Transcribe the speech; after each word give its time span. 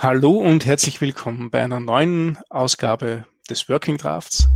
Hallo 0.00 0.30
und 0.30 0.64
herzlich 0.64 1.00
willkommen 1.00 1.50
bei 1.50 1.60
einer 1.60 1.80
neuen 1.80 2.38
Ausgabe 2.50 3.24
des 3.50 3.68
Working 3.68 3.98
Drafts. 3.98 4.48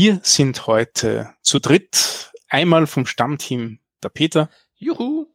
Wir 0.00 0.20
sind 0.22 0.68
heute 0.68 1.34
zu 1.42 1.58
dritt. 1.58 2.30
Einmal 2.48 2.86
vom 2.86 3.04
Stammteam 3.04 3.80
der 4.00 4.10
Peter. 4.10 4.48
Juhu. 4.76 5.26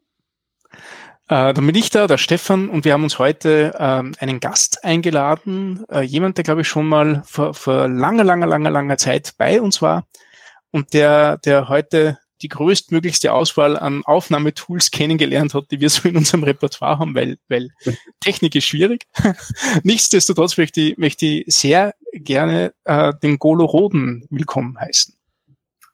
Äh, 1.28 1.54
dann 1.54 1.66
bin 1.66 1.76
ich 1.76 1.90
da, 1.90 2.08
der 2.08 2.18
Stefan, 2.18 2.70
und 2.70 2.86
wir 2.86 2.94
haben 2.94 3.04
uns 3.04 3.20
heute 3.20 3.76
ähm, 3.78 4.16
einen 4.20 4.40
Gast 4.40 4.86
eingeladen. 4.86 5.84
Äh, 5.92 6.04
jemand, 6.04 6.38
der, 6.38 6.46
glaube 6.46 6.62
ich, 6.62 6.70
schon 6.70 6.88
mal 6.88 7.24
vor, 7.26 7.54
vor 7.54 7.90
langer, 7.90 8.24
langer, 8.24 8.48
langer, 8.48 8.70
langer 8.70 8.98
Zeit 8.98 9.34
bei 9.38 9.60
uns 9.60 9.82
war 9.82 10.08
und 10.72 10.94
der, 10.94 11.40
der 11.40 11.68
heute 11.68 12.20
die 12.44 12.50
größtmöglichste 12.50 13.34
Auswahl 13.34 13.78
an 13.78 14.04
Aufnahmetools 14.04 14.92
kennengelernt 14.92 15.54
hat, 15.54 15.72
die 15.72 15.80
wir 15.80 15.90
so 15.90 16.08
in 16.08 16.18
unserem 16.18 16.44
Repertoire 16.44 17.00
haben, 17.00 17.16
weil, 17.16 17.38
weil 17.48 17.70
Technik 18.20 18.54
ist 18.56 18.66
schwierig. 18.66 19.06
Nichtsdestotrotz 19.84 20.58
möchte 20.58 20.82
ich, 20.82 20.98
möchte 20.98 21.26
ich 21.26 21.46
sehr 21.48 21.96
gerne 22.12 22.74
äh, 22.84 23.14
den 23.24 23.40
Golo 23.40 23.66
Roden 23.66 24.28
willkommen 24.30 24.78
heißen. 24.78 25.16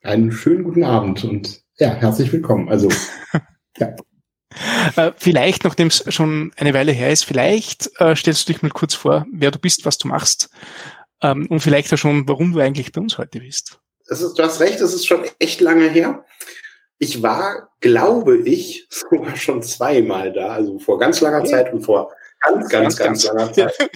Einen 0.01 0.31
schönen 0.31 0.63
guten 0.63 0.83
Abend 0.83 1.23
und 1.23 1.61
ja, 1.77 1.93
herzlich 1.93 2.31
willkommen. 2.33 2.67
Also, 2.67 2.89
ja. 3.77 3.95
Äh, 4.95 5.11
vielleicht, 5.17 5.63
nachdem 5.63 5.87
es 5.87 6.03
schon 6.13 6.51
eine 6.57 6.73
Weile 6.73 6.91
her 6.91 7.11
ist, 7.11 7.25
vielleicht 7.25 7.91
äh, 7.99 8.15
stellst 8.15 8.49
du 8.49 8.53
dich 8.53 8.61
mal 8.63 8.71
kurz 8.71 8.95
vor, 8.95 9.25
wer 9.31 9.51
du 9.51 9.59
bist, 9.59 9.85
was 9.85 9.99
du 9.99 10.07
machst 10.07 10.49
ähm, 11.21 11.45
und 11.47 11.59
vielleicht 11.59 11.93
auch 11.93 11.97
schon, 11.97 12.27
warum 12.27 12.53
du 12.53 12.59
eigentlich 12.59 12.91
bei 12.91 13.01
uns 13.01 13.17
heute 13.19 13.39
bist 13.39 13.79
es 14.09 14.21
ist, 14.21 14.33
du 14.35 14.43
hast 14.43 14.59
recht, 14.59 14.81
es 14.81 14.93
ist 14.93 15.05
schon 15.05 15.23
echt 15.39 15.61
lange 15.61 15.87
her. 15.89 16.25
Ich 16.97 17.21
war, 17.21 17.69
glaube 17.79 18.37
ich, 18.37 18.87
sogar 18.89 19.35
schon 19.35 19.63
zweimal 19.63 20.33
da, 20.33 20.49
also 20.49 20.79
vor 20.79 20.99
ganz 20.99 21.21
langer 21.21 21.45
Zeit 21.45 21.73
und 21.73 21.81
vor 21.81 22.13
ganz, 22.41 22.69
ganz, 22.69 22.97
ganz, 22.97 23.23
ganz 23.23 23.25
langer 23.25 23.53
Zeit. 23.53 23.91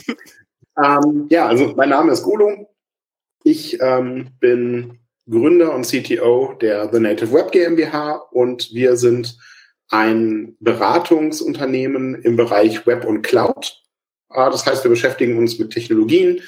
ähm, 0.84 1.28
ja, 1.30 1.48
also 1.48 1.74
mein 1.76 1.90
Name 1.90 2.12
ist 2.12 2.24
Gulo. 2.24 2.70
Ich 3.44 3.80
ähm, 3.82 4.30
bin 4.40 5.00
Gründer 5.30 5.74
und 5.74 5.86
CTO 5.86 6.54
der 6.62 6.92
The 6.92 7.00
Native 7.00 7.32
Web 7.32 7.52
GmbH 7.52 8.16
und 8.32 8.74
wir 8.74 8.98
sind 8.98 9.38
ein 9.90 10.56
Beratungsunternehmen 10.60 12.16
im 12.24 12.36
Bereich 12.36 12.86
Web 12.88 13.06
und 13.06 13.22
Cloud. 13.22 13.82
Ah, 14.30 14.50
das 14.50 14.66
heißt, 14.66 14.84
wir 14.84 14.90
beschäftigen 14.90 15.38
uns 15.38 15.60
mit 15.60 15.72
Technologien, 15.72 16.42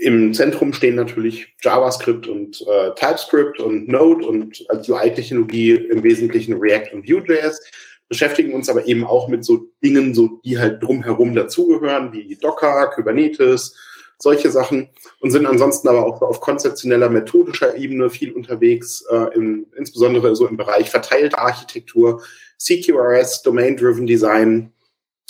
im 0.00 0.32
Zentrum 0.32 0.72
stehen 0.72 0.94
natürlich 0.94 1.54
JavaScript 1.62 2.26
und 2.26 2.62
äh, 2.62 2.94
TypeScript 2.94 3.60
und 3.60 3.86
Node 3.86 4.26
und 4.26 4.64
als 4.70 4.88
UI-Technologie 4.88 5.72
im 5.72 6.02
Wesentlichen 6.02 6.54
React 6.54 6.94
und 6.94 7.08
Vue.js, 7.08 7.60
beschäftigen 8.08 8.54
uns 8.54 8.70
aber 8.70 8.86
eben 8.86 9.04
auch 9.04 9.28
mit 9.28 9.44
so 9.44 9.68
Dingen, 9.84 10.14
so 10.14 10.40
die 10.42 10.58
halt 10.58 10.82
drumherum 10.82 11.34
dazugehören, 11.34 12.12
wie 12.14 12.34
Docker, 12.36 12.90
Kubernetes, 12.94 13.76
solche 14.18 14.50
Sachen 14.50 14.88
und 15.20 15.32
sind 15.32 15.46
ansonsten 15.46 15.88
aber 15.88 16.06
auch 16.06 16.22
auf 16.22 16.40
konzeptioneller, 16.40 17.10
methodischer 17.10 17.76
Ebene 17.76 18.08
viel 18.08 18.32
unterwegs, 18.32 19.04
äh, 19.10 19.34
im, 19.34 19.66
insbesondere 19.76 20.34
so 20.34 20.46
im 20.46 20.56
Bereich 20.56 20.90
verteilte 20.90 21.38
Architektur, 21.38 22.22
CQRS, 22.58 23.42
Domain-Driven 23.42 24.06
Design, 24.06 24.72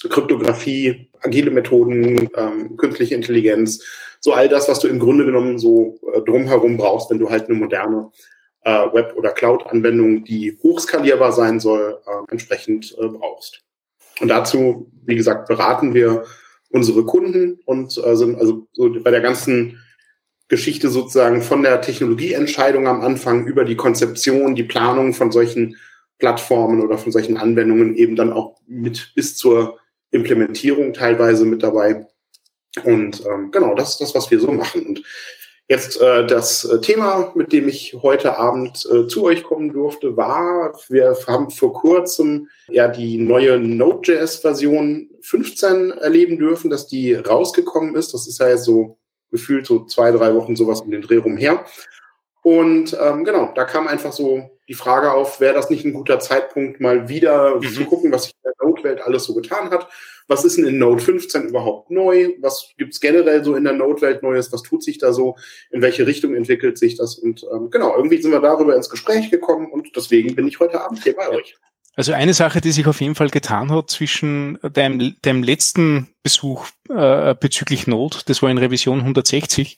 Kryptographie, 0.08 1.10
agile 1.22 1.50
Methoden, 1.50 2.28
ähm, 2.36 2.76
künstliche 2.76 3.14
Intelligenz, 3.16 3.84
so 4.20 4.32
all 4.32 4.48
das, 4.48 4.68
was 4.68 4.78
du 4.80 4.88
im 4.88 4.98
Grunde 4.98 5.24
genommen 5.24 5.58
so 5.58 5.98
äh, 6.12 6.20
drumherum 6.20 6.76
brauchst, 6.76 7.10
wenn 7.10 7.18
du 7.18 7.30
halt 7.30 7.48
eine 7.48 7.58
moderne 7.58 8.10
äh, 8.62 8.86
Web- 8.92 9.14
oder 9.16 9.32
Cloud-Anwendung, 9.32 10.24
die 10.24 10.58
hochskalierbar 10.62 11.32
sein 11.32 11.60
soll, 11.60 11.98
äh, 12.06 12.30
entsprechend 12.30 12.94
äh, 12.98 13.08
brauchst. 13.08 13.62
Und 14.20 14.28
dazu, 14.28 14.90
wie 15.04 15.16
gesagt, 15.16 15.48
beraten 15.48 15.94
wir 15.94 16.24
unsere 16.70 17.04
Kunden 17.04 17.58
und 17.64 17.96
äh, 17.98 18.14
sind 18.16 18.38
also 18.38 18.68
so 18.72 18.92
bei 19.02 19.10
der 19.10 19.22
ganzen 19.22 19.80
Geschichte 20.48 20.90
sozusagen 20.90 21.42
von 21.42 21.62
der 21.62 21.80
Technologieentscheidung 21.80 22.86
am 22.86 23.00
Anfang 23.00 23.46
über 23.46 23.64
die 23.64 23.76
Konzeption, 23.76 24.54
die 24.54 24.64
Planung 24.64 25.14
von 25.14 25.32
solchen 25.32 25.76
Plattformen 26.18 26.82
oder 26.82 26.98
von 26.98 27.12
solchen 27.12 27.36
Anwendungen 27.36 27.94
eben 27.94 28.16
dann 28.16 28.32
auch 28.32 28.60
mit 28.66 29.12
bis 29.14 29.36
zur 29.36 29.78
Implementierung 30.10 30.92
teilweise 30.92 31.44
mit 31.44 31.62
dabei. 31.62 32.06
Und 32.84 33.24
ähm, 33.26 33.50
genau, 33.50 33.74
das 33.74 33.90
ist 33.90 34.00
das, 34.00 34.14
was 34.14 34.30
wir 34.30 34.40
so 34.40 34.52
machen. 34.52 34.86
Und 34.86 35.02
jetzt 35.68 36.00
äh, 36.00 36.26
das 36.26 36.64
äh, 36.64 36.80
Thema, 36.80 37.32
mit 37.34 37.52
dem 37.52 37.68
ich 37.68 37.96
heute 38.02 38.38
Abend 38.38 38.86
äh, 38.90 39.06
zu 39.06 39.24
euch 39.24 39.42
kommen 39.42 39.72
durfte, 39.72 40.16
war, 40.16 40.78
wir 40.88 41.16
haben 41.26 41.50
vor 41.50 41.72
kurzem 41.72 42.48
ja 42.68 42.88
die 42.88 43.18
neue 43.18 43.58
Node.js-Version 43.58 45.10
15 45.20 45.90
erleben 45.92 46.38
dürfen, 46.38 46.70
dass 46.70 46.86
die 46.86 47.14
rausgekommen 47.14 47.94
ist. 47.94 48.14
Das 48.14 48.26
ist 48.26 48.40
ja 48.40 48.48
jetzt 48.48 48.64
so 48.64 48.98
gefühlt 49.30 49.66
so 49.66 49.84
zwei, 49.84 50.10
drei 50.10 50.34
Wochen 50.34 50.56
sowas 50.56 50.80
um 50.80 50.90
den 50.90 51.02
Dreh 51.02 51.18
rum 51.18 51.36
her. 51.36 51.64
Und 52.42 52.96
ähm, 53.00 53.24
genau, 53.24 53.52
da 53.54 53.64
kam 53.64 53.86
einfach 53.86 54.12
so 54.12 54.50
die 54.68 54.74
Frage 54.74 55.12
auf, 55.12 55.40
wäre 55.40 55.54
das 55.54 55.68
nicht 55.68 55.84
ein 55.84 55.92
guter 55.92 56.20
Zeitpunkt, 56.20 56.80
mal 56.80 57.08
wieder 57.08 57.56
mhm. 57.56 57.74
zu 57.74 57.84
gucken, 57.84 58.12
was 58.12 58.24
sich 58.24 58.34
in 58.34 58.50
der 58.50 58.66
Node-Welt 58.66 59.02
alles 59.02 59.24
so 59.24 59.34
getan 59.34 59.70
hat 59.70 59.88
was 60.30 60.44
ist 60.44 60.56
denn 60.56 60.66
in 60.66 60.78
Node 60.78 61.02
15 61.02 61.48
überhaupt 61.48 61.90
neu? 61.90 62.34
Was 62.38 62.72
gibt's 62.78 63.00
generell 63.00 63.44
so 63.44 63.56
in 63.56 63.64
der 63.64 63.72
Node-Welt 63.72 64.22
Neues? 64.22 64.52
Was 64.52 64.62
tut 64.62 64.84
sich 64.84 64.96
da 64.96 65.12
so? 65.12 65.36
In 65.72 65.82
welche 65.82 66.06
Richtung 66.06 66.36
entwickelt 66.36 66.78
sich 66.78 66.96
das? 66.96 67.16
Und 67.16 67.44
ähm, 67.52 67.68
genau, 67.68 67.96
irgendwie 67.96 68.22
sind 68.22 68.30
wir 68.30 68.40
darüber 68.40 68.76
ins 68.76 68.88
Gespräch 68.88 69.28
gekommen 69.32 69.72
und 69.72 69.94
deswegen 69.96 70.36
bin 70.36 70.46
ich 70.46 70.60
heute 70.60 70.80
Abend 70.80 71.02
hier 71.02 71.16
bei 71.16 71.28
euch. 71.30 71.58
Also 71.96 72.12
eine 72.12 72.34
Sache, 72.34 72.60
die 72.60 72.70
sich 72.70 72.86
auf 72.86 73.00
jeden 73.00 73.16
Fall 73.16 73.30
getan 73.30 73.70
hat 73.72 73.90
zwischen 73.90 74.58
deinem, 74.62 75.16
deinem 75.22 75.42
letzten 75.42 76.08
Besuch 76.22 76.68
äh, 76.88 77.34
bezüglich 77.34 77.86
Node, 77.86 78.18
das 78.26 78.42
war 78.42 78.50
in 78.50 78.58
Revision 78.58 79.00
160, 79.00 79.76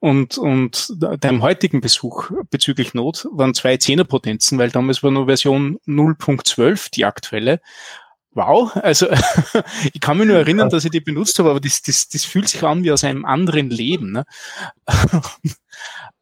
und, 0.00 0.38
und 0.38 0.92
deinem 0.98 1.40
heutigen 1.40 1.80
Besuch 1.80 2.30
bezüglich 2.50 2.94
Node 2.94 3.20
waren 3.30 3.54
zwei 3.54 3.76
Zehnerpotenzen, 3.76 4.58
weil 4.58 4.70
damals 4.70 5.02
war 5.02 5.12
nur 5.12 5.26
Version 5.26 5.78
0.12 5.86 6.90
die 6.90 7.04
aktuelle 7.04 7.60
Wow, 8.34 8.74
also 8.76 9.08
ich 9.92 10.00
kann 10.00 10.16
mich 10.16 10.26
nur 10.26 10.38
erinnern, 10.38 10.70
dass 10.70 10.86
ich 10.86 10.90
die 10.90 11.00
benutzt 11.00 11.38
habe, 11.38 11.50
aber 11.50 11.60
das, 11.60 11.82
das, 11.82 12.08
das 12.08 12.24
fühlt 12.24 12.48
sich 12.48 12.62
an 12.62 12.82
wie 12.82 12.90
aus 12.90 13.04
einem 13.04 13.26
anderen 13.26 13.68
Leben. 13.68 14.12
Ne? 14.12 14.24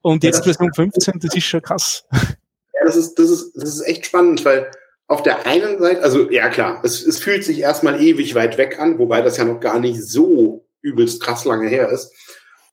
Und 0.02 0.24
jetzt 0.24 0.42
Version 0.42 0.74
15, 0.74 1.20
das 1.20 1.34
ist 1.36 1.44
schon 1.44 1.62
krass. 1.62 2.04
Ja, 2.12 2.84
das 2.84 2.96
ist, 2.96 3.14
das 3.14 3.30
ist, 3.30 3.52
das 3.54 3.74
ist 3.76 3.82
echt 3.82 4.06
spannend, 4.06 4.44
weil 4.44 4.70
auf 5.10 5.24
der 5.24 5.44
einen 5.44 5.80
Seite, 5.80 6.04
also 6.04 6.30
ja 6.30 6.48
klar, 6.50 6.80
es, 6.84 7.04
es 7.04 7.18
fühlt 7.18 7.42
sich 7.42 7.58
erstmal 7.58 8.00
ewig 8.00 8.36
weit 8.36 8.58
weg 8.58 8.78
an, 8.78 9.00
wobei 9.00 9.22
das 9.22 9.38
ja 9.38 9.44
noch 9.44 9.58
gar 9.58 9.80
nicht 9.80 10.00
so 10.00 10.64
übelst 10.82 11.20
krass 11.20 11.44
lange 11.44 11.68
her 11.68 11.88
ist. 11.88 12.12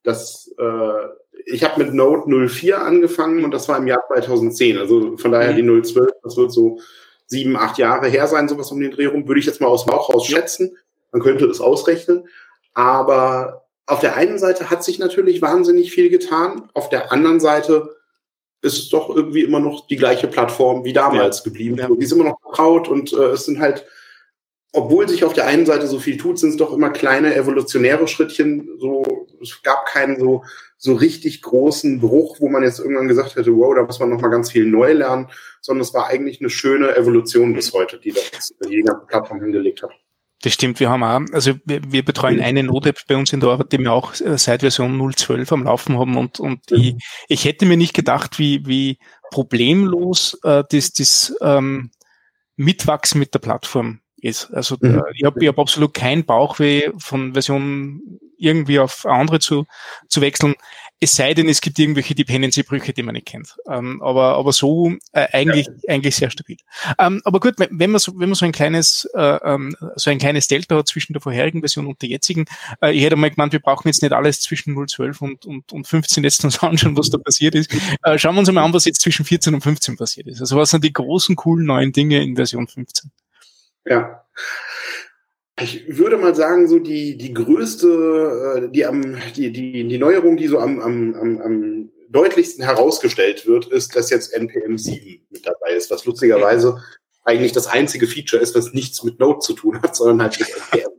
Das, 0.04 0.54
äh, 0.60 1.42
ich 1.48 1.64
habe 1.64 1.84
mit 1.84 1.96
Node 1.96 2.48
04 2.48 2.80
angefangen 2.80 3.44
und 3.44 3.50
das 3.50 3.68
war 3.68 3.80
im 3.80 3.88
Jahr 3.88 4.04
2010. 4.14 4.78
Also 4.78 5.18
von 5.18 5.32
daher 5.32 5.52
mhm. 5.52 5.82
die 5.82 5.82
012, 5.82 6.12
das 6.22 6.38
wird 6.38 6.52
so 6.52 6.80
sieben, 7.26 7.58
acht 7.58 7.80
Jahre 7.80 8.08
her 8.08 8.28
sein, 8.28 8.48
sowas 8.48 8.72
um 8.72 8.80
den 8.80 8.92
Dreh 8.92 9.08
rum, 9.08 9.28
würde 9.28 9.40
ich 9.40 9.48
jetzt 9.48 9.60
mal 9.60 9.68
aus 9.68 9.86
dem 9.86 9.92
Bauch 9.94 10.14
raus 10.14 10.28
schätzen. 10.28 10.78
Man 11.12 11.24
könnte 11.24 11.46
es 11.48 11.60
ausrechnen. 11.60 12.28
Aber 12.76 13.66
auf 13.88 14.00
der 14.00 14.16
einen 14.16 14.38
Seite 14.38 14.70
hat 14.70 14.84
sich 14.84 15.00
natürlich 15.00 15.42
wahnsinnig 15.42 15.92
viel 15.92 16.12
getan. 16.12 16.70
Auf 16.76 16.90
der 16.90 17.12
anderen 17.12 17.40
Seite 17.40 17.97
ist 18.62 18.78
es 18.78 18.90
doch 18.90 19.16
irgendwie 19.16 19.44
immer 19.44 19.60
noch 19.60 19.88
die 19.88 19.96
gleiche 19.96 20.28
Plattform 20.28 20.84
wie 20.84 20.94
damals 20.94 21.40
ja. 21.40 21.44
geblieben. 21.44 21.78
Ja. 21.78 21.88
Die 21.88 22.04
ist 22.04 22.12
immer 22.12 22.26
noch 22.26 22.42
vertraut 22.42 22.88
und 22.88 23.14
äh, 23.14 23.28
es 23.28 23.46
sind 23.46 23.60
halt, 23.60 23.86
obwohl 24.74 25.08
sich 25.08 25.24
auf 25.24 25.34
der 25.34 25.46
einen 25.46 25.66
Seite 25.66 25.88
so 25.88 26.00
viel 26.00 26.18
tut, 26.18 26.40
sind 26.40 26.50
es 26.52 26.58
doch 26.58 26.74
immer 26.74 26.90
kleine 26.90 27.36
evolutionäre 27.36 28.08
Schrittchen. 28.08 28.70
So, 28.80 29.04
es 29.42 29.62
gab 29.62 29.86
keinen 29.86 30.20
so 30.20 30.44
so 30.78 30.94
richtig 30.94 31.42
großen 31.42 32.00
Bruch, 32.00 32.38
wo 32.40 32.50
man 32.50 32.64
jetzt 32.64 32.80
irgendwann 32.80 33.08
gesagt 33.08 33.36
hätte, 33.36 33.56
wow, 33.56 33.74
da 33.76 33.84
muss 33.84 34.00
man 34.00 34.10
noch 34.10 34.22
mal 34.22 34.30
ganz 34.30 34.52
viel 34.52 34.66
neu 34.66 34.94
lernen, 34.94 35.28
sondern 35.60 35.82
es 35.82 35.94
war 35.94 36.08
eigentlich 36.08 36.40
eine 36.40 36.50
schöne 36.50 36.96
Evolution 36.96 37.54
bis 37.54 37.74
heute, 37.74 38.00
die 38.00 38.12
das 38.12 38.54
jeder 38.70 38.94
Plattform 38.94 39.42
hingelegt 39.42 39.82
hat. 39.82 39.92
Das 40.44 40.54
stimmt, 40.54 40.80
wir 40.80 40.90
haben 40.90 41.04
auch, 41.04 41.22
also 41.34 41.54
wir, 41.66 41.82
wir 41.92 42.06
betreuen 42.06 42.42
eine 42.42 42.62
Node-App 42.62 43.00
bei 43.08 43.16
uns 43.16 43.34
in 43.34 43.40
der 43.40 43.50
Arbeit, 43.50 43.72
die 43.72 43.80
wir 43.80 43.92
auch 43.92 44.14
äh, 44.22 44.38
seit 44.38 44.62
Version 44.62 45.00
0.12 45.00 45.52
am 45.52 45.64
Laufen 45.64 45.98
haben 45.98 46.16
und, 46.16 46.40
und 46.40 46.72
ich, 46.72 46.96
ich 47.28 47.46
hätte 47.46 47.66
mir 47.66 47.78
nicht 47.78 47.96
gedacht, 47.96 48.38
wie, 48.38 48.66
wie 48.68 49.00
problemlos 49.32 50.40
äh, 50.44 50.64
das, 50.70 50.94
das 50.94 51.36
ähm, 51.42 51.90
Mitwachsen 52.56 53.20
mit 53.20 53.34
der 53.34 53.40
Plattform 53.40 54.02
ist. 54.18 54.52
Also 54.52 54.78
mhm. 54.80 55.02
ich 55.14 55.24
habe 55.24 55.42
ich 55.42 55.48
hab 55.48 55.60
absolut 55.60 55.94
kein 55.94 56.26
Bauchweh 56.26 56.92
von 56.98 57.34
Version 57.34 58.02
irgendwie 58.38 58.80
auf 58.80 59.06
andere 59.06 59.40
zu, 59.40 59.66
zu 60.08 60.22
wechseln. 60.22 60.56
Es 61.00 61.16
sei 61.16 61.34
denn, 61.34 61.48
es 61.48 61.62
gibt 61.62 61.78
irgendwelche 61.78 62.16
Dependency-Brüche, 62.16 62.92
die 62.92 63.04
man 63.04 63.14
nicht 63.14 63.28
kennt. 63.28 63.56
Ähm, 63.70 64.02
aber, 64.02 64.36
aber 64.36 64.52
so 64.52 64.94
äh, 65.12 65.28
eigentlich, 65.32 65.68
ja. 65.68 65.94
eigentlich 65.94 66.16
sehr 66.16 66.32
stabil. 66.32 66.58
Ähm, 66.98 67.22
aber 67.24 67.40
gut, 67.40 67.56
wenn 67.58 67.92
man 67.92 68.00
so, 68.00 68.14
wenn 68.20 68.30
man 68.30 68.36
so 68.36 68.46
ein 68.46 68.52
kleines, 68.52 69.08
äh, 69.14 69.38
ähm, 69.44 69.76
so 69.96 70.10
ein 70.10 70.18
kleines 70.18 70.48
Delta 70.48 70.76
hat 70.76 70.88
zwischen 70.88 71.14
der 71.14 71.22
vorherigen 71.22 71.60
Version 71.60 71.86
und 71.86 72.02
der 72.02 72.10
jetzigen, 72.10 72.46
äh, 72.82 72.92
ich 72.94 73.04
hätte 73.04 73.16
mal 73.16 73.30
gemeint, 73.30 73.54
wir 73.54 73.60
brauchen 73.60 73.88
jetzt 73.88 74.02
nicht 74.02 74.14
alles 74.14 74.42
zwischen 74.42 74.76
012 74.88 75.22
und, 75.22 75.46
und, 75.46 75.72
und 75.72 75.88
15 75.88 76.24
jetzt 76.24 76.44
uns 76.44 76.58
anschauen, 76.64 76.98
was 76.98 77.10
da 77.10 77.20
passiert 77.20 77.54
ist. 77.54 77.72
Äh, 78.04 78.18
schauen 78.18 78.36
wir 78.36 78.40
uns 78.40 78.52
mal 78.52 78.64
an, 78.64 78.74
was 78.74 78.86
jetzt 78.86 79.02
zwischen 79.02 79.26
14 79.26 79.54
und 79.54 79.62
15 79.62 79.98
passiert 79.98 80.28
ist. 80.28 80.42
Also 80.42 80.58
was 80.58 80.72
sind 80.72 80.84
die 80.84 80.94
großen, 80.94 81.36
coolen 81.36 81.66
neuen 81.66 81.92
Dinge 81.92 82.24
in 82.24 82.36
Version 82.36 82.68
15? 82.68 83.12
Ja. 83.86 84.24
Ich 85.60 85.98
würde 85.98 86.18
mal 86.18 86.36
sagen, 86.36 86.68
so 86.68 86.78
die, 86.78 87.18
die 87.18 87.34
größte, 87.34 88.68
äh, 88.68 88.72
die 88.72 88.86
am, 88.86 89.18
die, 89.36 89.52
die, 89.52 89.88
die 89.88 89.98
Neuerung, 89.98 90.38
die 90.38 90.48
so 90.48 90.60
am, 90.60 90.80
am, 90.80 91.16
am, 91.16 91.42
am 91.42 91.90
deutlichsten 92.10 92.64
herausgestellt 92.64 93.48
wird, 93.48 93.68
ist, 93.68 93.96
dass 93.96 94.10
jetzt 94.12 94.34
NPM 94.34 94.78
7 94.78 95.26
mit 95.30 95.48
dabei 95.48 95.72
ist, 95.72 95.90
was 95.90 96.06
lustigerweise 96.06 96.82
eigentlich 97.24 97.54
das 97.54 97.68
einzige 97.68 98.08
Feature 98.08 98.42
ist, 98.42 98.56
was 98.56 98.74
nichts 98.74 99.04
mit 99.04 99.20
Node 99.20 99.40
zu 99.40 99.54
tun 99.54 99.82
hat, 99.82 99.96
sondern 99.96 100.22
halt 100.22 100.40
mit 100.40 100.50
NPM. 100.50 100.92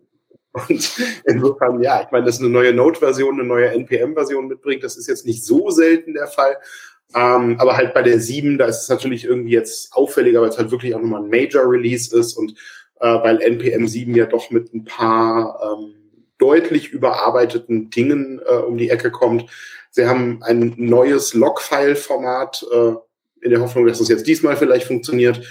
Und 0.53 0.99
insofern, 1.25 1.83
ja, 1.83 2.03
ich 2.03 2.11
meine, 2.11 2.27
dass 2.27 2.41
eine 2.41 2.49
neue 2.49 2.75
Node-Version 2.75 3.35
eine 3.35 3.49
neue 3.49 3.71
NPM-Version 3.71 4.49
mitbringt, 4.49 4.83
das 4.83 4.97
ist 4.97 5.07
jetzt 5.07 5.25
nicht 5.25 5.45
so 5.45 5.71
selten 5.71 6.15
der 6.15 6.27
Fall. 6.27 6.57
Ähm, 7.15 7.59
aber 7.59 7.77
halt 7.77 7.95
bei 7.95 8.03
der 8.03 8.21
7, 8.21 8.59
da 8.59 8.67
ist 8.67 8.83
es 8.83 8.89
natürlich 8.89 9.25
irgendwie 9.25 9.53
jetzt 9.53 9.93
auffälliger, 9.93 10.43
weil 10.43 10.51
es 10.51 10.59
halt 10.59 10.71
wirklich 10.71 10.95
auch 10.95 11.01
nochmal 11.01 11.23
ein 11.23 11.31
Major-Release 11.31 12.15
ist 12.19 12.35
und 12.35 12.55
weil 13.07 13.41
NPM 13.41 13.87
7 13.87 14.15
ja 14.15 14.27
doch 14.27 14.51
mit 14.51 14.73
ein 14.75 14.85
paar 14.85 15.61
ähm, 15.63 15.95
deutlich 16.39 16.91
überarbeiteten 16.91 17.91
Dingen 17.91 18.41
äh, 18.45 18.55
um 18.55 18.79
die 18.79 18.91
Ecke 18.91 19.11
kommt. 19.11 19.47
Sie 19.91 20.07
haben 20.07 20.43
ein 20.43 20.75
neues 20.77 21.35
Log-File-Format 21.35 22.65
äh, 22.73 22.93
in 23.41 23.51
der 23.51 23.61
Hoffnung, 23.61 23.87
dass 23.87 24.01
es 24.01 24.09
jetzt 24.09 24.27
diesmal 24.27 24.57
vielleicht 24.57 24.87
funktioniert. 24.87 25.43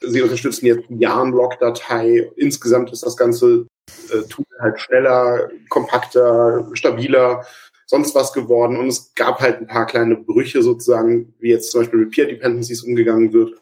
Sie 0.00 0.22
unterstützen 0.22 0.66
jetzt 0.66 0.88
die 0.88 0.98
Yarn-Log-Datei. 0.98 2.30
Insgesamt 2.36 2.90
ist 2.92 3.04
das 3.04 3.16
ganze 3.16 3.66
äh, 4.10 4.22
Tool 4.28 4.46
halt 4.58 4.80
schneller, 4.80 5.50
kompakter, 5.68 6.68
stabiler, 6.72 7.44
sonst 7.86 8.14
was 8.14 8.32
geworden. 8.32 8.76
Und 8.76 8.88
es 8.88 9.12
gab 9.14 9.40
halt 9.40 9.58
ein 9.58 9.66
paar 9.66 9.86
kleine 9.86 10.16
Brüche 10.16 10.62
sozusagen, 10.62 11.34
wie 11.38 11.50
jetzt 11.50 11.70
zum 11.70 11.82
Beispiel 11.82 12.00
mit 12.00 12.10
Peer 12.10 12.26
Dependencies 12.26 12.82
umgegangen 12.82 13.32
wird. 13.32 13.52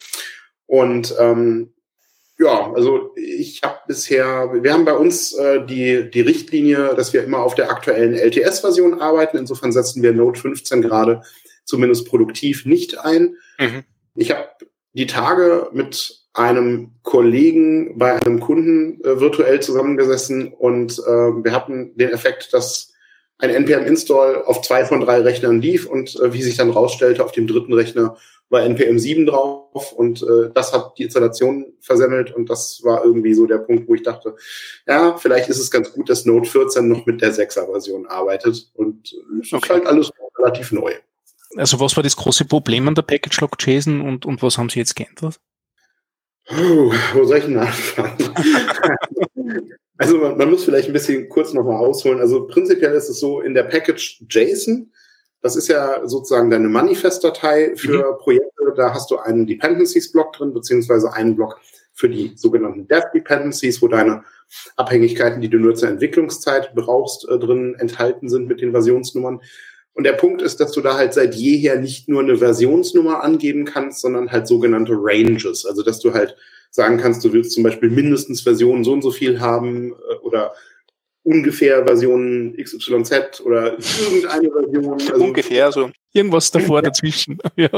Und 0.67 1.15
ähm, 1.19 1.73
ja, 2.39 2.73
also 2.73 3.15
ich 3.17 3.63
habe 3.63 3.79
bisher, 3.89 4.51
wir 4.63 4.73
haben 4.73 4.85
bei 4.85 4.95
uns 4.95 5.33
äh, 5.33 5.67
die, 5.67 6.09
die 6.09 6.21
Richtlinie, 6.21 6.95
dass 6.95 7.13
wir 7.13 7.25
immer 7.25 7.39
auf 7.39 7.57
der 7.57 7.71
aktuellen 7.71 8.15
LTS-Version 8.15 9.01
arbeiten. 9.01 9.39
Insofern 9.39 9.73
setzen 9.73 10.03
wir 10.03 10.13
Node 10.13 10.39
15 10.39 10.83
gerade 10.83 11.23
zumindest 11.65 12.09
produktiv 12.09 12.65
nicht 12.65 12.99
ein. 12.99 13.37
Mhm. 13.59 13.85
Ich 14.15 14.31
habe 14.31 14.49
die 14.93 15.07
Tage 15.07 15.69
mit 15.73 16.27
einem 16.33 16.93
Kollegen 17.03 17.99
bei 17.99 18.15
einem 18.15 18.39
Kunden 18.39 19.03
äh, 19.03 19.21
virtuell 19.21 19.61
zusammengesessen 19.61 20.53
und 20.53 20.99
äh, 21.01 21.11
wir 21.45 21.53
hatten 21.53 21.97
den 21.97 22.11
Effekt, 22.11 22.55
dass 22.55 22.93
ein 23.39 23.51
NPM-Install 23.51 24.45
auf 24.45 24.63
zwei 24.63 24.85
von 24.85 25.01
drei 25.01 25.21
Rechnern 25.21 25.61
lief 25.61 25.87
und 25.87 26.19
äh, 26.21 26.33
wie 26.33 26.43
sich 26.43 26.57
dann 26.57 26.71
rausstellte, 26.71 27.25
auf 27.25 27.33
dem 27.33 27.49
dritten 27.49 27.73
Rechner 27.73 28.17
war 28.51 28.63
NPM 28.63 28.99
7 28.99 29.27
drauf 29.27 29.93
und 29.93 30.23
äh, 30.23 30.51
das 30.55 30.73
hat 30.73 30.97
die 30.99 31.05
Installation 31.05 31.67
versemmelt 31.81 32.35
und 32.35 32.49
das 32.49 32.81
war 32.83 33.05
irgendwie 33.05 33.35
so 33.35 33.47
der 33.47 33.59
Punkt, 33.59 33.89
wo 33.89 33.95
ich 33.95 34.03
dachte, 34.03 34.37
ja, 34.87 35.17
vielleicht 35.17 35.49
ist 35.49 35.59
es 35.59 35.71
ganz 35.71 35.93
gut, 35.93 36.09
dass 36.09 36.25
Node 36.25 36.49
14 36.49 36.89
noch 36.89 37.05
mit 37.07 37.21
der 37.21 37.35
6er-Version 37.35 38.07
arbeitet 38.07 38.71
und 38.75 39.15
es 39.41 39.53
okay. 39.53 39.65
ist 39.65 39.71
halt 39.71 39.87
alles 39.87 40.11
relativ 40.39 40.73
neu. 40.73 40.95
Also 41.57 41.81
was 41.81 41.97
war 41.97 42.03
das 42.03 42.17
große 42.17 42.45
Problem 42.45 42.89
an 42.89 42.95
der 42.95 43.03
Package-Log-JSON 43.03 44.01
und, 44.01 44.27
und 44.27 44.43
was 44.43 44.59
haben 44.59 44.69
Sie 44.69 44.79
jetzt 44.79 44.97
geändert? 44.97 45.41
Oh, 46.51 46.93
wo 47.15 47.25
soll 47.25 47.39
ich 47.39 47.45
denn 47.45 47.59
anfangen? 47.59 48.17
also 49.99 50.19
man, 50.19 50.39
man, 50.39 50.51
muss 50.51 50.65
vielleicht 50.65 50.89
ein 50.89 50.95
bisschen 50.95 51.29
kurz 51.29 51.53
nochmal 51.53 51.77
ausholen. 51.77 52.21
Also 52.21 52.47
prinzipiell 52.47 52.95
ist 52.95 53.11
es 53.11 53.21
so, 53.21 53.41
in 53.43 53.53
der 53.53 53.65
Package 53.65 54.25
JSON 54.31 54.91
das 55.43 55.57
ist 55.57 55.69
ja 55.69 56.07
sozusagen 56.07 56.51
deine 56.51 56.69
Manifest-Datei 56.69 57.77
für 57.77 58.13
mhm. 58.13 58.19
Projekte. 58.19 58.49
Da 58.77 58.95
hast 58.95 59.11
du 59.11 59.19
einen 59.19 59.47
Dependencies-Block 59.47 60.33
drin, 60.35 60.53
beziehungsweise 60.53 61.13
einen 61.13 61.37
Block 61.37 61.59
für 61.93 62.09
die 62.09 62.33
sogenannten 62.37 62.87
Dev-Dependencies, 62.87 63.83
wo 63.83 63.89
deine 63.89 64.23
Abhängigkeiten, 64.77 65.41
die 65.41 65.51
du 65.51 65.59
nur 65.59 65.75
zur 65.75 65.89
Entwicklungszeit 65.89 66.75
brauchst, 66.75 67.29
äh, 67.29 67.39
drin 67.39 67.75
enthalten 67.79 68.29
sind 68.29 68.49
mit 68.49 68.61
den 68.61 68.73
Versionsnummern. 68.73 69.41
Und 69.95 70.05
der 70.05 70.13
Punkt 70.13 70.43
ist, 70.43 70.61
dass 70.61 70.71
du 70.73 70.81
da 70.81 70.97
halt 70.97 71.13
seit 71.13 71.35
jeher 71.35 71.81
nicht 71.81 72.09
nur 72.09 72.23
eine 72.23 72.37
Versionsnummer 72.37 73.25
angeben 73.25 73.65
kannst, 73.65 74.01
sondern 74.01 74.31
halt 74.31 74.47
sogenannte 74.47 74.93
Ranges. 74.97 75.67
Also, 75.67 75.83
dass 75.83 75.99
du 75.99 76.15
halt 76.15 76.37
sagen 76.71 76.99
kannst, 76.99 77.25
du 77.25 77.33
willst 77.33 77.53
zum 77.53 77.65
Beispiel 77.65 77.91
mindestens 77.91 78.43
Versionen 78.43 78.85
so 78.85 78.93
und 78.93 79.03
so 79.03 79.11
viel 79.11 79.41
haben 79.41 79.93
äh, 79.93 80.15
oder 80.23 80.53
ungefähr 81.29 81.85
Version 81.87 82.57
XYZ 82.57 83.41
oder 83.45 83.77
irgendeine 83.79 84.51
Version. 84.51 84.99
Also 85.13 85.25
ungefähr 85.25 85.73
so. 85.73 85.91
Irgendwas 86.13 86.51
davor 86.51 86.81
dazwischen. 86.83 87.39
ja. 87.57 87.69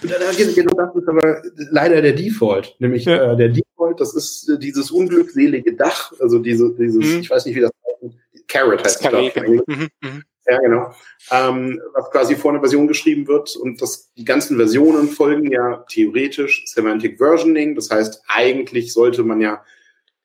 Genau 0.00 0.74
das 0.76 0.94
ist 0.94 1.08
aber 1.08 1.42
leider 1.70 2.00
der 2.00 2.12
Default. 2.12 2.76
Nämlich 2.78 3.04
ja. 3.04 3.32
äh, 3.32 3.36
der 3.36 3.48
Default, 3.48 4.00
das 4.00 4.14
ist 4.14 4.48
äh, 4.48 4.58
dieses 4.58 4.92
unglückselige 4.92 5.74
Dach, 5.74 6.12
also 6.20 6.38
diese, 6.38 6.72
dieses, 6.74 7.04
mhm. 7.04 7.20
ich 7.20 7.30
weiß 7.30 7.46
nicht, 7.46 7.56
wie 7.56 7.62
das 7.62 7.72
heißt, 8.02 8.14
Carrot 8.46 8.84
heißt 8.84 9.04
das. 9.04 9.12
Dach, 9.12 9.42
mhm. 9.44 9.88
Mhm. 10.00 10.22
Ja, 10.46 10.58
genau. 10.60 10.94
Ähm, 11.30 11.80
was 11.92 12.10
quasi 12.10 12.36
vor 12.36 12.52
einer 12.52 12.60
Version 12.60 12.86
geschrieben 12.86 13.26
wird 13.26 13.54
und 13.56 13.82
das, 13.82 14.12
die 14.14 14.24
ganzen 14.24 14.56
Versionen 14.56 15.08
folgen 15.08 15.50
ja 15.50 15.84
theoretisch 15.90 16.64
Semantic 16.66 17.18
Versioning. 17.18 17.74
Das 17.74 17.90
heißt, 17.90 18.22
eigentlich 18.28 18.92
sollte 18.92 19.24
man 19.24 19.40
ja 19.40 19.62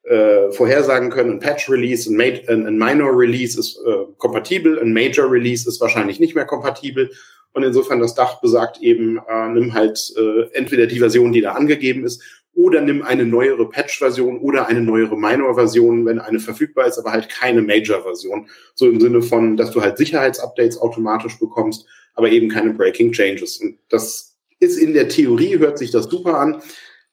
äh, 0.04 0.52
vorhersagen 0.52 1.10
können, 1.10 1.32
ein 1.32 1.40
Patch-Release, 1.40 2.10
ein, 2.12 2.68
ein, 2.68 2.78
Minor-Release 2.78 3.60
ist 3.60 3.78
äh, 3.86 4.06
kompatibel, 4.18 4.80
ein 4.80 4.94
Major-Release 4.94 5.68
ist 5.68 5.80
wahrscheinlich 5.80 6.20
nicht 6.20 6.36
mehr 6.36 6.46
kompatibel. 6.46 7.10
Und 7.54 7.64
insofern 7.64 8.00
das 8.00 8.16
Dach 8.16 8.42
besagt 8.42 8.82
eben, 8.82 9.20
äh, 9.30 9.50
nimm 9.50 9.74
halt 9.74 10.14
äh, 10.18 10.50
entweder 10.54 10.88
die 10.88 11.00
Version, 11.00 11.32
die 11.32 11.42
da 11.42 11.54
angegeben 11.54 12.04
ist, 12.04 12.22
oder 12.56 12.82
nimm 12.82 13.02
eine 13.02 13.26
neuere 13.26 13.68
Patch-Version 13.68 14.40
oder 14.40 14.68
eine 14.68 14.82
neuere 14.82 15.18
Minor-Version, 15.18 16.06
wenn 16.06 16.20
eine 16.20 16.40
verfügbar 16.40 16.88
ist, 16.88 17.00
aber 17.00 17.12
halt 17.12 17.30
keine 17.30 17.62
Major-Version. 17.62 18.48
So 18.76 18.88
im 18.88 19.00
Sinne 19.00 19.22
von, 19.22 19.58
dass 19.58 19.72
du 19.72 19.82
halt 19.82 19.98
Sicherheitsupdates 19.98 20.80
automatisch 20.80 21.40
bekommst, 21.40 21.88
aber 22.14 22.30
eben 22.30 22.50
keine 22.50 22.74
Breaking 22.74 23.12
Changes. 23.12 23.58
Und 23.58 23.80
das 23.90 24.36
ist 24.60 24.78
in 24.78 24.94
der 24.94 25.10
Theorie, 25.10 25.58
hört 25.58 25.80
sich 25.80 25.92
das 25.92 26.06
super 26.06 26.40
an. 26.40 26.62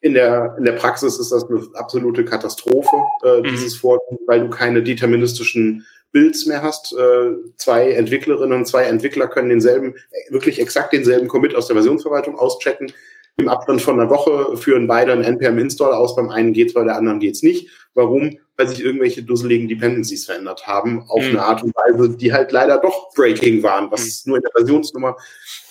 In 0.02 0.14
der, 0.14 0.54
in 0.56 0.64
der 0.64 0.72
Praxis 0.72 1.18
ist 1.18 1.30
das 1.30 1.48
eine 1.48 1.62
absolute 1.74 2.24
Katastrophe, 2.24 2.96
äh, 3.22 3.40
mhm. 3.40 3.44
dieses 3.44 3.76
Vorgehen, 3.76 4.18
weil 4.26 4.40
du 4.40 4.48
keine 4.48 4.82
deterministischen 4.82 5.86
Builds 6.12 6.46
mehr 6.46 6.62
hast. 6.62 6.92
Äh, 6.92 7.32
zwei 7.56 7.92
Entwicklerinnen 7.92 8.58
und 8.58 8.66
zwei 8.66 8.84
Entwickler 8.84 9.28
können 9.28 9.50
denselben, 9.50 9.94
wirklich 10.30 10.60
exakt 10.60 10.92
denselben 10.92 11.28
Commit 11.28 11.54
aus 11.54 11.66
der 11.66 11.76
Versionsverwaltung 11.76 12.38
auschecken. 12.38 12.92
Im 13.36 13.48
Abstand 13.48 13.80
von 13.80 13.98
einer 13.98 14.10
Woche 14.10 14.56
führen 14.56 14.86
beide 14.86 15.12
einen 15.12 15.24
NPM-Install 15.24 15.92
aus. 15.92 16.14
Beim 16.16 16.30
einen 16.30 16.52
geht's, 16.52 16.74
bei 16.74 16.84
der 16.84 16.96
anderen 16.96 17.20
geht's 17.20 17.42
nicht. 17.42 17.68
Warum? 17.94 18.38
Weil 18.56 18.68
sich 18.68 18.84
irgendwelche 18.84 19.22
dusseligen 19.22 19.68
Dependencies 19.68 20.26
verändert 20.26 20.66
haben, 20.66 21.04
auf 21.08 21.22
mhm. 21.22 21.30
eine 21.30 21.42
Art 21.42 21.62
und 21.62 21.74
Weise, 21.74 22.16
die 22.16 22.32
halt 22.32 22.52
leider 22.52 22.78
doch 22.78 23.12
breaking 23.14 23.62
waren, 23.62 23.90
was 23.90 24.24
mhm. 24.24 24.30
nur 24.30 24.36
in 24.38 24.42
der 24.42 24.52
Versionsnummer 24.52 25.16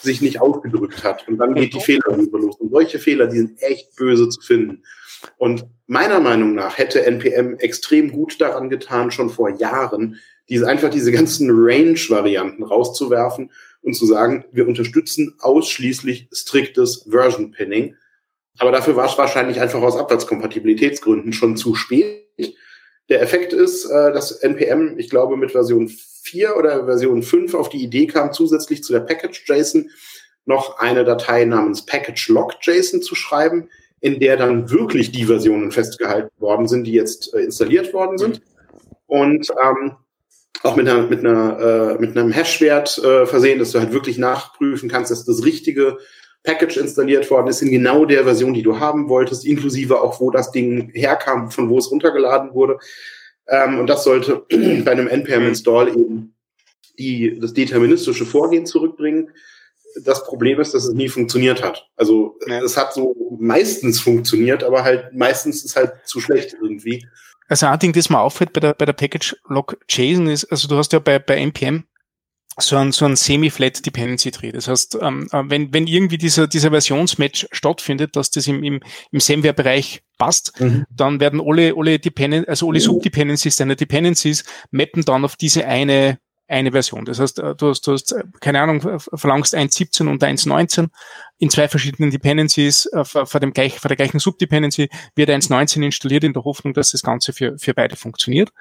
sich 0.02 0.22
nicht 0.22 0.42
ausgedrückt 0.42 1.04
hat. 1.04 1.28
Und 1.28 1.38
dann 1.38 1.54
geht 1.54 1.74
die 1.74 1.80
Fehlersuche 1.80 2.38
los. 2.38 2.56
Und 2.58 2.72
solche 2.72 3.00
Fehler, 3.00 3.28
die 3.28 3.38
sind 3.38 3.62
echt 3.62 3.96
böse 3.96 4.30
zu 4.30 4.42
finden. 4.42 4.84
Und 5.38 5.66
meiner 5.88 6.20
Meinung 6.20 6.56
nach 6.56 6.78
hätte 6.78 7.06
NPM 7.06 7.56
extrem 7.60 8.12
gut 8.12 8.40
daran 8.40 8.70
getan, 8.70 9.12
schon 9.12 9.30
vor 9.30 9.50
Jahren, 9.50 10.18
diese, 10.50 10.68
einfach 10.68 10.90
diese 10.90 11.12
ganzen 11.12 11.50
Range-Varianten 11.52 12.64
rauszuwerfen 12.64 13.52
und 13.82 13.94
zu 13.94 14.06
sagen, 14.06 14.46
wir 14.52 14.68
unterstützen 14.68 15.36
ausschließlich 15.40 16.30
striktes 16.32 17.06
Version-Pinning. 17.10 17.96
Aber 18.58 18.72
dafür 18.72 18.96
war 18.96 19.06
es 19.06 19.18
wahrscheinlich 19.18 19.62
einfach 19.62 19.82
aus 19.82 19.96
Abwärtskompatibilitätsgründen 19.96 21.34
schon 21.34 21.56
zu 21.56 21.76
spät. 21.76 22.26
Der 23.08 23.22
Effekt 23.22 23.54
ist, 23.54 23.86
äh, 23.86 24.12
dass 24.12 24.32
NPM, 24.32 24.98
ich 24.98 25.10
glaube, 25.10 25.38
mit 25.38 25.52
Version 25.52 25.88
4 25.88 26.58
oder 26.58 26.86
Version 26.86 27.24
5 27.24 27.54
auf 27.54 27.70
die 27.70 27.84
Idee 27.84 28.08
kam, 28.08 28.34
zusätzlich 28.34 28.84
zu 28.84 28.94
der 28.94 29.00
Package.json 29.00 29.90
noch 30.46 30.78
eine 30.80 31.04
Datei 31.04 31.46
namens 31.46 31.86
Package.log.json 31.86 33.02
zu 33.02 33.16
schreiben, 33.16 33.70
in 34.02 34.20
der 34.20 34.38
dann 34.38 34.70
wirklich 34.70 35.12
die 35.12 35.26
Versionen 35.26 35.72
festgehalten 35.72 36.30
worden 36.40 36.68
sind, 36.68 36.86
die 36.86 36.94
jetzt 36.94 37.34
äh, 37.34 37.42
installiert 37.42 37.94
worden 37.94 38.18
sind. 38.18 38.42
Und 39.08 39.48
ähm, 39.64 39.96
auch 40.64 40.76
mit 40.76 40.88
einer, 40.88 41.04
mit 41.04 41.20
einer, 41.20 41.60
äh, 41.60 42.02
mit 42.02 42.18
einem 42.18 42.32
Hash-Wert 42.32 42.98
äh, 42.98 43.26
versehen, 43.26 43.60
dass 43.60 43.72
du 43.72 43.80
halt 43.80 43.94
wirklich 43.94 44.18
nachprüfen 44.18 44.90
kannst, 44.90 45.12
dass 45.12 45.26
das 45.26 45.44
richtige 45.46 45.98
Package 46.44 46.78
installiert 46.78 47.30
worden 47.30 47.48
ist 47.48 47.62
in 47.62 47.72
genau 47.72 48.06
der 48.06 48.24
Version, 48.24 48.54
die 48.54 48.64
du 48.64 48.80
haben 48.80 49.10
wolltest, 49.10 49.46
inklusive 49.46 50.02
auch, 50.02 50.20
wo 50.20 50.32
das 50.32 50.52
Ding 50.52 50.92
herkam, 50.94 51.52
von 51.52 51.70
wo 51.70 51.78
es 51.78 51.92
runtergeladen 51.92 52.54
wurde. 52.54 52.80
Ähm, 53.48 53.80
und 53.80 53.88
das 53.88 54.04
sollte 54.04 54.46
bei 54.50 54.92
einem 54.92 55.08
NPM-Install 55.08 55.90
eben 55.90 56.36
die, 56.98 57.38
das 57.40 57.54
deterministische 57.54 58.26
Vorgehen 58.26 58.66
zurückbringen. 58.66 59.32
Das 60.04 60.24
Problem 60.24 60.60
ist, 60.60 60.74
dass 60.74 60.86
es 60.86 60.94
nie 60.94 61.10
funktioniert 61.10 61.64
hat. 61.64 61.90
Also 61.96 62.38
ja. 62.48 62.62
es 62.62 62.78
hat 62.78 62.94
so 62.94 63.16
meistens 63.40 64.00
funktioniert, 64.00 64.64
aber 64.64 64.84
halt 64.84 65.14
meistens 65.14 65.66
ist 65.66 65.76
halt 65.76 65.94
zu 66.06 66.20
schlecht 66.20 66.56
irgendwie. 66.62 67.06
Also 67.50 67.66
ein 67.66 67.80
Ding, 67.80 67.94
das 67.94 68.10
mir 68.10 68.20
auffällt 68.20 68.54
bei 68.54 68.62
der, 68.62 68.74
bei 68.74 68.86
der 68.86 68.94
Package 68.94 69.36
Lock 69.50 69.78
JSON 69.90 70.28
ist, 70.28 70.46
also 70.46 70.68
du 70.68 70.78
hast 70.78 70.94
ja 70.94 71.00
bei, 71.00 71.20
bei 71.20 71.36
NPM 71.36 71.84
so 72.58 72.78
ein, 72.78 72.92
so 72.92 73.06
ein 73.06 73.16
Semi-Flat 73.16 73.86
Dependency 73.86 74.32
Tree. 74.32 74.52
Das 74.52 74.68
heißt, 74.68 74.98
ähm, 75.02 75.28
äh, 75.32 75.44
wenn, 75.46 75.74
wenn 75.74 75.88
irgendwie 75.88 76.18
dieser, 76.18 76.48
dieser 76.48 76.70
Versionsmatch 76.70 77.48
stattfindet, 77.52 78.16
dass 78.16 78.32
das 78.32 78.48
im, 78.48 78.64
im, 78.64 78.82
im 79.12 79.20
Semware-Bereich 79.20 80.02
passt, 80.18 80.60
mhm. 80.60 80.86
dann 80.90 81.20
werden 81.20 81.42
alle, 81.44 81.74
alle 81.76 82.00
Dependen 82.00 82.46
also 82.46 82.70
alle 82.70 82.80
Subdependencies 82.80 83.56
deiner 83.56 83.76
Dependencies 83.76 84.44
mappen 84.72 85.04
dann 85.04 85.26
auf 85.26 85.36
diese 85.36 85.66
eine 85.66 86.20
eine 86.50 86.72
Version. 86.72 87.06
Das 87.06 87.20
heißt, 87.20 87.40
äh, 87.40 87.56
du 87.56 87.70
hast, 87.70 87.82
du 87.88 87.94
hast 87.94 88.12
äh, 88.12 88.24
keine 88.40 88.62
Ahnung, 88.62 89.00
verlangst 89.00 89.56
1.17 89.56 90.10
und 90.10 90.24
1.19 90.24 90.90
in 91.38 91.50
zwei 91.50 91.68
verschiedenen 91.70 92.12
Dependencies 92.12 92.90
vor, 93.04 93.26
vor, 93.26 93.40
dem 93.40 93.54
gleich, 93.54 93.80
vor 93.80 93.88
der 93.88 93.96
gleichen 93.96 94.20
Subdependency 94.20 94.90
wird 95.16 95.30
1.19 95.30 95.86
installiert 95.86 96.26
in 96.26 96.34
der 96.34 96.44
Hoffnung, 96.44 96.74
dass 96.74 96.92
das 96.92 97.02
Ganze 97.02 97.32
für, 97.32 97.58
für 97.58 97.74
beide 97.74 97.96
funktioniert 97.96 98.52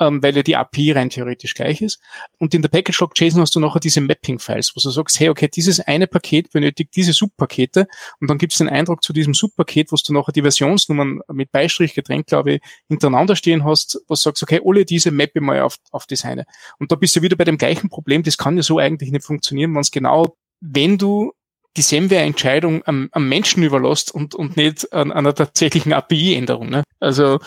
ähm, 0.00 0.22
weil 0.22 0.36
ja 0.36 0.42
die 0.42 0.56
API 0.56 0.92
rein 0.92 1.10
theoretisch 1.10 1.54
gleich 1.54 1.80
ist. 1.80 2.00
Und 2.38 2.54
in 2.54 2.62
der 2.62 2.68
Package-Log-JSON 2.68 3.40
hast 3.40 3.54
du 3.54 3.60
nachher 3.60 3.80
diese 3.80 4.00
Mapping-Files, 4.00 4.72
wo 4.74 4.80
du 4.80 4.90
sagst, 4.90 5.18
hey, 5.20 5.28
okay, 5.28 5.48
dieses 5.48 5.80
eine 5.80 6.06
Paket 6.06 6.50
benötigt 6.52 6.94
diese 6.96 7.12
Subpakete 7.12 7.86
und 8.20 8.30
dann 8.30 8.38
gibt 8.38 8.52
es 8.52 8.58
den 8.58 8.68
Eindruck 8.68 9.02
zu 9.02 9.12
diesem 9.12 9.34
Subpaket, 9.34 9.92
wo 9.92 9.96
du 9.96 10.12
nachher 10.12 10.32
die 10.32 10.42
Versionsnummern 10.42 11.20
mit 11.32 11.52
Beistrich 11.52 11.94
getrennt, 11.94 12.26
glaube 12.26 12.54
ich, 12.54 12.60
hintereinander 12.88 13.36
stehen 13.36 13.64
hast, 13.64 14.00
wo 14.08 14.14
du 14.14 14.20
sagst, 14.20 14.42
okay, 14.42 14.60
alle 14.64 14.84
diese 14.84 15.10
mappe 15.10 15.40
mal 15.40 15.60
auf, 15.60 15.76
auf 15.90 16.06
das 16.06 16.24
eine. 16.24 16.44
Und 16.78 16.92
da 16.92 16.96
bist 16.96 17.16
du 17.16 17.22
wieder 17.22 17.36
bei 17.36 17.44
dem 17.44 17.58
gleichen 17.58 17.88
Problem, 17.88 18.22
das 18.22 18.38
kann 18.38 18.56
ja 18.56 18.62
so 18.62 18.78
eigentlich 18.78 19.10
nicht 19.10 19.24
funktionieren, 19.24 19.74
wenn 19.74 19.80
es 19.80 19.90
genau, 19.90 20.36
wenn 20.60 20.98
du 20.98 21.32
die 21.76 21.82
Semware-Entscheidung 21.82 22.82
am, 22.86 23.08
am 23.12 23.28
Menschen 23.28 23.62
überlässt 23.62 24.12
und, 24.12 24.34
und 24.34 24.56
nicht 24.56 24.92
an, 24.92 25.12
an 25.12 25.18
einer 25.18 25.34
tatsächlichen 25.34 25.92
API-Änderung. 25.92 26.70
Ne? 26.70 26.82
Also 26.98 27.38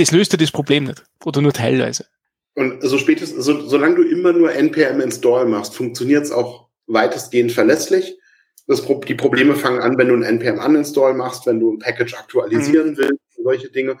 das 0.00 0.10
löst 0.10 0.32
ja 0.32 0.38
das 0.38 0.50
Problem 0.50 0.84
nicht. 0.84 1.04
Oder 1.24 1.40
nur 1.40 1.52
teilweise. 1.52 2.06
Und 2.54 2.82
so 2.82 2.98
spätestens, 2.98 3.44
so, 3.44 3.60
solange 3.68 3.96
du 3.96 4.02
immer 4.02 4.32
nur 4.32 4.52
npm 4.52 5.00
install 5.00 5.46
machst, 5.46 5.74
funktioniert 5.74 6.24
es 6.24 6.32
auch 6.32 6.68
weitestgehend 6.86 7.52
verlässlich. 7.52 8.18
Das, 8.66 8.84
die 8.86 9.14
Probleme 9.14 9.54
fangen 9.54 9.80
an, 9.80 9.98
wenn 9.98 10.08
du 10.08 10.14
ein 10.14 10.22
npm 10.22 10.58
uninstall 10.58 11.14
machst, 11.14 11.46
wenn 11.46 11.60
du 11.60 11.72
ein 11.72 11.78
Package 11.78 12.14
aktualisieren 12.14 12.90
mhm. 12.90 12.96
willst, 12.98 13.20
solche 13.42 13.70
Dinge, 13.70 13.98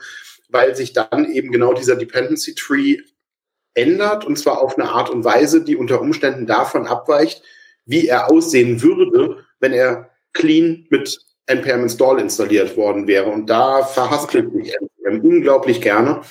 weil 0.48 0.74
sich 0.74 0.92
dann 0.92 1.32
eben 1.32 1.50
genau 1.52 1.72
dieser 1.72 1.96
Dependency 1.96 2.54
Tree 2.54 2.98
ändert 3.74 4.24
und 4.24 4.38
zwar 4.38 4.60
auf 4.60 4.76
eine 4.78 4.90
Art 4.90 5.10
und 5.10 5.24
Weise, 5.24 5.62
die 5.62 5.76
unter 5.76 6.00
Umständen 6.00 6.46
davon 6.46 6.86
abweicht, 6.86 7.42
wie 7.84 8.08
er 8.08 8.30
aussehen 8.30 8.82
würde, 8.82 9.44
wenn 9.60 9.72
er 9.72 10.10
clean 10.32 10.86
mit 10.90 11.18
npm 11.46 11.84
install 11.84 12.20
installiert 12.20 12.76
worden 12.76 13.06
wäre. 13.06 13.30
Und 13.30 13.48
da 13.48 13.84
verhaspelt 13.84 14.52
sich 14.52 14.74
npm 15.04 15.24
unglaublich 15.24 15.80
gerne. 15.80 16.22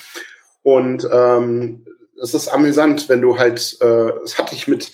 Und 0.62 1.08
ähm, 1.10 1.84
es 2.22 2.34
ist 2.34 2.48
amüsant, 2.48 3.08
wenn 3.08 3.22
du 3.22 3.38
halt, 3.38 3.76
äh, 3.80 4.12
das 4.22 4.38
hatte 4.38 4.54
ich 4.54 4.68
mit 4.68 4.92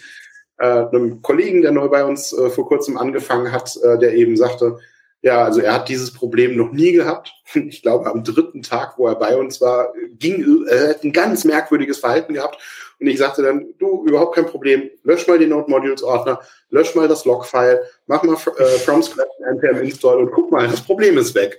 äh, 0.59 0.65
einem 0.65 1.23
Kollegen, 1.23 1.63
der 1.63 1.73
neu 1.73 1.89
bei 1.89 2.05
uns 2.05 2.33
äh, 2.33 2.51
vor 2.51 2.69
kurzem 2.69 2.97
angefangen 2.97 3.53
hat, 3.53 3.77
äh, 3.83 3.99
der 3.99 4.15
eben 4.15 4.37
sagte, 4.37 4.79
ja, 5.23 5.43
also 5.43 5.61
er 5.61 5.75
hat 5.75 5.89
dieses 5.89 6.13
Problem 6.13 6.57
noch 6.57 6.73
nie 6.73 6.93
gehabt. 6.93 7.33
Ich 7.55 7.83
glaube, 7.83 8.11
am 8.11 8.23
dritten 8.23 8.63
Tag, 8.63 8.95
wo 8.99 9.07
er 9.07 9.15
bei 9.15 9.37
uns 9.37 9.61
war, 9.61 9.93
ging, 10.19 10.67
er 10.69 10.91
hat 10.91 11.05
ein 11.05 11.13
ganz 11.13 11.45
merkwürdiges 11.45 11.99
Verhalten 11.99 12.35
gehabt. 12.35 12.59
Und 13.01 13.07
ich 13.07 13.19
sagte 13.19 13.43
dann, 13.43 13.75
du, 13.79 14.05
überhaupt 14.07 14.35
kein 14.35 14.47
Problem, 14.47 14.91
lösch 15.05 15.27
mal 15.27 15.39
die 15.39 15.47
Node 15.47 15.71
Modules 15.71 16.03
Ordner, 16.03 16.41
lösch 16.71 16.95
mal 16.95 17.09
das 17.09 17.25
Log-File, 17.25 17.83
mach 18.07 18.23
mal 18.23 18.35
äh, 18.35 18.79
from 18.79 19.03
scratch 19.03 19.31
npm 19.49 19.83
install 19.83 20.19
und 20.19 20.33
guck 20.33 20.51
mal, 20.51 20.67
das 20.67 20.81
Problem 20.81 21.19
ist 21.19 21.35
weg. 21.35 21.59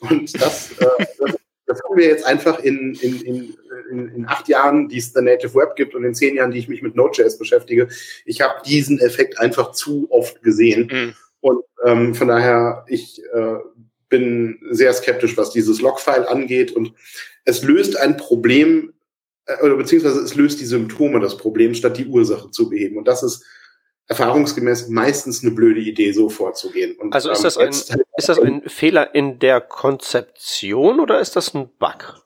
Und 0.00 0.34
das, 0.40 0.72
äh, 0.72 1.06
das, 1.18 1.36
das 1.78 1.88
haben 1.88 1.98
wir 1.98 2.06
jetzt 2.06 2.26
einfach 2.26 2.58
in, 2.60 2.94
in, 3.00 3.20
in, 3.22 3.54
in, 3.90 4.08
in 4.08 4.26
acht 4.26 4.48
Jahren, 4.48 4.88
die 4.88 4.98
es 4.98 5.12
der 5.12 5.22
Native 5.22 5.54
Web 5.54 5.76
gibt 5.76 5.94
und 5.94 6.04
in 6.04 6.14
zehn 6.14 6.34
Jahren, 6.34 6.50
die 6.50 6.58
ich 6.58 6.68
mich 6.68 6.82
mit 6.82 6.96
Node.js 6.96 7.38
beschäftige. 7.38 7.88
Ich 8.24 8.40
habe 8.40 8.62
diesen 8.66 8.98
Effekt 9.00 9.38
einfach 9.38 9.72
zu 9.72 10.08
oft 10.10 10.42
gesehen. 10.42 10.90
Mhm. 10.92 11.14
Und 11.40 11.64
ähm, 11.84 12.14
von 12.14 12.28
daher, 12.28 12.84
ich 12.88 13.22
äh, 13.32 13.56
bin 14.08 14.58
sehr 14.70 14.92
skeptisch, 14.92 15.36
was 15.36 15.50
dieses 15.50 15.80
Logfile 15.80 16.28
angeht. 16.28 16.72
Und 16.72 16.92
es 17.44 17.62
löst 17.62 17.96
ein 17.96 18.16
Problem, 18.16 18.92
äh, 19.46 19.62
oder 19.62 19.76
beziehungsweise 19.76 20.20
es 20.20 20.34
löst 20.34 20.60
die 20.60 20.66
Symptome 20.66 21.20
des 21.20 21.36
Problems, 21.36 21.78
statt 21.78 21.96
die 21.96 22.06
Ursache 22.06 22.50
zu 22.50 22.68
beheben. 22.68 22.98
Und 22.98 23.06
das 23.06 23.22
ist 23.22 23.44
erfahrungsgemäß 24.08 24.88
meistens 24.88 25.42
eine 25.42 25.52
blöde 25.52 25.80
Idee, 25.80 26.12
so 26.12 26.28
vorzugehen. 26.28 26.96
Und, 26.96 27.14
also 27.14 27.30
ist 27.30 27.44
das, 27.44 27.56
ähm, 27.56 27.66
ein, 27.66 28.02
ist 28.16 28.28
das 28.28 28.38
ein 28.38 28.62
Fehler 28.66 29.14
in 29.14 29.38
der 29.38 29.60
Konzeption 29.60 30.98
oder 30.98 31.20
ist 31.20 31.36
das 31.36 31.54
ein 31.54 31.68
Bug? 31.78 32.24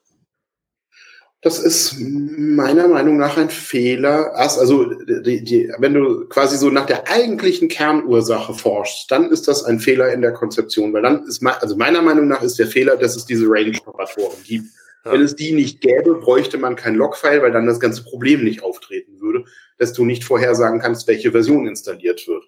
Das 1.44 1.58
ist 1.58 1.96
meiner 1.98 2.86
Meinung 2.86 3.16
nach 3.16 3.36
ein 3.36 3.50
Fehler. 3.50 4.36
Also, 4.36 4.84
die, 4.84 5.42
die, 5.42 5.72
wenn 5.78 5.92
du 5.92 6.28
quasi 6.28 6.56
so 6.56 6.70
nach 6.70 6.86
der 6.86 7.10
eigentlichen 7.10 7.66
Kernursache 7.66 8.54
forschst, 8.54 9.10
dann 9.10 9.28
ist 9.32 9.48
das 9.48 9.64
ein 9.64 9.80
Fehler 9.80 10.12
in 10.12 10.22
der 10.22 10.32
Konzeption, 10.32 10.92
weil 10.92 11.02
dann 11.02 11.26
ist, 11.26 11.44
also 11.44 11.76
meiner 11.76 12.00
Meinung 12.00 12.28
nach 12.28 12.42
ist 12.42 12.60
der 12.60 12.68
Fehler, 12.68 12.96
dass 12.96 13.16
es 13.16 13.26
diese 13.26 13.46
Range-Operatoren 13.48 14.40
gibt. 14.44 14.66
Ja. 15.04 15.10
Wenn 15.10 15.22
es 15.22 15.34
die 15.34 15.50
nicht 15.50 15.80
gäbe, 15.80 16.14
bräuchte 16.14 16.58
man 16.58 16.76
kein 16.76 16.94
Logfile, 16.94 17.42
weil 17.42 17.50
dann 17.50 17.66
das 17.66 17.80
ganze 17.80 18.04
Problem 18.04 18.44
nicht 18.44 18.62
auftreten 18.62 19.20
würde, 19.20 19.44
dass 19.82 19.92
du 19.92 20.04
nicht 20.04 20.22
vorhersagen 20.22 20.80
kannst, 20.80 21.08
welche 21.08 21.32
Version 21.32 21.66
installiert 21.66 22.28
wird. 22.28 22.44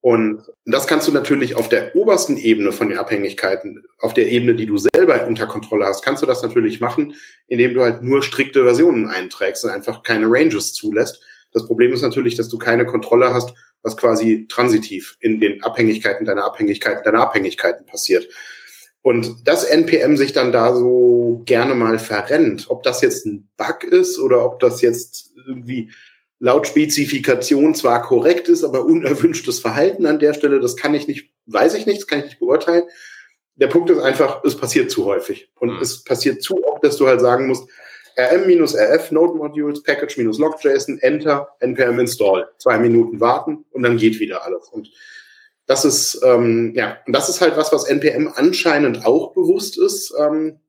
Und 0.00 0.42
das 0.64 0.86
kannst 0.86 1.08
du 1.08 1.12
natürlich 1.12 1.56
auf 1.56 1.68
der 1.68 1.96
obersten 1.96 2.36
Ebene 2.36 2.72
von 2.72 2.90
den 2.90 2.98
Abhängigkeiten, 2.98 3.84
auf 3.98 4.14
der 4.14 4.28
Ebene, 4.28 4.54
die 4.54 4.66
du 4.66 4.76
selber 4.76 5.26
unter 5.26 5.46
Kontrolle 5.46 5.86
hast, 5.86 6.04
kannst 6.04 6.22
du 6.22 6.26
das 6.26 6.42
natürlich 6.42 6.78
machen, 6.78 7.14
indem 7.48 7.74
du 7.74 7.82
halt 7.82 8.02
nur 8.02 8.22
strikte 8.22 8.64
Versionen 8.64 9.08
einträgst 9.08 9.64
und 9.64 9.70
einfach 9.70 10.02
keine 10.02 10.26
Ranges 10.28 10.74
zulässt. 10.74 11.20
Das 11.52 11.66
Problem 11.66 11.92
ist 11.92 12.02
natürlich, 12.02 12.36
dass 12.36 12.48
du 12.48 12.58
keine 12.58 12.84
Kontrolle 12.84 13.32
hast, 13.32 13.54
was 13.82 13.96
quasi 13.96 14.46
transitiv 14.48 15.16
in 15.20 15.40
den 15.40 15.62
Abhängigkeiten 15.62 16.26
deiner 16.26 16.44
Abhängigkeiten 16.44 17.02
deiner 17.02 17.22
Abhängigkeiten 17.22 17.86
passiert. 17.86 18.28
Und 19.02 19.48
dass 19.48 19.64
NPM 19.64 20.16
sich 20.16 20.32
dann 20.32 20.52
da 20.52 20.74
so 20.74 21.42
gerne 21.46 21.74
mal 21.74 21.98
verrennt, 21.98 22.66
ob 22.68 22.82
das 22.82 23.00
jetzt 23.00 23.24
ein 23.24 23.48
Bug 23.56 23.84
ist 23.84 24.18
oder 24.18 24.44
ob 24.44 24.60
das 24.60 24.82
jetzt 24.82 25.32
irgendwie 25.46 25.90
laut 26.40 26.66
Spezifikation 26.66 27.74
zwar 27.74 28.02
korrekt 28.02 28.48
ist, 28.48 28.64
aber 28.64 28.84
unerwünschtes 28.84 29.60
Verhalten 29.60 30.06
an 30.06 30.18
der 30.18 30.34
Stelle, 30.34 30.60
das 30.60 30.76
kann 30.76 30.94
ich 30.94 31.08
nicht, 31.08 31.30
weiß 31.46 31.74
ich 31.74 31.86
nicht, 31.86 32.00
das 32.00 32.06
kann 32.06 32.20
ich 32.20 32.26
nicht 32.26 32.38
beurteilen. 32.38 32.84
Der 33.56 33.66
Punkt 33.66 33.90
ist 33.90 33.98
einfach, 33.98 34.44
es 34.44 34.56
passiert 34.56 34.90
zu 34.90 35.04
häufig. 35.04 35.50
Und 35.58 35.74
mhm. 35.74 35.82
es 35.82 36.04
passiert 36.04 36.42
zu 36.42 36.64
oft, 36.64 36.84
dass 36.84 36.96
du 36.96 37.08
halt 37.08 37.20
sagen 37.20 37.48
musst, 37.48 37.68
rm-rf 38.16 39.10
Node 39.10 39.34
Modules, 39.36 39.82
Package-log.json, 39.82 40.98
Enter, 41.00 41.48
npm 41.60 41.98
install. 41.98 42.48
Zwei 42.58 42.78
Minuten 42.78 43.20
warten 43.20 43.64
und 43.70 43.82
dann 43.82 43.96
geht 43.96 44.20
wieder 44.20 44.44
alles. 44.44 44.68
Und 44.68 44.90
das 45.66 45.84
ist, 45.84 46.20
ähm, 46.24 46.72
ja, 46.74 46.98
und 47.06 47.12
das 47.12 47.28
ist 47.28 47.40
halt 47.40 47.56
was, 47.56 47.72
was 47.72 47.84
npm 47.84 48.32
anscheinend 48.34 49.04
auch 49.04 49.34
bewusst 49.34 49.78
ist. 49.78 50.14
Ähm, 50.18 50.60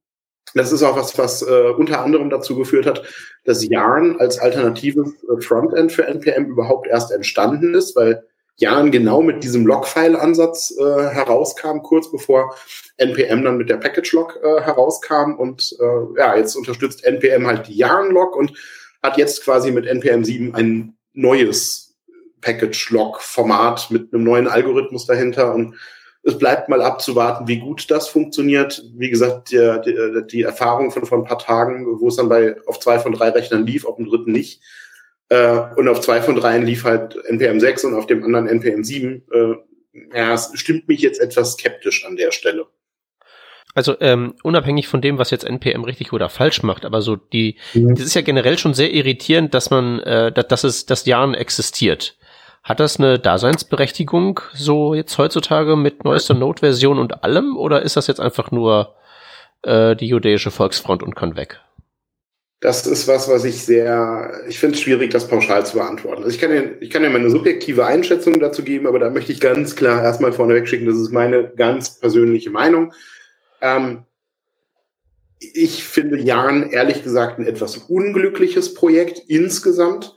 das 0.53 0.71
ist 0.71 0.83
auch 0.83 0.95
was, 0.95 1.17
was 1.17 1.41
äh, 1.41 1.71
unter 1.77 2.01
anderem 2.01 2.29
dazu 2.29 2.55
geführt 2.55 2.85
hat, 2.85 3.03
dass 3.45 3.67
Yarn 3.67 4.19
als 4.19 4.39
alternatives 4.39 5.13
äh, 5.23 5.41
Frontend 5.41 5.91
für 5.91 6.05
NPM 6.05 6.45
überhaupt 6.45 6.87
erst 6.87 7.11
entstanden 7.11 7.73
ist, 7.73 7.95
weil 7.95 8.23
Yarn 8.59 8.91
genau 8.91 9.21
mit 9.21 9.43
diesem 9.43 9.65
Logfile-Ansatz 9.65 10.75
äh, 10.77 11.09
herauskam, 11.09 11.79
kurz 11.81 12.11
bevor 12.11 12.55
NPM 12.97 13.43
dann 13.43 13.57
mit 13.57 13.69
der 13.69 13.77
Package-Log 13.77 14.37
äh, 14.43 14.61
herauskam. 14.61 15.35
Und 15.37 15.75
äh, 15.79 16.19
ja, 16.19 16.35
jetzt 16.35 16.55
unterstützt 16.55 17.05
NPM 17.05 17.47
halt 17.47 17.67
die 17.67 17.75
Yarn-Log 17.75 18.35
und 18.35 18.53
hat 19.01 19.17
jetzt 19.17 19.43
quasi 19.45 19.71
mit 19.71 19.85
NPM 19.85 20.25
7 20.25 20.55
ein 20.55 20.97
neues 21.13 21.95
Package-Log-Format 22.41 23.91
mit 23.91 24.13
einem 24.13 24.23
neuen 24.23 24.47
Algorithmus 24.47 25.05
dahinter 25.05 25.53
und 25.53 25.75
es 26.23 26.37
bleibt 26.37 26.69
mal 26.69 26.81
abzuwarten, 26.81 27.47
wie 27.47 27.59
gut 27.59 27.89
das 27.89 28.07
funktioniert. 28.07 28.83
Wie 28.93 29.09
gesagt, 29.09 29.51
die, 29.51 29.81
die, 29.85 30.27
die 30.27 30.41
Erfahrung 30.43 30.91
von 30.91 31.05
vor 31.05 31.17
ein 31.17 31.23
paar 31.23 31.39
Tagen, 31.39 31.85
wo 31.99 32.07
es 32.07 32.17
dann 32.17 32.29
bei 32.29 32.55
auf 32.67 32.79
zwei 32.79 32.99
von 32.99 33.13
drei 33.13 33.29
Rechnern 33.29 33.65
lief, 33.65 33.85
auf 33.85 33.95
dem 33.95 34.05
dritten 34.05 34.31
nicht. 34.31 34.61
Äh, 35.29 35.59
und 35.75 35.87
auf 35.87 36.01
zwei 36.01 36.21
von 36.21 36.35
dreien 36.35 36.65
lief 36.65 36.83
halt 36.83 37.15
NPM 37.25 37.59
6 37.59 37.85
und 37.85 37.95
auf 37.95 38.07
dem 38.07 38.23
anderen 38.23 38.47
NPM 38.47 38.83
7. 38.83 39.23
Äh, 39.31 40.17
ja, 40.17 40.33
es 40.33 40.51
stimmt 40.55 40.87
mich 40.87 41.01
jetzt 41.01 41.21
etwas 41.21 41.53
skeptisch 41.53 42.05
an 42.05 42.15
der 42.15 42.31
Stelle. 42.31 42.67
Also 43.75 43.95
ähm, 44.01 44.33
unabhängig 44.43 44.87
von 44.87 45.01
dem, 45.01 45.19
was 45.19 45.29
jetzt 45.29 45.45
NPM 45.45 45.83
richtig 45.83 46.11
oder 46.11 46.29
falsch 46.29 46.63
macht, 46.63 46.85
aber 46.85 47.01
so 47.01 47.15
die, 47.15 47.57
mhm. 47.73 47.95
das 47.95 48.05
ist 48.05 48.15
ja 48.15 48.21
generell 48.21 48.57
schon 48.57 48.73
sehr 48.73 48.91
irritierend, 48.91 49.53
dass 49.53 49.69
man, 49.69 49.99
äh, 49.99 50.31
dass, 50.31 50.47
dass 50.47 50.63
es, 50.63 50.85
das 50.87 51.05
Jahren 51.05 51.35
existiert. 51.35 52.17
Hat 52.69 52.79
das 52.79 52.99
eine 52.99 53.17
Daseinsberechtigung 53.17 54.41
so 54.53 54.93
jetzt 54.93 55.17
heutzutage 55.17 55.75
mit 55.75 56.03
neuester 56.03 56.35
Node-Version 56.35 56.99
und 56.99 57.23
allem 57.23 57.57
oder 57.57 57.81
ist 57.81 57.97
das 57.97 58.05
jetzt 58.05 58.19
einfach 58.19 58.51
nur 58.51 58.93
äh, 59.63 59.95
die 59.95 60.07
jüdische 60.07 60.51
Volksfront 60.51 61.01
und 61.01 61.15
kann 61.15 61.35
weg? 61.35 61.59
Das 62.59 62.85
ist 62.85 63.07
was, 63.07 63.27
was 63.27 63.43
ich 63.43 63.63
sehr, 63.65 64.43
ich 64.47 64.59
finde 64.59 64.75
es 64.75 64.81
schwierig, 64.81 65.09
das 65.09 65.27
pauschal 65.27 65.65
zu 65.65 65.77
beantworten. 65.77 66.23
Also 66.23 66.29
ich 66.35 66.39
kann 66.39 66.51
dir, 66.51 66.79
ich 66.79 66.91
kann 66.91 67.01
dir 67.01 67.09
meine 67.09 67.31
subjektive 67.31 67.87
Einschätzung 67.87 68.39
dazu 68.39 68.61
geben, 68.61 68.85
aber 68.85 68.99
da 68.99 69.09
möchte 69.09 69.31
ich 69.31 69.39
ganz 69.39 69.75
klar 69.75 70.03
erstmal 70.03 70.31
vorneweg 70.31 70.67
schicken, 70.67 70.85
das 70.85 70.97
ist 70.97 71.11
meine 71.11 71.51
ganz 71.55 71.99
persönliche 71.99 72.51
Meinung. 72.51 72.93
Ähm, 73.61 74.03
ich 75.39 75.83
finde 75.83 76.19
Jan 76.19 76.69
ehrlich 76.69 77.01
gesagt 77.03 77.39
ein 77.39 77.47
etwas 77.47 77.77
unglückliches 77.77 78.75
Projekt 78.75 79.23
insgesamt, 79.27 80.15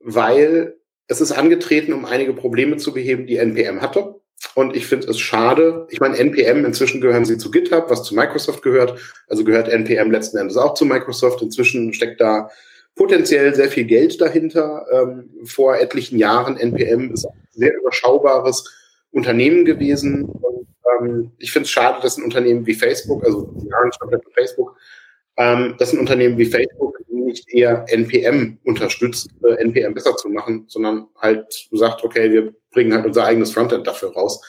weil 0.00 0.76
es 1.08 1.20
ist 1.20 1.32
angetreten, 1.32 1.92
um 1.92 2.04
einige 2.04 2.32
Probleme 2.32 2.76
zu 2.76 2.92
beheben, 2.92 3.26
die 3.26 3.36
NPM 3.36 3.80
hatte. 3.80 4.16
Und 4.54 4.76
ich 4.76 4.86
finde 4.86 5.08
es 5.08 5.18
schade. 5.18 5.86
Ich 5.90 6.00
meine, 6.00 6.16
NPM, 6.18 6.64
inzwischen 6.64 7.00
gehören 7.00 7.24
sie 7.24 7.38
zu 7.38 7.50
GitHub, 7.50 7.90
was 7.90 8.02
zu 8.02 8.14
Microsoft 8.14 8.62
gehört. 8.62 8.98
Also 9.28 9.44
gehört 9.44 9.68
NPM 9.68 10.10
letzten 10.10 10.38
Endes 10.38 10.56
auch 10.56 10.74
zu 10.74 10.84
Microsoft. 10.84 11.42
Inzwischen 11.42 11.92
steckt 11.92 12.20
da 12.20 12.50
potenziell 12.94 13.54
sehr 13.54 13.68
viel 13.68 13.84
Geld 13.84 14.20
dahinter. 14.20 14.86
Ähm, 14.90 15.30
vor 15.44 15.76
etlichen 15.76 16.18
Jahren 16.18 16.56
NPM 16.56 17.12
ist 17.12 17.26
ein 17.26 17.48
sehr 17.52 17.76
überschaubares 17.76 18.64
Unternehmen 19.10 19.64
gewesen. 19.64 20.24
Und, 20.24 20.66
ähm, 21.00 21.32
ich 21.38 21.52
finde 21.52 21.64
es 21.64 21.70
schade, 21.70 22.00
dass 22.02 22.18
ein 22.18 22.24
Unternehmen 22.24 22.66
wie 22.66 22.74
Facebook, 22.74 23.24
also 23.24 23.54
stand 23.96 24.24
Facebook, 24.34 24.76
ähm, 25.36 25.76
dass 25.78 25.92
ein 25.92 25.98
Unternehmen 25.98 26.36
wie 26.38 26.46
Facebook 26.46 26.98
nicht 27.26 27.52
eher 27.52 27.84
NPM 27.88 28.58
unterstützt, 28.64 29.28
äh, 29.44 29.54
NPM 29.62 29.94
besser 29.94 30.16
zu 30.16 30.28
machen, 30.28 30.64
sondern 30.68 31.08
halt 31.20 31.68
sagt, 31.72 32.02
okay, 32.04 32.32
wir 32.32 32.54
bringen 32.72 32.94
halt 32.94 33.06
unser 33.06 33.24
eigenes 33.24 33.52
Frontend 33.52 33.86
dafür 33.86 34.12
raus. 34.12 34.40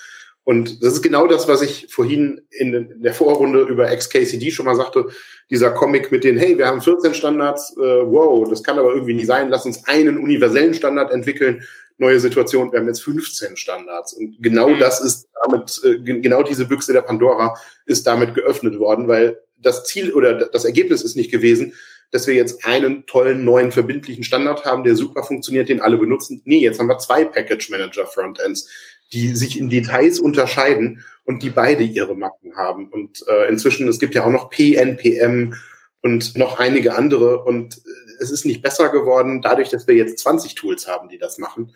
Und 0.48 0.81
das 0.81 0.93
ist 0.93 1.01
genau 1.01 1.27
das, 1.27 1.50
was 1.50 1.62
ich 1.62 1.88
vorhin 1.89 2.39
in 2.51 3.01
der 3.03 3.13
Vorrunde 3.13 3.63
über 3.63 3.93
XKCD 3.93 4.50
schon 4.50 4.65
mal 4.65 4.77
sagte. 4.77 5.07
Dieser 5.50 5.72
Comic 5.72 6.10
mit 6.10 6.24
den, 6.24 6.38
hey, 6.38 6.57
wir 6.57 6.67
haben 6.67 6.81
14 6.81 7.13
Standards, 7.13 7.75
äh, 7.75 7.81
wow, 7.81 8.48
das 8.50 8.63
kann 8.63 8.79
aber 8.79 8.93
irgendwie 8.93 9.13
nicht 9.13 9.27
sein, 9.27 9.50
lass 9.50 9.65
uns 9.65 9.86
einen 9.89 10.17
universellen 10.17 10.74
Standard 10.74 11.12
entwickeln. 11.12 11.63
Neue 11.98 12.22
Situation, 12.22 12.72
wir 12.72 12.79
haben 12.79 12.88
jetzt 12.88 13.03
15 13.03 13.57
Standards. 13.57 14.13
Und 14.13 14.41
genau 14.41 14.69
mhm. 14.69 14.79
das 14.79 15.01
ist 15.01 15.27
damit, 15.43 15.81
äh, 15.84 16.00
genau 16.00 16.43
diese 16.43 16.63
Büchse 16.63 16.93
der 16.93 17.01
Pandora 17.01 17.53
ist 17.86 18.07
damit 18.07 18.34
geöffnet 18.34 18.79
worden, 18.79 19.10
weil 19.10 19.38
das 19.57 19.84
Ziel 19.84 20.13
oder 20.13 20.48
das 20.48 20.63
Ergebnis 20.63 21.01
ist 21.01 21.17
nicht 21.17 21.29
gewesen, 21.29 21.74
dass 22.12 22.28
wir 22.28 22.36
jetzt 22.36 22.66
einen 22.66 23.06
tollen 23.06 23.44
neuen 23.44 23.72
verbindlichen 23.72 24.24
Standard 24.24 24.66
haben, 24.66 24.84
der 24.84 24.96
super 24.96 25.24
funktioniert, 25.24 25.70
den 25.70 25.82
alle 25.82 25.98
benutzen. 25.98 26.42
Nee, 26.46 26.60
jetzt 26.60 26.80
haben 26.80 26.88
wir 26.88 27.00
zwei 27.00 27.26
Package 27.26 27.70
Manager 27.70 28.06
Frontends, 28.06 28.70
die 29.14 29.36
sich 29.36 29.60
in 29.60 29.70
Details 29.70 30.20
unterscheiden 30.20 31.04
und 31.26 31.44
die 31.44 31.50
beide 31.50 31.84
ihre 31.84 32.16
Macken 32.16 32.56
haben. 32.56 32.90
Und 32.90 33.26
äh, 33.28 33.50
inzwischen, 33.50 33.88
es 33.88 34.00
gibt 34.00 34.16
ja 34.16 34.24
auch 34.24 34.32
noch 34.32 34.50
PNPM 34.50 35.54
und 36.02 36.38
noch 36.38 36.60
einige 36.60 36.96
andere 36.96 37.44
und 37.44 37.78
äh, 37.78 37.82
es 38.20 38.32
ist 38.32 38.46
nicht 38.46 38.62
besser 38.62 38.90
geworden, 38.90 39.42
dadurch, 39.42 39.70
dass 39.70 39.88
wir 39.88 39.96
jetzt 39.96 40.20
20 40.20 40.56
Tools 40.56 40.88
haben, 40.88 41.10
die 41.10 41.18
das 41.18 41.38
machen. 41.38 41.76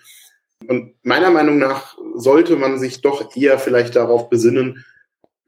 Und 0.67 0.93
meiner 1.03 1.31
Meinung 1.31 1.57
nach 1.57 1.97
sollte 2.15 2.55
man 2.55 2.79
sich 2.79 3.01
doch 3.01 3.35
eher 3.35 3.59
vielleicht 3.59 3.95
darauf 3.95 4.29
besinnen, 4.29 4.85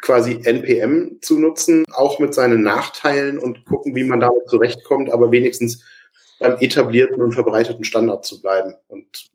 quasi 0.04 0.42
NPM 0.44 1.20
zu 1.22 1.40
nutzen, 1.40 1.86
auch 1.94 2.20
mit 2.20 2.34
seinen 2.34 2.62
Nachteilen 2.62 3.40
und 3.40 3.66
gucken, 3.66 3.96
wie 3.96 4.04
man 4.04 4.20
damit 4.20 4.50
zurechtkommt, 4.50 5.10
aber 5.10 5.32
wenigstens 5.32 5.82
beim 6.40 6.58
etablierten 6.60 7.22
und 7.22 7.32
verbreiteten 7.32 7.86
Standard 7.86 8.26
zu 8.26 8.42
bleiben. 8.42 8.74
Und 8.88 9.32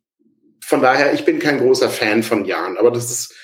von 0.61 0.83
daher, 0.83 1.15
ich 1.15 1.25
bin 1.25 1.39
kein 1.39 1.59
großer 1.59 1.89
Fan 1.89 2.23
von 2.23 2.45
Jan, 2.45 2.77
aber 2.77 2.91
das 2.91 3.11
ist, 3.11 3.35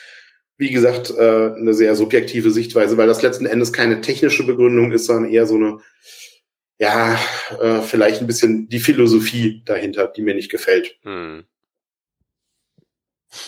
wie 0.59 0.71
gesagt, 0.71 1.15
äh, 1.17 1.53
eine 1.57 1.73
sehr 1.73 1.97
subjektive 1.97 2.51
Sichtweise, 2.51 2.99
weil 2.99 3.07
das 3.07 3.23
letzten 3.23 3.47
Endes 3.47 3.73
keine 3.73 4.03
technische 4.03 4.45
Begründung 4.45 4.93
ist, 4.93 5.07
sondern 5.07 5.33
eher 5.33 5.47
so 5.47 5.55
eine, 5.55 5.79
ja, 6.79 7.19
äh, 7.59 7.81
vielleicht 7.81 8.21
ein 8.21 8.27
bisschen 8.27 8.69
die 8.69 8.81
Philosophie 8.81 9.63
dahinter, 9.65 10.09
die 10.09 10.21
mir 10.21 10.35
nicht 10.35 10.51
gefällt. 10.51 10.99
Hm. 11.05 11.45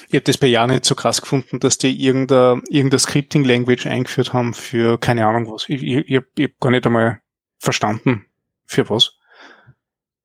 Ich 0.08 0.14
habe 0.14 0.22
das 0.22 0.38
bei 0.38 0.46
Jahr 0.46 0.66
nicht 0.66 0.84
so 0.84 0.94
krass 0.94 1.20
gefunden, 1.20 1.60
dass 1.60 1.78
die 1.78 2.04
irgendeine, 2.04 2.62
irgendeine 2.68 2.98
Scripting-Language 2.98 3.86
eingeführt 3.86 4.32
haben 4.32 4.54
für 4.54 4.98
keine 4.98 5.26
Ahnung 5.26 5.50
was. 5.50 5.68
Ich, 5.68 5.82
ich, 5.82 6.08
ich 6.08 6.16
habe 6.16 6.54
gar 6.60 6.70
nicht 6.70 6.86
einmal 6.86 7.20
verstanden, 7.58 8.26
für 8.66 8.88
was. 8.90 9.18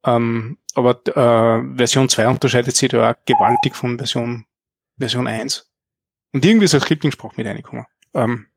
Ähm, 0.03 0.57
aber 0.73 1.01
äh, 1.07 1.77
Version 1.77 2.09
2 2.09 2.27
unterscheidet 2.27 2.75
sich 2.75 2.89
da 2.89 3.11
auch 3.11 3.15
gewaltig 3.25 3.75
von 3.75 3.97
Version, 3.97 4.45
Version 4.97 5.27
1. 5.27 5.69
Und 6.33 6.45
irgendwie 6.45 6.65
ist 6.65 6.73
ein 6.73 6.81
Scripting-Sprach 6.81 7.35
mit 7.37 7.45
reingekommen. 7.45 7.85
Ähm, 8.13 8.47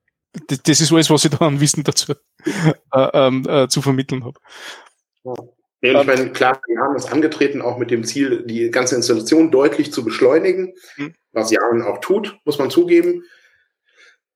das, 0.49 0.62
das, 0.62 0.81
ist 0.81 0.93
alles, 0.93 1.11
was 1.11 1.25
ich 1.25 1.31
da 1.31 1.47
an 1.47 1.61
Wissen 1.61 1.85
dazu 1.85 2.14
äh, 2.45 2.73
ähm, 2.93 3.47
äh, 3.49 3.69
zu 3.69 3.83
vermitteln 3.83 4.25
habe. 4.25 4.38
Ja, 5.25 5.35
ich 5.92 6.07
meine, 6.07 6.31
klar, 6.31 6.61
wir 6.66 6.81
haben 6.81 6.97
es 6.97 7.07
angetreten, 7.07 7.62
auch 7.62 7.79
mit 7.79 7.90
dem 7.90 8.05
Ziel, 8.05 8.44
die 8.47 8.70
ganze 8.70 8.97
Installation 8.97 9.51
deutlich 9.51 9.92
zu 9.92 10.05
beschleunigen, 10.05 10.75
mhm. 10.97 11.14
was 11.33 11.51
Jahren 11.51 11.83
auch 11.83 11.99
tut, 11.99 12.38
muss 12.44 12.59
man 12.59 12.70
zugeben. 12.70 13.25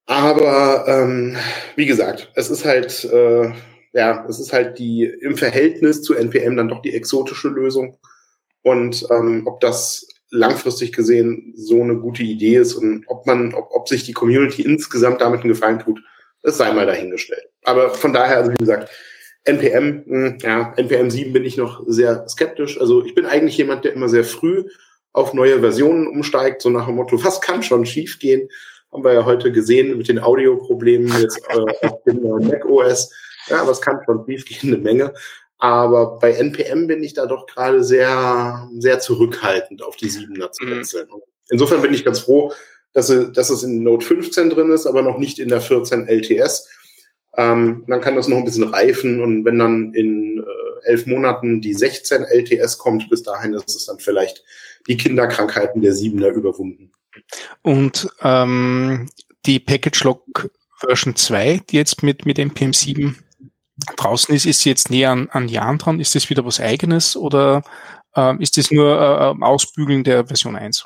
Aber 0.06 0.84
ähm, 0.86 1.36
wie 1.76 1.86
gesagt, 1.86 2.30
es 2.34 2.50
ist 2.50 2.64
halt, 2.64 3.04
äh, 3.04 3.52
ja, 3.92 4.26
es 4.28 4.40
ist 4.40 4.52
halt 4.52 4.78
die 4.78 5.04
im 5.04 5.36
Verhältnis 5.36 6.02
zu 6.02 6.14
NPM 6.14 6.56
dann 6.56 6.68
doch 6.68 6.82
die 6.82 6.94
exotische 6.94 7.48
Lösung. 7.48 7.98
Und 8.62 9.06
ähm, 9.10 9.46
ob 9.46 9.60
das 9.60 10.06
langfristig 10.30 10.92
gesehen 10.92 11.52
so 11.56 11.82
eine 11.82 11.96
gute 11.96 12.22
Idee 12.22 12.56
ist 12.56 12.74
und 12.74 13.04
ob 13.06 13.26
man, 13.26 13.54
ob, 13.54 13.68
ob 13.70 13.88
sich 13.88 14.04
die 14.04 14.12
Community 14.12 14.62
insgesamt 14.62 15.20
damit 15.20 15.40
einen 15.40 15.50
Gefallen 15.50 15.78
tut, 15.78 16.00
das 16.42 16.58
sei 16.58 16.72
mal 16.72 16.86
dahingestellt. 16.86 17.48
Aber 17.64 17.90
von 17.90 18.12
daher, 18.12 18.38
also 18.38 18.52
wie 18.52 18.56
gesagt, 18.56 18.90
NPM, 19.44 20.04
hm, 20.06 20.38
ja, 20.42 20.74
NPM 20.76 21.10
7 21.10 21.32
bin 21.32 21.44
ich 21.44 21.56
noch 21.56 21.82
sehr 21.86 22.28
skeptisch. 22.28 22.80
Also 22.80 23.04
ich 23.04 23.14
bin 23.14 23.26
eigentlich 23.26 23.56
jemand, 23.56 23.84
der 23.84 23.92
immer 23.92 24.08
sehr 24.08 24.24
früh 24.24 24.64
auf 25.12 25.34
neue 25.34 25.60
Versionen 25.60 26.06
umsteigt, 26.06 26.62
so 26.62 26.70
nach 26.70 26.86
dem 26.86 26.96
Motto, 26.96 27.22
was 27.24 27.40
kann 27.40 27.62
schon 27.62 27.86
schiefgehen? 27.86 28.48
Haben 28.92 29.04
wir 29.04 29.12
ja 29.12 29.24
heute 29.24 29.52
gesehen 29.52 29.96
mit 29.98 30.08
den 30.08 30.18
Audioproblemen 30.18 31.12
jetzt 31.20 31.40
äh, 31.48 31.86
auf 31.86 32.02
dem 32.04 32.22
neuen 32.22 32.48
Mac 32.48 32.64
OS. 32.64 33.10
Ja, 33.48 33.66
was 33.66 33.80
kann 33.80 34.00
schon 34.04 34.24
schiefgehen? 34.26 34.74
Eine 34.74 34.82
Menge. 34.82 35.14
Aber 35.58 36.18
bei 36.18 36.32
NPM 36.32 36.86
bin 36.86 37.02
ich 37.02 37.14
da 37.14 37.26
doch 37.26 37.46
gerade 37.46 37.82
sehr, 37.82 38.68
sehr 38.78 39.00
zurückhaltend 39.00 39.82
auf 39.82 39.96
die 39.96 40.08
7er 40.08 40.52
zu 40.52 40.64
mhm. 40.64 40.78
wechseln. 40.78 41.08
Mhm. 41.08 41.22
Insofern 41.50 41.82
bin 41.82 41.94
ich 41.94 42.04
ganz 42.04 42.20
froh, 42.20 42.52
dass, 42.92 43.12
dass 43.32 43.50
es 43.50 43.62
in 43.62 43.82
Note 43.82 44.06
15 44.06 44.50
drin 44.50 44.70
ist, 44.70 44.86
aber 44.86 45.02
noch 45.02 45.18
nicht 45.18 45.38
in 45.38 45.48
der 45.48 45.60
14 45.60 46.06
LTS 46.06 46.68
ähm, 47.38 47.84
dann 47.86 48.00
kann 48.00 48.16
das 48.16 48.26
noch 48.26 48.36
ein 48.36 48.44
bisschen 48.44 48.68
reifen 48.68 49.22
und 49.22 49.44
wenn 49.44 49.58
dann 49.60 49.94
in 49.94 50.38
äh, 50.38 50.88
elf 50.88 51.06
Monaten 51.06 51.60
die 51.60 51.72
16 51.72 52.24
LTS 52.24 52.78
kommt, 52.78 53.08
bis 53.08 53.22
dahin 53.22 53.54
ist 53.54 53.68
es 53.74 53.86
dann 53.86 54.00
vielleicht 54.00 54.42
die 54.88 54.96
Kinderkrankheiten 54.96 55.80
der 55.80 55.92
Siebener 55.92 56.28
überwunden. 56.28 56.90
Und 57.62 58.08
ähm, 58.22 59.08
die 59.46 59.60
Package 59.60 60.02
Lock 60.02 60.50
Version 60.80 61.14
2, 61.14 61.62
die 61.70 61.76
jetzt 61.76 62.02
mit, 62.02 62.26
mit 62.26 62.38
MPM 62.38 62.72
7 62.72 63.16
draußen 63.96 64.34
ist, 64.34 64.44
ist 64.44 64.60
sie 64.60 64.70
jetzt 64.70 64.90
näher 64.90 65.10
an, 65.10 65.28
an 65.30 65.48
Jahren 65.48 65.78
dran? 65.78 66.00
Ist 66.00 66.16
das 66.16 66.30
wieder 66.30 66.44
was 66.44 66.60
eigenes 66.60 67.16
oder 67.16 67.62
äh, 68.16 68.34
ist 68.42 68.56
das 68.56 68.72
nur 68.72 68.98
äh, 69.00 69.44
Ausbügeln 69.44 70.02
der 70.02 70.26
Version 70.26 70.56
1? 70.56 70.84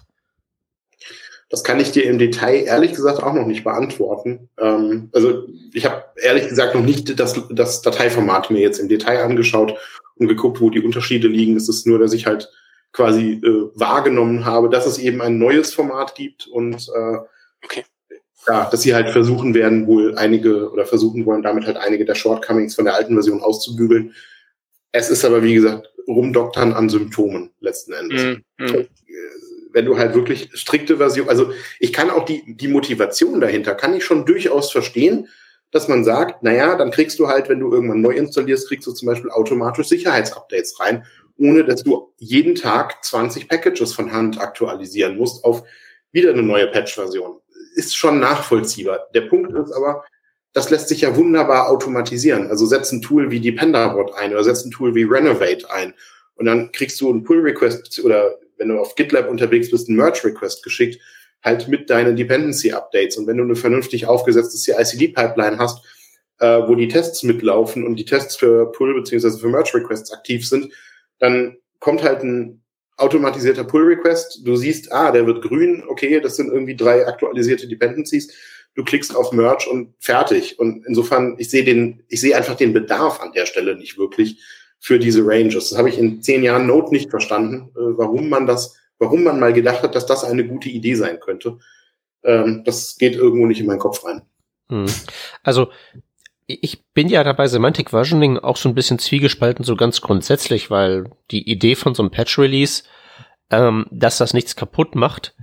Das 1.52 1.64
kann 1.64 1.78
ich 1.80 1.92
dir 1.92 2.04
im 2.04 2.18
Detail 2.18 2.64
ehrlich 2.64 2.94
gesagt 2.94 3.22
auch 3.22 3.34
noch 3.34 3.46
nicht 3.46 3.62
beantworten. 3.62 4.48
Ähm, 4.58 5.10
also 5.12 5.46
ich 5.74 5.84
habe 5.84 6.02
ehrlich 6.16 6.48
gesagt 6.48 6.74
noch 6.74 6.82
nicht 6.82 7.20
das, 7.20 7.38
das 7.50 7.82
Dateiformat 7.82 8.50
mir 8.50 8.60
jetzt 8.60 8.78
im 8.78 8.88
Detail 8.88 9.22
angeschaut 9.22 9.76
und 10.16 10.28
geguckt, 10.28 10.62
wo 10.62 10.70
die 10.70 10.80
Unterschiede 10.82 11.28
liegen. 11.28 11.54
Es 11.54 11.68
ist 11.68 11.86
nur, 11.86 11.98
dass 11.98 12.14
ich 12.14 12.24
halt 12.24 12.50
quasi 12.92 13.32
äh, 13.44 13.68
wahrgenommen 13.74 14.46
habe, 14.46 14.70
dass 14.70 14.86
es 14.86 14.96
eben 14.96 15.20
ein 15.20 15.36
neues 15.36 15.74
Format 15.74 16.14
gibt 16.14 16.46
und 16.46 16.88
äh, 16.88 17.18
okay. 17.62 17.84
ja, 18.48 18.70
dass 18.70 18.80
sie 18.80 18.94
halt 18.94 19.10
versuchen 19.10 19.52
werden, 19.52 19.86
wohl 19.86 20.16
einige 20.16 20.72
oder 20.72 20.86
versuchen 20.86 21.26
wollen, 21.26 21.42
damit 21.42 21.66
halt 21.66 21.76
einige 21.76 22.06
der 22.06 22.14
Shortcomings 22.14 22.76
von 22.76 22.86
der 22.86 22.94
alten 22.94 23.12
Version 23.12 23.42
auszubügeln. 23.42 24.14
Es 24.90 25.10
ist 25.10 25.22
aber, 25.22 25.42
wie 25.42 25.54
gesagt, 25.54 25.92
rumdoktern 26.08 26.72
an 26.72 26.88
Symptomen 26.88 27.50
letzten 27.60 27.92
Endes. 27.92 28.38
Mm, 28.58 28.64
mm 28.64 28.86
wenn 29.72 29.84
du 29.84 29.98
halt 29.98 30.14
wirklich 30.14 30.50
strikte 30.54 30.96
Version, 30.98 31.28
also 31.28 31.52
ich 31.78 31.92
kann 31.92 32.10
auch 32.10 32.24
die, 32.24 32.42
die 32.46 32.68
Motivation 32.68 33.40
dahinter, 33.40 33.74
kann 33.74 33.94
ich 33.94 34.04
schon 34.04 34.26
durchaus 34.26 34.70
verstehen, 34.70 35.28
dass 35.70 35.88
man 35.88 36.04
sagt, 36.04 36.42
naja, 36.42 36.76
dann 36.76 36.90
kriegst 36.90 37.18
du 37.18 37.28
halt, 37.28 37.48
wenn 37.48 37.60
du 37.60 37.72
irgendwann 37.72 38.02
neu 38.02 38.12
installierst, 38.12 38.68
kriegst 38.68 38.86
du 38.86 38.92
zum 38.92 39.06
Beispiel 39.06 39.30
automatisch 39.30 39.88
Sicherheitsupdates 39.88 40.78
rein, 40.80 41.04
ohne 41.38 41.64
dass 41.64 41.82
du 41.82 42.12
jeden 42.18 42.54
Tag 42.54 43.02
20 43.02 43.48
Packages 43.48 43.92
von 43.94 44.12
Hand 44.12 44.40
aktualisieren 44.40 45.16
musst 45.16 45.44
auf 45.44 45.64
wieder 46.12 46.30
eine 46.30 46.42
neue 46.42 46.68
Patch-Version. 46.68 47.40
Ist 47.74 47.96
schon 47.96 48.20
nachvollziehbar. 48.20 49.08
Der 49.14 49.22
Punkt 49.22 49.50
ist 49.52 49.72
aber, 49.72 50.04
das 50.52 50.68
lässt 50.68 50.88
sich 50.88 51.00
ja 51.00 51.16
wunderbar 51.16 51.70
automatisieren. 51.70 52.48
Also 52.48 52.66
setz 52.66 52.92
ein 52.92 53.00
Tool 53.00 53.30
wie 53.30 53.40
Dependabot 53.40 54.14
ein 54.14 54.32
oder 54.32 54.44
setz 54.44 54.64
ein 54.64 54.70
Tool 54.70 54.94
wie 54.94 55.04
Renovate 55.04 55.70
ein. 55.70 55.94
Und 56.34 56.46
dann 56.46 56.70
kriegst 56.72 57.00
du 57.00 57.08
einen 57.08 57.24
Pull-Request 57.24 58.04
oder 58.04 58.38
wenn 58.62 58.68
du 58.68 58.78
auf 58.78 58.94
GitLab 58.94 59.28
unterwegs 59.28 59.70
bist, 59.70 59.88
einen 59.88 59.98
Merge-Request 59.98 60.62
geschickt, 60.62 61.00
halt 61.42 61.66
mit 61.66 61.90
deinen 61.90 62.14
Dependency-Updates. 62.14 63.16
Und 63.16 63.26
wenn 63.26 63.36
du 63.36 63.42
eine 63.42 63.56
vernünftig 63.56 64.06
aufgesetzte 64.06 64.56
CI-CD-Pipeline 64.56 65.58
hast, 65.58 65.84
äh, 66.38 66.60
wo 66.68 66.76
die 66.76 66.86
Tests 66.86 67.24
mitlaufen 67.24 67.84
und 67.84 67.96
die 67.96 68.04
Tests 68.04 68.36
für 68.36 68.70
Pull 68.70 68.94
beziehungsweise 68.94 69.38
für 69.38 69.48
Merge 69.48 69.74
Requests 69.74 70.12
aktiv 70.12 70.46
sind, 70.48 70.72
dann 71.18 71.56
kommt 71.80 72.04
halt 72.04 72.22
ein 72.22 72.62
automatisierter 72.96 73.64
Pull 73.64 73.82
Request. 73.82 74.42
Du 74.44 74.54
siehst, 74.54 74.92
ah, 74.92 75.10
der 75.10 75.26
wird 75.26 75.42
grün, 75.42 75.82
okay, 75.88 76.20
das 76.20 76.36
sind 76.36 76.52
irgendwie 76.52 76.76
drei 76.76 77.04
aktualisierte 77.04 77.66
Dependencies. 77.66 78.32
Du 78.74 78.84
klickst 78.84 79.16
auf 79.16 79.32
Merge 79.32 79.68
und 79.68 79.94
fertig. 79.98 80.60
Und 80.60 80.86
insofern, 80.86 81.34
ich 81.38 81.50
sehe 81.50 81.64
den, 81.64 82.04
ich 82.08 82.20
sehe 82.20 82.36
einfach 82.36 82.54
den 82.54 82.72
Bedarf 82.72 83.20
an 83.20 83.32
der 83.32 83.46
Stelle 83.46 83.74
nicht 83.74 83.98
wirklich 83.98 84.40
für 84.82 84.98
diese 84.98 85.24
Ranges. 85.24 85.70
Das 85.70 85.78
habe 85.78 85.88
ich 85.88 85.96
in 85.96 86.20
zehn 86.22 86.42
Jahren 86.42 86.66
Node 86.66 86.90
nicht 86.90 87.08
verstanden, 87.08 87.70
äh, 87.76 87.96
warum 87.96 88.28
man 88.28 88.48
das, 88.48 88.76
warum 88.98 89.22
man 89.22 89.38
mal 89.38 89.52
gedacht 89.52 89.82
hat, 89.82 89.94
dass 89.94 90.06
das 90.06 90.24
eine 90.24 90.44
gute 90.44 90.68
Idee 90.68 90.94
sein 90.94 91.20
könnte. 91.20 91.58
Ähm, 92.24 92.62
das 92.64 92.96
geht 92.98 93.14
irgendwo 93.14 93.46
nicht 93.46 93.60
in 93.60 93.66
meinen 93.66 93.78
Kopf 93.78 94.04
rein. 94.04 94.22
Hm. 94.68 94.86
Also 95.44 95.68
ich 96.48 96.84
bin 96.94 97.08
ja 97.08 97.22
dabei 97.22 97.46
Semantic 97.46 97.90
Versioning 97.90 98.38
auch 98.38 98.56
so 98.56 98.68
ein 98.68 98.74
bisschen 98.74 98.98
zwiegespalten, 98.98 99.64
so 99.64 99.76
ganz 99.76 100.00
grundsätzlich, 100.00 100.68
weil 100.68 101.10
die 101.30 101.48
Idee 101.48 101.76
von 101.76 101.94
so 101.94 102.02
einem 102.02 102.10
Patch-Release, 102.10 102.82
ähm, 103.50 103.86
dass 103.92 104.18
das 104.18 104.34
nichts 104.34 104.56
kaputt 104.56 104.96
macht, 104.96 105.36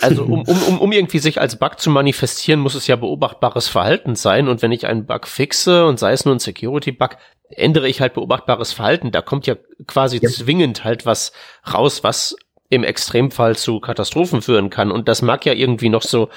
also 0.00 0.22
um, 0.22 0.42
um, 0.42 0.62
um, 0.62 0.80
um 0.80 0.92
irgendwie 0.92 1.18
sich 1.18 1.40
als 1.40 1.58
Bug 1.58 1.80
zu 1.80 1.90
manifestieren, 1.90 2.60
muss 2.60 2.76
es 2.76 2.86
ja 2.86 2.94
beobachtbares 2.94 3.66
Verhalten 3.68 4.14
sein. 4.14 4.46
Und 4.46 4.62
wenn 4.62 4.70
ich 4.70 4.86
einen 4.86 5.06
Bug 5.06 5.26
fixe 5.26 5.86
und 5.86 5.98
sei 5.98 6.12
es 6.12 6.24
nur 6.24 6.36
ein 6.36 6.38
Security-Bug, 6.38 7.16
ändere 7.50 7.88
ich 7.88 8.00
halt 8.00 8.14
beobachtbares 8.14 8.72
Verhalten. 8.72 9.10
Da 9.10 9.22
kommt 9.22 9.46
ja 9.46 9.56
quasi 9.86 10.18
ja. 10.22 10.28
zwingend 10.28 10.84
halt 10.84 11.06
was 11.06 11.32
raus, 11.72 12.02
was 12.04 12.36
im 12.68 12.84
Extremfall 12.84 13.56
zu 13.56 13.80
Katastrophen 13.80 14.42
führen 14.42 14.70
kann. 14.70 14.90
Und 14.90 15.08
das 15.08 15.22
mag 15.22 15.46
ja 15.46 15.52
irgendwie 15.52 15.88
noch 15.88 16.02
so 16.02 16.28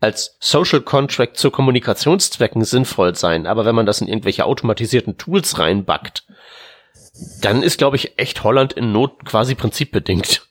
als 0.00 0.36
Social 0.40 0.80
Contract 0.80 1.36
zu 1.36 1.50
Kommunikationszwecken 1.50 2.64
sinnvoll 2.64 3.14
sein. 3.14 3.46
Aber 3.46 3.64
wenn 3.64 3.74
man 3.74 3.86
das 3.86 4.00
in 4.00 4.08
irgendwelche 4.08 4.44
automatisierten 4.44 5.16
Tools 5.16 5.58
reinbackt, 5.58 6.26
dann 7.40 7.62
ist, 7.62 7.78
glaube 7.78 7.96
ich, 7.96 8.18
echt 8.18 8.44
Holland 8.44 8.74
in 8.74 8.92
Not 8.92 9.24
quasi 9.24 9.54
prinzipbedingt. 9.54 10.46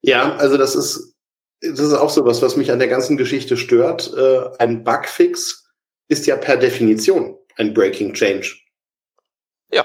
Ja, 0.00 0.36
also 0.36 0.56
das 0.56 0.74
ist, 0.74 1.14
das 1.60 1.80
ist 1.80 1.92
auch 1.92 2.08
so 2.08 2.24
was, 2.24 2.40
was 2.40 2.56
mich 2.56 2.72
an 2.72 2.78
der 2.78 2.88
ganzen 2.88 3.18
Geschichte 3.18 3.58
stört. 3.58 4.14
Äh, 4.16 4.48
ein 4.58 4.82
Bugfix 4.82 5.68
ist 6.08 6.26
ja 6.26 6.36
per 6.36 6.56
Definition 6.56 7.36
ein 7.60 7.74
Breaking 7.74 8.14
Change. 8.14 8.56
Ja. 9.72 9.84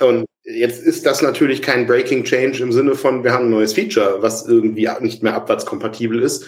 Und 0.00 0.26
jetzt 0.44 0.82
ist 0.82 1.06
das 1.06 1.22
natürlich 1.22 1.62
kein 1.62 1.86
Breaking 1.86 2.24
Change 2.24 2.62
im 2.62 2.72
Sinne 2.72 2.94
von, 2.94 3.24
wir 3.24 3.32
haben 3.32 3.46
ein 3.46 3.50
neues 3.50 3.72
Feature, 3.72 4.22
was 4.22 4.46
irgendwie 4.46 4.88
nicht 5.00 5.22
mehr 5.22 5.34
abwärtskompatibel 5.34 6.22
ist, 6.22 6.46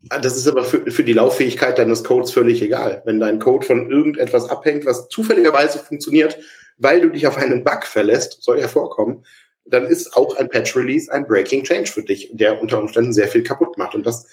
das 0.00 0.36
ist 0.36 0.46
aber 0.46 0.64
für, 0.64 0.88
für 0.90 1.02
die 1.02 1.14
Lauffähigkeit 1.14 1.78
deines 1.78 2.04
Codes 2.04 2.30
völlig 2.30 2.62
egal. 2.62 3.02
Wenn 3.06 3.18
dein 3.18 3.40
Code 3.40 3.66
von 3.66 3.90
irgendetwas 3.90 4.48
abhängt, 4.48 4.86
was 4.86 5.08
zufälligerweise 5.08 5.80
funktioniert, 5.80 6.38
weil 6.78 7.00
du 7.00 7.10
dich 7.10 7.26
auf 7.26 7.36
einen 7.36 7.64
Bug 7.64 7.84
verlässt, 7.84 8.42
soll 8.42 8.60
ja 8.60 8.68
vorkommen, 8.68 9.24
dann 9.64 9.86
ist 9.86 10.16
auch 10.16 10.36
ein 10.36 10.48
Patch 10.48 10.76
Release 10.76 11.12
ein 11.12 11.26
Breaking 11.26 11.64
Change 11.64 11.90
für 11.90 12.04
dich, 12.04 12.30
der 12.32 12.60
unter 12.60 12.78
Umständen 12.78 13.12
sehr 13.12 13.26
viel 13.26 13.42
kaputt 13.42 13.76
macht. 13.78 13.96
Und 13.96 14.06
das 14.06 14.26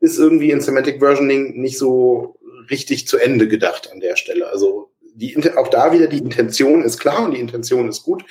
ist 0.00 0.18
irgendwie 0.18 0.50
in 0.50 0.60
Semantic 0.60 0.98
Versioning 0.98 1.58
nicht 1.58 1.78
so 1.78 2.38
richtig 2.70 3.08
zu 3.08 3.16
Ende 3.16 3.48
gedacht 3.48 3.90
an 3.90 4.00
der 4.00 4.16
Stelle. 4.16 4.48
Also 4.48 4.90
die, 5.14 5.36
auch 5.56 5.68
da 5.68 5.92
wieder 5.92 6.06
die 6.06 6.18
Intention 6.18 6.82
ist 6.82 6.98
klar 6.98 7.24
und 7.24 7.32
die 7.32 7.40
Intention 7.40 7.88
ist 7.88 8.02
gut. 8.02 8.24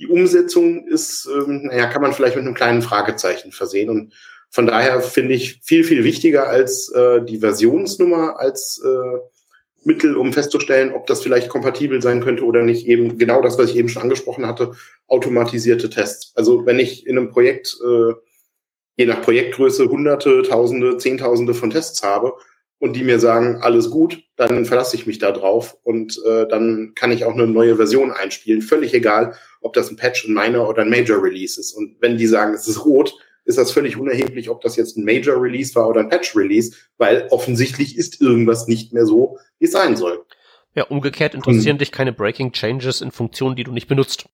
Die 0.00 0.08
Umsetzung 0.08 0.86
ist, 0.88 1.28
ähm, 1.32 1.64
naja, 1.64 1.86
kann 1.86 2.02
man 2.02 2.12
vielleicht 2.12 2.36
mit 2.36 2.44
einem 2.44 2.54
kleinen 2.54 2.82
Fragezeichen 2.82 3.52
versehen. 3.52 3.90
Und 3.90 4.14
von 4.50 4.66
daher 4.66 5.00
finde 5.00 5.34
ich 5.34 5.60
viel, 5.62 5.84
viel 5.84 6.04
wichtiger 6.04 6.48
als 6.48 6.88
äh, 6.88 7.22
die 7.22 7.38
Versionsnummer, 7.38 8.38
als 8.40 8.82
äh, 8.84 9.18
Mittel, 9.84 10.16
um 10.16 10.32
festzustellen, 10.32 10.92
ob 10.92 11.06
das 11.06 11.22
vielleicht 11.22 11.48
kompatibel 11.48 12.00
sein 12.00 12.22
könnte 12.22 12.44
oder 12.44 12.62
nicht. 12.62 12.86
Eben 12.86 13.18
genau 13.18 13.42
das, 13.42 13.58
was 13.58 13.70
ich 13.70 13.76
eben 13.76 13.88
schon 13.88 14.02
angesprochen 14.02 14.46
hatte, 14.46 14.72
automatisierte 15.06 15.90
Tests. 15.90 16.32
Also 16.34 16.66
wenn 16.66 16.78
ich 16.78 17.06
in 17.06 17.18
einem 17.18 17.30
Projekt, 17.30 17.76
äh, 17.84 18.14
je 18.96 19.06
nach 19.06 19.22
Projektgröße, 19.22 19.88
hunderte, 19.88 20.42
tausende, 20.42 20.96
zehntausende 20.96 21.54
von 21.54 21.70
Tests 21.70 22.02
habe 22.02 22.34
und 22.82 22.94
die 22.94 23.04
mir 23.04 23.20
sagen, 23.20 23.58
alles 23.62 23.90
gut, 23.90 24.24
dann 24.34 24.64
verlasse 24.64 24.96
ich 24.96 25.06
mich 25.06 25.20
da 25.20 25.30
drauf 25.30 25.78
und 25.84 26.20
äh, 26.26 26.48
dann 26.48 26.94
kann 26.96 27.12
ich 27.12 27.24
auch 27.24 27.32
eine 27.32 27.46
neue 27.46 27.76
Version 27.76 28.10
einspielen. 28.10 28.60
Völlig 28.60 28.92
egal, 28.92 29.36
ob 29.60 29.72
das 29.72 29.88
ein 29.88 29.96
Patch, 29.96 30.26
ein 30.26 30.34
Minor 30.34 30.68
oder 30.68 30.82
ein 30.82 30.90
Major 30.90 31.22
Release 31.22 31.60
ist. 31.60 31.74
Und 31.74 31.94
wenn 32.00 32.18
die 32.18 32.26
sagen, 32.26 32.54
es 32.54 32.66
ist 32.66 32.84
rot, 32.84 33.14
ist 33.44 33.56
das 33.56 33.70
völlig 33.70 33.96
unerheblich, 33.96 34.50
ob 34.50 34.62
das 34.62 34.74
jetzt 34.74 34.96
ein 34.96 35.04
Major 35.04 35.40
Release 35.40 35.76
war 35.76 35.88
oder 35.88 36.00
ein 36.00 36.08
Patch 36.08 36.34
Release, 36.34 36.74
weil 36.98 37.28
offensichtlich 37.30 37.96
ist 37.96 38.20
irgendwas 38.20 38.66
nicht 38.66 38.92
mehr 38.92 39.06
so, 39.06 39.38
wie 39.60 39.66
es 39.66 39.70
sein 39.72 39.94
soll. 39.94 40.24
Ja, 40.74 40.82
umgekehrt 40.82 41.36
interessieren 41.36 41.76
hm. 41.76 41.78
dich 41.78 41.92
keine 41.92 42.12
Breaking 42.12 42.50
Changes 42.50 43.00
in 43.00 43.12
Funktionen, 43.12 43.54
die 43.54 43.62
du 43.62 43.70
nicht 43.70 43.86
benutzt. 43.86 44.26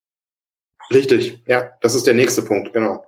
Richtig, 0.91 1.43
ja, 1.45 1.69
das 1.81 1.93
ist 1.93 2.07
der 2.07 2.15
nächste 2.15 2.41
Punkt, 2.41 2.73
genau. 2.73 3.05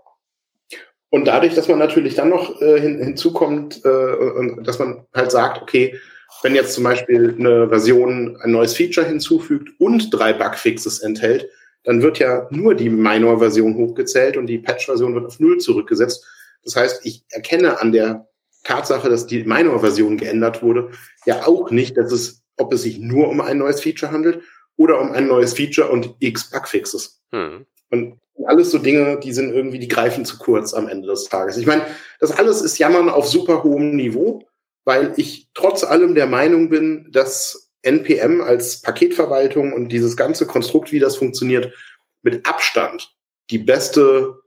Und 1.11 1.25
dadurch, 1.25 1.53
dass 1.53 1.67
man 1.67 1.77
natürlich 1.77 2.15
dann 2.15 2.29
noch 2.29 2.61
äh, 2.61 2.79
hin, 2.79 2.97
hinzukommt, 3.03 3.83
äh, 3.83 4.15
und 4.15 4.63
dass 4.65 4.79
man 4.79 5.05
halt 5.13 5.29
sagt, 5.29 5.61
okay, 5.61 5.99
wenn 6.41 6.55
jetzt 6.55 6.73
zum 6.73 6.85
Beispiel 6.85 7.35
eine 7.37 7.67
Version 7.67 8.37
ein 8.41 8.51
neues 8.51 8.75
Feature 8.75 9.05
hinzufügt 9.05 9.69
und 9.77 10.09
drei 10.09 10.31
Bugfixes 10.31 10.99
enthält, 10.99 11.49
dann 11.83 12.01
wird 12.01 12.19
ja 12.19 12.47
nur 12.49 12.75
die 12.75 12.89
Minor-Version 12.89 13.75
hochgezählt 13.75 14.37
und 14.37 14.47
die 14.47 14.59
Patch-Version 14.59 15.13
wird 15.13 15.25
auf 15.25 15.39
Null 15.39 15.57
zurückgesetzt. 15.57 16.25
Das 16.63 16.77
heißt, 16.77 17.05
ich 17.05 17.25
erkenne 17.29 17.81
an 17.81 17.91
der 17.91 18.27
Tatsache, 18.63 19.09
dass 19.09 19.27
die 19.27 19.43
Minor-Version 19.43 20.17
geändert 20.17 20.63
wurde, 20.63 20.91
ja 21.25 21.45
auch 21.45 21.71
nicht, 21.71 21.97
dass 21.97 22.11
es, 22.13 22.41
ob 22.57 22.73
es 22.73 22.83
sich 22.83 22.99
nur 22.99 23.27
um 23.27 23.41
ein 23.41 23.57
neues 23.57 23.81
Feature 23.81 24.11
handelt 24.11 24.41
oder 24.77 25.01
um 25.01 25.11
ein 25.11 25.27
neues 25.27 25.53
Feature 25.53 25.89
und 25.89 26.15
x 26.19 26.49
Bugfixes. 26.51 27.21
Hm. 27.31 27.65
Und 27.89 28.19
alles 28.45 28.71
so 28.71 28.77
Dinge, 28.77 29.19
die 29.19 29.33
sind 29.33 29.53
irgendwie, 29.53 29.79
die 29.79 29.87
greifen 29.87 30.25
zu 30.25 30.37
kurz 30.37 30.73
am 30.73 30.87
Ende 30.87 31.07
des 31.07 31.25
Tages. 31.25 31.57
Ich 31.57 31.65
meine, 31.65 31.85
das 32.19 32.31
alles 32.31 32.61
ist 32.61 32.77
Jammern 32.77 33.09
auf 33.09 33.27
super 33.27 33.63
hohem 33.63 33.95
Niveau, 33.95 34.43
weil 34.85 35.13
ich 35.17 35.49
trotz 35.53 35.83
allem 35.83 36.15
der 36.15 36.27
Meinung 36.27 36.69
bin, 36.69 37.09
dass 37.11 37.71
NPM 37.83 38.41
als 38.41 38.81
Paketverwaltung 38.81 39.73
und 39.73 39.89
dieses 39.89 40.15
ganze 40.15 40.45
Konstrukt, 40.45 40.91
wie 40.91 40.99
das 40.99 41.15
funktioniert, 41.15 41.73
mit 42.21 42.47
Abstand 42.47 43.15
die 43.49 43.57
beste 43.57 44.39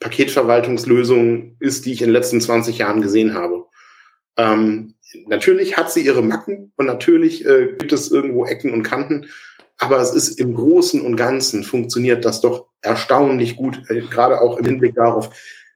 Paketverwaltungslösung 0.00 1.56
ist, 1.60 1.86
die 1.86 1.92
ich 1.92 2.02
in 2.02 2.08
den 2.08 2.14
letzten 2.14 2.40
20 2.40 2.78
Jahren 2.78 3.02
gesehen 3.02 3.34
habe. 3.34 3.66
Ähm, 4.36 4.94
natürlich 5.26 5.76
hat 5.76 5.92
sie 5.92 6.04
ihre 6.04 6.22
Macken 6.22 6.72
und 6.76 6.86
natürlich 6.86 7.46
äh, 7.46 7.76
gibt 7.78 7.92
es 7.92 8.10
irgendwo 8.10 8.44
Ecken 8.44 8.72
und 8.72 8.82
Kanten, 8.82 9.28
aber 9.78 10.00
es 10.00 10.12
ist 10.12 10.40
im 10.40 10.54
Großen 10.54 11.00
und 11.00 11.16
Ganzen 11.16 11.62
funktioniert 11.62 12.24
das 12.24 12.40
doch 12.40 12.71
erstaunlich 12.82 13.56
gut, 13.56 13.82
äh, 13.88 14.00
gerade 14.02 14.40
auch 14.40 14.58
im 14.58 14.64
Hinblick 14.64 14.94
darauf, 14.94 15.30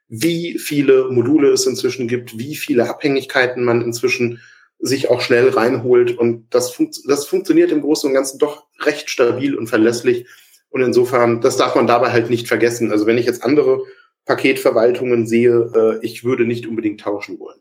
wie 0.08 0.58
viele 0.58 1.08
Module 1.10 1.50
es 1.50 1.66
inzwischen 1.66 2.08
gibt, 2.08 2.38
wie 2.38 2.54
viele 2.56 2.88
Abhängigkeiten 2.88 3.64
man 3.64 3.82
inzwischen 3.82 4.40
sich 4.78 5.08
auch 5.08 5.20
schnell 5.20 5.48
reinholt. 5.48 6.16
Und 6.16 6.46
das, 6.50 6.70
fun 6.70 6.90
das 7.08 7.26
funktioniert 7.26 7.72
im 7.72 7.80
Großen 7.80 8.08
und 8.08 8.14
Ganzen 8.14 8.38
doch 8.38 8.66
recht 8.80 9.10
stabil 9.10 9.54
und 9.56 9.68
verlässlich. 9.68 10.26
Und 10.68 10.82
insofern, 10.82 11.40
das 11.40 11.56
darf 11.56 11.74
man 11.74 11.86
dabei 11.86 12.12
halt 12.12 12.30
nicht 12.30 12.48
vergessen. 12.48 12.92
Also 12.92 13.06
wenn 13.06 13.18
ich 13.18 13.26
jetzt 13.26 13.42
andere 13.42 13.80
Paketverwaltungen 14.26 15.26
sehe, 15.26 15.70
äh, 15.74 16.04
ich 16.04 16.24
würde 16.24 16.44
nicht 16.44 16.66
unbedingt 16.66 17.00
tauschen 17.00 17.38
wollen. 17.38 17.60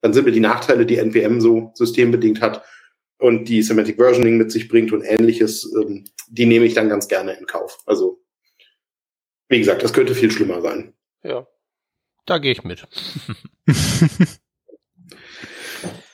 Dann 0.00 0.12
sind 0.12 0.24
mir 0.24 0.32
die 0.32 0.40
Nachteile, 0.40 0.86
die 0.86 0.96
NPM 0.96 1.40
so 1.40 1.72
systembedingt 1.74 2.40
hat 2.40 2.64
und 3.18 3.48
die 3.48 3.62
Semantic 3.62 3.96
Versioning 3.96 4.36
mit 4.36 4.50
sich 4.50 4.68
bringt 4.68 4.92
und 4.92 5.02
ähnliches, 5.02 5.70
ähm, 5.74 6.04
die 6.28 6.46
nehme 6.46 6.64
ich 6.64 6.74
dann 6.74 6.88
ganz 6.88 7.08
gerne 7.08 7.32
in 7.34 7.46
Kauf. 7.46 7.78
Also, 7.86 8.23
wie 9.54 9.60
gesagt, 9.60 9.84
das 9.84 9.92
könnte 9.92 10.16
viel 10.16 10.32
schlimmer 10.32 10.60
sein. 10.60 10.92
Ja, 11.22 11.46
da 12.26 12.38
gehe 12.38 12.52
ich 12.52 12.64
mit. 12.64 12.86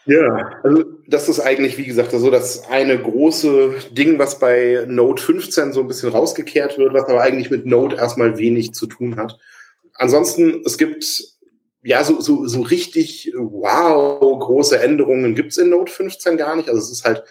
Ja, 0.06 0.58
also 0.64 0.84
das 1.06 1.28
ist 1.28 1.38
eigentlich, 1.38 1.78
wie 1.78 1.84
gesagt, 1.84 2.10
so 2.10 2.30
das 2.30 2.68
eine 2.68 3.00
große 3.00 3.74
Ding, 3.92 4.18
was 4.18 4.40
bei 4.40 4.84
Note 4.88 5.22
15 5.22 5.72
so 5.72 5.82
ein 5.82 5.86
bisschen 5.86 6.08
rausgekehrt 6.08 6.78
wird, 6.78 6.94
was 6.94 7.04
aber 7.04 7.20
eigentlich 7.20 7.50
mit 7.50 7.64
Note 7.64 7.94
erstmal 7.94 8.36
wenig 8.36 8.72
zu 8.72 8.86
tun 8.86 9.16
hat. 9.16 9.38
Ansonsten, 9.94 10.62
es 10.64 10.78
gibt 10.78 11.22
ja 11.82 12.02
so, 12.02 12.20
so, 12.20 12.44
so 12.48 12.62
richtig 12.62 13.32
wow, 13.36 14.18
große 14.20 14.80
Änderungen 14.80 15.36
gibt's 15.36 15.58
in 15.58 15.68
Note 15.68 15.92
15 15.92 16.36
gar 16.36 16.56
nicht. 16.56 16.68
Also 16.68 16.80
es 16.80 16.90
ist 16.90 17.04
halt, 17.04 17.22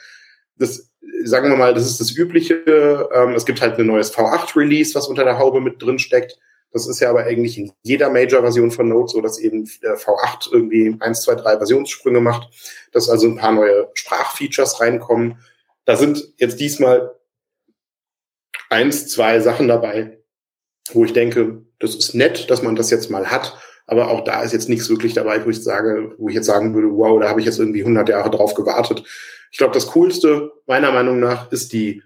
das, 0.56 0.89
sagen 1.24 1.50
wir 1.50 1.58
mal, 1.58 1.74
das 1.74 1.86
ist 1.86 2.00
das 2.00 2.16
Übliche. 2.16 3.10
Ähm, 3.14 3.34
es 3.34 3.46
gibt 3.46 3.62
halt 3.62 3.78
ein 3.78 3.88
neues 3.88 4.14
V8-Release, 4.14 4.96
was 4.96 5.08
unter 5.08 5.24
der 5.24 5.38
Haube 5.38 5.62
mit 5.62 5.82
drin 5.82 6.00
steckt. 6.00 6.38
Das 6.72 6.88
ist 6.88 7.00
ja 7.00 7.10
aber 7.10 7.24
eigentlich 7.24 7.58
in 7.58 7.72
jeder 7.82 8.10
Major-Version 8.10 8.72
von 8.72 8.90
Node 8.90 9.10
so, 9.10 9.22
dass 9.22 9.40
eben 9.40 9.66
V8 9.66 10.52
irgendwie 10.52 10.96
eins, 11.00 11.22
zwei, 11.22 11.36
drei 11.36 11.58
Versionssprünge 11.58 12.22
macht, 12.22 12.50
dass 12.92 13.10
also 13.10 13.28
ein 13.28 13.38
paar 13.38 13.52
neue 13.52 13.90
Sprachfeatures 13.96 14.80
reinkommen. 14.80 15.40
Da 15.86 15.96
sind 15.96 16.34
jetzt 16.38 16.60
diesmal 16.60 17.16
eins, 18.70 19.08
zwei 19.08 19.40
Sachen 19.40 19.68
dabei, 19.68 20.20
wo 20.92 21.06
ich 21.06 21.14
denke, 21.14 21.64
das 21.80 21.96
ist 21.96 22.14
nett, 22.14 22.50
dass 22.52 22.62
man 22.62 22.76
das 22.76 22.92
jetzt 22.92 23.10
mal 23.10 23.32
hat, 23.32 23.58
Aber 23.90 24.10
auch 24.10 24.24
da 24.24 24.44
ist 24.44 24.54
jetzt 24.54 24.70
nichts 24.70 24.88
wirklich 24.88 25.16
dabei, 25.16 25.44
wo 25.44 25.50
ich 25.50 25.64
sage, 25.64 26.14
wo 26.20 26.30
ich 26.30 26.36
jetzt 26.36 26.46
sagen 26.46 26.76
würde, 26.76 26.90
wow, 26.92 27.20
da 27.20 27.28
habe 27.28 27.40
ich 27.40 27.48
jetzt 27.48 27.58
irgendwie 27.58 27.82
100 27.82 28.08
Jahre 28.08 28.30
drauf 28.30 28.54
gewartet. 28.54 29.04
Ich 29.52 29.58
glaube, 29.58 29.74
das 29.74 29.88
Coolste 29.88 30.52
meiner 30.68 30.92
Meinung 30.92 31.20
nach 31.20 31.52
ist 31.52 31.74
die 31.74 32.04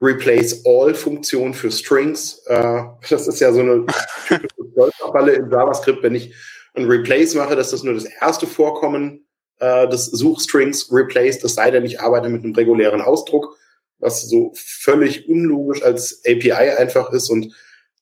Replace 0.00 0.64
All-Funktion 0.64 1.54
für 1.54 1.72
Strings. 1.72 2.40
Äh, 2.46 2.82
das 3.10 3.26
ist 3.26 3.40
ja 3.40 3.52
so 3.52 3.60
eine 3.60 3.84
typische 4.28 4.92
Falle 5.12 5.32
in 5.32 5.50
JavaScript, 5.50 6.04
wenn 6.04 6.14
ich 6.14 6.32
ein 6.74 6.86
Replace 6.86 7.34
mache, 7.34 7.56
dass 7.56 7.72
das 7.72 7.82
nur 7.82 7.94
das 7.94 8.04
erste 8.04 8.46
Vorkommen 8.46 9.26
äh, 9.58 9.88
des 9.88 10.06
Suchstrings 10.06 10.92
replaced, 10.92 11.42
es 11.42 11.54
sei 11.54 11.72
denn, 11.72 11.84
ich 11.84 12.00
arbeite 12.00 12.28
mit 12.28 12.44
einem 12.44 12.54
regulären 12.54 13.00
Ausdruck, 13.00 13.56
was 13.98 14.28
so 14.28 14.52
völlig 14.54 15.28
unlogisch 15.28 15.82
als 15.82 16.22
API 16.24 16.52
einfach 16.52 17.10
ist 17.10 17.28
und 17.28 17.52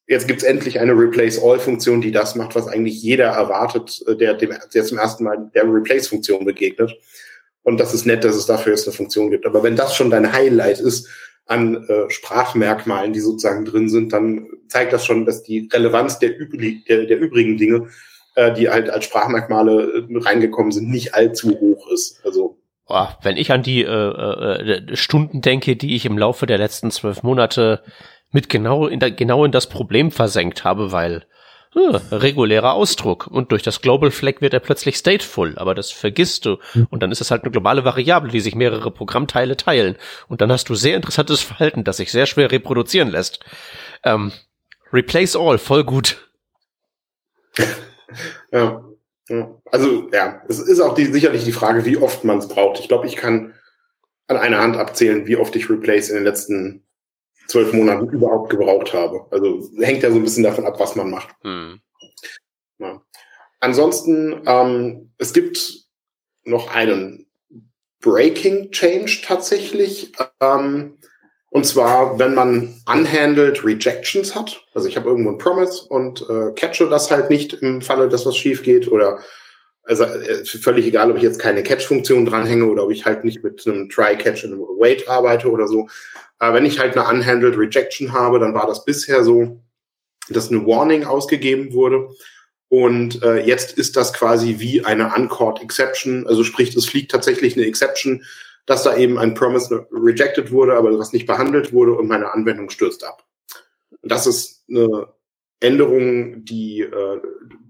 jetzt 0.06 0.28
gibt's 0.28 0.44
endlich 0.44 0.80
eine 0.80 0.92
Replace 0.92 1.40
All-Funktion, 1.42 2.00
die 2.00 2.12
das 2.12 2.34
macht, 2.34 2.54
was 2.54 2.68
eigentlich 2.68 3.02
jeder 3.02 3.26
erwartet, 3.26 4.02
äh, 4.06 4.16
der, 4.16 4.34
dem, 4.34 4.54
der 4.74 4.84
zum 4.84 4.98
ersten 4.98 5.24
Mal 5.24 5.50
der 5.54 5.64
Replace-Funktion 5.64 6.44
begegnet. 6.44 6.94
Und 7.62 7.80
das 7.80 7.92
ist 7.92 8.06
nett, 8.06 8.22
dass 8.22 8.36
es 8.36 8.46
dafür 8.46 8.72
jetzt 8.72 8.86
eine 8.86 8.94
Funktion 8.94 9.30
gibt. 9.30 9.44
Aber 9.44 9.62
wenn 9.62 9.74
das 9.74 9.96
schon 9.96 10.10
dein 10.10 10.32
Highlight 10.32 10.78
ist 10.80 11.08
an 11.46 11.84
äh, 11.88 12.10
Sprachmerkmalen, 12.10 13.12
die 13.12 13.20
sozusagen 13.20 13.64
drin 13.64 13.88
sind, 13.88 14.12
dann 14.12 14.46
zeigt 14.68 14.92
das 14.92 15.04
schon, 15.04 15.24
dass 15.24 15.42
die 15.42 15.68
Relevanz 15.72 16.18
der, 16.18 16.36
übrig, 16.38 16.84
der, 16.86 17.06
der 17.06 17.18
übrigen 17.18 17.56
Dinge, 17.56 17.88
äh, 18.36 18.52
die 18.52 18.68
halt 18.68 18.90
als 18.90 19.04
Sprachmerkmale 19.04 20.06
äh, 20.08 20.18
reingekommen 20.18 20.72
sind, 20.72 20.90
nicht 20.90 21.14
allzu 21.14 21.58
hoch 21.58 21.90
ist. 21.90 22.20
Also 22.24 22.58
Boah, 22.86 23.18
wenn 23.22 23.36
ich 23.36 23.50
an 23.50 23.64
die 23.64 23.82
äh, 23.82 23.88
äh, 23.88 24.96
Stunden 24.96 25.40
denke, 25.40 25.74
die 25.74 25.96
ich 25.96 26.06
im 26.06 26.16
Laufe 26.16 26.46
der 26.46 26.58
letzten 26.58 26.92
zwölf 26.92 27.24
Monate 27.24 27.82
mit 28.32 28.48
genau 28.48 28.86
in, 28.86 29.00
da, 29.00 29.08
genau 29.08 29.44
in 29.44 29.52
das 29.52 29.68
Problem 29.68 30.10
versenkt 30.10 30.64
habe, 30.64 30.92
weil 30.92 31.26
äh, 31.74 31.96
regulärer 32.10 32.72
Ausdruck 32.72 33.26
und 33.26 33.52
durch 33.52 33.62
das 33.62 33.82
Global 33.82 34.10
Flag 34.10 34.40
wird 34.40 34.54
er 34.54 34.60
plötzlich 34.60 34.96
stateful, 34.96 35.58
aber 35.58 35.74
das 35.74 35.90
vergisst 35.90 36.46
du 36.46 36.56
mhm. 36.72 36.86
und 36.90 37.02
dann 37.02 37.12
ist 37.12 37.20
es 37.20 37.30
halt 37.30 37.42
eine 37.42 37.52
globale 37.52 37.84
Variable, 37.84 38.30
die 38.30 38.40
sich 38.40 38.54
mehrere 38.54 38.90
Programmteile 38.90 39.58
teilen 39.58 39.96
und 40.28 40.40
dann 40.40 40.50
hast 40.50 40.70
du 40.70 40.74
sehr 40.74 40.96
interessantes 40.96 41.42
Verhalten, 41.42 41.84
das 41.84 41.98
sich 41.98 42.10
sehr 42.10 42.24
schwer 42.24 42.50
reproduzieren 42.50 43.10
lässt. 43.10 43.44
Ähm, 44.04 44.32
replace 44.92 45.36
all, 45.36 45.58
voll 45.58 45.84
gut. 45.84 46.30
ja, 48.52 48.82
ja, 49.28 49.60
also 49.70 50.08
ja, 50.12 50.42
es 50.48 50.60
ist 50.60 50.80
auch 50.80 50.94
die, 50.94 51.06
sicherlich 51.06 51.44
die 51.44 51.52
Frage, 51.52 51.84
wie 51.84 51.98
oft 51.98 52.24
man 52.24 52.38
es 52.38 52.48
braucht. 52.48 52.80
Ich 52.80 52.88
glaube, 52.88 53.06
ich 53.06 53.16
kann 53.16 53.52
an 54.28 54.36
einer 54.36 54.58
Hand 54.58 54.76
abzählen, 54.76 55.26
wie 55.26 55.36
oft 55.36 55.54
ich 55.56 55.68
Replace 55.68 56.08
in 56.08 56.14
den 56.14 56.24
letzten 56.24 56.85
zwölf 57.48 57.72
Monaten 57.72 58.08
überhaupt 58.08 58.50
gebraucht 58.50 58.92
habe. 58.92 59.26
Also 59.30 59.70
hängt 59.78 60.02
ja 60.02 60.10
so 60.10 60.16
ein 60.16 60.22
bisschen 60.22 60.44
davon 60.44 60.66
ab, 60.66 60.78
was 60.78 60.96
man 60.96 61.10
macht. 61.10 61.28
Hm. 61.42 61.80
Ja. 62.78 63.02
Ansonsten, 63.60 64.42
ähm, 64.46 65.12
es 65.18 65.32
gibt 65.32 65.86
noch 66.44 66.74
einen 66.74 67.26
Breaking 68.00 68.70
Change 68.70 69.22
tatsächlich. 69.24 70.12
Ähm, 70.40 70.98
und 71.50 71.64
zwar, 71.64 72.18
wenn 72.18 72.34
man 72.34 72.82
unhandled 72.86 73.64
Rejections 73.64 74.34
hat. 74.34 74.64
Also 74.74 74.88
ich 74.88 74.96
habe 74.96 75.08
irgendwo 75.08 75.30
ein 75.30 75.38
Promise 75.38 75.86
und 75.88 76.24
äh, 76.28 76.52
catche 76.54 76.88
das 76.88 77.10
halt 77.10 77.30
nicht 77.30 77.54
im 77.54 77.80
Falle, 77.80 78.08
dass 78.08 78.26
was 78.26 78.36
schief 78.36 78.62
geht. 78.62 78.92
Oder 78.92 79.20
also 79.86 80.04
äh, 80.04 80.44
völlig 80.44 80.86
egal, 80.86 81.10
ob 81.10 81.16
ich 81.16 81.22
jetzt 81.22 81.40
keine 81.40 81.62
Catch-Funktion 81.62 82.26
dranhänge 82.26 82.66
oder 82.66 82.84
ob 82.84 82.90
ich 82.90 83.06
halt 83.06 83.24
nicht 83.24 83.42
mit 83.42 83.66
einem 83.66 83.88
Try-Catch 83.88 84.44
und 84.44 84.52
einem 84.52 84.60
Wait 84.60 85.08
arbeite 85.08 85.50
oder 85.50 85.68
so. 85.68 85.88
Aber 86.38 86.56
wenn 86.56 86.66
ich 86.66 86.78
halt 86.78 86.96
eine 86.96 87.08
unhandled 87.08 87.56
Rejection 87.56 88.12
habe, 88.12 88.38
dann 88.38 88.52
war 88.52 88.66
das 88.66 88.84
bisher 88.84 89.24
so, 89.24 89.60
dass 90.28 90.50
eine 90.50 90.66
Warning 90.66 91.04
ausgegeben 91.04 91.72
wurde. 91.72 92.08
Und 92.68 93.22
äh, 93.22 93.46
jetzt 93.46 93.78
ist 93.78 93.96
das 93.96 94.12
quasi 94.12 94.56
wie 94.58 94.84
eine 94.84 95.14
Uncaught 95.14 95.62
Exception. 95.62 96.26
Also 96.26 96.42
sprich, 96.42 96.74
es 96.74 96.86
fliegt 96.86 97.12
tatsächlich 97.12 97.56
eine 97.56 97.66
Exception, 97.66 98.24
dass 98.66 98.82
da 98.82 98.96
eben 98.96 99.18
ein 99.18 99.34
Promise 99.34 99.86
rejected 99.92 100.50
wurde, 100.50 100.74
aber 100.74 100.98
was 100.98 101.12
nicht 101.12 101.26
behandelt 101.26 101.72
wurde 101.72 101.92
und 101.92 102.08
meine 102.08 102.32
Anwendung 102.32 102.70
stürzt 102.70 103.04
ab. 103.04 103.24
Und 104.02 104.10
das 104.10 104.26
ist 104.26 104.64
eine 104.68 105.08
Änderung, 105.60 106.44
die 106.44 106.80
äh, 106.80 107.20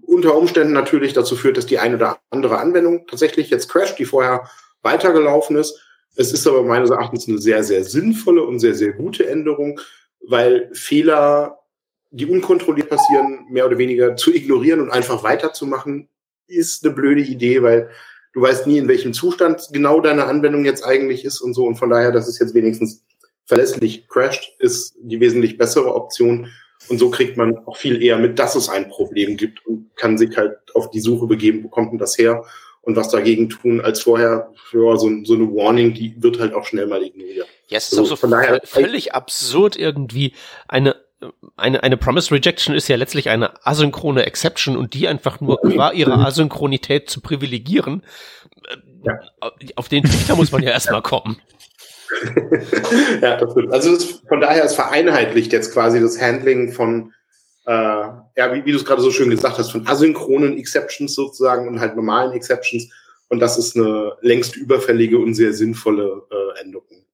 unter 0.07 0.35
Umständen 0.35 0.73
natürlich 0.73 1.13
dazu 1.13 1.35
führt, 1.35 1.57
dass 1.57 1.65
die 1.65 1.79
eine 1.79 1.97
oder 1.97 2.19
andere 2.29 2.59
Anwendung 2.59 3.05
tatsächlich 3.07 3.49
jetzt 3.49 3.69
crasht, 3.69 3.99
die 3.99 4.05
vorher 4.05 4.49
weitergelaufen 4.81 5.57
ist. 5.57 5.79
Es 6.15 6.31
ist 6.33 6.47
aber 6.47 6.63
meines 6.63 6.89
Erachtens 6.89 7.27
eine 7.27 7.37
sehr, 7.37 7.63
sehr 7.63 7.83
sinnvolle 7.83 8.43
und 8.43 8.59
sehr, 8.59 8.73
sehr 8.73 8.93
gute 8.93 9.27
Änderung, 9.27 9.79
weil 10.25 10.69
Fehler, 10.73 11.59
die 12.09 12.25
unkontrolliert 12.25 12.89
passieren, 12.89 13.45
mehr 13.49 13.65
oder 13.65 13.77
weniger 13.77 14.15
zu 14.15 14.33
ignorieren 14.33 14.79
und 14.79 14.91
einfach 14.91 15.23
weiterzumachen, 15.23 16.07
ist 16.47 16.85
eine 16.85 16.95
blöde 16.95 17.21
Idee, 17.21 17.61
weil 17.61 17.89
du 18.31 18.41
weißt 18.41 18.65
nie, 18.65 18.77
in 18.77 18.87
welchem 18.87 19.13
Zustand 19.13 19.67
genau 19.73 19.99
deine 19.99 20.25
Anwendung 20.25 20.63
jetzt 20.63 20.85
eigentlich 20.85 21.25
ist 21.25 21.41
und 21.41 21.53
so. 21.53 21.65
Und 21.65 21.75
von 21.75 21.89
daher, 21.89 22.13
dass 22.13 22.29
es 22.29 22.39
jetzt 22.39 22.53
wenigstens 22.53 23.03
verlässlich 23.45 24.07
crasht, 24.07 24.55
ist 24.59 24.95
die 25.01 25.19
wesentlich 25.19 25.57
bessere 25.57 25.93
Option. 25.93 26.49
Und 26.89 26.99
so 26.99 27.09
kriegt 27.09 27.37
man 27.37 27.57
auch 27.65 27.77
viel 27.77 28.01
eher 28.01 28.17
mit, 28.17 28.39
dass 28.39 28.55
es 28.55 28.69
ein 28.69 28.89
Problem 28.89 29.35
gibt 29.37 29.65
und 29.65 29.89
kann 29.95 30.17
sich 30.17 30.37
halt 30.37 30.57
auf 30.73 30.89
die 30.91 31.01
Suche 31.01 31.27
begeben, 31.27 31.63
wo 31.63 31.67
kommt 31.67 31.91
denn 31.91 31.99
das 31.99 32.17
her? 32.17 32.43
und 32.87 32.95
was 32.95 33.09
dagegen 33.09 33.49
tun, 33.49 33.81
als 33.81 34.03
vorher 34.03 34.49
für 34.55 34.97
so, 34.97 35.11
so 35.25 35.33
eine 35.33 35.43
Warning, 35.47 35.93
die 35.93 36.15
wird 36.23 36.39
halt 36.39 36.53
auch 36.53 36.63
schnell 36.63 36.87
mal 36.87 37.03
ignoriert. 37.03 37.45
Ja, 37.67 37.77
es 37.77 37.91
ist 37.91 37.99
also, 37.99 38.13
auch 38.13 38.17
so 38.17 38.27
daher, 38.27 38.61
völlig 38.63 39.13
absurd 39.13 39.75
irgendwie 39.75 40.33
eine 40.69 40.95
eine, 41.57 41.83
eine 41.83 41.97
Promise 41.97 42.31
Rejection 42.31 42.75
ist 42.75 42.87
ja 42.87 42.95
letztlich 42.95 43.29
eine 43.29 43.65
asynchrone 43.65 44.25
Exception 44.25 44.77
und 44.77 44.93
die 44.93 45.07
einfach 45.07 45.41
nur 45.41 45.59
qua 45.59 45.91
ihrer 45.91 46.19
Asynchronität 46.19 47.09
zu 47.09 47.21
privilegieren, 47.21 48.03
ja. 49.03 49.19
auf 49.75 49.89
den 49.89 50.03
Trichter 50.03 50.35
muss 50.35 50.51
man 50.51 50.61
ja 50.61 50.69
erstmal 50.69 51.01
kommen. 51.01 51.41
ja, 53.21 53.37
das 53.37 53.51
stimmt. 53.51 53.73
Also 53.73 53.93
das, 53.93 54.05
von 54.27 54.41
daher 54.41 54.63
ist 54.63 54.75
vereinheitlicht 54.75 55.53
jetzt 55.53 55.73
quasi 55.73 55.99
das 55.99 56.21
Handling 56.21 56.71
von 56.71 57.13
äh, 57.67 57.71
ja, 57.71 58.53
wie, 58.53 58.65
wie 58.65 58.71
du 58.71 58.77
es 58.77 58.85
gerade 58.85 59.01
so 59.01 59.11
schön 59.11 59.29
gesagt 59.29 59.57
hast, 59.57 59.71
von 59.71 59.85
asynchronen 59.85 60.57
Exceptions 60.57 61.13
sozusagen 61.13 61.67
und 61.67 61.81
halt 61.81 61.95
normalen 61.95 62.31
Exceptions. 62.31 62.89
Und 63.27 63.39
das 63.39 63.57
ist 63.57 63.75
eine 63.75 64.13
längst 64.21 64.55
überfällige 64.55 65.19
und 65.19 65.33
sehr 65.33 65.51
sinnvolle 65.53 66.23
äh, 66.31 66.61
Änderung. 66.61 67.05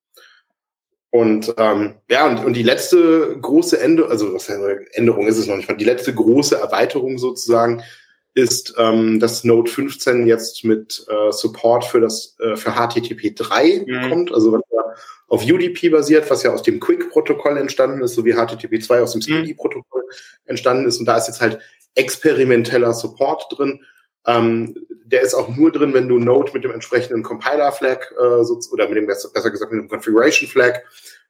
Und 1.10 1.54
ähm, 1.58 1.96
ja, 2.10 2.28
und, 2.28 2.46
und 2.46 2.54
die 2.54 2.64
letzte 2.64 3.38
große 3.40 3.80
Änderung, 3.80 4.12
also 4.12 4.34
was 4.34 4.50
Änderung 4.50 5.28
ist 5.28 5.38
es 5.38 5.48
noch 5.48 5.56
nicht, 5.56 5.70
die 5.80 5.86
letzte 5.86 6.14
große 6.14 6.56
Erweiterung 6.56 7.18
sozusagen 7.18 7.84
ist, 8.36 8.74
ähm, 8.78 9.20
dass 9.20 9.44
Node 9.44 9.70
15 9.70 10.26
jetzt 10.26 10.64
mit 10.64 11.06
äh, 11.08 11.32
Support 11.32 11.86
für 11.86 12.02
das 12.02 12.36
äh, 12.40 12.56
für 12.56 12.72
HTTP 12.72 13.36
3 13.36 13.86
mhm. 13.86 14.10
kommt, 14.10 14.34
also 14.34 14.52
was 14.52 14.62
ja 14.72 14.84
auf 15.28 15.44
UDP 15.44 15.90
basiert, 15.90 16.30
was 16.30 16.44
ja 16.44 16.52
aus 16.52 16.64
dem 16.64 16.80
Quick-Protokoll 16.80 17.58
entstanden 17.58 18.02
ist, 18.02 18.16
sowie 18.16 18.34
HTTP 18.34 18.82
2 18.82 19.02
aus 19.02 19.14
dem 19.14 19.22
CD-Protokoll 19.22 20.02
mhm. 20.02 20.46
entstanden 20.46 20.88
ist. 20.88 21.00
Und 21.00 21.06
da 21.06 21.18
ist 21.18 21.28
jetzt 21.28 21.42
halt 21.42 21.60
experimenteller 21.96 22.94
Support 22.94 23.48
drin. 23.58 23.84
Ähm, 24.26 24.76
der 25.06 25.22
ist 25.22 25.34
auch 25.34 25.50
nur 25.50 25.72
drin, 25.72 25.94
wenn 25.94 26.08
du 26.08 26.18
Node 26.18 26.52
mit 26.54 26.64
dem 26.64 26.72
entsprechenden 26.72 27.24
Compiler-Flag 27.24 28.12
äh, 28.12 28.44
so, 28.44 28.60
oder 28.72 28.88
mit 28.88 28.98
dem 28.98 29.08
besser, 29.08 29.30
besser 29.34 29.52
gesagt 29.52 29.72
mit 29.72 29.82
dem 29.82 29.90
Configuration-Flag 29.90 30.82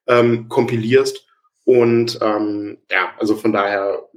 ähm, 0.08 0.48
kompilierst. 0.48 1.26
Und 1.66 2.20
ähm, 2.22 2.78
ja, 2.92 3.14
also 3.18 3.36
von 3.36 3.54
daher 3.54 4.08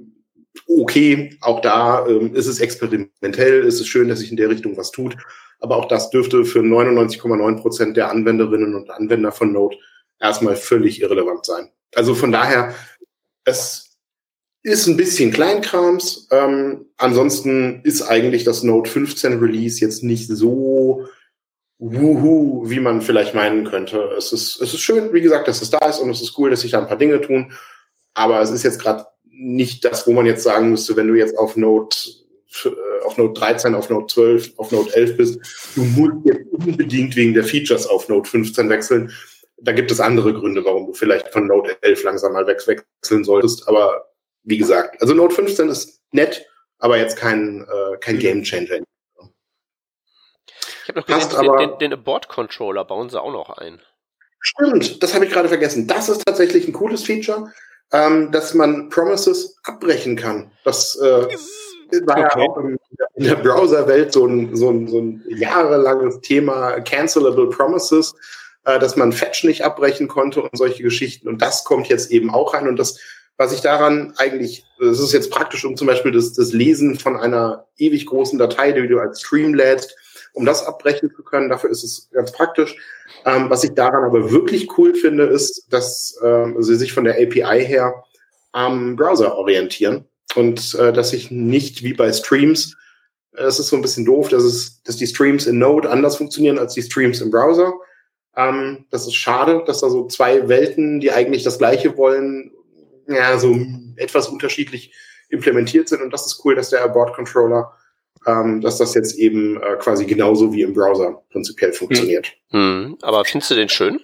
okay, 0.67 1.37
auch 1.41 1.61
da 1.61 2.07
ähm, 2.07 2.33
ist 2.33 2.47
es 2.47 2.59
experimentell, 2.59 3.63
ist 3.63 3.79
es 3.79 3.87
schön, 3.87 4.07
dass 4.07 4.19
sich 4.19 4.31
in 4.31 4.37
der 4.37 4.49
Richtung 4.49 4.77
was 4.77 4.91
tut. 4.91 5.17
Aber 5.59 5.77
auch 5.77 5.87
das 5.87 6.09
dürfte 6.09 6.45
für 6.45 6.59
99,9 6.59 7.61
Prozent 7.61 7.97
der 7.97 8.09
Anwenderinnen 8.09 8.75
und 8.75 8.89
Anwender 8.89 9.31
von 9.31 9.51
Node 9.51 9.77
erstmal 10.19 10.55
völlig 10.55 11.01
irrelevant 11.01 11.45
sein. 11.45 11.69
Also 11.95 12.15
von 12.15 12.31
daher, 12.31 12.75
es 13.43 13.97
ist 14.63 14.87
ein 14.87 14.97
bisschen 14.97 15.31
Kleinkrams. 15.31 16.27
Ähm, 16.31 16.87
ansonsten 16.97 17.81
ist 17.83 18.01
eigentlich 18.01 18.43
das 18.43 18.63
Node 18.63 18.89
15 18.89 19.39
Release 19.39 19.79
jetzt 19.79 20.03
nicht 20.03 20.27
so 20.27 21.07
wuhu, 21.79 22.69
wie 22.69 22.79
man 22.79 23.01
vielleicht 23.01 23.33
meinen 23.33 23.65
könnte. 23.65 24.11
Es 24.17 24.33
ist, 24.33 24.59
es 24.61 24.73
ist 24.73 24.81
schön, 24.81 25.13
wie 25.13 25.21
gesagt, 25.21 25.47
dass 25.47 25.61
es 25.61 25.69
da 25.69 25.87
ist 25.87 25.99
und 25.99 26.09
es 26.09 26.21
ist 26.21 26.37
cool, 26.37 26.49
dass 26.49 26.61
sich 26.61 26.71
da 26.71 26.79
ein 26.79 26.87
paar 26.87 26.97
Dinge 26.97 27.21
tun. 27.21 27.53
Aber 28.13 28.41
es 28.41 28.49
ist 28.49 28.63
jetzt 28.63 28.81
gerade 28.81 29.05
nicht 29.37 29.85
das, 29.85 30.07
wo 30.07 30.13
man 30.13 30.25
jetzt 30.25 30.43
sagen 30.43 30.71
müsste, 30.71 30.95
wenn 30.95 31.07
du 31.07 31.15
jetzt 31.15 31.37
auf 31.37 31.55
Node 31.55 31.95
äh, 32.65 32.69
auf 33.05 33.17
Node 33.17 33.39
13, 33.39 33.75
auf 33.75 33.89
Node 33.89 34.07
12, 34.07 34.53
auf 34.57 34.71
Node 34.71 34.93
11 34.93 35.17
bist, 35.17 35.39
du 35.75 35.83
musst 35.83 36.25
jetzt 36.25 36.51
unbedingt 36.51 37.15
wegen 37.15 37.33
der 37.33 37.43
Features 37.43 37.87
auf 37.87 38.09
Node 38.09 38.27
15 38.27 38.69
wechseln. 38.69 39.11
Da 39.59 39.71
gibt 39.71 39.91
es 39.91 39.99
andere 39.99 40.33
Gründe, 40.33 40.63
warum 40.65 40.87
du 40.87 40.93
vielleicht 40.93 41.29
von 41.29 41.47
Node 41.47 41.77
11 41.81 42.03
langsam 42.03 42.33
mal 42.33 42.45
wechseln 42.47 43.23
solltest. 43.23 43.67
Aber 43.67 44.07
wie 44.43 44.57
gesagt, 44.57 45.01
also 45.01 45.13
Node 45.13 45.33
15 45.33 45.69
ist 45.69 46.01
nett, 46.11 46.45
aber 46.79 46.97
jetzt 46.97 47.17
kein, 47.17 47.61
äh, 47.61 47.97
kein 47.99 48.19
Game 48.19 48.43
Changer. 48.43 48.81
Ich 50.83 50.89
habe 50.89 50.99
noch 50.99 51.05
gesehen, 51.07 51.49
aber, 51.49 51.57
den, 51.57 51.79
den 51.79 51.93
Abort-Controller 51.93 52.85
bauen 52.85 53.09
sie 53.09 53.21
auch 53.21 53.31
noch 53.31 53.49
ein. 53.49 53.81
Stimmt, 54.39 55.03
das 55.03 55.13
habe 55.13 55.25
ich 55.25 55.31
gerade 55.31 55.49
vergessen. 55.49 55.87
Das 55.87 56.07
ist 56.07 56.23
tatsächlich 56.25 56.67
ein 56.67 56.73
cooles 56.73 57.03
Feature 57.03 57.51
ähm, 57.93 58.31
dass 58.31 58.53
man 58.53 58.89
Promises 58.89 59.57
abbrechen 59.63 60.15
kann. 60.15 60.51
Das 60.63 60.95
äh, 60.97 61.27
war 62.05 62.19
ja 62.19 62.35
auch 62.35 62.57
in 62.57 63.23
der 63.23 63.35
Browserwelt 63.35 64.11
so 64.11 64.25
ein, 64.25 64.55
so, 64.55 64.69
ein, 64.69 64.87
so 64.87 64.99
ein 64.99 65.23
jahrelanges 65.29 66.19
Thema 66.21 66.79
Cancelable 66.81 67.49
Promises, 67.49 68.15
äh, 68.65 68.79
dass 68.79 68.95
man 68.95 69.13
Fetch 69.13 69.43
nicht 69.45 69.63
abbrechen 69.63 70.07
konnte 70.07 70.41
und 70.41 70.57
solche 70.57 70.83
Geschichten. 70.83 71.27
Und 71.27 71.41
das 71.41 71.63
kommt 71.63 71.87
jetzt 71.87 72.11
eben 72.11 72.29
auch 72.29 72.53
rein. 72.53 72.67
Und 72.67 72.77
das, 72.77 72.99
was 73.37 73.53
ich 73.53 73.61
daran 73.61 74.13
eigentlich, 74.17 74.65
das 74.79 74.99
ist 74.99 75.13
jetzt 75.13 75.31
praktisch, 75.31 75.63
um 75.63 75.77
zum 75.77 75.87
Beispiel 75.87 76.11
das, 76.11 76.33
das 76.33 76.51
Lesen 76.51 76.99
von 76.99 77.15
einer 77.17 77.67
ewig 77.77 78.05
großen 78.05 78.37
Datei, 78.37 78.73
die 78.73 78.87
du 78.87 78.99
als 78.99 79.21
Stream 79.21 79.53
lädst, 79.53 79.95
um 80.37 80.45
das 80.45 80.65
abbrechen 80.65 81.11
zu 81.13 81.23
können. 81.23 81.49
Dafür 81.49 81.71
ist 81.71 81.83
es 81.83 82.09
ganz 82.11 82.31
praktisch. 82.31 82.75
Ähm, 83.25 83.49
was 83.49 83.63
ich 83.63 83.71
daran 83.73 84.03
aber 84.03 84.31
wirklich 84.31 84.77
cool 84.77 84.93
finde, 84.93 85.25
ist, 85.25 85.65
dass 85.71 86.17
ähm, 86.23 86.61
sie 86.61 86.75
sich 86.75 86.93
von 86.93 87.03
der 87.03 87.15
API 87.15 87.65
her 87.65 88.03
am 88.51 88.95
Browser 88.95 89.35
orientieren 89.35 90.05
und 90.35 90.75
äh, 90.75 90.93
dass 90.93 91.13
ich 91.13 91.31
nicht 91.31 91.83
wie 91.83 91.93
bei 91.93 92.13
Streams, 92.13 92.75
äh, 93.35 93.43
es 93.43 93.59
ist 93.59 93.69
so 93.69 93.75
ein 93.75 93.81
bisschen 93.81 94.05
doof, 94.05 94.29
dass 94.29 94.43
es, 94.43 94.83
dass 94.83 94.97
die 94.97 95.07
Streams 95.07 95.47
in 95.47 95.57
Node 95.57 95.89
anders 95.89 96.17
funktionieren 96.17 96.59
als 96.59 96.75
die 96.75 96.83
Streams 96.83 97.19
im 97.21 97.31
Browser. 97.31 97.73
Ähm, 98.35 98.85
das 98.91 99.07
ist 99.07 99.15
schade, 99.15 99.63
dass 99.65 99.81
da 99.81 99.89
so 99.89 100.05
zwei 100.05 100.47
Welten, 100.47 100.99
die 100.99 101.11
eigentlich 101.11 101.43
das 101.43 101.57
Gleiche 101.57 101.97
wollen, 101.97 102.51
ja, 103.07 103.39
so 103.39 103.57
etwas 103.95 104.27
unterschiedlich 104.27 104.93
implementiert 105.29 105.89
sind. 105.89 106.01
Und 106.01 106.11
das 106.11 106.27
ist 106.27 106.45
cool, 106.45 106.55
dass 106.55 106.69
der 106.69 106.83
Abort 106.83 107.15
Controller, 107.15 107.73
ähm, 108.25 108.61
dass 108.61 108.77
das 108.77 108.93
jetzt 108.93 109.17
eben 109.17 109.61
äh, 109.61 109.75
quasi 109.77 110.05
genauso 110.05 110.51
wie 110.53 110.61
im 110.61 110.73
Browser 110.73 111.23
prinzipiell 111.31 111.73
funktioniert. 111.73 112.33
Hm. 112.51 112.97
Aber 113.01 113.23
findest 113.25 113.51
du 113.51 113.55
den 113.55 113.69
schön? 113.69 113.99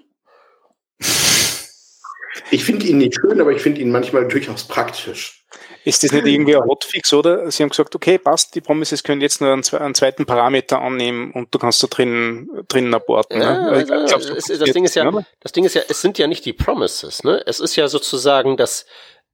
Ich 2.51 2.63
finde 2.63 2.85
ihn 2.85 2.97
nicht 2.97 3.15
schön, 3.15 3.39
aber 3.39 3.51
ich 3.51 3.61
finde 3.61 3.81
ihn 3.81 3.91
manchmal 3.91 4.27
durchaus 4.27 4.67
praktisch. 4.67 5.43
Ist 5.85 6.03
das 6.03 6.11
nicht 6.11 6.25
irgendwie 6.25 6.55
ein 6.55 6.63
Hotfix, 6.63 7.11
oder? 7.13 7.51
Sie 7.51 7.61
haben 7.61 7.69
gesagt, 7.69 7.93
okay, 7.93 8.17
passt, 8.17 8.55
die 8.55 8.61
Promises 8.61 9.03
können 9.03 9.21
jetzt 9.21 9.41
nur 9.41 9.51
einen, 9.51 9.63
einen 9.73 9.95
zweiten 9.95 10.25
Parameter 10.25 10.81
annehmen 10.81 11.31
und 11.31 11.53
du 11.53 11.59
kannst 11.59 11.83
da 11.83 11.87
drin, 11.87 12.49
drinnen 12.69 12.93
aborten. 12.93 13.41
Ja, 13.41 13.53
ne? 13.53 13.69
also, 13.69 13.85
glaub, 13.85 14.21
das, 14.21 14.45
das 14.45 14.71
Ding 14.71 14.85
ist 14.85 14.95
ja, 14.95 15.11
das 15.41 15.51
Ding 15.51 15.65
ist 15.65 15.75
ja, 15.75 15.81
es 15.89 16.01
sind 16.01 16.17
ja 16.17 16.27
nicht 16.27 16.45
die 16.45 16.53
Promises, 16.53 17.23
ne? 17.23 17.43
Es 17.45 17.59
ist 17.59 17.75
ja 17.75 17.87
sozusagen 17.89 18.55
das, 18.55 18.85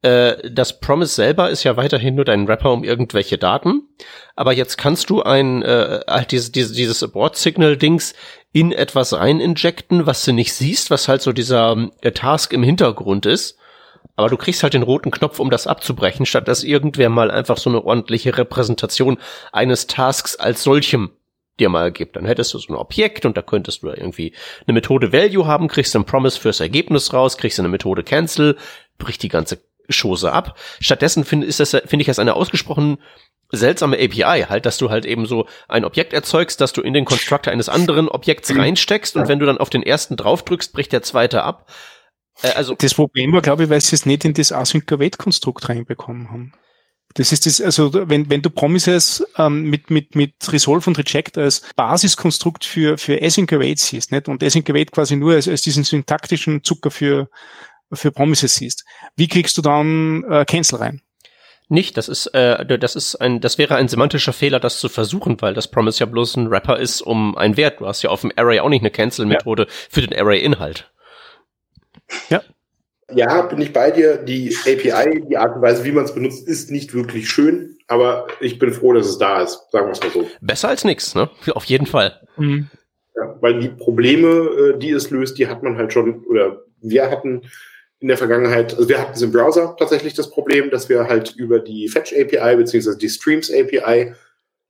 äh, 0.02 0.50
das 0.50 0.80
Promise 0.80 1.14
selber 1.14 1.50
ist 1.50 1.64
ja 1.64 1.76
weiterhin 1.76 2.16
nur 2.16 2.26
dein 2.26 2.48
Wrapper 2.48 2.72
um 2.72 2.84
irgendwelche 2.84 3.38
Daten. 3.38 3.84
Aber 4.36 4.54
jetzt 4.54 4.78
kannst 4.78 5.10
du 5.10 5.22
ein, 5.22 5.62
äh, 5.62 6.02
halt 6.08 6.32
dieses, 6.32 6.52
dieses, 6.52 6.74
dieses 6.74 7.04
Abort-Signal-Dings 7.04 8.14
in 8.54 8.72
etwas 8.72 9.14
rein 9.14 9.40
injecten, 9.40 10.06
was 10.06 10.24
du 10.24 10.32
nicht 10.32 10.54
siehst, 10.54 10.90
was 10.90 11.08
halt 11.08 11.22
so 11.22 11.34
dieser 11.34 11.90
äh, 12.02 12.12
Task 12.12 12.54
im 12.54 12.64
Hintergrund 12.64 13.26
ist. 13.26 13.58
Aber 14.16 14.30
du 14.30 14.38
kriegst 14.38 14.64
halt 14.64 14.74
den 14.74 14.84
roten 14.84 15.12
Knopf, 15.12 15.40
um 15.40 15.50
das 15.50 15.68
abzubrechen, 15.68 16.26
statt 16.26 16.48
dass 16.48 16.64
irgendwer 16.64 17.10
mal 17.10 17.32
einfach 17.32 17.58
so 17.58 17.70
eine 17.70 17.84
ordentliche 17.84 18.38
Repräsentation 18.38 19.18
eines 19.52 19.88
Tasks 19.88 20.36
als 20.36 20.64
solchem 20.64 21.12
dir 21.60 21.70
mal 21.70 21.92
gibt. 21.92 22.16
Dann 22.16 22.26
hättest 22.26 22.54
du 22.54 22.58
so 22.58 22.74
ein 22.74 22.78
Objekt 22.78 23.26
und 23.26 23.36
da 23.38 23.42
könntest 23.42 23.84
du 23.84 23.90
irgendwie 23.90 24.34
eine 24.66 24.74
Methode 24.74 25.12
Value 25.12 25.46
haben, 25.46 25.68
kriegst 25.68 25.96
einen 25.96 26.06
Promise 26.06 26.40
fürs 26.40 26.62
Ergebnis 26.62 27.14
raus, 27.14 27.38
kriegst 27.38 27.60
eine 27.60 27.70
Methode 27.70 28.04
Cancel, 28.04 28.58
bricht 28.98 29.24
die 29.24 29.30
ganze 29.30 29.60
Chose 29.90 30.32
ab. 30.32 30.58
Stattdessen 30.80 31.26
finde 31.26 31.52
find 31.52 32.02
ich 32.02 32.06
das 32.06 32.20
eine 32.20 32.36
ausgesprochen 32.36 32.98
seltsame 33.52 33.98
API, 33.98 34.46
halt, 34.48 34.66
dass 34.66 34.78
du 34.78 34.90
halt 34.90 35.06
eben 35.06 35.26
so 35.26 35.48
ein 35.68 35.86
Objekt 35.86 36.14
erzeugst, 36.14 36.62
dass 36.62 36.74
du 36.74 36.82
in 36.82 36.94
den 36.94 37.06
Constructor 37.06 37.52
eines 37.52 37.70
anderen 37.70 38.08
Objekts 38.08 38.56
reinsteckst 38.56 39.16
und 39.16 39.28
wenn 39.28 39.40
du 39.40 39.46
dann 39.46 39.58
auf 39.58 39.70
den 39.70 39.84
ersten 39.84 40.16
draufdrückst, 40.18 40.72
bricht 40.74 40.92
der 40.92 41.02
zweite 41.02 41.44
ab. 41.44 41.72
Äh, 42.42 42.52
also 42.52 42.76
das 42.76 42.94
Problem 42.94 43.34
war, 43.34 43.42
glaube 43.42 43.64
ich, 43.64 43.70
weil 43.70 43.82
sie 43.82 43.96
es 43.96 44.06
nicht 44.06 44.26
in 44.26 44.34
das 44.34 44.52
Async-Await-Konstrukt 44.52 45.68
reinbekommen 45.70 46.30
haben. 46.30 46.54
Das 47.16 47.32
ist 47.32 47.48
das, 47.48 47.60
also 47.60 47.92
wenn, 48.08 48.30
wenn 48.30 48.44
du 48.44 48.52
Promises 48.52 49.26
ähm, 49.36 49.64
mit, 49.64 49.90
mit, 49.90 50.14
mit 50.14 50.36
Resolve 50.52 50.88
und 50.92 50.98
Reject 51.00 51.40
als 51.40 51.64
Basiskonstrukt 51.76 52.64
für, 52.64 53.00
für 53.00 53.20
Async 53.20 53.52
Await 53.52 53.80
siehst, 53.80 54.12
nicht? 54.12 54.28
Und 54.28 54.44
Async 54.44 54.70
Await 54.70 54.92
quasi 54.92 55.16
nur 55.16 55.34
als, 55.34 55.48
als 55.48 55.64
diesen 55.64 55.84
syntaktischen 55.84 56.64
Zucker 56.64 56.92
für, 56.92 57.30
für 57.92 58.12
Promises 58.12 58.56
siehst, 58.56 58.86
wie 59.16 59.28
kriegst 59.28 59.58
du 59.58 59.62
dann 59.62 60.24
äh, 60.30 60.46
Cancel 60.46 60.80
rein? 60.80 61.02
Nicht, 61.72 61.98
das 61.98 62.10
ist, 62.10 62.28
äh, 62.34 62.66
das 62.80 62.96
ist 62.96 63.16
ein, 63.16 63.42
das 63.42 63.60
wäre 63.60 63.76
ein 63.76 63.88
semantischer 63.88 64.34
Fehler, 64.34 64.60
das 64.60 64.80
zu 64.80 64.90
versuchen, 64.90 65.40
weil 65.40 65.54
das 65.54 65.70
Promise 65.70 66.00
ja 66.00 66.08
bloß 66.08 66.38
ein 66.38 66.50
Wrapper 66.50 66.80
ist 66.80 67.02
um 67.02 67.38
ein 67.38 67.58
Wert. 67.58 67.80
Du 67.80 67.86
hast 67.86 68.02
ja 68.02 68.10
auf 68.10 68.22
dem 68.22 68.32
Array 68.36 68.60
auch 68.60 68.70
nicht 68.70 68.82
eine 68.82 68.90
Cancel-Methode 68.90 69.64
ja. 69.64 69.70
für 69.90 70.02
den 70.02 70.20
Array-Inhalt. 70.20 70.92
Ja. 72.30 72.42
Ja, 73.14 73.44
bin 73.44 73.62
ich 73.62 73.72
bei 73.72 73.92
dir. 73.92 74.18
Die 74.18 74.56
API, 74.66 75.24
die 75.30 75.38
Art 75.38 75.56
und 75.56 75.62
Weise, 75.62 75.84
wie 75.84 75.92
man 75.92 76.06
es 76.06 76.14
benutzt, 76.14 76.48
ist 76.48 76.72
nicht 76.72 76.94
wirklich 76.94 77.30
schön, 77.30 77.78
aber 77.88 78.28
ich 78.40 78.60
bin 78.60 78.72
froh, 78.72 78.94
dass 78.94 79.08
es 79.08 79.18
da 79.18 79.42
ist, 79.42 79.60
sagen 79.72 79.88
wir 79.88 79.92
es 79.92 80.02
mal 80.02 80.12
so. 80.12 80.28
Besser 80.42 80.70
als 80.70 80.84
nichts, 80.84 81.14
ne? 81.14 81.30
Auf 81.54 81.66
jeden 81.66 81.86
Fall. 81.86 82.20
Mhm. 82.38 82.70
Ja, 83.16 83.36
weil 83.42 83.60
die 83.60 83.70
Probleme, 83.70 84.28
äh, 84.28 84.80
die 84.80 84.92
es 84.92 85.12
löst, 85.12 85.38
die 85.38 85.48
hat 85.48 85.62
man 85.62 85.78
halt 85.78 85.94
schon, 85.94 86.24
oder 86.26 86.64
wir 86.82 87.10
hatten 87.12 87.44
in 88.00 88.08
der 88.08 88.18
Vergangenheit, 88.18 88.74
also 88.76 88.88
wir 88.88 89.00
hatten 89.00 89.14
es 89.14 89.22
im 89.22 89.32
Browser 89.32 89.76
tatsächlich 89.78 90.14
das 90.14 90.30
Problem, 90.30 90.70
dass 90.70 90.88
wir 90.88 91.08
halt 91.08 91.36
über 91.36 91.60
die 91.60 91.90
Fetch 91.90 92.14
API 92.14 92.56
beziehungsweise 92.56 92.98
die 92.98 93.10
Streams 93.10 93.52
API 93.52 94.14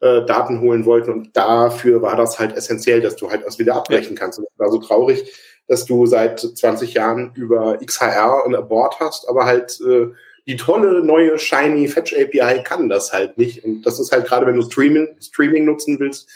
äh, 0.02 0.26
Daten 0.26 0.62
holen 0.62 0.86
wollten 0.86 1.12
und 1.12 1.38
dafür 1.38 2.02
war 2.02 2.15
das 2.15 2.39
halt 2.39 2.56
essentiell, 2.56 3.02
dass 3.02 3.15
du 3.15 3.30
halt 3.30 3.46
das 3.46 3.60
wieder 3.60 3.76
abbrechen 3.76 4.15
kannst. 4.15 4.39
Und 4.39 4.46
das 4.46 4.60
war 4.60 4.72
so 4.72 4.80
traurig, 4.80 5.32
dass 5.68 5.86
du 5.86 6.08
seit 6.08 6.39
20 6.39 6.96
Jahren 6.96 7.32
über 7.36 7.78
XHR 7.78 8.46
ein 8.46 8.56
Abort 8.56 9.00
hast, 9.00 9.30
aber 9.30 9.46
halt 9.46 9.80
äh, 9.82 10.08
die 10.48 10.58
tolle 10.58 11.04
neue 11.04 11.38
shiny 11.38 11.88
Fetch 11.88 12.15
API 12.15 12.63
kann 12.63 12.89
das 12.89 13.13
halt 13.13 13.38
nicht. 13.38 13.63
Und 13.63 13.84
das 13.84 14.00
ist 14.00 14.12
halt 14.12 14.26
gerade, 14.26 14.48
wenn 14.48 14.56
du 14.56 14.63
Streaming, 14.63 15.15
Streaming 15.22 15.65
nutzen 15.65 16.00
willst, 16.00 16.28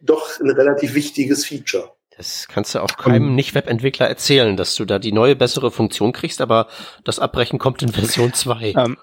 doch 0.00 0.40
ein 0.40 0.50
relativ 0.50 0.94
wichtiges 0.94 1.46
Feature. 1.46 1.92
Das 2.20 2.48
kannst 2.48 2.74
du 2.74 2.82
auch 2.82 2.98
keinem 2.98 3.34
Nicht-Webentwickler 3.34 4.06
erzählen, 4.06 4.54
dass 4.54 4.74
du 4.74 4.84
da 4.84 4.98
die 4.98 5.10
neue 5.10 5.36
bessere 5.36 5.70
Funktion 5.70 6.12
kriegst, 6.12 6.42
aber 6.42 6.66
das 7.02 7.18
Abbrechen 7.18 7.58
kommt 7.58 7.80
in 7.80 7.88
Version 7.88 8.34
2. 8.34 8.74
Ähm, 8.76 8.98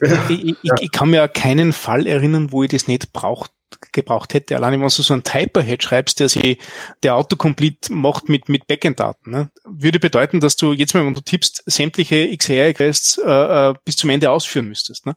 ich, 0.28 0.44
ich, 0.44 0.70
ich, 0.78 0.92
kann 0.92 1.10
mir 1.10 1.26
keinen 1.26 1.72
Fall 1.72 2.06
erinnern, 2.06 2.52
wo 2.52 2.62
ich 2.62 2.70
das 2.70 2.86
nicht 2.86 3.12
braucht 3.12 3.50
gebraucht 3.92 4.34
hätte. 4.34 4.56
Allein 4.56 4.72
wenn 4.72 4.80
du 4.80 4.88
so 4.88 5.12
einen 5.12 5.22
Typerhead 5.22 5.82
schreibst, 5.82 6.20
der 6.20 6.28
sich 6.28 6.58
der 7.02 7.16
Autocomplete 7.16 7.92
macht 7.92 8.28
mit, 8.28 8.48
mit 8.48 8.66
Backend-Daten, 8.66 9.30
ne? 9.30 9.50
würde 9.64 10.00
bedeuten, 10.00 10.40
dass 10.40 10.56
du 10.56 10.72
jetzt 10.72 10.94
mal, 10.94 11.04
wenn 11.06 11.14
du 11.14 11.20
tippst, 11.20 11.62
sämtliche 11.66 12.36
XR-Requests 12.36 13.18
äh, 13.18 13.70
äh, 13.70 13.74
bis 13.84 13.96
zum 13.96 14.10
Ende 14.10 14.30
ausführen 14.30 14.68
müsstest. 14.68 15.06
Ne? 15.06 15.14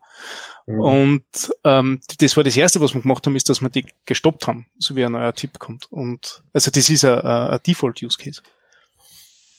Mhm. 0.68 0.80
Und 0.80 1.26
ähm, 1.64 2.02
das 2.20 2.38
war 2.38 2.44
das 2.44 2.58
Erste, 2.58 2.82
was 2.82 2.94
wir 2.94 3.02
gemacht 3.02 3.26
haben, 3.26 3.36
ist, 3.36 3.50
dass 3.50 3.62
wir 3.62 3.70
die 3.70 3.86
gestoppt 4.06 4.48
haben, 4.48 4.68
so 4.78 4.96
wie 4.96 5.06
ein 5.06 5.12
neuer 5.12 5.34
Tipp 5.34 5.60
kommt. 5.60 5.88
Und 5.92 6.44
also 6.54 6.72
das 6.72 6.90
ist 6.90 7.06
ein, 7.06 7.20
ein 7.22 7.60
Default-Use-Case. 7.66 8.42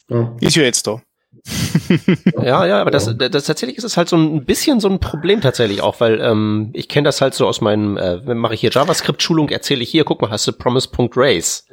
Ja. 0.08 0.36
Ist 0.40 0.56
ja 0.56 0.62
jetzt 0.62 0.86
da 0.86 1.02
ja, 2.42 2.66
ja, 2.66 2.80
aber 2.80 2.90
das, 2.90 3.14
das 3.16 3.44
tatsächlich 3.44 3.78
ist 3.78 3.84
es 3.84 3.96
halt 3.96 4.08
so 4.08 4.16
ein 4.16 4.44
bisschen 4.44 4.80
so 4.80 4.88
ein 4.88 5.00
Problem 5.00 5.40
tatsächlich 5.40 5.82
auch, 5.82 6.00
weil 6.00 6.20
ähm, 6.20 6.70
ich 6.72 6.88
kenne 6.88 7.06
das 7.06 7.20
halt 7.20 7.34
so 7.34 7.46
aus 7.46 7.60
meinem, 7.60 7.96
äh, 7.96 8.34
mache 8.34 8.54
ich 8.54 8.60
hier 8.60 8.70
JavaScript-Schulung, 8.70 9.48
erzähle 9.50 9.82
ich 9.82 9.90
hier, 9.90 10.04
guck 10.04 10.20
mal, 10.20 10.30
hast 10.30 10.46
du 10.46 10.52
Promise.race. 10.52 11.68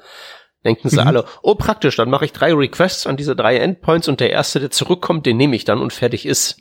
Denken 0.63 0.89
sie 0.89 1.01
mhm. 1.01 1.07
alle, 1.07 1.25
oh 1.41 1.55
praktisch, 1.55 1.97
dann 1.97 2.09
mache 2.09 2.25
ich 2.25 2.31
drei 2.31 2.53
Requests 2.53 3.05
an 3.05 3.17
diese 3.17 3.35
drei 3.35 3.57
Endpoints 3.57 4.07
und 4.07 4.19
der 4.19 4.29
erste, 4.29 4.59
der 4.59 4.71
zurückkommt, 4.71 5.25
den 5.25 5.37
nehme 5.37 5.55
ich 5.55 5.65
dann 5.65 5.79
und 5.79 5.91
fertig 5.91 6.25
ist. 6.25 6.57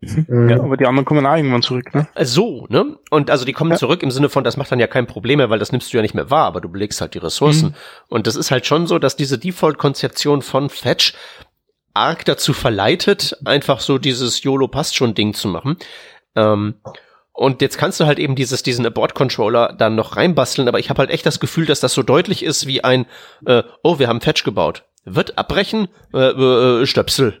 Mhm. 0.00 0.48
Ja, 0.48 0.60
aber 0.60 0.76
die 0.76 0.86
anderen 0.86 1.04
kommen 1.04 1.26
auch 1.26 1.34
irgendwann 1.34 1.62
zurück, 1.62 1.92
ne? 1.92 2.06
Äh, 2.14 2.24
so, 2.24 2.66
ne? 2.68 2.96
Und 3.10 3.30
also 3.30 3.44
die 3.44 3.52
kommen 3.52 3.72
ja. 3.72 3.76
zurück 3.76 4.02
im 4.04 4.12
Sinne 4.12 4.28
von, 4.28 4.44
das 4.44 4.56
macht 4.56 4.70
dann 4.70 4.78
ja 4.78 4.86
kein 4.86 5.08
Problem 5.08 5.38
mehr, 5.38 5.50
weil 5.50 5.58
das 5.58 5.72
nimmst 5.72 5.92
du 5.92 5.96
ja 5.96 6.02
nicht 6.02 6.14
mehr 6.14 6.30
wahr, 6.30 6.46
aber 6.46 6.60
du 6.60 6.68
belegst 6.68 7.00
halt 7.00 7.14
die 7.14 7.18
Ressourcen. 7.18 7.70
Mhm. 7.70 7.74
Und 8.08 8.26
das 8.28 8.36
ist 8.36 8.52
halt 8.52 8.66
schon 8.66 8.86
so, 8.86 9.00
dass 9.00 9.16
diese 9.16 9.38
Default-Konzeption 9.38 10.42
von 10.42 10.70
Fetch 10.70 11.14
arg 11.98 12.24
dazu 12.24 12.52
verleitet, 12.52 13.36
einfach 13.44 13.80
so 13.80 13.98
dieses 13.98 14.42
YOLO 14.42 14.68
passt 14.68 14.96
schon 14.96 15.14
Ding 15.14 15.34
zu 15.34 15.48
machen. 15.48 15.76
Ähm, 16.36 16.74
und 17.32 17.62
jetzt 17.62 17.78
kannst 17.78 18.00
du 18.00 18.06
halt 18.06 18.18
eben 18.18 18.34
dieses, 18.34 18.62
diesen 18.62 18.84
Abort-Controller 18.86 19.74
dann 19.78 19.94
noch 19.94 20.16
reinbasteln, 20.16 20.66
aber 20.66 20.78
ich 20.78 20.90
habe 20.90 20.98
halt 20.98 21.10
echt 21.10 21.26
das 21.26 21.38
Gefühl, 21.38 21.66
dass 21.66 21.80
das 21.80 21.92
so 21.92 22.02
deutlich 22.02 22.42
ist 22.42 22.66
wie 22.66 22.82
ein, 22.82 23.06
äh, 23.46 23.62
oh, 23.82 23.98
wir 23.98 24.08
haben 24.08 24.20
Fetch 24.20 24.42
gebaut. 24.42 24.84
Wird 25.04 25.38
abbrechen, 25.38 25.88
äh, 26.12 26.30
äh, 26.30 26.86
Stöpsel. 26.86 27.40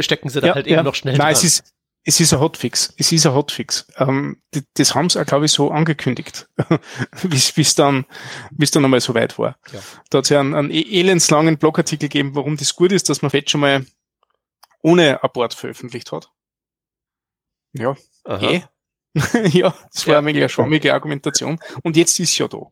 Stecken 0.00 0.28
sie 0.28 0.40
da 0.40 0.48
ja, 0.48 0.54
halt 0.54 0.66
ja. 0.66 0.78
eben 0.78 0.84
noch 0.84 0.96
schnell 0.96 1.14
Nein, 1.14 1.20
dran. 1.20 1.32
Es 1.32 1.44
ist, 1.44 1.72
es 2.04 2.20
ist 2.20 2.32
ein 2.32 2.40
Hotfix. 2.40 2.94
Es 2.96 3.12
ist 3.12 3.26
ein 3.26 3.34
Hotfix. 3.34 3.86
Ähm, 3.98 4.40
das, 4.50 4.62
das 4.74 4.94
haben 4.94 5.08
sie 5.08 5.20
auch, 5.20 5.26
glaube 5.26 5.44
ich, 5.44 5.52
so 5.52 5.70
angekündigt, 5.70 6.48
bis 7.22 7.52
es 7.56 7.74
dann, 7.74 8.06
bis 8.50 8.70
dann 8.70 8.84
einmal 8.84 9.00
so 9.00 9.14
weit 9.14 9.38
war. 9.38 9.56
Ja. 9.72 9.80
Da 10.10 10.18
hat 10.18 10.24
es 10.24 10.30
ja 10.30 10.40
einen, 10.40 10.54
einen 10.54 10.70
e-, 10.70 11.00
elendslangen 11.00 11.58
Blogartikel 11.58 12.08
gegeben, 12.08 12.34
warum 12.34 12.56
das 12.56 12.74
gut 12.74 12.92
ist, 12.92 13.08
dass 13.08 13.22
man 13.22 13.30
Fetch 13.30 13.52
schon 13.52 13.60
mal 13.60 13.84
ohne 14.82 15.22
Abort 15.22 15.54
veröffentlicht 15.54 16.12
hat. 16.12 16.30
Ja, 17.72 17.96
eh. 18.26 18.62
ja, 19.48 19.74
das 19.92 20.06
war 20.06 20.14
ja. 20.14 20.18
eine 20.18 20.48
schwammige 20.48 20.94
Argumentation. 20.94 21.58
Und 21.82 21.96
jetzt 21.96 22.18
ist 22.20 22.36
ja 22.38 22.48
da. 22.48 22.66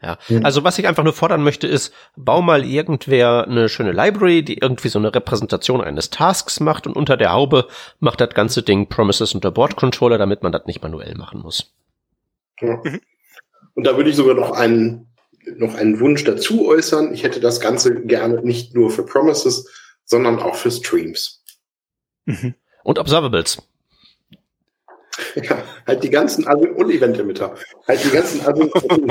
Ja, 0.00 0.16
also 0.44 0.62
was 0.62 0.78
ich 0.78 0.86
einfach 0.86 1.02
nur 1.02 1.12
fordern 1.12 1.42
möchte 1.42 1.66
ist, 1.66 1.92
bau 2.14 2.40
mal 2.40 2.64
irgendwer 2.64 3.46
eine 3.48 3.68
schöne 3.68 3.90
Library, 3.90 4.44
die 4.44 4.58
irgendwie 4.58 4.88
so 4.88 4.98
eine 5.00 5.12
Repräsentation 5.12 5.80
eines 5.80 6.10
Tasks 6.10 6.60
macht 6.60 6.86
und 6.86 6.94
unter 6.94 7.16
der 7.16 7.32
Haube 7.32 7.66
macht 7.98 8.20
das 8.20 8.30
ganze 8.30 8.62
Ding 8.62 8.88
Promises 8.88 9.34
unter 9.34 9.50
Board 9.50 9.74
Controller, 9.74 10.16
damit 10.16 10.44
man 10.44 10.52
das 10.52 10.66
nicht 10.66 10.82
manuell 10.82 11.16
machen 11.16 11.40
muss. 11.40 11.74
Ja. 12.60 12.80
Und 13.74 13.86
da 13.86 13.96
würde 13.96 14.10
ich 14.10 14.16
sogar 14.16 14.36
noch 14.36 14.52
einen, 14.52 15.08
noch 15.56 15.74
einen 15.74 15.98
Wunsch 15.98 16.22
dazu 16.22 16.68
äußern. 16.68 17.12
Ich 17.12 17.24
hätte 17.24 17.40
das 17.40 17.60
Ganze 17.60 18.02
gerne 18.02 18.40
nicht 18.42 18.76
nur 18.76 18.90
für 18.90 19.04
Promises, 19.04 19.68
sondern 20.08 20.40
auch 20.40 20.56
für 20.56 20.70
Streams. 20.70 21.44
Mhm. 22.24 22.54
Und 22.82 22.98
Observables. 22.98 23.62
Ja, 25.34 25.62
halt 25.86 26.02
die 26.02 26.10
ganzen 26.10 26.46
und 26.46 26.90
Event-Emitter. 26.90 27.54
Halt 27.86 28.04
die 28.04 28.10
ganzen 28.10 28.40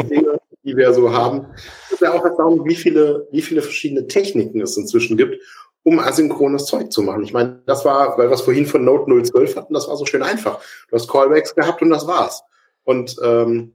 Dinge, 0.09 0.39
die 0.63 0.75
wir 0.75 0.93
so 0.93 1.11
haben. 1.11 1.47
Es 1.85 1.93
ist 1.93 2.01
ja 2.01 2.13
auch 2.13 2.23
erstaunlich, 2.23 2.65
wie 2.65 2.75
viele, 2.75 3.27
wie 3.31 3.41
viele 3.41 3.61
verschiedene 3.61 4.07
Techniken 4.07 4.61
es 4.61 4.77
inzwischen 4.77 5.17
gibt, 5.17 5.41
um 5.83 5.99
asynchrones 5.99 6.65
Zeug 6.65 6.91
zu 6.91 7.01
machen. 7.01 7.23
Ich 7.23 7.33
meine, 7.33 7.61
das 7.65 7.85
war, 7.85 8.17
weil 8.17 8.29
wir 8.29 8.35
es 8.35 8.41
vorhin 8.41 8.65
von 8.65 8.83
Note 8.83 9.11
012 9.23 9.55
hatten, 9.55 9.73
das 9.73 9.87
war 9.87 9.97
so 9.97 10.05
schön 10.05 10.23
einfach. 10.23 10.59
Du 10.89 10.95
hast 10.95 11.09
Callbacks 11.09 11.55
gehabt 11.55 11.81
und 11.81 11.89
das 11.89 12.07
war's. 12.07 12.43
Und 12.83 13.17
ähm, 13.23 13.73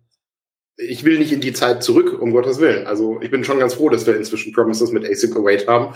ich 0.77 1.05
will 1.05 1.19
nicht 1.19 1.33
in 1.33 1.41
die 1.41 1.53
Zeit 1.53 1.83
zurück, 1.83 2.21
um 2.21 2.33
Gottes 2.33 2.61
Willen. 2.61 2.87
Also 2.87 3.21
ich 3.21 3.31
bin 3.31 3.45
schon 3.45 3.59
ganz 3.59 3.75
froh, 3.75 3.91
dass 3.91 4.07
wir 4.07 4.17
inzwischen 4.17 4.53
Promises 4.53 4.91
mit 4.91 5.05
Async 5.05 5.37
Await 5.37 5.69
haben. 5.69 5.95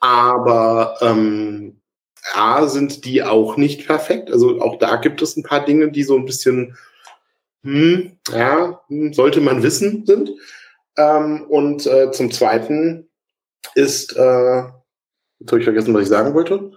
Aber 0.00 0.96
ähm, 1.00 1.80
A, 2.34 2.66
sind 2.66 3.04
die 3.04 3.22
auch 3.22 3.56
nicht 3.56 3.86
perfekt. 3.86 4.30
Also 4.30 4.60
auch 4.60 4.78
da 4.78 4.96
gibt 4.96 5.22
es 5.22 5.36
ein 5.36 5.42
paar 5.42 5.64
Dinge, 5.64 5.90
die 5.90 6.02
so 6.02 6.16
ein 6.16 6.24
bisschen, 6.24 6.76
hm, 7.62 8.18
ja, 8.30 8.80
hm, 8.88 9.12
sollte 9.12 9.40
man 9.40 9.62
wissen 9.62 10.04
sind. 10.06 10.30
Ähm, 10.96 11.44
und 11.48 11.86
äh, 11.86 12.10
zum 12.10 12.30
Zweiten 12.30 13.08
ist, 13.74 14.16
äh, 14.16 14.62
jetzt 15.38 15.50
habe 15.50 15.58
ich 15.58 15.64
vergessen, 15.64 15.94
was 15.94 16.02
ich 16.02 16.08
sagen 16.08 16.34
wollte. 16.34 16.72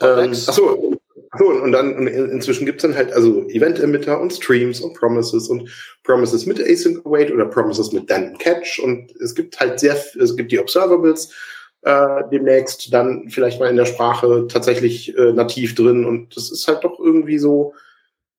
Ähm, 0.00 0.30
achso, 0.30 0.98
achso, 1.30 1.46
und 1.46 1.72
dann 1.72 2.06
inzwischen 2.06 2.66
gibt 2.66 2.82
es 2.82 2.82
dann 2.82 2.96
halt 2.96 3.12
also 3.12 3.46
Event-Emitter 3.48 4.20
und 4.20 4.32
Streams 4.32 4.80
und 4.80 4.94
Promises 4.94 5.48
und 5.48 5.68
Promises 6.04 6.46
mit 6.46 6.60
Async 6.60 7.04
Await 7.04 7.30
oder 7.30 7.46
Promises 7.46 7.92
mit 7.92 8.08
Then 8.08 8.36
Catch 8.38 8.78
und 8.78 9.14
es 9.16 9.34
gibt 9.34 9.58
halt 9.58 9.80
sehr, 9.80 9.96
es 10.18 10.36
gibt 10.36 10.52
die 10.52 10.58
Observables, 10.58 11.32
äh, 11.82 12.22
demnächst 12.30 12.92
dann 12.92 13.30
vielleicht 13.30 13.60
mal 13.60 13.70
in 13.70 13.76
der 13.76 13.86
Sprache 13.86 14.46
tatsächlich 14.48 15.16
äh, 15.16 15.32
nativ 15.32 15.74
drin. 15.74 16.04
Und 16.04 16.36
das 16.36 16.50
ist 16.50 16.68
halt 16.68 16.84
doch 16.84 16.98
irgendwie 16.98 17.38
so, 17.38 17.74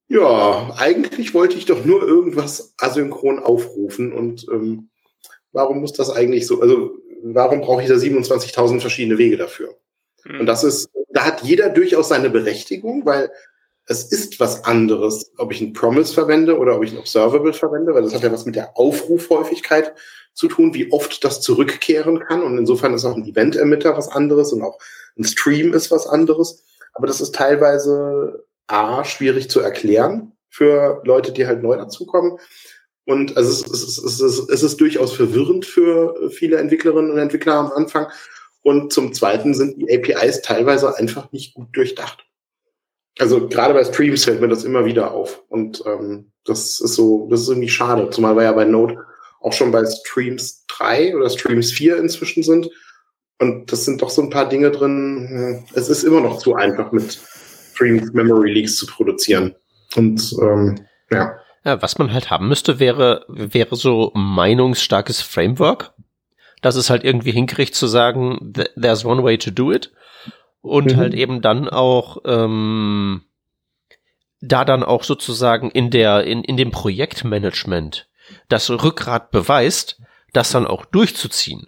ja, 0.08 0.74
eigentlich 0.78 1.34
wollte 1.34 1.58
ich 1.58 1.66
doch 1.66 1.86
nur 1.86 2.06
irgendwas 2.06 2.74
asynchron 2.78 3.40
aufrufen. 3.40 4.14
Und 4.14 4.46
ähm, 4.52 4.90
warum 5.52 5.80
muss 5.82 5.94
das 5.94 6.10
eigentlich 6.10 6.48
so, 6.48 6.62
also 6.62 6.92
warum 7.24 7.62
brauche 7.62 7.82
ich 7.82 7.88
da 7.88 7.96
27.000 7.96 8.80
verschiedene 8.80 9.18
Wege 9.18 9.38
dafür? 9.38 9.76
Mhm. 10.26 10.42
Und 10.42 10.46
das 10.46 10.64
ist, 10.64 10.90
da 11.10 11.26
hat 11.26 11.42
jeder 11.44 11.70
durchaus 11.70 12.10
seine 12.10 12.30
Berechtigung, 12.30 13.06
weil 13.06 13.32
es 13.92 14.06
ist 14.06 14.40
was 14.40 14.64
anderes, 14.64 15.34
ob 15.38 15.52
ich 15.52 15.60
ein 15.60 15.74
Promise 15.74 16.14
verwende 16.14 16.58
oder 16.58 16.78
ob 16.78 16.84
ich 16.84 16.94
ein 16.94 16.98
Observable 16.98 17.52
verwende, 17.52 17.94
weil 17.94 18.04
das 18.04 18.16
hat 18.16 18.24
ja 18.24 18.32
was 18.32 18.46
mit 18.46 18.56
der 18.56 18.78
Aufrufhäufigkeit 18.78 19.94
zu 20.34 20.48
tun, 20.48 20.74
wie 20.74 20.92
oft 20.94 21.22
das 21.26 21.42
zurückkehren 21.42 22.20
kann. 22.20 22.42
Und 22.42 22.58
insofern 22.58 22.94
ist 22.94 23.04
auch 23.04 23.18
ein 23.18 23.26
Event-Emitter 23.26 23.98
was 23.98 24.08
anderes 24.08 24.54
und 24.54 24.62
auch 24.62 24.80
ein 25.20 25.26
Stream 25.26 25.74
ist 25.74 25.92
was 25.92 26.08
anderes. 26.08 26.64
Aber 26.94 27.06
das 27.06 27.20
ist 27.20 27.36
teilweise 27.36 28.46
A, 28.68 29.04
schwierig 29.04 29.50
zu 29.50 29.60
erklären 29.60 30.32
für 30.48 31.02
Leute, 31.04 31.34
die 31.34 31.46
halt 31.46 31.62
neu 31.62 31.76
dazukommen. 31.76 32.38
Und 33.06 33.36
also 33.36 33.50
es, 33.50 33.70
ist, 33.70 33.98
es, 33.98 34.22
ist, 34.22 34.50
es 34.50 34.64
ist 34.64 34.80
durchaus 34.80 35.12
verwirrend 35.12 35.66
für 35.66 36.30
viele 36.30 36.60
Entwicklerinnen 36.60 37.12
und 37.12 37.18
Entwickler 37.18 37.56
am 37.56 37.72
Anfang. 37.74 38.08
Und 38.62 38.94
zum 38.94 39.14
Zweiten 39.14 39.54
sind 39.54 39.82
die 39.82 39.94
APIs 39.94 40.42
teilweise 40.44 40.96
einfach 40.96 41.34
nicht 41.34 41.56
gut 41.56 41.76
durchdacht. 41.76 42.26
Also 43.20 43.48
gerade 43.48 43.74
bei 43.74 43.84
Streams 43.84 44.26
fällt 44.26 44.42
mir 44.42 44.48
das 44.48 44.64
immer 44.64 44.86
wieder 44.86 45.12
auf. 45.12 45.44
Und 45.50 45.84
ähm, 45.86 46.32
das 46.46 46.80
ist 46.80 46.96
so, 46.96 47.28
das 47.30 47.42
ist 47.42 47.50
irgendwie 47.50 47.70
schade. 47.70 48.10
Zumal 48.10 48.36
wir 48.36 48.44
ja 48.44 48.52
bei 48.52 48.66
Node 48.66 48.98
auch 49.42 49.54
schon 49.54 49.72
bei 49.72 49.84
Streams 49.86 50.66
3 50.68 51.16
oder 51.16 51.30
Streams 51.30 51.72
4 51.72 51.98
inzwischen 51.98 52.44
sind. 52.44 52.70
Und 53.40 53.72
das 53.72 53.86
sind 53.86 54.02
doch 54.02 54.12
so 54.12 54.22
ein 54.22 54.30
paar 54.30 54.48
Dinge 54.48 54.70
drin. 54.70 55.66
Es 55.74 55.90
ist 55.90 56.04
immer 56.04 56.22
noch 56.22 56.38
zu 56.38 56.56
einfach, 56.56 56.92
mit 56.92 57.20
Streams 57.74 58.14
Memory 58.14 58.52
Leaks 58.52 58.78
zu 58.78 58.86
produzieren. 58.86 59.56
Und 59.96 60.34
ähm, 60.42 60.86
ja. 61.10 61.34
ja. 61.66 61.82
Was 61.82 61.98
man 61.98 62.14
halt 62.14 62.30
haben 62.30 62.48
müsste, 62.48 62.80
wäre, 62.80 63.26
wäre 63.28 63.76
so 63.76 64.12
meinungsstarkes 64.14 65.22
Framework. 65.22 65.94
Das 66.62 66.76
ist 66.76 66.92
halt 66.92 67.04
irgendwie 67.04 67.32
hinkriegt 67.32 67.74
zu 67.74 67.88
sagen, 67.88 68.54
there's 68.80 69.04
one 69.04 69.24
way 69.24 69.38
to 69.40 69.50
do 69.50 69.72
it. 69.72 69.92
Und 70.62 70.94
mhm. 70.94 70.98
halt 70.98 71.14
eben 71.14 71.42
dann 71.42 71.68
auch 71.70 72.18
ähm, 72.26 73.24
da 74.42 74.66
dann 74.66 74.84
auch 74.84 75.04
sozusagen 75.04 75.70
in 75.72 75.90
der, 75.90 76.24
in, 76.24 76.44
in 76.44 76.58
dem 76.58 76.72
Projektmanagement 76.72 78.08
das 78.50 78.70
Rückgrat 78.70 79.32
beweist, 79.32 80.02
das 80.34 80.52
dann 80.52 80.68
auch 80.68 80.86
durchzuziehen. 80.86 81.68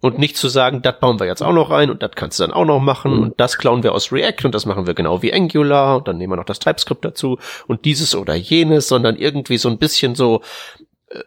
Und 0.00 0.18
nicht 0.18 0.36
zu 0.36 0.48
sagen, 0.48 0.82
das 0.82 1.00
bauen 1.00 1.18
wir 1.18 1.26
jetzt 1.26 1.42
auch 1.42 1.54
noch 1.54 1.70
rein 1.70 1.90
und 1.90 2.02
das 2.02 2.10
kannst 2.14 2.38
du 2.38 2.42
dann 2.44 2.52
auch 2.52 2.66
noch 2.66 2.78
machen 2.78 3.18
und 3.18 3.40
das 3.40 3.56
klauen 3.56 3.82
wir 3.82 3.92
aus 3.92 4.12
React 4.12 4.44
und 4.44 4.54
das 4.54 4.66
machen 4.66 4.86
wir 4.86 4.92
genau 4.92 5.22
wie 5.22 5.32
Angular 5.32 5.96
und 5.96 6.06
dann 6.06 6.18
nehmen 6.18 6.34
wir 6.34 6.36
noch 6.36 6.44
das 6.44 6.58
TypeScript 6.58 7.06
dazu 7.06 7.38
und 7.68 7.86
dieses 7.86 8.14
oder 8.14 8.34
jenes, 8.34 8.86
sondern 8.86 9.16
irgendwie 9.16 9.56
so 9.56 9.70
ein 9.70 9.78
bisschen 9.78 10.14
so 10.14 10.42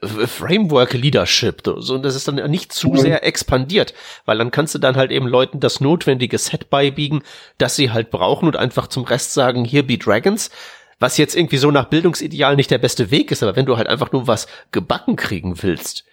Framework 0.03 0.93
Leadership, 0.93 1.61
so, 1.77 1.95
und 1.95 2.03
das 2.03 2.15
ist 2.15 2.27
dann 2.27 2.35
nicht 2.49 2.73
zu 2.73 2.89
mhm. 2.89 2.97
sehr 2.97 3.25
expandiert, 3.25 3.93
weil 4.25 4.37
dann 4.37 4.51
kannst 4.51 4.75
du 4.75 4.79
dann 4.79 4.97
halt 4.97 5.11
eben 5.11 5.27
Leuten 5.27 5.59
das 5.59 5.79
notwendige 5.79 6.37
Set 6.37 6.69
beibiegen, 6.69 7.23
das 7.57 7.75
sie 7.75 7.91
halt 7.91 8.11
brauchen 8.11 8.47
und 8.47 8.57
einfach 8.57 8.87
zum 8.87 9.03
Rest 9.03 9.33
sagen, 9.33 9.63
hier 9.63 9.87
be 9.87 9.97
Dragons, 9.97 10.49
was 10.99 11.17
jetzt 11.17 11.35
irgendwie 11.35 11.57
so 11.57 11.71
nach 11.71 11.85
Bildungsideal 11.85 12.55
nicht 12.55 12.71
der 12.71 12.79
beste 12.79 13.11
Weg 13.11 13.31
ist, 13.31 13.43
aber 13.43 13.55
wenn 13.55 13.65
du 13.65 13.77
halt 13.77 13.87
einfach 13.87 14.11
nur 14.11 14.27
was 14.27 14.47
gebacken 14.71 15.15
kriegen 15.15 15.61
willst, 15.63 16.03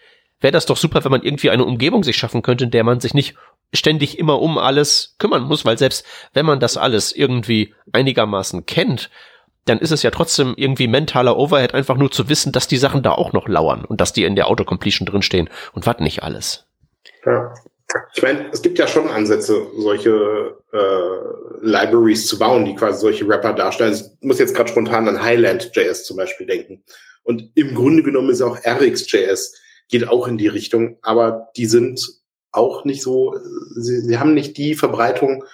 wäre 0.40 0.52
das 0.52 0.66
doch 0.66 0.76
super, 0.76 1.02
wenn 1.04 1.10
man 1.10 1.22
irgendwie 1.22 1.50
eine 1.50 1.64
Umgebung 1.64 2.04
sich 2.04 2.16
schaffen 2.16 2.42
könnte, 2.42 2.64
in 2.64 2.70
der 2.70 2.84
man 2.84 3.00
sich 3.00 3.14
nicht 3.14 3.34
ständig 3.72 4.18
immer 4.18 4.40
um 4.40 4.58
alles 4.58 5.16
kümmern 5.18 5.42
muss, 5.42 5.64
weil 5.64 5.78
selbst 5.78 6.06
wenn 6.32 6.46
man 6.46 6.60
das 6.60 6.76
alles 6.76 7.12
irgendwie 7.12 7.74
einigermaßen 7.92 8.66
kennt, 8.66 9.10
dann 9.64 9.78
ist 9.78 9.92
es 9.92 10.02
ja 10.02 10.10
trotzdem 10.10 10.54
irgendwie 10.56 10.86
mentaler 10.86 11.36
Overhead, 11.36 11.74
einfach 11.74 11.96
nur 11.96 12.10
zu 12.10 12.28
wissen, 12.28 12.52
dass 12.52 12.68
die 12.68 12.76
Sachen 12.76 13.02
da 13.02 13.12
auch 13.12 13.32
noch 13.32 13.48
lauern 13.48 13.84
und 13.84 14.00
dass 14.00 14.12
die 14.12 14.24
in 14.24 14.36
der 14.36 14.48
Autocompletion 14.48 15.06
drinstehen 15.06 15.48
und 15.72 15.86
was 15.86 15.98
nicht 15.98 16.22
alles. 16.22 16.66
Ja. 17.24 17.54
Ich 18.14 18.22
meine, 18.22 18.50
es 18.50 18.60
gibt 18.62 18.78
ja 18.78 18.88
schon 18.88 19.08
Ansätze, 19.08 19.66
solche 19.76 20.56
äh, 20.72 21.64
Libraries 21.64 22.26
zu 22.26 22.38
bauen, 22.38 22.64
die 22.64 22.74
quasi 22.74 23.00
solche 23.00 23.28
Rapper 23.28 23.52
darstellen. 23.52 23.90
Also 23.90 24.06
ich 24.20 24.26
muss 24.26 24.38
jetzt 24.38 24.54
gerade 24.54 24.68
spontan 24.68 25.08
an 25.08 25.22
Highland.js 25.22 26.04
zum 26.04 26.16
Beispiel 26.16 26.46
denken. 26.46 26.82
Und 27.22 27.50
im 27.54 27.74
Grunde 27.74 28.02
genommen 28.02 28.30
ist 28.30 28.42
auch 28.42 28.58
RxJS, 28.64 29.54
geht 29.88 30.08
auch 30.08 30.26
in 30.26 30.38
die 30.38 30.48
Richtung, 30.48 30.98
aber 31.02 31.50
die 31.56 31.66
sind 31.66 32.00
auch 32.50 32.84
nicht 32.84 33.02
so, 33.02 33.36
sie, 33.76 34.00
sie 34.00 34.18
haben 34.18 34.34
nicht 34.34 34.56
die 34.56 34.74
Verbreitung 34.74 35.44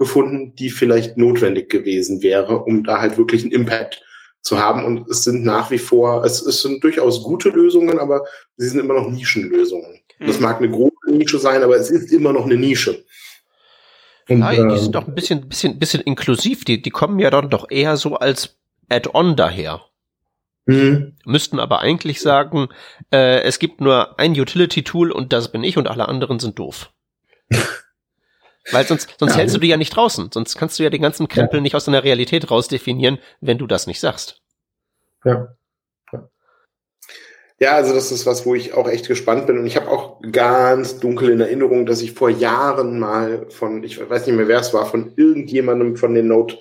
gefunden, 0.00 0.54
die 0.56 0.70
vielleicht 0.70 1.18
notwendig 1.18 1.68
gewesen 1.68 2.22
wäre, 2.22 2.64
um 2.64 2.82
da 2.82 3.02
halt 3.02 3.18
wirklich 3.18 3.42
einen 3.42 3.52
Impact 3.52 4.02
zu 4.40 4.58
haben. 4.58 4.84
Und 4.84 5.06
es 5.10 5.24
sind 5.24 5.44
nach 5.44 5.70
wie 5.70 5.78
vor, 5.78 6.24
es, 6.24 6.40
es 6.40 6.62
sind 6.62 6.82
durchaus 6.82 7.22
gute 7.22 7.50
Lösungen, 7.50 7.98
aber 7.98 8.24
sie 8.56 8.68
sind 8.68 8.80
immer 8.80 8.94
noch 8.94 9.10
Nischenlösungen. 9.10 10.00
Mhm. 10.18 10.26
Das 10.26 10.40
mag 10.40 10.56
eine 10.56 10.70
große 10.70 11.12
Nische 11.12 11.38
sein, 11.38 11.62
aber 11.62 11.76
es 11.76 11.90
ist 11.90 12.10
immer 12.12 12.32
noch 12.32 12.46
eine 12.46 12.56
Nische. 12.56 13.04
Und, 14.26 14.38
Nein, 14.38 14.68
die 14.68 14.74
ähm, 14.74 14.78
sind 14.78 14.94
doch 14.94 15.06
ein 15.06 15.14
bisschen, 15.14 15.46
bisschen, 15.46 15.78
bisschen 15.78 16.00
inklusiv. 16.00 16.64
Die, 16.64 16.80
die 16.80 16.90
kommen 16.90 17.18
ja 17.18 17.28
dann 17.28 17.50
doch 17.50 17.70
eher 17.70 17.98
so 17.98 18.16
als 18.16 18.56
Add-on 18.88 19.36
daher. 19.36 19.82
Mhm. 20.64 21.16
Müssten 21.26 21.60
aber 21.60 21.80
eigentlich 21.80 22.22
sagen, 22.22 22.68
äh, 23.12 23.42
es 23.42 23.58
gibt 23.58 23.82
nur 23.82 24.18
ein 24.18 24.32
Utility-Tool 24.32 25.12
und 25.12 25.34
das 25.34 25.52
bin 25.52 25.62
ich 25.62 25.76
und 25.76 25.88
alle 25.88 26.08
anderen 26.08 26.38
sind 26.38 26.58
doof. 26.58 26.90
Weil 28.70 28.86
sonst, 28.86 29.08
sonst 29.18 29.32
ja, 29.32 29.38
hältst 29.38 29.56
du 29.56 29.60
die 29.60 29.68
ja 29.68 29.76
nicht 29.76 29.94
draußen. 29.96 30.30
Sonst 30.32 30.56
kannst 30.56 30.78
du 30.78 30.82
ja 30.82 30.90
den 30.90 31.02
ganzen 31.02 31.28
Krempel 31.28 31.58
ja. 31.58 31.62
nicht 31.62 31.74
aus 31.74 31.86
deiner 31.86 32.04
Realität 32.04 32.50
rausdefinieren, 32.50 33.18
wenn 33.40 33.58
du 33.58 33.66
das 33.66 33.86
nicht 33.86 34.00
sagst. 34.00 34.40
Ja. 35.24 35.54
Ja, 37.62 37.72
also 37.74 37.92
das 37.92 38.10
ist 38.10 38.24
was, 38.24 38.46
wo 38.46 38.54
ich 38.54 38.72
auch 38.72 38.88
echt 38.88 39.06
gespannt 39.06 39.46
bin. 39.46 39.58
Und 39.58 39.66
ich 39.66 39.76
habe 39.76 39.90
auch 39.90 40.22
ganz 40.32 40.98
dunkel 40.98 41.28
in 41.28 41.40
Erinnerung, 41.40 41.84
dass 41.84 42.00
ich 42.00 42.12
vor 42.12 42.30
Jahren 42.30 42.98
mal 42.98 43.46
von, 43.50 43.84
ich 43.84 44.00
weiß 44.00 44.26
nicht 44.26 44.36
mehr, 44.36 44.48
wer 44.48 44.60
es 44.60 44.72
war, 44.72 44.86
von 44.86 45.12
irgendjemandem 45.16 45.96
von 45.96 46.14
den 46.14 46.28
Node 46.28 46.56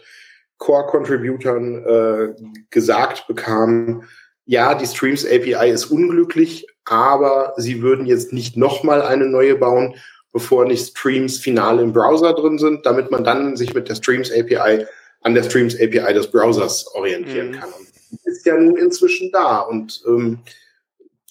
Core 0.57 0.87
Contributern 0.87 1.85
äh, 1.85 2.35
gesagt 2.69 3.27
bekam, 3.27 4.03
ja, 4.43 4.75
die 4.75 4.87
Streams 4.87 5.25
API 5.25 5.69
ist 5.69 5.85
unglücklich, 5.85 6.67
aber 6.83 7.53
sie 7.55 7.81
würden 7.81 8.05
jetzt 8.05 8.33
nicht 8.33 8.57
nochmal 8.57 9.01
eine 9.01 9.27
neue 9.27 9.55
bauen, 9.55 9.95
bevor 10.31 10.65
nicht 10.65 10.87
Streams 10.87 11.37
final 11.37 11.79
im 11.79 11.93
Browser 11.93 12.33
drin 12.33 12.59
sind, 12.59 12.85
damit 12.85 13.11
man 13.11 13.23
dann 13.23 13.57
sich 13.57 13.73
mit 13.73 13.89
der 13.89 13.95
Streams 13.95 14.31
API 14.31 14.85
an 15.21 15.33
der 15.33 15.43
Streams 15.43 15.75
API 15.75 16.13
des 16.13 16.27
Browsers 16.27 16.87
orientieren 16.93 17.51
mhm. 17.51 17.53
kann. 17.53 17.69
Und 17.69 17.87
die 18.11 18.29
ist 18.29 18.45
ja 18.45 18.57
nun 18.57 18.77
inzwischen 18.77 19.31
da 19.31 19.59
und 19.59 20.03
ähm, 20.07 20.39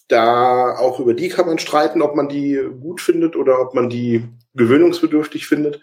da 0.08 0.76
auch 0.78 1.00
über 1.00 1.14
die 1.14 1.28
kann 1.28 1.46
man 1.46 1.58
streiten, 1.58 2.02
ob 2.02 2.16
man 2.16 2.28
die 2.28 2.58
gut 2.80 3.00
findet 3.00 3.36
oder 3.36 3.60
ob 3.60 3.74
man 3.74 3.90
die 3.90 4.24
gewöhnungsbedürftig 4.54 5.46
findet. 5.46 5.80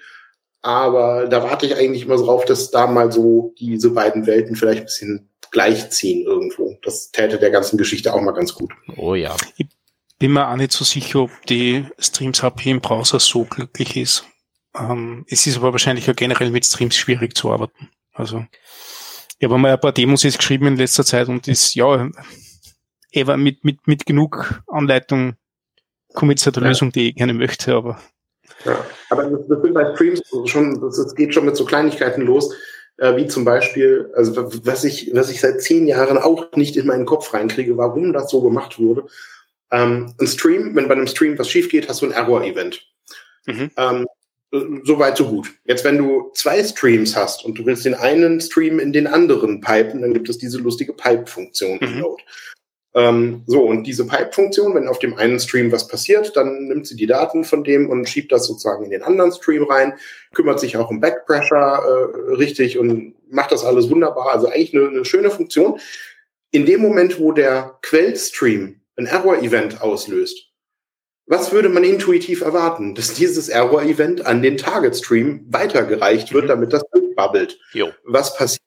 Aber 0.61 1.27
da 1.27 1.43
warte 1.43 1.67
ich 1.67 1.75
eigentlich 1.75 2.05
immer 2.05 2.17
so 2.17 2.25
drauf, 2.25 2.43
dass 2.45 2.71
da 2.71 2.87
mal 2.87 3.11
so 3.11 3.53
diese 3.59 3.91
beiden 3.91 4.25
Welten 4.25 4.55
vielleicht 4.55 4.79
ein 4.79 4.85
bisschen 4.85 5.29
gleichziehen 5.51 6.25
irgendwo. 6.25 6.75
Das 6.81 7.11
täte 7.11 7.37
der 7.37 7.51
ganzen 7.51 7.77
Geschichte 7.77 8.13
auch 8.13 8.21
mal 8.21 8.31
ganz 8.31 8.55
gut. 8.55 8.73
Oh 8.97 9.13
ja. 9.13 9.35
Bin 10.19 10.31
mir 10.31 10.49
auch 10.49 10.55
nicht 10.55 10.71
so 10.71 10.85
sicher, 10.85 11.21
ob 11.21 11.31
die 11.47 11.85
Streams 11.99 12.41
HP 12.41 12.71
im 12.71 12.81
Browser 12.81 13.19
so 13.19 13.43
glücklich 13.43 13.97
ist. 13.97 14.25
Ähm, 14.77 15.25
es 15.29 15.45
ist 15.45 15.57
aber 15.57 15.71
wahrscheinlich 15.71 16.09
auch 16.09 16.15
generell 16.15 16.51
mit 16.51 16.65
Streams 16.65 16.95
schwierig 16.95 17.35
zu 17.35 17.51
arbeiten. 17.51 17.89
Also 18.13 18.45
ich 19.37 19.45
habe 19.45 19.57
mal 19.57 19.73
ein 19.73 19.79
paar 19.79 19.91
Demos 19.91 20.23
jetzt 20.23 20.37
geschrieben 20.37 20.67
in 20.67 20.77
letzter 20.77 21.05
Zeit 21.05 21.27
und 21.27 21.47
ist 21.47 21.75
ja 21.75 22.09
aber 23.15 23.37
mit, 23.37 23.63
mit, 23.63 23.87
mit 23.87 24.05
genug 24.05 24.61
Anleitung 24.67 25.35
komme 26.13 26.33
ich 26.33 26.39
zu 26.39 26.51
der 26.51 26.63
ja. 26.63 26.69
Lösung, 26.69 26.91
die 26.91 27.09
ich 27.09 27.15
gerne 27.15 27.33
möchte, 27.33 27.75
aber 27.75 27.99
ja, 28.63 28.83
aber 29.09 29.23
das, 29.25 29.47
das 29.47 29.61
sind 29.61 29.73
bei 29.73 29.95
Streams 29.95 30.21
schon, 30.45 30.81
das, 30.81 30.97
das 30.97 31.15
geht 31.15 31.33
schon 31.33 31.45
mit 31.45 31.55
so 31.55 31.65
Kleinigkeiten 31.65 32.21
los, 32.21 32.53
äh, 32.97 33.15
wie 33.15 33.27
zum 33.27 33.45
Beispiel, 33.45 34.11
also 34.15 34.35
was 34.63 34.83
ich, 34.83 35.11
was 35.13 35.29
ich 35.29 35.41
seit 35.41 35.61
zehn 35.61 35.87
Jahren 35.87 36.17
auch 36.17 36.51
nicht 36.55 36.77
in 36.77 36.87
meinen 36.87 37.05
Kopf 37.05 37.33
reinkriege, 37.33 37.77
warum 37.77 38.13
das 38.13 38.29
so 38.29 38.41
gemacht 38.41 38.79
wurde. 38.79 39.05
Ähm, 39.71 40.13
ein 40.19 40.27
Stream, 40.27 40.75
wenn 40.75 40.87
bei 40.87 40.95
einem 40.95 41.07
Stream 41.07 41.37
was 41.37 41.49
schief 41.49 41.69
geht, 41.69 41.89
hast 41.89 42.01
du 42.01 42.05
ein 42.05 42.11
Error-Event. 42.11 42.85
Mhm. 43.45 43.71
Ähm, 43.77 44.05
so 44.83 44.99
weit, 44.99 45.17
so 45.17 45.27
gut. 45.27 45.51
Jetzt, 45.65 45.83
wenn 45.83 45.97
du 45.97 46.31
zwei 46.33 46.63
Streams 46.63 47.15
hast 47.15 47.43
und 47.43 47.57
du 47.57 47.65
willst 47.65 47.85
den 47.85 47.95
einen 47.95 48.39
Stream 48.39 48.79
in 48.79 48.93
den 48.93 49.07
anderen 49.07 49.59
pipen, 49.59 50.01
dann 50.01 50.13
gibt 50.13 50.29
es 50.29 50.37
diese 50.37 50.59
lustige 50.59 50.93
Pipe-Funktion 50.93 51.79
mhm. 51.81 51.99
Node. 51.99 52.23
Ähm, 52.93 53.43
so, 53.45 53.63
und 53.63 53.83
diese 53.83 54.07
Pipe-Funktion, 54.07 54.73
wenn 54.73 54.87
auf 54.87 54.99
dem 54.99 55.15
einen 55.15 55.39
Stream 55.39 55.71
was 55.71 55.87
passiert, 55.87 56.37
dann 56.37 56.67
nimmt 56.67 56.87
sie 56.87 56.95
die 56.95 57.07
Daten 57.07 57.43
von 57.43 57.65
dem 57.65 57.89
und 57.89 58.07
schiebt 58.07 58.31
das 58.31 58.45
sozusagen 58.47 58.85
in 58.85 58.91
den 58.91 59.03
anderen 59.03 59.33
Stream 59.33 59.65
rein, 59.65 59.95
kümmert 60.33 60.61
sich 60.61 60.77
auch 60.77 60.89
um 60.89 61.01
Backpressure 61.01 61.81
äh, 62.29 62.33
richtig 62.35 62.77
und 62.77 63.15
macht 63.29 63.51
das 63.51 63.65
alles 63.65 63.89
wunderbar. 63.89 64.31
Also 64.31 64.47
eigentlich 64.47 64.73
eine, 64.73 64.87
eine 64.87 65.05
schöne 65.05 65.29
Funktion. 65.29 65.79
In 66.51 66.65
dem 66.65 66.81
Moment, 66.81 67.19
wo 67.19 67.33
der 67.33 67.77
Quellstream 67.81 68.79
ein 68.97 69.05
Error-Event 69.05 69.81
auslöst, 69.81 70.51
was 71.27 71.51
würde 71.51 71.69
man 71.69 71.83
intuitiv 71.83 72.41
erwarten? 72.41 72.93
Dass 72.93 73.13
dieses 73.13 73.49
Error-Event 73.49 74.25
an 74.25 74.41
den 74.41 74.57
Target-Stream 74.57 75.45
weitergereicht 75.49 76.33
wird, 76.33 76.45
mhm. 76.45 76.49
damit 76.49 76.73
das 76.73 76.83
bubbelt. 77.15 77.57
Jo. 77.73 77.89
Was 78.03 78.35
passiert? 78.37 78.61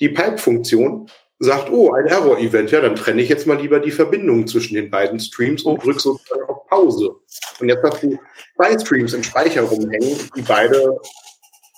Die 0.00 0.08
Pipe-Funktion 0.08 1.10
sagt, 1.38 1.70
oh, 1.70 1.92
ein 1.92 2.06
Error-Event, 2.06 2.70
ja, 2.70 2.80
dann 2.80 2.96
trenne 2.96 3.20
ich 3.20 3.28
jetzt 3.28 3.46
mal 3.46 3.60
lieber 3.60 3.80
die 3.80 3.90
Verbindung 3.90 4.46
zwischen 4.46 4.74
den 4.74 4.90
beiden 4.90 5.20
Streams 5.20 5.62
und 5.62 5.84
drücke 5.84 6.00
sozusagen 6.00 6.42
auf 6.44 6.66
Pause. 6.68 7.16
Und 7.60 7.68
jetzt 7.68 7.82
hast 7.82 8.02
du 8.02 8.18
zwei 8.56 8.78
Streams 8.78 9.12
im 9.12 9.22
Speicher 9.22 9.62
rumhängen, 9.62 10.16
die 10.36 10.42
beide 10.42 10.98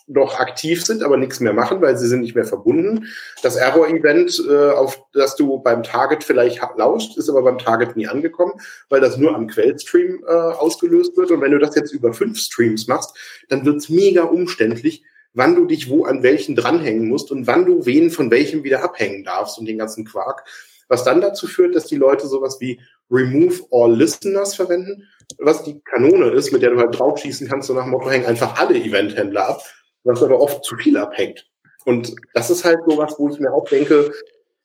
noch 0.06 0.38
aktiv 0.38 0.84
sind, 0.84 1.02
aber 1.02 1.16
nichts 1.16 1.40
mehr 1.40 1.52
machen, 1.52 1.80
weil 1.80 1.96
sie 1.96 2.06
sind 2.06 2.20
nicht 2.20 2.34
mehr 2.34 2.44
verbunden. 2.44 3.06
Das 3.42 3.56
Error-Event, 3.56 4.42
äh, 4.48 4.70
auf 4.70 5.02
das 5.12 5.36
du 5.36 5.58
beim 5.58 5.82
Target 5.82 6.22
vielleicht 6.22 6.60
lauscht, 6.76 7.16
ist 7.16 7.28
aber 7.28 7.42
beim 7.42 7.58
Target 7.58 7.96
nie 7.96 8.06
angekommen, 8.06 8.52
weil 8.88 9.00
das 9.00 9.16
nur 9.16 9.34
am 9.34 9.48
Quellstream 9.48 10.24
äh, 10.26 10.30
ausgelöst 10.30 11.16
wird. 11.16 11.32
Und 11.32 11.40
wenn 11.40 11.50
du 11.50 11.58
das 11.58 11.74
jetzt 11.74 11.92
über 11.92 12.12
fünf 12.12 12.38
Streams 12.38 12.86
machst, 12.86 13.16
dann 13.48 13.64
wird's 13.64 13.88
mega 13.88 14.22
umständlich, 14.22 15.02
wann 15.34 15.56
du 15.56 15.66
dich 15.66 15.90
wo 15.90 16.04
an 16.04 16.22
welchen 16.22 16.54
dranhängen 16.54 17.08
musst 17.08 17.30
und 17.30 17.46
wann 17.46 17.66
du 17.66 17.84
wen 17.84 18.10
von 18.10 18.30
welchem 18.30 18.64
wieder 18.64 18.84
abhängen 18.84 19.24
darfst 19.24 19.58
und 19.58 19.66
den 19.66 19.78
ganzen 19.78 20.04
Quark. 20.04 20.44
Was 20.88 21.02
dann 21.02 21.20
dazu 21.20 21.48
führt, 21.48 21.74
dass 21.74 21.86
die 21.86 21.96
Leute 21.96 22.28
sowas 22.28 22.58
wie 22.60 22.80
Remove 23.10 23.64
All 23.72 23.94
Listeners 23.94 24.54
verwenden, 24.54 25.08
was 25.38 25.64
die 25.64 25.80
Kanone 25.80 26.30
ist, 26.30 26.52
mit 26.52 26.62
der 26.62 26.70
du 26.70 26.78
halt 26.78 26.98
draufschießen 26.98 27.48
kannst, 27.48 27.68
so 27.68 27.74
nach 27.74 27.82
dem 27.82 27.90
Motto, 27.90 28.10
hängen 28.10 28.26
einfach 28.26 28.58
alle 28.58 28.76
Eventhändler 28.76 29.48
ab, 29.48 29.62
was 30.06 30.22
aber 30.22 30.40
oft 30.40 30.64
zu 30.64 30.76
viel 30.76 30.96
abhängt. 30.96 31.46
Und 31.84 32.14
das 32.34 32.50
ist 32.50 32.64
halt 32.64 32.80
sowas, 32.86 33.14
wo 33.18 33.28
ich 33.28 33.38
mir 33.38 33.52
auch 33.52 33.68
denke, 33.68 34.12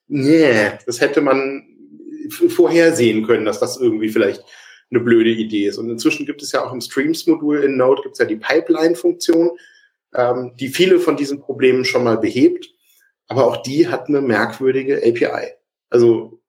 nee, 0.07 0.71
das 0.85 1.01
hätte 1.01 1.21
man 1.21 1.63
vorhersehen 2.29 3.25
können, 3.25 3.45
dass 3.45 3.59
das 3.59 3.77
irgendwie 3.77 4.09
vielleicht 4.09 4.43
eine 4.89 4.99
blöde 4.99 5.29
Idee 5.29 5.67
ist. 5.67 5.77
Und 5.77 5.89
inzwischen 5.89 6.25
gibt 6.25 6.41
es 6.41 6.51
ja 6.51 6.65
auch 6.65 6.73
im 6.73 6.81
Streams-Modul 6.81 7.63
in 7.63 7.77
Node 7.77 8.01
gibt 8.03 8.13
es 8.13 8.19
ja 8.19 8.25
die 8.25 8.35
Pipeline-Funktion, 8.35 9.51
ähm, 10.15 10.53
die 10.59 10.67
viele 10.67 10.99
von 10.99 11.15
diesen 11.15 11.39
Problemen 11.39 11.85
schon 11.85 12.03
mal 12.03 12.17
behebt. 12.17 12.69
Aber 13.27 13.45
auch 13.45 13.57
die 13.63 13.87
hat 13.87 14.07
eine 14.07 14.21
merkwürdige 14.21 14.97
API. 14.97 15.53
Also 15.89 16.41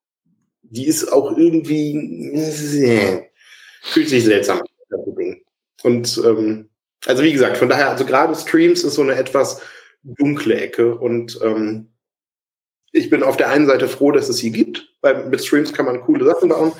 die 0.61 0.87
ist 0.87 1.11
auch 1.11 1.37
irgendwie 1.37 2.33
äh, 2.35 3.29
fühlt 3.81 4.09
sich 4.09 4.23
seltsam 4.23 4.59
an. 4.59 5.37
Und 5.83 6.21
ähm, 6.25 6.69
also 7.05 7.23
wie 7.23 7.33
gesagt, 7.33 7.57
von 7.57 7.69
daher, 7.69 7.89
also 7.89 8.05
gerade 8.05 8.35
Streams 8.35 8.83
ist 8.83 8.95
so 8.95 9.01
eine 9.01 9.15
etwas 9.15 9.61
dunkle 10.03 10.55
Ecke 10.55 10.95
und 10.95 11.39
ähm, 11.41 11.89
ich 12.91 13.09
bin 13.09 13.23
auf 13.23 13.37
der 13.37 13.49
einen 13.49 13.65
Seite 13.65 13.87
froh, 13.87 14.11
dass 14.11 14.29
es 14.29 14.37
sie 14.37 14.51
gibt, 14.51 14.87
weil 15.01 15.25
mit 15.25 15.43
Streams 15.43 15.73
kann 15.73 15.85
man 15.85 16.01
coole 16.01 16.25
Sachen 16.25 16.49
bauen. 16.49 16.71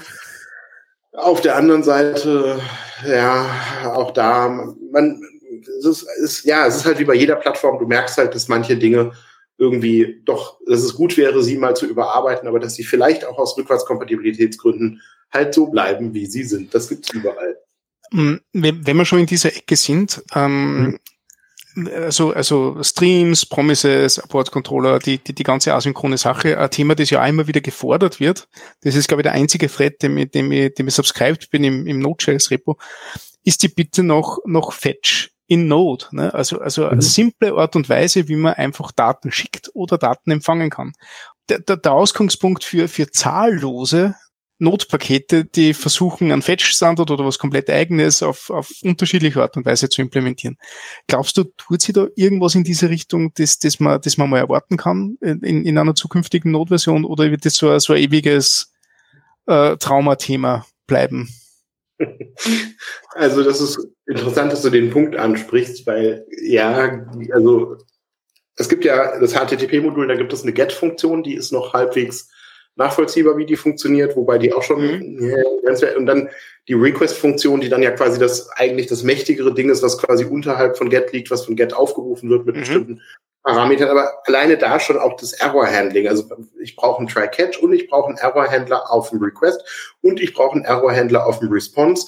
Auf 1.13 1.41
der 1.41 1.55
anderen 1.55 1.84
Seite, 1.84 2.59
ja, 3.07 3.93
auch 3.95 4.11
da, 4.11 4.47
man, 4.91 5.21
es 5.80 5.86
ist, 5.86 6.07
ist, 6.21 6.45
ja, 6.45 6.67
es 6.67 6.78
ist 6.78 6.86
halt 6.86 6.99
wie 6.99 7.05
bei 7.05 7.15
jeder 7.15 7.36
Plattform, 7.36 7.80
du 7.80 7.88
merkst 7.88 8.17
halt, 8.17 8.36
dass 8.36 8.47
manche 8.47 8.78
Dinge 8.78 9.11
irgendwie 9.57 10.21
doch, 10.26 10.59
dass 10.67 10.84
es 10.84 10.95
gut 10.95 11.17
wäre, 11.17 11.43
sie 11.43 11.57
mal 11.57 11.76
zu 11.76 11.86
überarbeiten, 11.86 12.47
aber 12.47 12.59
dass 12.59 12.76
sie 12.76 12.84
vielleicht 12.84 13.26
auch 13.26 13.38
aus 13.38 13.57
Rückwärtskompatibilitätsgründen 13.57 15.01
halt 15.32 15.53
so 15.53 15.67
bleiben, 15.67 16.13
wie 16.13 16.26
sie 16.26 16.43
sind. 16.43 16.74
Das 16.74 16.89
gibt's 16.89 17.11
überall. 17.11 17.57
Mm, 18.14 18.36
wenn 18.53 18.97
wir 18.97 19.05
schon 19.05 19.20
in 19.20 19.26
dieser 19.26 19.55
Ecke 19.55 19.76
sind, 19.76 20.24
ähm, 20.36 20.99
mhm. 21.76 21.89
also, 21.95 22.32
also 22.32 22.78
Streams, 22.84 23.43
Promises, 23.43 24.20
Abort 24.20 24.51
Controller, 24.51 24.99
die, 24.99 25.18
die, 25.18 25.34
die 25.34 25.43
ganze 25.43 25.74
asynchrone 25.74 26.20
Sache, 26.20 26.59
ein 26.59 26.70
Thema, 26.70 26.93
das 26.93 27.09
ja 27.09 27.24
auch 27.24 27.28
immer 27.28 27.47
wieder 27.47 27.61
gefordert 27.61 28.20
wird. 28.20 28.47
Das 28.82 28.93
ist, 28.93 29.07
glaube 29.07 29.22
ich, 29.22 29.24
der 29.24 29.32
einzige 29.32 29.68
Thread, 29.68 30.03
dem 30.03 30.16
ich, 30.20 30.30
dem 30.30 30.51
ich, 30.51 30.76
dem 30.76 30.88
ich 30.88 30.93
subscribed 30.93 31.49
bin 31.49 31.64
im, 31.64 31.88
im 31.88 31.99
Node.js-Repo. 31.99 32.78
Ist 33.43 33.64
die 33.64 33.70
Bitte 33.70 34.03
noch, 34.03 34.38
noch 34.45 34.74
Fetch 34.74 35.32
in 35.47 35.68
Node. 35.68 36.05
Ne? 36.11 36.32
Also, 36.36 36.59
also 36.59 36.84
mhm. 36.84 36.89
eine 36.89 37.01
simple 37.01 37.53
Art 37.53 37.76
und 37.76 37.89
Weise, 37.89 38.28
wie 38.28 38.36
man 38.36 38.53
einfach 38.53 38.91
Daten 38.91 39.32
schickt 39.32 39.72
oder 39.74 39.97
Daten 39.97 40.30
empfangen 40.30 40.70
kann. 40.70 40.93
Der, 41.49 41.59
der, 41.59 41.78
der 41.78 41.93
Ausgangspunkt 41.93 42.64
für, 42.64 42.88
für 42.88 43.09
zahllose 43.09 44.16
Notpakete, 44.60 45.45
die 45.45 45.74
versuchen, 45.74 46.32
einen 46.32 46.41
Fetch-Standard 46.41 47.10
oder 47.12 47.26
was 47.26 47.39
komplett 47.39 47.70
eigenes 47.70 48.24
auf, 48.24 48.49
auf 48.49 48.72
unterschiedliche 48.84 49.41
Art 49.41 49.58
und 49.58 49.66
Weise 49.66 49.89
zu 49.89 50.01
implementieren. 50.01 50.58
Glaubst 51.08 51.38
du, 51.38 51.43
tut 51.58 51.82
sie 51.82 51.93
da 51.93 52.08
irgendwas 52.16 52.56
in 52.56 52.64
diese 52.64 52.89
Richtung, 52.89 53.34
das, 53.36 53.60
das, 53.60 53.80
man, 53.80 53.99
das 54.01 54.18
man 54.18 54.30
mal 54.30 54.39
erwarten 54.39 54.78
kann 54.78 55.18
in, 55.22 55.66
in 55.66 55.78
einer 55.78 55.95
zukünftigen 55.95 56.51
Notversion 56.51 57.06
oder 57.06 57.30
wird 57.32 57.45
das 57.45 57.56
so, 57.56 57.78
so 57.80 57.93
ein 57.93 58.01
ewiges 58.01 58.72
äh, 59.47 59.76
Traumathema 59.78 60.66
bleiben? 60.88 61.30
Also 63.16 63.43
das 63.43 63.62
ist 63.62 63.80
interessant, 64.08 64.51
dass 64.51 64.64
du 64.64 64.70
den 64.70 64.89
Punkt 64.89 65.16
ansprichst, 65.16 65.86
weil 65.86 66.26
ja, 66.41 67.06
also 67.32 67.78
es 68.56 68.70
gibt 68.70 68.86
ja 68.86 69.20
das 69.20 69.34
HTTP-Modul, 69.34 70.08
da 70.08 70.16
gibt 70.16 70.34
es 70.34 70.43
eine 70.43 70.54
GET-Funktion, 70.54 71.24
die 71.24 71.36
ist 71.36 71.51
noch 71.51 71.74
halbwegs 71.74 72.30
nachvollziehbar, 72.76 73.38
wie 73.38 73.45
die 73.45 73.55
funktioniert, 73.55 74.15
wobei 74.15 74.38
die 74.38 74.53
auch 74.53 74.63
schon 74.63 74.82
mhm. 74.82 75.34
und 75.97 76.05
dann 76.05 76.30
die 76.67 76.74
Request-Funktion, 76.74 77.61
die 77.61 77.69
dann 77.69 77.84
ja 77.84 77.91
quasi 77.91 78.19
das 78.19 78.49
eigentlich 78.51 78.88
das 78.88 79.03
mächtigere 79.03 79.53
Ding 79.53 79.69
ist, 79.69 79.84
was 79.84 79.97
quasi 79.97 80.26
unterhalb 80.26 80.78
von 80.78 80.89
GET 80.89 81.11
liegt, 81.11 81.30
was 81.30 81.45
von 81.45 81.55
GET 81.55 81.74
aufgerufen 81.74 82.30
wird 82.30 82.45
mit 82.45 82.55
mhm. 82.55 82.59
bestimmten 82.59 83.01
Parametern, 83.43 83.89
aber 83.89 84.26
alleine 84.26 84.57
da 84.57 84.80
schon 84.80 84.97
auch 84.97 85.17
das 85.17 85.34
Error-Handling. 85.34 86.07
Also 86.07 86.30
ich 86.61 86.76
brauche 86.78 86.99
einen 86.99 87.09
Try-Catch 87.09 87.59
und 87.59 87.74
ich 87.74 87.89
brauche 87.89 88.07
einen 88.07 88.17
Error-Handler 88.17 88.89
auf 88.89 89.09
dem 89.09 89.21
Request 89.21 89.97
und 90.01 90.21
ich 90.21 90.34
brauche 90.34 90.55
einen 90.55 90.65
Error-Handler 90.65 91.26
auf 91.26 91.39
dem 91.39 91.51
Response. 91.51 92.07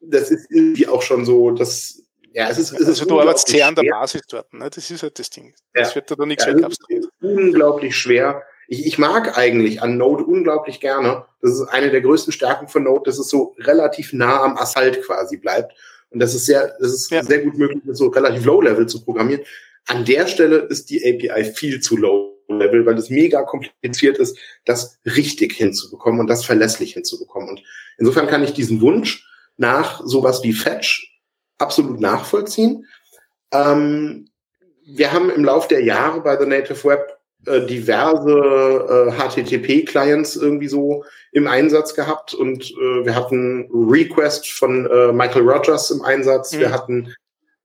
Das 0.00 0.30
ist 0.30 0.50
irgendwie 0.50 0.88
auch 0.88 1.02
schon 1.02 1.24
so, 1.24 1.52
das 1.52 2.02
ja, 2.32 2.50
es 2.50 2.58
ist, 2.58 2.72
es 2.72 2.80
ist 2.80 2.88
also 2.88 3.06
du 3.06 3.20
arbeitest 3.20 3.48
sehr 3.48 3.66
an 3.66 3.74
der 3.76 3.90
Basis 3.90 4.20
dort, 4.28 4.52
ne? 4.52 4.68
Das 4.68 4.90
ist 4.90 5.02
halt 5.02 5.18
das 5.18 5.30
Ding. 5.30 5.54
Das 5.72 5.90
ja. 5.90 5.94
wird 5.94 6.10
da 6.10 6.26
nichts 6.26 6.44
ja, 6.44 6.52
abstrahiert. 6.54 7.06
Unglaublich 7.22 7.96
schwer. 7.96 8.42
Ich, 8.68 8.86
ich 8.86 8.98
mag 8.98 9.38
eigentlich 9.38 9.82
an 9.82 9.96
Node 9.96 10.24
unglaublich 10.24 10.80
gerne. 10.80 11.24
Das 11.40 11.52
ist 11.52 11.62
eine 11.68 11.90
der 11.90 12.00
größten 12.00 12.32
Stärken 12.32 12.68
von 12.68 12.84
Node, 12.84 13.04
dass 13.04 13.18
es 13.18 13.28
so 13.28 13.54
relativ 13.58 14.12
nah 14.12 14.42
am 14.42 14.56
Asphalt 14.56 15.02
quasi 15.02 15.36
bleibt. 15.36 15.74
Und 16.10 16.20
das 16.20 16.34
ist 16.34 16.46
sehr, 16.46 16.76
das 16.80 16.92
ist 16.92 17.10
ja. 17.10 17.22
sehr 17.22 17.40
gut 17.40 17.58
möglich, 17.58 17.82
so 17.92 18.08
relativ 18.08 18.44
low 18.44 18.60
level 18.60 18.86
zu 18.86 19.04
programmieren. 19.04 19.42
An 19.86 20.04
der 20.04 20.26
Stelle 20.26 20.58
ist 20.58 20.90
die 20.90 21.00
API 21.04 21.44
viel 21.44 21.80
zu 21.80 21.96
low 21.96 22.36
level, 22.48 22.86
weil 22.86 22.96
es 22.98 23.10
mega 23.10 23.42
kompliziert 23.42 24.18
ist, 24.18 24.38
das 24.64 24.98
richtig 25.04 25.52
hinzubekommen 25.52 26.20
und 26.20 26.28
das 26.28 26.44
verlässlich 26.44 26.94
hinzubekommen. 26.94 27.48
Und 27.48 27.62
insofern 27.98 28.26
kann 28.26 28.42
ich 28.42 28.52
diesen 28.52 28.80
Wunsch 28.80 29.26
nach 29.56 30.02
sowas 30.04 30.42
wie 30.42 30.52
Fetch 30.52 31.20
absolut 31.58 32.00
nachvollziehen. 32.00 32.86
Ähm, 33.52 34.28
wir 34.84 35.12
haben 35.12 35.30
im 35.30 35.44
Laufe 35.44 35.68
der 35.68 35.82
Jahre 35.82 36.20
bei 36.20 36.38
The 36.38 36.46
Native 36.46 36.84
Web 36.84 37.15
äh, 37.46 37.66
diverse 37.66 38.32
äh, 38.32 39.12
HTTP-Clients 39.12 40.36
irgendwie 40.36 40.68
so 40.68 41.04
im 41.32 41.46
Einsatz 41.46 41.94
gehabt 41.94 42.34
und 42.34 42.70
äh, 42.72 43.04
wir 43.04 43.14
hatten 43.14 43.68
Request 43.72 44.50
von 44.52 44.86
äh, 44.86 45.12
Michael 45.12 45.48
Rogers 45.48 45.90
im 45.90 46.02
Einsatz. 46.02 46.52
Mhm. 46.52 46.58
Wir 46.60 46.72
hatten 46.72 47.14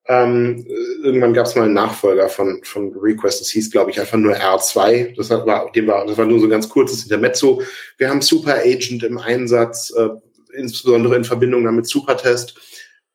ähm, 0.07 0.65
irgendwann 1.03 1.33
gab 1.33 1.45
es 1.45 1.55
mal 1.55 1.65
einen 1.65 1.73
Nachfolger 1.73 2.27
von, 2.27 2.61
von 2.63 2.91
Request, 2.97 3.41
das 3.41 3.49
hieß, 3.49 3.71
glaube 3.71 3.91
ich, 3.91 3.99
einfach 3.99 4.17
nur 4.17 4.35
R2. 4.35 5.15
Das 5.15 5.29
war, 5.29 5.71
dem 5.71 5.87
war, 5.87 6.05
das 6.05 6.17
war 6.17 6.25
nur 6.25 6.39
so 6.39 6.47
ein 6.47 6.51
ganz 6.51 6.67
kurzes 6.67 7.03
Intermezzo. 7.03 7.61
Wir 7.97 8.09
haben 8.09 8.21
Super 8.21 8.55
Agent 8.55 9.03
im 9.03 9.19
Einsatz, 9.19 9.93
äh, 9.95 10.09
insbesondere 10.53 11.15
in 11.15 11.23
Verbindung 11.23 11.63
damit 11.63 11.87
Supertest. 11.87 12.59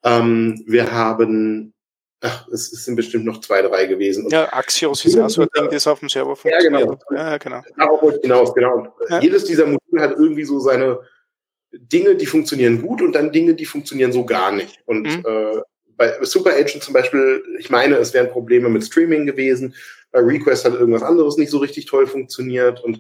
Ähm, 0.04 0.62
wir 0.66 0.92
haben 0.92 1.74
Ach, 2.22 2.48
es 2.48 2.70
sind 2.70 2.96
bestimmt 2.96 3.26
noch 3.26 3.40
zwei, 3.40 3.60
drei 3.60 3.84
gewesen. 3.86 4.24
Und 4.24 4.32
ja, 4.32 4.50
Axios 4.52 5.04
ist 5.04 5.18
auch 5.18 5.28
so 5.28 5.42
ein 5.42 5.48
Ding, 5.56 5.68
das 5.70 5.86
auf 5.86 6.00
dem 6.00 6.08
Server 6.08 6.34
funktioniert. 6.34 6.72
Ja, 6.72 6.86
genau. 6.86 6.98
Ja, 7.10 7.36
genau. 7.36 7.62
Darauf 7.76 8.02
wollte 8.02 8.18
ich 8.18 8.22
hinaus, 8.22 8.54
genau. 8.54 8.94
Ja. 9.08 9.20
Jedes 9.20 9.44
dieser 9.44 9.66
Module 9.66 10.00
hat 10.02 10.12
irgendwie 10.12 10.44
so 10.44 10.58
seine 10.58 11.00
Dinge, 11.72 12.16
die 12.16 12.26
funktionieren 12.26 12.80
gut 12.80 13.02
und 13.02 13.12
dann 13.12 13.32
Dinge, 13.32 13.54
die 13.54 13.66
funktionieren 13.66 14.12
so 14.12 14.24
gar 14.24 14.50
nicht. 14.50 14.80
Und 14.86 15.02
mhm. 15.02 15.24
äh, 15.26 15.60
bei 15.96 16.16
Super 16.22 16.54
Agent 16.54 16.82
zum 16.82 16.94
Beispiel, 16.94 17.42
ich 17.58 17.68
meine, 17.68 17.96
es 17.96 18.14
wären 18.14 18.30
Probleme 18.30 18.68
mit 18.70 18.84
Streaming 18.84 19.26
gewesen. 19.26 19.74
Bei 20.10 20.20
Request 20.20 20.64
hat 20.64 20.74
irgendwas 20.74 21.02
anderes 21.02 21.36
nicht 21.36 21.50
so 21.50 21.58
richtig 21.58 21.84
toll 21.84 22.06
funktioniert 22.06 22.82
und 22.82 22.96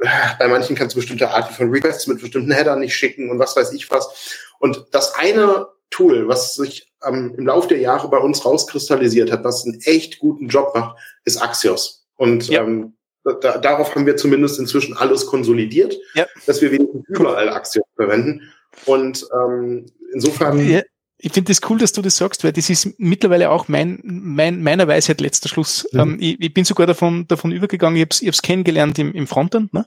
äh, 0.00 0.08
bei 0.38 0.48
manchen 0.48 0.74
kannst 0.74 0.94
du 0.94 1.00
bestimmte 1.00 1.28
Arten 1.28 1.52
von 1.52 1.70
Requests 1.70 2.06
mit 2.06 2.20
bestimmten 2.20 2.52
Headern 2.52 2.80
nicht 2.80 2.94
schicken 2.94 3.30
und 3.30 3.38
was 3.38 3.56
weiß 3.56 3.72
ich 3.72 3.90
was. 3.90 4.38
Und 4.58 4.86
das 4.92 5.14
eine 5.14 5.66
Tool, 5.90 6.28
was 6.28 6.54
sich 6.54 6.92
ähm, 7.06 7.34
im 7.36 7.46
Laufe 7.46 7.68
der 7.68 7.78
Jahre 7.78 8.08
bei 8.08 8.18
uns 8.18 8.44
rauskristallisiert 8.44 9.30
hat, 9.30 9.44
was 9.44 9.64
einen 9.64 9.80
echt 9.82 10.18
guten 10.18 10.48
Job 10.48 10.72
macht, 10.74 10.96
ist 11.24 11.40
Axios. 11.40 12.06
Und 12.16 12.48
ja. 12.48 12.62
ähm, 12.62 12.94
da, 13.24 13.58
darauf 13.58 13.94
haben 13.94 14.06
wir 14.06 14.16
zumindest 14.16 14.58
inzwischen 14.58 14.96
alles 14.96 15.26
konsolidiert, 15.26 15.96
ja. 16.14 16.26
dass 16.46 16.60
wir 16.62 16.70
wenigstens 16.70 17.04
überall 17.08 17.48
Axios 17.50 17.84
verwenden. 17.96 18.42
Und 18.86 19.26
ähm, 19.32 19.86
insofern. 20.12 20.68
Ja. 20.68 20.82
Ich 21.20 21.32
finde 21.32 21.50
das 21.50 21.68
cool, 21.68 21.78
dass 21.78 21.92
du 21.92 22.00
das 22.00 22.16
sagst, 22.16 22.44
weil 22.44 22.52
das 22.52 22.70
ist 22.70 22.94
mittlerweile 22.96 23.50
auch 23.50 23.66
mein, 23.66 24.00
mein 24.04 24.62
meiner 24.62 24.86
Weisheit 24.86 25.20
letzter 25.20 25.48
Schluss. 25.48 25.84
Mhm. 25.90 26.00
Ähm, 26.00 26.16
ich, 26.20 26.40
ich, 26.40 26.54
bin 26.54 26.64
sogar 26.64 26.86
davon, 26.86 27.26
davon 27.26 27.50
übergegangen, 27.50 27.96
ich 27.96 28.02
habe 28.20 28.30
es 28.30 28.40
kennengelernt 28.42 29.00
im, 29.00 29.12
im 29.12 29.26
Frontend. 29.26 29.74
Ne? 29.74 29.84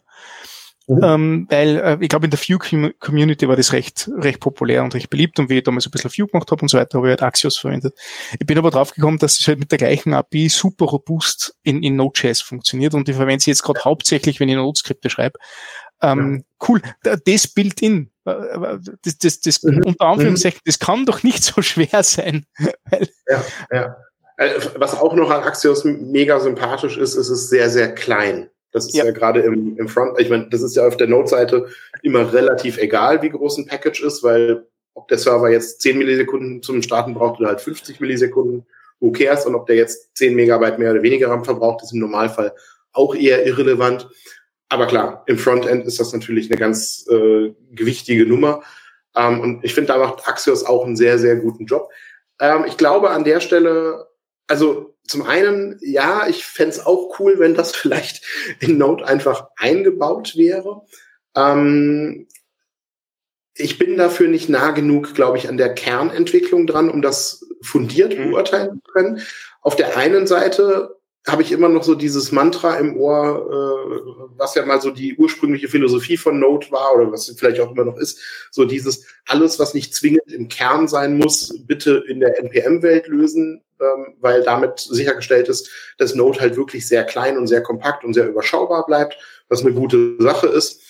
Mhm. 0.91 1.03
Ähm, 1.03 1.47
weil 1.49 1.77
äh, 1.77 1.97
ich 2.01 2.09
glaube, 2.09 2.25
in 2.25 2.31
der 2.31 2.39
Vue-Community 2.39 3.47
war 3.47 3.55
das 3.55 3.71
recht, 3.71 4.09
recht 4.17 4.41
populär 4.41 4.83
und 4.83 4.93
recht 4.93 5.09
beliebt 5.09 5.39
und 5.39 5.49
wie 5.49 5.59
ich 5.59 5.63
damals 5.63 5.87
ein 5.87 5.91
bisschen 5.91 6.11
Vue 6.11 6.27
gemacht 6.27 6.51
habe 6.51 6.61
und 6.61 6.67
so 6.67 6.77
weiter, 6.77 6.97
habe 6.97 7.07
ich 7.07 7.11
halt 7.11 7.23
Axios 7.23 7.57
verwendet. 7.57 7.97
Ich 8.37 8.45
bin 8.45 8.57
aber 8.57 8.71
drauf 8.71 8.93
gekommen, 8.93 9.17
dass 9.17 9.39
es 9.39 9.47
halt 9.47 9.59
mit 9.59 9.71
der 9.71 9.77
gleichen 9.77 10.13
API 10.13 10.49
super 10.49 10.85
robust 10.85 11.55
in, 11.63 11.81
in 11.81 11.95
Node.js 11.95 12.41
funktioniert 12.41 12.93
und 12.93 13.07
ich 13.07 13.15
verwende 13.15 13.41
sie 13.41 13.51
jetzt 13.51 13.63
gerade 13.63 13.79
hauptsächlich, 13.85 14.41
wenn 14.41 14.49
ich 14.49 14.55
Node-Skripte 14.55 15.09
schreibe. 15.09 15.39
Ähm, 16.01 16.43
ja. 16.43 16.67
Cool, 16.67 16.81
das 17.03 17.47
Built-in, 17.47 18.11
äh, 18.25 18.31
äh, 18.31 18.79
das, 19.03 19.17
das, 19.17 19.39
das 19.39 19.63
mhm. 19.63 19.83
unter 19.85 20.07
Anführungszeichen, 20.07 20.57
mhm. 20.57 20.69
das 20.69 20.79
kann 20.79 21.05
doch 21.05 21.23
nicht 21.23 21.41
so 21.41 21.61
schwer 21.61 22.03
sein. 22.03 22.45
ja, 23.29 23.45
ja. 23.71 23.95
Äh, 24.35 24.59
was 24.75 24.99
auch 24.99 25.13
noch 25.13 25.29
an 25.29 25.43
Axios 25.43 25.85
mega 25.85 26.37
sympathisch 26.41 26.97
ist, 26.97 27.15
ist 27.15 27.29
es 27.29 27.47
sehr, 27.47 27.69
sehr 27.69 27.95
klein. 27.95 28.49
Das 28.71 28.85
ist 28.85 28.95
ja, 28.95 29.05
ja 29.05 29.11
gerade 29.11 29.41
im, 29.41 29.77
im 29.77 29.87
Front, 29.87 30.19
ich 30.19 30.29
meine, 30.29 30.47
das 30.49 30.61
ist 30.61 30.75
ja 30.75 30.87
auf 30.87 30.97
der 30.97 31.07
Node-Seite 31.07 31.67
immer 32.03 32.31
relativ 32.31 32.77
egal, 32.77 33.21
wie 33.21 33.29
groß 33.29 33.57
ein 33.57 33.67
Package 33.67 34.01
ist, 34.03 34.23
weil 34.23 34.65
ob 34.93 35.07
der 35.07 35.17
Server 35.17 35.49
jetzt 35.49 35.81
10 35.81 35.97
Millisekunden 35.97 36.61
zum 36.61 36.81
Starten 36.81 37.13
braucht 37.13 37.39
oder 37.39 37.49
halt 37.49 37.61
50 37.61 37.99
Millisekunden, 37.99 38.65
who 38.99 39.11
cares? 39.11 39.45
Und 39.45 39.55
ob 39.55 39.67
der 39.67 39.75
jetzt 39.75 40.15
10 40.15 40.35
Megabyte 40.35 40.79
mehr 40.79 40.91
oder 40.91 41.03
weniger 41.03 41.29
RAM 41.29 41.43
verbraucht, 41.45 41.83
ist 41.83 41.93
im 41.93 41.99
Normalfall 41.99 42.53
auch 42.93 43.15
eher 43.15 43.45
irrelevant. 43.45 44.09
Aber 44.69 44.87
klar, 44.87 45.23
im 45.27 45.37
Frontend 45.37 45.85
ist 45.85 45.99
das 45.99 46.13
natürlich 46.13 46.49
eine 46.49 46.59
ganz 46.59 47.05
äh, 47.09 47.53
gewichtige 47.71 48.25
Nummer. 48.25 48.61
Ähm, 49.15 49.41
und 49.41 49.63
ich 49.63 49.73
finde, 49.73 49.93
da 49.93 49.97
macht 49.97 50.27
Axios 50.27 50.63
auch 50.63 50.85
einen 50.85 50.95
sehr, 50.95 51.19
sehr 51.19 51.35
guten 51.35 51.65
Job. 51.65 51.89
Ähm, 52.39 52.65
ich 52.67 52.77
glaube 52.77 53.09
an 53.09 53.23
der 53.23 53.41
Stelle, 53.41 54.07
also 54.51 54.93
zum 55.07 55.23
einen, 55.23 55.79
ja, 55.81 56.27
ich 56.27 56.45
fände 56.45 56.85
auch 56.85 57.17
cool, 57.19 57.39
wenn 57.39 57.55
das 57.55 57.73
vielleicht 57.75 58.21
in 58.59 58.77
Node 58.77 59.07
einfach 59.07 59.47
eingebaut 59.55 60.35
wäre. 60.35 60.81
Ähm, 61.37 62.27
ich 63.55 63.77
bin 63.77 63.97
dafür 63.97 64.27
nicht 64.27 64.49
nah 64.49 64.71
genug, 64.71 65.13
glaube 65.15 65.37
ich, 65.37 65.47
an 65.47 65.55
der 65.55 65.73
Kernentwicklung 65.73 66.67
dran, 66.67 66.89
um 66.89 67.01
das 67.01 67.47
fundiert 67.61 68.17
mhm. 68.17 68.31
beurteilen 68.31 68.81
zu 68.85 68.91
können. 68.91 69.21
Auf 69.61 69.77
der 69.77 69.95
einen 69.95 70.27
Seite 70.27 70.97
habe 71.25 71.43
ich 71.43 71.53
immer 71.53 71.69
noch 71.69 71.83
so 71.83 71.95
dieses 71.95 72.33
Mantra 72.33 72.75
im 72.77 72.97
Ohr, 72.97 73.47
äh, 73.47 74.37
was 74.37 74.55
ja 74.55 74.65
mal 74.65 74.81
so 74.81 74.91
die 74.91 75.15
ursprüngliche 75.15 75.69
Philosophie 75.69 76.17
von 76.17 76.39
Node 76.39 76.67
war 76.71 76.93
oder 76.95 77.09
was 77.09 77.33
vielleicht 77.37 77.61
auch 77.61 77.71
immer 77.71 77.85
noch 77.85 77.97
ist, 77.97 78.19
so 78.51 78.65
dieses 78.65 79.05
alles, 79.27 79.59
was 79.59 79.73
nicht 79.73 79.95
zwingend 79.95 80.29
im 80.31 80.49
Kern 80.49 80.89
sein 80.89 81.17
muss, 81.17 81.55
bitte 81.67 82.03
in 82.07 82.19
der 82.19 82.37
NPM-Welt 82.39 83.07
lösen, 83.07 83.63
ähm, 83.81 84.15
weil 84.19 84.43
damit 84.43 84.79
sichergestellt 84.79 85.49
ist, 85.49 85.69
dass 85.97 86.15
Node 86.15 86.39
halt 86.39 86.55
wirklich 86.55 86.87
sehr 86.87 87.03
klein 87.03 87.37
und 87.37 87.47
sehr 87.47 87.63
kompakt 87.63 88.03
und 88.03 88.13
sehr 88.13 88.27
überschaubar 88.27 88.85
bleibt, 88.85 89.17
was 89.49 89.61
eine 89.61 89.73
gute 89.73 90.15
Sache 90.19 90.47
ist. 90.47 90.81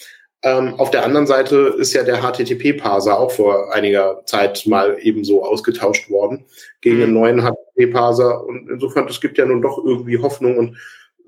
Ähm, 0.44 0.74
auf 0.76 0.89
der 0.89 1.06
anderen 1.06 1.28
Seite 1.28 1.76
ist 1.78 1.94
ja 1.94 2.04
der 2.04 2.22
HTTP-Parser 2.22 3.20
auch 3.20 3.32
vor 3.32 3.74
einiger 3.74 4.24
Zeit 4.26 4.66
mal 4.66 4.98
ebenso 5.00 5.46
ausgetauscht 5.46 6.10
worden 6.10 6.46
gegen 6.82 6.98
mhm. 6.98 7.04
einen 7.04 7.14
neuen 7.14 7.42
HTTP-Parser. 7.42 8.44
Und 8.46 8.70
insofern, 8.70 9.08
es 9.08 9.22
gibt 9.22 9.38
ja 9.38 9.46
nun 9.46 9.62
doch 9.62 9.84
irgendwie 9.84 10.18
Hoffnung 10.18 10.58
und 10.58 10.78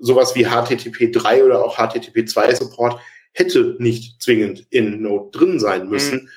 sowas 0.00 0.34
wie 0.34 0.44
HTTP 0.44 1.12
3 1.12 1.44
oder 1.44 1.64
auch 1.64 1.76
HTTP 1.76 2.28
2 2.28 2.54
Support 2.56 2.98
hätte 3.32 3.76
nicht 3.78 4.20
zwingend 4.20 4.66
in 4.70 5.02
Node 5.02 5.30
drin 5.36 5.60
sein 5.60 5.88
müssen. 5.88 6.28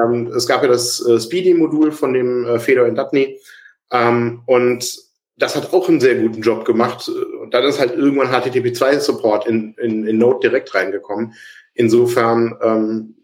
Mhm. 0.00 0.26
Ähm, 0.26 0.26
es 0.28 0.46
gab 0.46 0.62
ja 0.62 0.68
das 0.68 1.04
äh, 1.06 1.20
Speedy-Modul 1.20 1.92
von 1.92 2.14
dem 2.14 2.46
äh, 2.46 2.58
Fedor 2.58 2.86
in 2.86 2.94
Dutney 2.94 3.38
ähm, 3.92 4.42
und 4.46 4.98
das 5.36 5.56
hat 5.56 5.72
auch 5.72 5.88
einen 5.88 6.00
sehr 6.00 6.16
guten 6.16 6.42
Job 6.42 6.64
gemacht. 6.64 7.08
Und 7.08 7.52
dann 7.54 7.64
ist 7.64 7.78
halt 7.78 7.94
irgendwann 7.94 8.28
HTTP 8.28 8.74
2 8.74 8.98
Support 8.98 9.46
in, 9.46 9.74
in, 9.74 10.06
in 10.06 10.18
Node 10.18 10.48
direkt 10.48 10.74
reingekommen. 10.74 11.34
Insofern 11.74 12.56
ähm, 12.62 13.16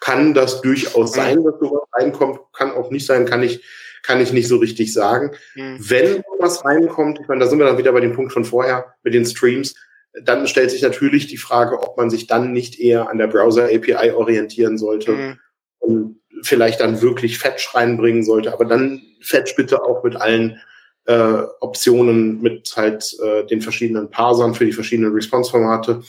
kann 0.00 0.34
das 0.34 0.60
durchaus 0.60 1.12
mhm. 1.12 1.14
sein, 1.14 1.44
dass 1.44 1.58
sowas 1.60 1.82
reinkommt, 1.92 2.40
kann 2.52 2.70
auch 2.72 2.90
nicht 2.90 3.06
sein, 3.06 3.26
kann 3.26 3.42
ich, 3.42 3.64
kann 4.02 4.20
ich 4.20 4.32
nicht 4.32 4.48
so 4.48 4.56
richtig 4.56 4.92
sagen. 4.92 5.32
Mhm. 5.54 5.76
Wenn 5.78 6.22
was 6.38 6.64
reinkommt, 6.64 7.20
ich 7.20 7.28
meine, 7.28 7.40
da 7.40 7.46
sind 7.46 7.58
wir 7.58 7.66
dann 7.66 7.78
wieder 7.78 7.92
bei 7.92 8.00
dem 8.00 8.14
Punkt 8.14 8.32
von 8.32 8.44
vorher 8.44 8.94
mit 9.02 9.14
den 9.14 9.26
Streams, 9.26 9.74
dann 10.22 10.46
stellt 10.46 10.70
sich 10.70 10.82
natürlich 10.82 11.26
die 11.26 11.36
Frage, 11.36 11.80
ob 11.82 11.96
man 11.96 12.10
sich 12.10 12.26
dann 12.26 12.52
nicht 12.52 12.80
eher 12.80 13.10
an 13.10 13.18
der 13.18 13.26
Browser-API 13.26 14.12
orientieren 14.12 14.78
sollte 14.78 15.12
mhm. 15.12 15.38
und 15.78 16.20
vielleicht 16.42 16.80
dann 16.80 17.00
wirklich 17.00 17.38
Fetch 17.38 17.74
reinbringen 17.74 18.24
sollte. 18.24 18.52
Aber 18.52 18.64
dann 18.64 19.02
Fetch 19.20 19.56
bitte 19.56 19.82
auch 19.82 20.04
mit 20.04 20.16
allen 20.16 20.60
äh, 21.06 21.42
Optionen, 21.60 22.40
mit 22.42 22.72
halt 22.76 23.16
äh, 23.22 23.44
den 23.46 23.60
verschiedenen 23.60 24.10
Parsern 24.10 24.54
für 24.54 24.66
die 24.66 24.72
verschiedenen 24.72 25.12
Response-Formate 25.12 26.02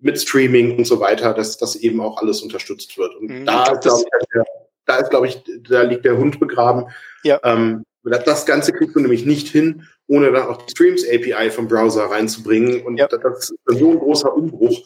mit 0.00 0.20
Streaming 0.20 0.76
und 0.76 0.86
so 0.86 1.00
weiter, 1.00 1.34
dass 1.34 1.56
das 1.58 1.76
eben 1.76 2.00
auch 2.00 2.18
alles 2.18 2.42
unterstützt 2.42 2.96
wird. 2.98 3.14
Und 3.16 3.30
mhm, 3.30 3.46
da, 3.46 3.64
glaube 3.80 4.02
ich, 4.02 4.42
da 4.84 4.96
ist, 4.96 5.10
glaube 5.10 5.26
ich, 5.26 5.42
da 5.68 5.82
liegt 5.82 6.04
der 6.04 6.16
Hund 6.16 6.40
begraben. 6.40 6.86
Ja. 7.22 7.40
Ähm, 7.42 7.84
das 8.04 8.46
Ganze 8.46 8.72
kriegst 8.72 8.94
du 8.94 9.00
nämlich 9.00 9.26
nicht 9.26 9.48
hin, 9.48 9.82
ohne 10.06 10.30
dann 10.30 10.46
auch 10.46 10.62
die 10.62 10.70
Streams 10.70 11.04
API 11.04 11.50
vom 11.50 11.66
Browser 11.66 12.04
reinzubringen. 12.04 12.82
Und 12.82 12.98
ja. 12.98 13.08
das 13.08 13.50
ist 13.50 13.54
so 13.66 13.90
ein 13.90 13.98
großer 13.98 14.32
Umbruch. 14.34 14.78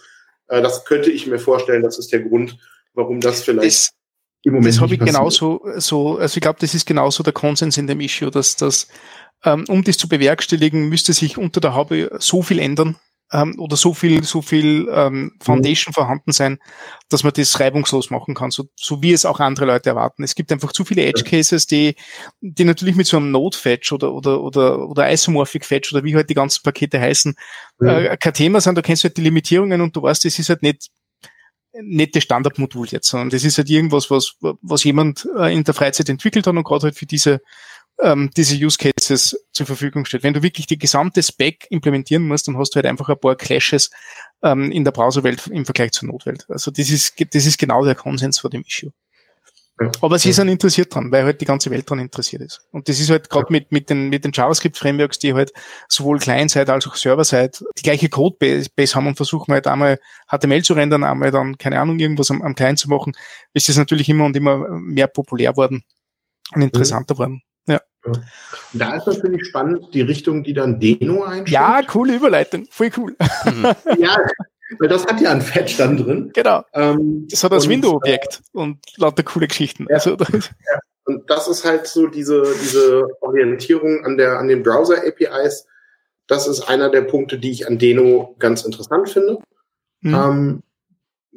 Äh, 0.48 0.62
das 0.62 0.84
könnte 0.84 1.10
ich 1.10 1.26
mir 1.26 1.38
vorstellen, 1.38 1.82
das 1.82 1.98
ist 1.98 2.12
der 2.12 2.20
Grund, 2.20 2.58
warum 2.94 3.20
das 3.20 3.42
vielleicht 3.42 3.66
das, 3.66 3.90
im 4.42 4.54
Moment. 4.54 4.74
Das 4.74 4.80
habe 4.80 4.94
ich 4.94 5.00
genauso, 5.00 5.60
so, 5.76 6.18
also 6.18 6.36
ich 6.36 6.40
glaube, 6.40 6.58
das 6.60 6.74
ist 6.74 6.86
genauso 6.86 7.22
der 7.22 7.32
Konsens 7.32 7.76
in 7.78 7.86
dem 7.86 8.00
Issue, 8.00 8.30
dass 8.30 8.56
das, 8.56 8.88
ähm, 9.44 9.64
um 9.68 9.84
das 9.84 9.98
zu 9.98 10.08
bewerkstelligen, 10.08 10.88
müsste 10.88 11.12
sich 11.12 11.38
unter 11.38 11.60
der 11.60 11.74
Haube 11.74 12.10
so 12.18 12.42
viel 12.42 12.58
ändern, 12.58 12.96
ähm, 13.32 13.54
oder 13.58 13.76
so 13.76 13.94
viel, 13.94 14.24
so 14.24 14.42
viel 14.42 14.88
ähm, 14.92 15.32
Foundation 15.40 15.92
mhm. 15.92 15.94
vorhanden 15.94 16.32
sein, 16.32 16.58
dass 17.08 17.22
man 17.22 17.32
das 17.34 17.60
reibungslos 17.60 18.10
machen 18.10 18.34
kann, 18.34 18.50
so, 18.50 18.68
so 18.76 19.02
wie 19.02 19.12
es 19.12 19.24
auch 19.24 19.40
andere 19.40 19.66
Leute 19.66 19.90
erwarten. 19.90 20.22
Es 20.22 20.34
gibt 20.34 20.50
einfach 20.52 20.72
zu 20.72 20.84
viele 20.84 21.04
Edge 21.04 21.24
Cases, 21.24 21.66
die, 21.66 21.94
die 22.40 22.64
natürlich 22.64 22.96
mit 22.96 23.06
so 23.06 23.16
einem 23.16 23.30
Node 23.30 23.56
Fetch 23.56 23.92
oder, 23.92 24.12
oder, 24.12 24.40
oder, 24.40 24.88
oder 24.88 25.10
Isomorphic 25.10 25.64
Fetch 25.64 25.92
oder 25.92 26.04
wie 26.04 26.14
halt 26.16 26.30
die 26.30 26.34
ganzen 26.34 26.62
Pakete 26.62 27.00
heißen, 27.00 27.34
mhm. 27.78 27.88
äh, 27.88 28.16
kein 28.16 28.34
Thema 28.34 28.60
sind. 28.60 28.76
Da 28.76 28.82
kennst 28.82 29.04
du 29.04 29.08
halt 29.08 29.16
die 29.16 29.22
Limitierungen 29.22 29.80
und 29.80 29.94
du 29.94 30.02
weißt, 30.02 30.24
das 30.24 30.38
ist 30.38 30.48
halt 30.48 30.62
nicht, 30.62 30.88
das 31.72 32.22
Standardmodul 32.22 32.88
jetzt, 32.88 33.08
sondern 33.08 33.30
das 33.30 33.44
ist 33.44 33.58
halt 33.58 33.70
irgendwas, 33.70 34.10
was, 34.10 34.36
was 34.40 34.84
jemand 34.84 35.28
äh, 35.36 35.52
in 35.54 35.64
der 35.64 35.74
Freizeit 35.74 36.08
entwickelt 36.08 36.46
hat 36.46 36.54
und 36.54 36.64
gerade 36.64 36.84
halt 36.84 36.96
für 36.96 37.06
diese 37.06 37.40
ähm, 38.00 38.30
diese 38.36 38.56
Use 38.56 38.78
Cases 38.78 39.36
zur 39.52 39.66
Verfügung 39.66 40.04
steht. 40.04 40.22
Wenn 40.22 40.34
du 40.34 40.42
wirklich 40.42 40.66
die 40.66 40.78
gesamte 40.78 41.22
Spec 41.22 41.66
implementieren 41.70 42.26
musst, 42.26 42.48
dann 42.48 42.56
hast 42.56 42.70
du 42.70 42.76
halt 42.76 42.86
einfach 42.86 43.08
ein 43.08 43.18
paar 43.18 43.36
Clashes 43.36 43.90
ähm, 44.42 44.70
in 44.72 44.84
der 44.84 44.92
Browserwelt 44.92 45.46
im 45.48 45.64
Vergleich 45.64 45.92
zur 45.92 46.08
Notwelt. 46.08 46.46
Also 46.48 46.70
das 46.70 46.90
ist, 46.90 47.14
das 47.34 47.46
ist 47.46 47.58
genau 47.58 47.84
der 47.84 47.94
Konsens 47.94 48.38
vor 48.38 48.50
dem 48.50 48.62
Issue. 48.62 48.92
Aber 50.02 50.18
sie 50.18 50.32
sind 50.32 50.48
interessiert 50.48 50.94
dran, 50.94 51.10
weil 51.10 51.24
halt 51.24 51.40
die 51.40 51.46
ganze 51.46 51.70
Welt 51.70 51.88
dran 51.88 52.00
interessiert 52.00 52.42
ist. 52.42 52.60
Und 52.70 52.88
das 52.88 53.00
ist 53.00 53.08
halt 53.08 53.30
gerade 53.30 53.50
mit, 53.50 53.72
mit 53.72 53.88
den, 53.88 54.10
mit 54.10 54.24
den 54.24 54.32
JavaScript-Frameworks, 54.32 55.18
die 55.18 55.32
halt 55.32 55.52
sowohl 55.88 56.18
Client-Side 56.18 56.70
als 56.70 56.86
auch 56.86 56.96
Server-Side 56.96 57.52
die 57.78 57.82
gleiche 57.82 58.10
Codebase 58.10 58.94
haben 58.94 59.06
und 59.06 59.16
versuchen 59.16 59.52
halt 59.52 59.66
einmal 59.66 59.98
HTML 60.28 60.62
zu 60.62 60.74
rendern, 60.74 61.02
einmal 61.02 61.30
dann, 61.30 61.56
keine 61.56 61.80
Ahnung, 61.80 61.98
irgendwas 61.98 62.30
am, 62.30 62.42
am 62.42 62.54
Client 62.54 62.78
zu 62.78 62.90
machen, 62.90 63.12
ist 63.54 63.70
das 63.70 63.78
natürlich 63.78 64.08
immer 64.10 64.26
und 64.26 64.36
immer 64.36 64.68
mehr 64.68 65.06
populär 65.06 65.56
worden 65.56 65.82
und 66.54 66.62
interessanter 66.62 67.14
mhm. 67.14 67.18
worden. 67.18 67.42
Ja. 67.66 67.80
Da 68.74 68.96
ist 68.96 69.06
natürlich 69.06 69.46
spannend 69.46 69.94
die 69.94 70.02
Richtung, 70.02 70.42
die 70.42 70.52
dann 70.52 70.78
Deno 70.78 71.24
einschlägt. 71.24 71.50
Ja, 71.50 71.80
coole 71.86 72.16
Überleitung, 72.16 72.66
voll 72.70 72.90
cool. 72.98 73.16
Mhm. 73.46 73.64
ja, 73.98 74.16
weil 74.78 74.88
das 74.88 75.06
hat 75.06 75.20
ja 75.20 75.30
ein 75.32 75.40
Fetch 75.40 75.76
dann 75.76 75.96
drin. 75.96 76.30
Genau. 76.34 76.64
Ähm, 76.72 77.26
das 77.28 77.42
hat 77.42 77.52
das 77.52 77.68
Window-Objekt 77.68 78.40
äh, 78.54 78.58
und 78.58 78.78
lauter 78.96 79.22
coole 79.22 79.48
Geschichten. 79.48 79.86
Ja, 79.88 79.96
also, 79.96 80.10
ja. 80.32 80.80
Und 81.04 81.28
das 81.28 81.48
ist 81.48 81.64
halt 81.64 81.86
so 81.86 82.06
diese, 82.06 82.42
diese 82.62 83.04
Orientierung 83.20 84.04
an 84.04 84.16
der, 84.16 84.38
an 84.38 84.48
den 84.48 84.62
Browser-APIs. 84.62 85.66
Das 86.26 86.46
ist 86.46 86.62
einer 86.62 86.90
der 86.90 87.02
Punkte, 87.02 87.38
die 87.38 87.50
ich 87.50 87.66
an 87.66 87.78
Deno 87.78 88.36
ganz 88.38 88.64
interessant 88.64 89.10
finde. 89.10 89.38
Mhm. 90.02 90.14
Ähm, 90.14 90.62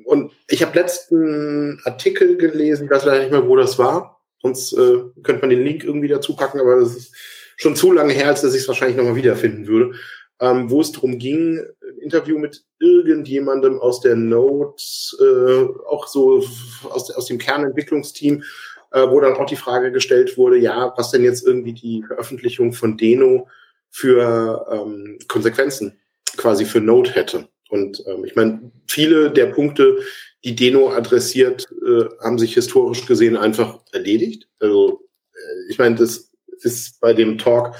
und 0.05 0.31
ich 0.47 0.61
habe 0.61 0.77
letzten 0.77 1.81
Artikel 1.85 2.37
gelesen, 2.37 2.85
ich 2.85 2.91
weiß 2.91 3.05
leider 3.05 3.21
nicht 3.21 3.31
mehr, 3.31 3.47
wo 3.47 3.55
das 3.55 3.79
war. 3.79 4.21
Sonst 4.41 4.73
äh, 4.73 4.99
könnte 5.23 5.41
man 5.41 5.49
den 5.49 5.63
Link 5.63 5.83
irgendwie 5.83 6.09
dazu 6.09 6.35
packen, 6.35 6.59
aber 6.59 6.75
das 6.75 6.95
ist 6.95 7.15
schon 7.55 7.75
zu 7.75 7.93
lange 7.93 8.13
her, 8.13 8.27
als 8.27 8.41
dass 8.41 8.53
ich 8.53 8.61
es 8.61 8.67
wahrscheinlich 8.67 8.97
nochmal 8.97 9.15
wiederfinden 9.15 9.67
würde 9.67 9.93
ähm, 10.39 10.69
wo 10.69 10.81
es 10.81 10.91
darum 10.91 11.19
ging, 11.19 11.59
ein 11.59 11.97
Interview 11.99 12.37
mit 12.37 12.63
irgendjemandem 12.79 13.79
aus 13.79 14.01
der 14.01 14.15
Node, 14.15 14.75
äh, 15.19 15.87
auch 15.87 16.07
so 16.07 16.43
aus, 16.89 17.11
aus 17.11 17.25
dem 17.27 17.37
Kernentwicklungsteam, 17.37 18.43
äh, 18.91 19.07
wo 19.07 19.19
dann 19.19 19.35
auch 19.35 19.45
die 19.45 19.55
Frage 19.55 19.91
gestellt 19.91 20.37
wurde, 20.37 20.57
ja, 20.57 20.93
was 20.97 21.11
denn 21.11 21.23
jetzt 21.23 21.45
irgendwie 21.45 21.73
die 21.73 22.03
Veröffentlichung 22.05 22.73
von 22.73 22.97
Deno 22.97 23.47
für 23.89 24.67
ähm, 24.71 25.19
Konsequenzen 25.27 25.99
quasi 26.37 26.65
für 26.65 26.81
Node 26.81 27.11
hätte. 27.11 27.47
Und 27.69 28.03
ähm, 28.07 28.25
ich 28.25 28.35
meine, 28.35 28.71
viele 28.87 29.31
der 29.31 29.47
Punkte, 29.47 29.99
die 30.43 30.55
Deno 30.55 30.91
adressiert, 30.91 31.65
äh, 31.85 32.05
haben 32.23 32.37
sich 32.37 32.53
historisch 32.53 33.05
gesehen 33.05 33.37
einfach 33.37 33.79
erledigt. 33.91 34.47
Also 34.59 35.07
äh, 35.33 35.71
ich 35.71 35.79
meine, 35.79 35.95
das 35.95 36.31
ist 36.61 36.99
bei 37.01 37.13
dem 37.13 37.37
Talk 37.37 37.75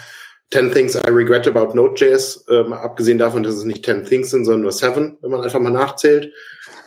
10 0.51 0.71
Things 0.71 0.95
I 0.95 1.09
Regret 1.09 1.47
About 1.47 1.73
Node.js, 1.73 2.45
äh, 2.47 2.63
mal 2.63 2.77
abgesehen 2.77 3.17
davon, 3.17 3.43
dass 3.43 3.55
es 3.55 3.63
nicht 3.63 3.85
10 3.85 4.05
Things 4.05 4.29
sind, 4.29 4.45
sondern 4.45 4.61
nur 4.61 4.71
7, 4.71 5.17
wenn 5.21 5.31
man 5.31 5.41
einfach 5.41 5.59
mal 5.59 5.71
nachzählt. 5.71 6.31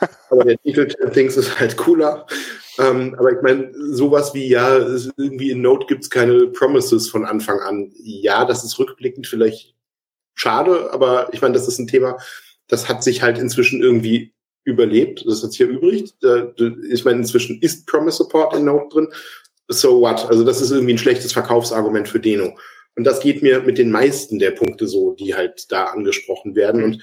aber 0.31 0.45
der 0.45 0.59
Titel 0.59 0.87
10 0.87 1.13
Things 1.13 1.37
ist 1.37 1.59
halt 1.59 1.77
cooler. 1.77 2.27
Ähm, 2.79 3.15
aber 3.19 3.33
ich 3.33 3.43
meine, 3.43 3.73
sowas 3.75 4.35
wie, 4.35 4.49
ja, 4.49 4.79
irgendwie 5.17 5.51
in 5.51 5.63
Node 5.63 5.87
gibt's 5.87 6.11
keine 6.11 6.49
Promises 6.49 7.09
von 7.09 7.25
Anfang 7.25 7.61
an. 7.61 7.91
Ja, 7.97 8.45
das 8.45 8.65
ist 8.65 8.79
rückblickend 8.79 9.27
vielleicht 9.27 9.75
schade, 10.35 10.93
aber 10.93 11.33
ich 11.33 11.41
meine, 11.41 11.55
das 11.55 11.67
ist 11.67 11.79
ein 11.79 11.87
Thema, 11.87 12.19
das 12.69 12.89
hat 12.89 13.03
sich 13.03 13.23
halt 13.23 13.39
inzwischen 13.39 13.83
irgendwie 13.83 14.35
überlebt. 14.65 15.25
Das 15.27 15.43
hat 15.43 15.51
sich 15.51 15.59
hier 15.59 15.69
übrig. 15.69 16.13
Ich 16.91 17.05
meine, 17.05 17.19
inzwischen 17.19 17.61
ist 17.63 17.87
Promise 17.87 18.19
Support 18.19 18.55
in 18.55 18.65
Node 18.65 18.89
drin. 18.91 19.09
So 19.69 20.01
what? 20.01 20.27
Also 20.29 20.45
das 20.45 20.61
ist 20.61 20.71
irgendwie 20.71 20.95
ein 20.95 20.99
schlechtes 20.99 21.33
Verkaufsargument 21.33 22.09
für 22.09 22.21
Deno. 22.21 22.57
Und 22.97 23.05
das 23.05 23.21
geht 23.21 23.43
mir 23.43 23.61
mit 23.61 23.79
den 23.79 23.91
meisten 23.91 24.39
der 24.39 24.51
Punkte 24.53 24.89
so, 24.89 25.13
die 25.13 25.35
halt 25.35 25.71
da 25.71 25.85
angesprochen 25.85 26.57
werden. 26.57 26.83
Und 26.83 27.03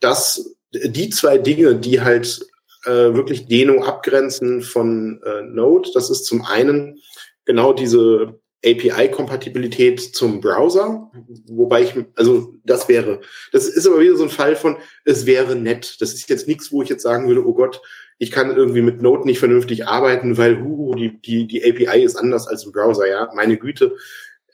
das, 0.00 0.56
die 0.72 1.10
zwei 1.10 1.38
Dinge, 1.38 1.76
die 1.76 2.00
halt 2.00 2.40
äh, 2.84 3.14
wirklich 3.14 3.46
Deno 3.46 3.82
abgrenzen 3.82 4.62
von 4.62 5.20
äh, 5.24 5.42
Node, 5.42 5.90
das 5.92 6.10
ist 6.10 6.24
zum 6.24 6.42
einen 6.42 6.98
genau 7.44 7.72
diese 7.72 8.40
API-Kompatibilität 8.64 10.00
zum 10.00 10.40
Browser, 10.40 11.10
wobei 11.46 11.82
ich, 11.82 11.94
also 12.16 12.54
das 12.64 12.88
wäre, 12.88 13.20
das 13.52 13.68
ist 13.68 13.86
aber 13.86 14.00
wieder 14.00 14.16
so 14.16 14.24
ein 14.24 14.30
Fall 14.30 14.56
von, 14.56 14.78
es 15.04 15.26
wäre 15.26 15.54
nett. 15.54 15.96
Das 16.00 16.12
ist 16.12 16.28
jetzt 16.28 16.48
nichts, 16.48 16.72
wo 16.72 16.82
ich 16.82 16.88
jetzt 16.88 17.04
sagen 17.04 17.28
würde, 17.28 17.46
oh 17.46 17.54
Gott, 17.54 17.80
ich 18.18 18.32
kann 18.32 18.56
irgendwie 18.56 18.82
mit 18.82 19.00
Node 19.00 19.26
nicht 19.26 19.38
vernünftig 19.38 19.86
arbeiten, 19.86 20.36
weil 20.38 20.60
hu, 20.60 20.92
die, 20.94 21.20
die, 21.22 21.46
die 21.46 21.62
API 21.62 22.02
ist 22.02 22.16
anders 22.16 22.48
als 22.48 22.64
im 22.64 22.72
Browser, 22.72 23.06
ja. 23.08 23.30
Meine 23.34 23.58
Güte, 23.58 23.96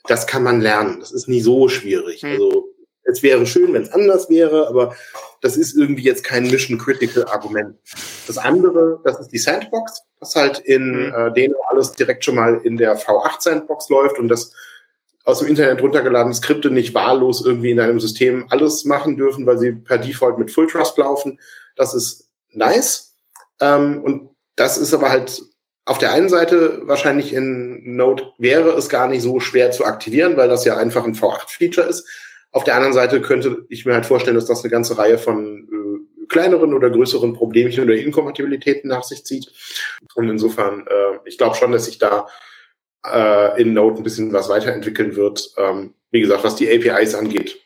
das 0.06 0.26
kann 0.26 0.42
man 0.42 0.60
lernen. 0.60 1.00
Das 1.00 1.12
ist 1.12 1.28
nie 1.28 1.40
so 1.40 1.68
schwierig. 1.68 2.22
Hm. 2.22 2.32
Also 2.32 2.74
es 3.04 3.22
wäre 3.22 3.46
schön, 3.46 3.72
wenn 3.72 3.82
es 3.82 3.92
anders 3.92 4.30
wäre, 4.30 4.66
aber 4.68 4.96
das 5.40 5.56
ist 5.56 5.76
irgendwie 5.76 6.04
jetzt 6.04 6.24
kein 6.24 6.50
Mission-Critical-Argument. 6.50 7.76
Das 8.26 8.38
andere, 8.38 9.00
das 9.04 9.20
ist 9.20 9.28
die 9.28 9.38
Sandbox, 9.38 10.02
was 10.20 10.34
halt 10.34 10.58
in 10.60 10.94
hm. 10.94 11.14
äh, 11.14 11.32
denen 11.32 11.54
alles 11.68 11.92
direkt 11.92 12.24
schon 12.24 12.36
mal 12.36 12.60
in 12.64 12.76
der 12.76 12.98
V8-Sandbox 12.98 13.88
läuft 13.90 14.18
und 14.18 14.28
das 14.28 14.52
aus 15.24 15.38
dem 15.38 15.48
Internet 15.48 15.82
runtergeladene 15.82 16.34
Skripte 16.34 16.70
nicht 16.70 16.94
wahllos 16.94 17.44
irgendwie 17.44 17.70
in 17.70 17.80
einem 17.80 17.98
System 17.98 18.46
alles 18.50 18.84
machen 18.84 19.16
dürfen, 19.16 19.46
weil 19.46 19.58
sie 19.58 19.72
per 19.72 19.98
Default 19.98 20.38
mit 20.38 20.50
Full 20.50 20.66
Trust 20.66 20.98
laufen. 20.98 21.40
Das 21.76 21.94
ist 21.94 22.28
nice. 22.50 23.14
Ähm, 23.60 24.02
und 24.02 24.30
das 24.56 24.76
ist 24.76 24.92
aber 24.92 25.10
halt 25.10 25.42
auf 25.86 25.98
der 25.98 26.12
einen 26.12 26.28
Seite 26.28 26.82
wahrscheinlich 26.84 27.32
in 27.32 27.96
Node 27.96 28.32
wäre 28.38 28.70
es 28.70 28.88
gar 28.88 29.08
nicht 29.08 29.22
so 29.22 29.40
schwer 29.40 29.70
zu 29.70 29.84
aktivieren, 29.84 30.36
weil 30.36 30.48
das 30.48 30.64
ja 30.64 30.76
einfach 30.76 31.04
ein 31.04 31.14
V8-Feature 31.14 31.86
ist. 31.86 32.08
Auf 32.52 32.64
der 32.64 32.76
anderen 32.76 32.94
Seite 32.94 33.20
könnte 33.20 33.66
ich 33.68 33.84
mir 33.84 33.94
halt 33.94 34.06
vorstellen, 34.06 34.36
dass 34.36 34.46
das 34.46 34.62
eine 34.62 34.70
ganze 34.70 34.96
Reihe 34.96 35.18
von 35.18 35.68
äh, 35.68 36.26
kleineren 36.28 36.72
oder 36.72 36.88
größeren 36.88 37.34
Problemchen 37.34 37.84
oder 37.84 37.94
Inkompatibilitäten 37.94 38.88
nach 38.88 39.02
sich 39.02 39.24
zieht. 39.24 39.52
Und 40.14 40.30
insofern, 40.30 40.86
äh, 40.86 41.18
ich 41.26 41.36
glaube 41.36 41.56
schon, 41.56 41.72
dass 41.72 41.84
sich 41.84 41.98
da 41.98 42.28
äh, 43.06 43.60
in 43.60 43.74
Node 43.74 43.98
ein 43.98 44.04
bisschen 44.04 44.32
was 44.32 44.48
weiterentwickeln 44.48 45.16
wird. 45.16 45.52
Ähm, 45.58 45.94
wie 46.10 46.20
gesagt, 46.20 46.44
was 46.44 46.56
die 46.56 46.70
APIs 46.70 47.14
angeht. 47.14 47.60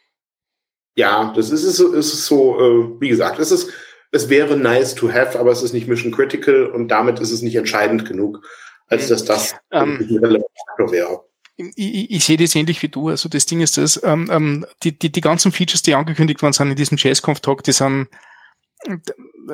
Ja, 0.97 1.33
das 1.37 1.51
ist, 1.51 1.63
ist, 1.63 1.79
ist 1.79 2.27
so, 2.27 2.59
äh, 2.59 3.01
wie 3.01 3.11
gesagt, 3.11 3.39
es 3.39 3.53
ist 3.53 3.71
es 4.11 4.29
wäre 4.29 4.57
nice 4.57 4.95
to 4.95 5.13
have, 5.13 5.39
aber 5.39 5.51
es 5.51 5.63
ist 5.63 5.73
nicht 5.73 5.89
mission 5.89 6.13
critical 6.13 6.67
und 6.67 6.89
damit 6.89 7.21
ist 7.21 7.31
es 7.31 7.43
nicht 7.43 7.57
entscheidend 7.57 8.07
genug, 8.07 8.47
als 8.89 9.07
mhm. 9.07 9.09
dass 9.11 9.25
das 9.25 9.55
ähm, 9.71 9.99
ein 10.01 10.17
relevanter 10.17 10.47
Faktor 10.69 10.93
wäre. 10.93 11.25
Ich, 11.57 12.11
ich, 12.13 12.25
sehe 12.25 12.37
das 12.37 12.55
ähnlich 12.55 12.81
wie 12.83 12.89
du. 12.89 13.09
Also 13.09 13.29
das 13.29 13.45
Ding 13.45 13.61
ist 13.61 13.79
das, 13.79 14.01
ähm, 14.05 14.29
ähm, 14.31 14.67
die, 14.85 14.97
die, 14.97 15.11
die 15.11 15.21
ganzen 15.21 15.51
Features, 15.51 15.83
die 15.83 15.95
angekündigt 15.95 16.41
worden 16.41 16.53
sind 16.53 16.71
in 16.71 16.77
diesem 16.77 16.97
JSConf-Talk, 16.97 17.65
die 17.65 17.73
sind 17.73 18.07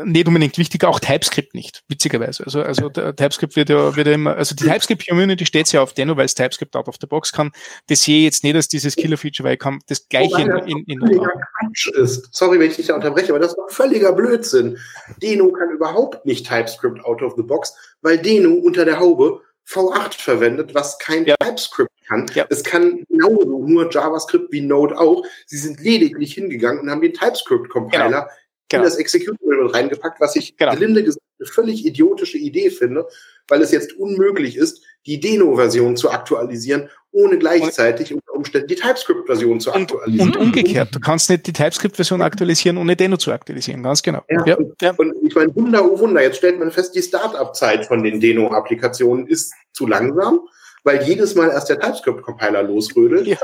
nicht 0.05 0.29
unbedingt 0.29 0.59
wichtig, 0.59 0.85
auch 0.85 1.01
TypeScript 1.01 1.55
nicht, 1.55 1.83
witzigerweise. 1.89 2.45
Also, 2.45 2.63
also 2.63 2.89
TypeScript 2.89 3.57
wird 3.57 3.71
ja, 3.71 3.97
wird 3.97 4.07
ja 4.07 4.15
immer, 4.15 4.37
also 4.37 4.55
die 4.55 4.65
TypeScript-Community 4.65 5.47
steht 5.47 5.71
ja 5.73 5.83
auf 5.83 5.93
Deno, 5.93 6.17
weil 6.17 6.27
es 6.27 6.35
TypeScript 6.35 6.77
out 6.77 6.89
of 6.89 6.97
the 7.01 7.07
box 7.07 7.33
kann. 7.33 7.51
Das 7.89 8.03
sehe 8.03 8.19
ich 8.19 8.25
jetzt 8.25 8.45
nicht 8.45 8.55
als 8.55 8.69
dieses 8.69 8.97
Killer-Feature, 8.97 9.47
weil 9.47 9.55
ich 9.55 9.61
kann 9.61 9.81
das 9.87 10.09
gleiche 10.09 10.43
in, 10.43 10.51
in, 10.67 10.85
in 10.87 11.01
völliger 11.01 11.33
Quatsch 11.59 11.89
ist. 11.89 12.29
Sorry, 12.35 12.59
wenn 12.59 12.71
ich 12.71 12.77
dich 12.77 12.87
da 12.87 12.97
unterbreche, 12.97 13.31
aber 13.31 13.39
das 13.39 13.53
ist 13.53 13.59
völliger 13.69 14.13
Blödsinn. 14.13 14.79
Deno 15.23 15.51
kann 15.53 15.71
überhaupt 15.71 16.27
nicht 16.27 16.47
TypeScript 16.47 17.05
out 17.05 17.23
of 17.23 17.35
the 17.37 17.43
box, 17.43 17.75
weil 18.03 18.19
Deno 18.19 18.53
unter 18.53 18.85
der 18.85 18.99
Haube 18.99 19.41
V8 19.67 20.21
verwendet, 20.21 20.75
was 20.75 20.99
kein 20.99 21.25
ja. 21.25 21.37
TypeScript 21.41 21.91
kann. 22.07 22.27
Ja. 22.35 22.47
Es 22.51 22.63
kann 22.63 23.05
genauso 23.09 23.67
nur 23.67 23.91
JavaScript 23.91 24.53
wie 24.53 24.61
Node 24.61 24.99
auch. 24.99 25.25
Sie 25.47 25.57
sind 25.57 25.81
lediglich 25.81 26.35
hingegangen 26.35 26.83
und 26.83 26.91
haben 26.91 27.01
den 27.01 27.15
TypeScript-Compiler 27.15 28.09
genau 28.11 28.27
genau. 28.69 28.83
in 28.83 28.89
das 28.91 28.97
Executable 28.97 29.73
reingepackt, 29.73 30.21
was 30.21 30.37
ich 30.37 30.57
genau. 30.57 30.73
gelinde 30.73 31.05
gesagt 31.05 31.25
eine 31.39 31.47
völlig 31.47 31.85
idiotische 31.85 32.39
Idee 32.39 32.71
finde, 32.71 33.07
weil 33.49 33.61
es 33.63 33.73
jetzt 33.73 33.95
unmöglich 33.95 34.57
ist, 34.57 34.83
die 35.07 35.21
Deno-Version 35.21 35.97
zu 35.97 36.11
aktualisieren, 36.11 36.89
ohne 37.13 37.39
gleichzeitig 37.39 38.13
und, 38.13 38.19
unter 38.19 38.35
Umständen 38.35 38.69
die 38.69 38.75
TypeScript-Version 38.77 39.61
zu 39.61 39.73
aktualisieren. 39.73 40.29
Und, 40.29 40.37
und, 40.37 40.43
umgekehrt, 40.43 40.95
du 40.95 41.01
kannst 41.01 41.29
nicht 41.31 41.47
die 41.47 41.53
TypeScript-Version 41.53 42.23
aktualisieren, 42.23 42.79
ohne 42.79 42.97
Deno 42.97 43.17
zu 43.17 43.33
aktualisieren, 43.33 43.83
ganz 43.83 44.03
genau. 44.03 44.23
Ja, 44.29 44.45
ja. 44.47 44.57
Und, 44.57 44.83
ja. 44.83 44.95
und 44.97 45.15
ich 45.23 45.35
meine, 45.35 45.55
Wunder, 45.55 45.85
oh 45.85 45.99
Wunder, 45.99 46.23
jetzt 46.23 46.39
stellt 46.39 46.59
man 46.59 46.71
fest, 46.71 46.95
die 46.95 47.03
Startup-Zeit 47.03 47.87
von 47.87 48.03
den 48.03 48.21
Deno-Applikationen 48.21 49.27
ist 49.27 49.53
zu 49.73 49.87
langsam, 49.87 50.41
weil 50.83 51.03
jedes 51.03 51.35
Mal 51.35 51.51
erst 51.51 51.69
der 51.69 51.81
TypeScript-Compiler 51.81 52.63
losrödelt. 52.63 53.27
Ja. 53.27 53.39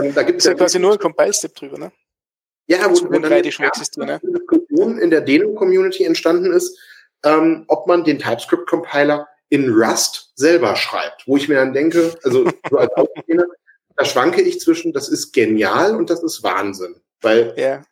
Ähm, 0.00 0.14
da 0.14 0.22
gibt 0.22 0.40
es 0.40 0.46
ja 0.46 0.54
quasi 0.54 0.78
nur 0.78 0.92
ein 0.92 0.98
Compile-Step 0.98 1.54
drüber, 1.54 1.78
ne? 1.78 1.92
Ja, 2.68 2.78
wo, 2.90 2.94
wo 2.94 3.18
dann 3.18 3.32
eine 3.32 3.42
Diskussion 4.76 4.98
in 4.98 5.10
der 5.10 5.20
Deno-Community 5.20 6.04
entstanden 6.04 6.52
ist, 6.52 6.78
ähm, 7.24 7.64
ob 7.68 7.86
man 7.86 8.04
den 8.04 8.18
TypeScript-Compiler 8.18 9.26
in 9.48 9.70
Rust 9.70 10.32
selber 10.34 10.76
schreibt, 10.76 11.26
wo 11.26 11.36
ich 11.36 11.48
mir 11.48 11.56
dann 11.56 11.72
denke, 11.72 12.14
also 12.22 12.44
so 12.70 12.78
als 12.78 12.90
da 13.98 14.04
schwanke 14.04 14.42
ich 14.42 14.60
zwischen, 14.60 14.92
das 14.92 15.08
ist 15.08 15.32
genial 15.32 15.96
und 15.96 16.10
das 16.10 16.22
ist 16.22 16.42
Wahnsinn, 16.42 16.96
weil 17.22 17.54
ja. 17.56 17.82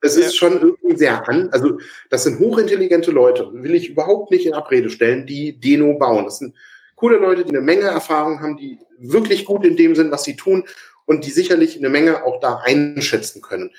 es 0.00 0.16
ist 0.16 0.26
ja. 0.26 0.32
schon 0.32 0.60
irgendwie 0.60 0.96
sehr 0.96 1.28
an, 1.28 1.50
also 1.50 1.78
das 2.08 2.22
sind 2.22 2.38
hochintelligente 2.38 3.10
Leute, 3.10 3.50
will 3.52 3.74
ich 3.74 3.90
überhaupt 3.90 4.30
nicht 4.30 4.46
in 4.46 4.54
Abrede 4.54 4.88
stellen, 4.88 5.26
die 5.26 5.60
Deno 5.60 5.98
bauen. 5.98 6.24
Das 6.24 6.38
sind 6.38 6.56
coole 6.96 7.18
Leute, 7.18 7.44
die 7.44 7.50
eine 7.50 7.60
Menge 7.60 7.82
Erfahrung 7.82 8.40
haben, 8.40 8.56
die 8.56 8.78
wirklich 8.98 9.44
gut 9.44 9.66
in 9.66 9.76
dem 9.76 9.94
sind, 9.94 10.10
was 10.10 10.24
sie 10.24 10.36
tun 10.36 10.64
und 11.04 11.26
die 11.26 11.30
sicherlich 11.30 11.76
eine 11.76 11.90
Menge 11.90 12.24
auch 12.24 12.40
da 12.40 12.60
einschätzen 12.64 13.42
können. 13.42 13.72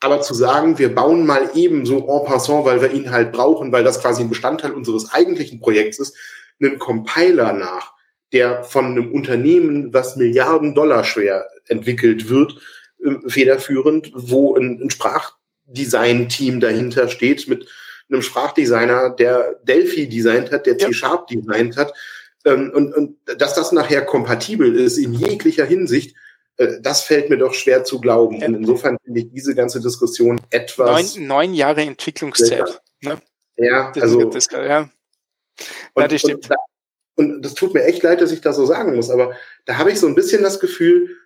Aber 0.00 0.20
zu 0.20 0.34
sagen, 0.34 0.78
wir 0.78 0.94
bauen 0.94 1.24
mal 1.24 1.50
eben 1.54 1.86
so 1.86 1.98
en 1.98 2.26
passant, 2.26 2.64
weil 2.64 2.82
wir 2.82 2.92
ihn 2.92 3.10
halt 3.10 3.32
brauchen, 3.32 3.72
weil 3.72 3.84
das 3.84 4.00
quasi 4.00 4.22
ein 4.22 4.28
Bestandteil 4.28 4.72
unseres 4.72 5.12
eigentlichen 5.12 5.60
Projekts 5.60 5.98
ist, 5.98 6.16
einen 6.60 6.78
Compiler 6.78 7.52
nach, 7.52 7.92
der 8.32 8.64
von 8.64 8.86
einem 8.86 9.12
Unternehmen, 9.12 9.92
was 9.92 10.16
Milliarden 10.16 10.74
Dollar 10.74 11.04
schwer 11.04 11.46
entwickelt 11.66 12.28
wird, 12.28 12.60
äh, 13.02 13.14
federführend, 13.28 14.12
wo 14.14 14.56
ein, 14.56 14.80
ein 14.82 14.90
Sprachdesign-Team 14.90 16.60
dahinter 16.60 17.08
steht 17.08 17.48
mit 17.48 17.68
einem 18.10 18.22
Sprachdesigner, 18.22 19.10
der 19.10 19.58
Delphi 19.64 20.08
designt 20.08 20.52
hat, 20.52 20.66
der 20.66 20.78
C-Sharp 20.78 21.26
designt 21.26 21.76
hat, 21.76 21.92
ähm, 22.44 22.70
und, 22.74 22.94
und 22.94 23.16
dass 23.24 23.54
das 23.54 23.72
nachher 23.72 24.04
kompatibel 24.04 24.74
ist 24.76 24.98
in 24.98 25.12
jeglicher 25.12 25.64
Hinsicht, 25.64 26.14
das 26.56 27.02
fällt 27.02 27.28
mir 27.28 27.38
doch 27.38 27.54
schwer 27.54 27.84
zu 27.84 28.00
glauben. 28.00 28.42
Und 28.42 28.54
insofern 28.54 28.96
finde 29.04 29.20
ich 29.20 29.30
diese 29.30 29.54
ganze 29.54 29.80
Diskussion 29.80 30.40
etwas. 30.50 31.16
Neun, 31.16 31.26
neun 31.26 31.54
Jahre 31.54 31.82
Entwicklungszeit. 31.82 32.80
Ne? 33.02 33.18
Ja, 33.56 33.92
das 33.92 34.04
also. 34.04 34.24
Das, 34.30 34.48
ja. 34.50 34.88
Und, 35.94 36.02
ja, 36.02 36.08
das 36.08 36.20
stimmt. 36.20 36.44
Und, 36.44 36.50
da, 36.50 36.56
und 37.16 37.42
das 37.42 37.54
tut 37.54 37.74
mir 37.74 37.84
echt 37.84 38.02
leid, 38.02 38.20
dass 38.20 38.32
ich 38.32 38.40
das 38.40 38.56
so 38.56 38.66
sagen 38.66 38.94
muss, 38.94 39.10
aber 39.10 39.34
da 39.64 39.78
habe 39.78 39.90
ich 39.90 39.98
so 39.98 40.06
ein 40.06 40.14
bisschen 40.14 40.42
das 40.42 40.60
Gefühl, 40.60 41.16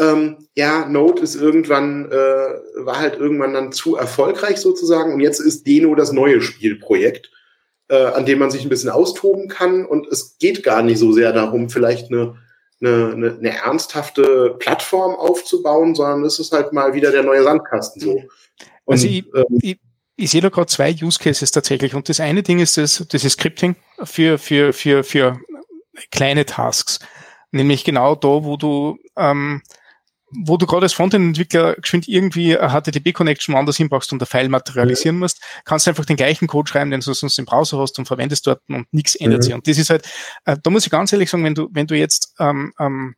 ähm, 0.00 0.48
ja, 0.54 0.86
Node 0.88 1.22
ist 1.22 1.34
irgendwann, 1.34 2.10
äh, 2.10 2.14
war 2.14 3.00
halt 3.00 3.16
irgendwann 3.16 3.54
dann 3.54 3.72
zu 3.72 3.96
erfolgreich 3.96 4.58
sozusagen 4.58 5.12
und 5.12 5.20
jetzt 5.20 5.40
ist 5.40 5.66
Deno 5.66 5.94
das 5.94 6.12
neue 6.12 6.40
Spielprojekt, 6.40 7.30
äh, 7.88 7.96
an 7.96 8.26
dem 8.26 8.38
man 8.38 8.50
sich 8.50 8.62
ein 8.62 8.68
bisschen 8.68 8.90
austoben 8.90 9.48
kann 9.48 9.84
und 9.84 10.06
es 10.06 10.38
geht 10.38 10.62
gar 10.62 10.82
nicht 10.82 10.98
so 10.98 11.12
sehr 11.12 11.32
darum, 11.32 11.68
vielleicht 11.68 12.12
eine, 12.12 12.36
eine, 12.80 13.12
eine, 13.12 13.36
eine 13.38 13.56
ernsthafte 13.56 14.56
Plattform 14.58 15.14
aufzubauen, 15.14 15.94
sondern 15.94 16.24
es 16.24 16.38
ist 16.38 16.52
halt 16.52 16.72
mal 16.72 16.94
wieder 16.94 17.10
der 17.10 17.22
neue 17.22 17.42
Sandkasten 17.42 18.00
so. 18.00 18.12
Und, 18.12 18.94
also 18.94 19.06
ich, 19.06 19.24
ähm, 19.34 19.58
ich, 19.60 19.78
ich 20.16 20.30
sehe 20.30 20.40
da 20.40 20.48
gerade 20.48 20.66
zwei 20.66 20.92
Use 20.92 21.18
Cases 21.18 21.50
tatsächlich 21.50 21.94
und 21.94 22.08
das 22.08 22.20
eine 22.20 22.42
Ding 22.42 22.58
ist 22.58 22.76
das, 22.76 23.04
das 23.08 23.24
ist 23.24 23.34
Scripting 23.34 23.76
für, 24.02 24.38
für, 24.38 24.72
für, 24.72 25.04
für 25.04 25.38
kleine 26.10 26.46
Tasks. 26.46 26.98
Nämlich 27.50 27.84
genau 27.84 28.14
da, 28.14 28.44
wo 28.44 28.56
du 28.56 28.98
ähm, 29.16 29.62
wo 30.30 30.56
du 30.56 30.66
gerade 30.66 30.84
als 30.84 30.92
Frontend-Entwickler 30.92 31.74
geschwind 31.76 32.08
irgendwie 32.08 32.56
eine 32.56 32.72
HTTP-Connection 32.72 33.54
woanders 33.54 33.76
hin 33.76 33.88
brauchst 33.88 34.12
und 34.12 34.22
ein 34.22 34.26
File 34.26 34.48
materialisieren 34.48 35.16
mhm. 35.16 35.20
musst, 35.20 35.42
kannst 35.64 35.86
du 35.86 35.90
einfach 35.90 36.04
den 36.04 36.16
gleichen 36.16 36.46
Code 36.46 36.70
schreiben, 36.70 36.90
den 36.90 37.00
du 37.00 37.12
sonst 37.12 37.38
im 37.38 37.46
Browser 37.46 37.78
hast 37.78 37.98
und 37.98 38.06
verwendest 38.06 38.46
dort 38.46 38.60
und 38.68 38.86
nichts 38.92 39.14
ändert 39.14 39.40
mhm. 39.40 39.42
sich. 39.42 39.54
Und 39.54 39.66
das 39.66 39.78
ist 39.78 39.90
halt, 39.90 40.08
äh, 40.44 40.56
da 40.62 40.70
muss 40.70 40.84
ich 40.84 40.90
ganz 40.90 41.12
ehrlich 41.12 41.30
sagen, 41.30 41.44
wenn 41.44 41.54
du, 41.54 41.68
wenn 41.72 41.86
du 41.86 41.96
jetzt 41.96 42.34
ähm, 42.38 42.72
ähm, 42.78 43.14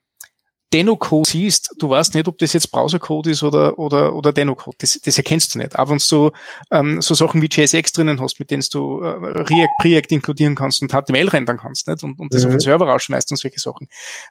Deno-Code 0.72 1.28
siehst, 1.28 1.74
du 1.78 1.90
weißt 1.90 2.14
nicht, 2.14 2.28
ob 2.28 2.38
das 2.38 2.52
jetzt 2.52 2.70
Browser-Code 2.70 3.30
ist 3.30 3.42
oder, 3.42 3.78
oder, 3.78 4.14
oder 4.14 4.32
Deno-Code. 4.32 4.76
Das, 4.80 5.00
das 5.00 5.18
erkennst 5.18 5.54
du 5.54 5.58
nicht. 5.58 5.76
Aber 5.76 5.90
wenn 5.90 5.98
du 5.98 6.30
ähm, 6.70 7.02
so 7.02 7.14
Sachen 7.14 7.42
wie 7.42 7.48
JSX 7.50 7.92
drinnen 7.92 8.20
hast, 8.20 8.38
mit 8.38 8.50
denen 8.50 8.64
du 8.70 9.00
äh, 9.00 9.08
React, 9.08 9.72
Preact 9.80 10.12
inkludieren 10.12 10.54
kannst 10.54 10.82
und 10.82 10.92
HTML 10.92 11.28
rendern 11.28 11.58
kannst 11.58 11.88
nicht? 11.88 12.04
Und, 12.04 12.20
und 12.20 12.32
das 12.32 12.42
mhm. 12.42 12.48
auf 12.48 12.54
den 12.54 12.60
Server 12.60 12.86
rausschmeißt 12.86 13.30
und 13.32 13.36
solche 13.36 13.58
Sachen. 13.58 13.88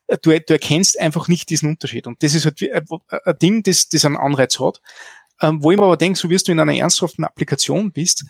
Äh, 0.07 0.17
du, 0.21 0.31
du 0.31 0.53
erkennst 0.53 0.99
einfach 0.99 1.27
nicht 1.27 1.49
diesen 1.49 1.69
Unterschied. 1.69 2.07
Und 2.07 2.23
das 2.23 2.33
ist 2.33 2.45
halt 2.45 2.61
ein, 2.61 2.85
ein 3.25 3.37
Ding, 3.39 3.63
das, 3.63 3.89
das 3.89 4.05
einen 4.05 4.17
Anreiz 4.17 4.59
hat. 4.59 4.81
Ähm, 5.41 5.63
wo 5.63 5.71
ich 5.71 5.77
mir 5.77 5.83
aber 5.83 5.97
denke, 5.97 6.19
so 6.19 6.29
wirst 6.29 6.47
du 6.47 6.51
in 6.51 6.59
einer 6.59 6.75
ernsthaften 6.75 7.23
Applikation 7.23 7.91
bist, 7.91 8.25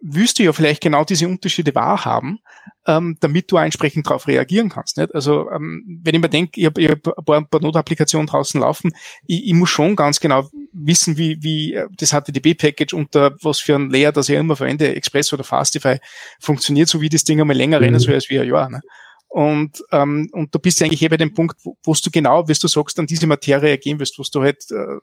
willst 0.00 0.38
du 0.38 0.44
ja 0.44 0.52
vielleicht 0.52 0.80
genau 0.80 1.04
diese 1.04 1.26
Unterschiede 1.26 1.74
wahrhaben, 1.74 2.38
ähm, 2.86 3.16
damit 3.20 3.50
du 3.50 3.56
entsprechend 3.56 4.06
darauf 4.06 4.28
reagieren 4.28 4.68
kannst. 4.68 4.96
Nicht? 4.96 5.14
Also 5.14 5.50
ähm, 5.50 6.00
wenn 6.02 6.14
ich 6.14 6.20
mir 6.20 6.28
denke, 6.28 6.60
ich 6.60 6.66
habe 6.66 6.82
hab 6.88 7.00
ein 7.18 7.24
paar, 7.24 7.44
paar 7.44 7.60
Notapplikationen 7.60 8.26
draußen 8.26 8.60
laufen, 8.60 8.92
ich, 9.26 9.46
ich 9.46 9.54
muss 9.54 9.70
schon 9.70 9.96
ganz 9.96 10.20
genau 10.20 10.48
wissen, 10.72 11.16
wie, 11.16 11.42
wie 11.42 11.74
äh, 11.74 11.88
das 11.96 12.12
HTTP-Package 12.12 12.94
unter 12.94 13.34
was 13.42 13.60
für 13.60 13.74
ein 13.74 13.90
Layer, 13.90 14.12
das 14.12 14.28
ich 14.28 14.36
immer 14.36 14.56
verwende, 14.56 14.94
Express 14.94 15.32
oder 15.32 15.44
Fastify, 15.44 15.98
funktioniert, 16.40 16.88
so 16.88 17.00
wie 17.00 17.08
das 17.08 17.24
Ding 17.24 17.40
einmal 17.40 17.56
länger 17.56 17.78
mhm. 17.78 17.84
rennen 17.84 18.00
soll 18.00 18.14
als 18.14 18.30
wie 18.30 18.38
ein 18.38 18.48
Jahr. 18.48 18.70
Ne? 18.70 18.80
Und, 19.28 19.84
ähm, 19.92 20.30
und 20.32 20.54
du 20.54 20.58
bist 20.58 20.80
eigentlich 20.80 21.02
eh 21.02 21.08
bei 21.08 21.18
dem 21.18 21.34
Punkt, 21.34 21.58
wo, 21.62 21.76
wo 21.84 21.92
du 21.92 22.10
genau, 22.10 22.48
wie 22.48 22.54
du 22.54 22.66
sagst, 22.66 22.98
an 22.98 23.06
diese 23.06 23.26
Materie 23.26 23.70
ergehen 23.70 23.98
wirst, 24.00 24.18
wo 24.18 24.22
du 24.22 24.42
halt 24.42 24.64
äh, 24.70 24.98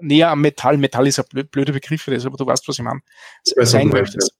näher 0.00 0.30
am 0.30 0.40
Metall. 0.40 0.76
Metall 0.76 1.06
ist 1.06 1.18
ein 1.18 1.46
blöder 1.50 1.72
Begriff 1.72 2.02
für 2.02 2.10
das, 2.10 2.26
aber 2.26 2.36
du 2.36 2.46
weißt, 2.46 2.66
was 2.68 2.78
ich 2.78 2.84
meine. 2.84 3.00
Sein 3.44 3.88
möchtest. 3.88 4.32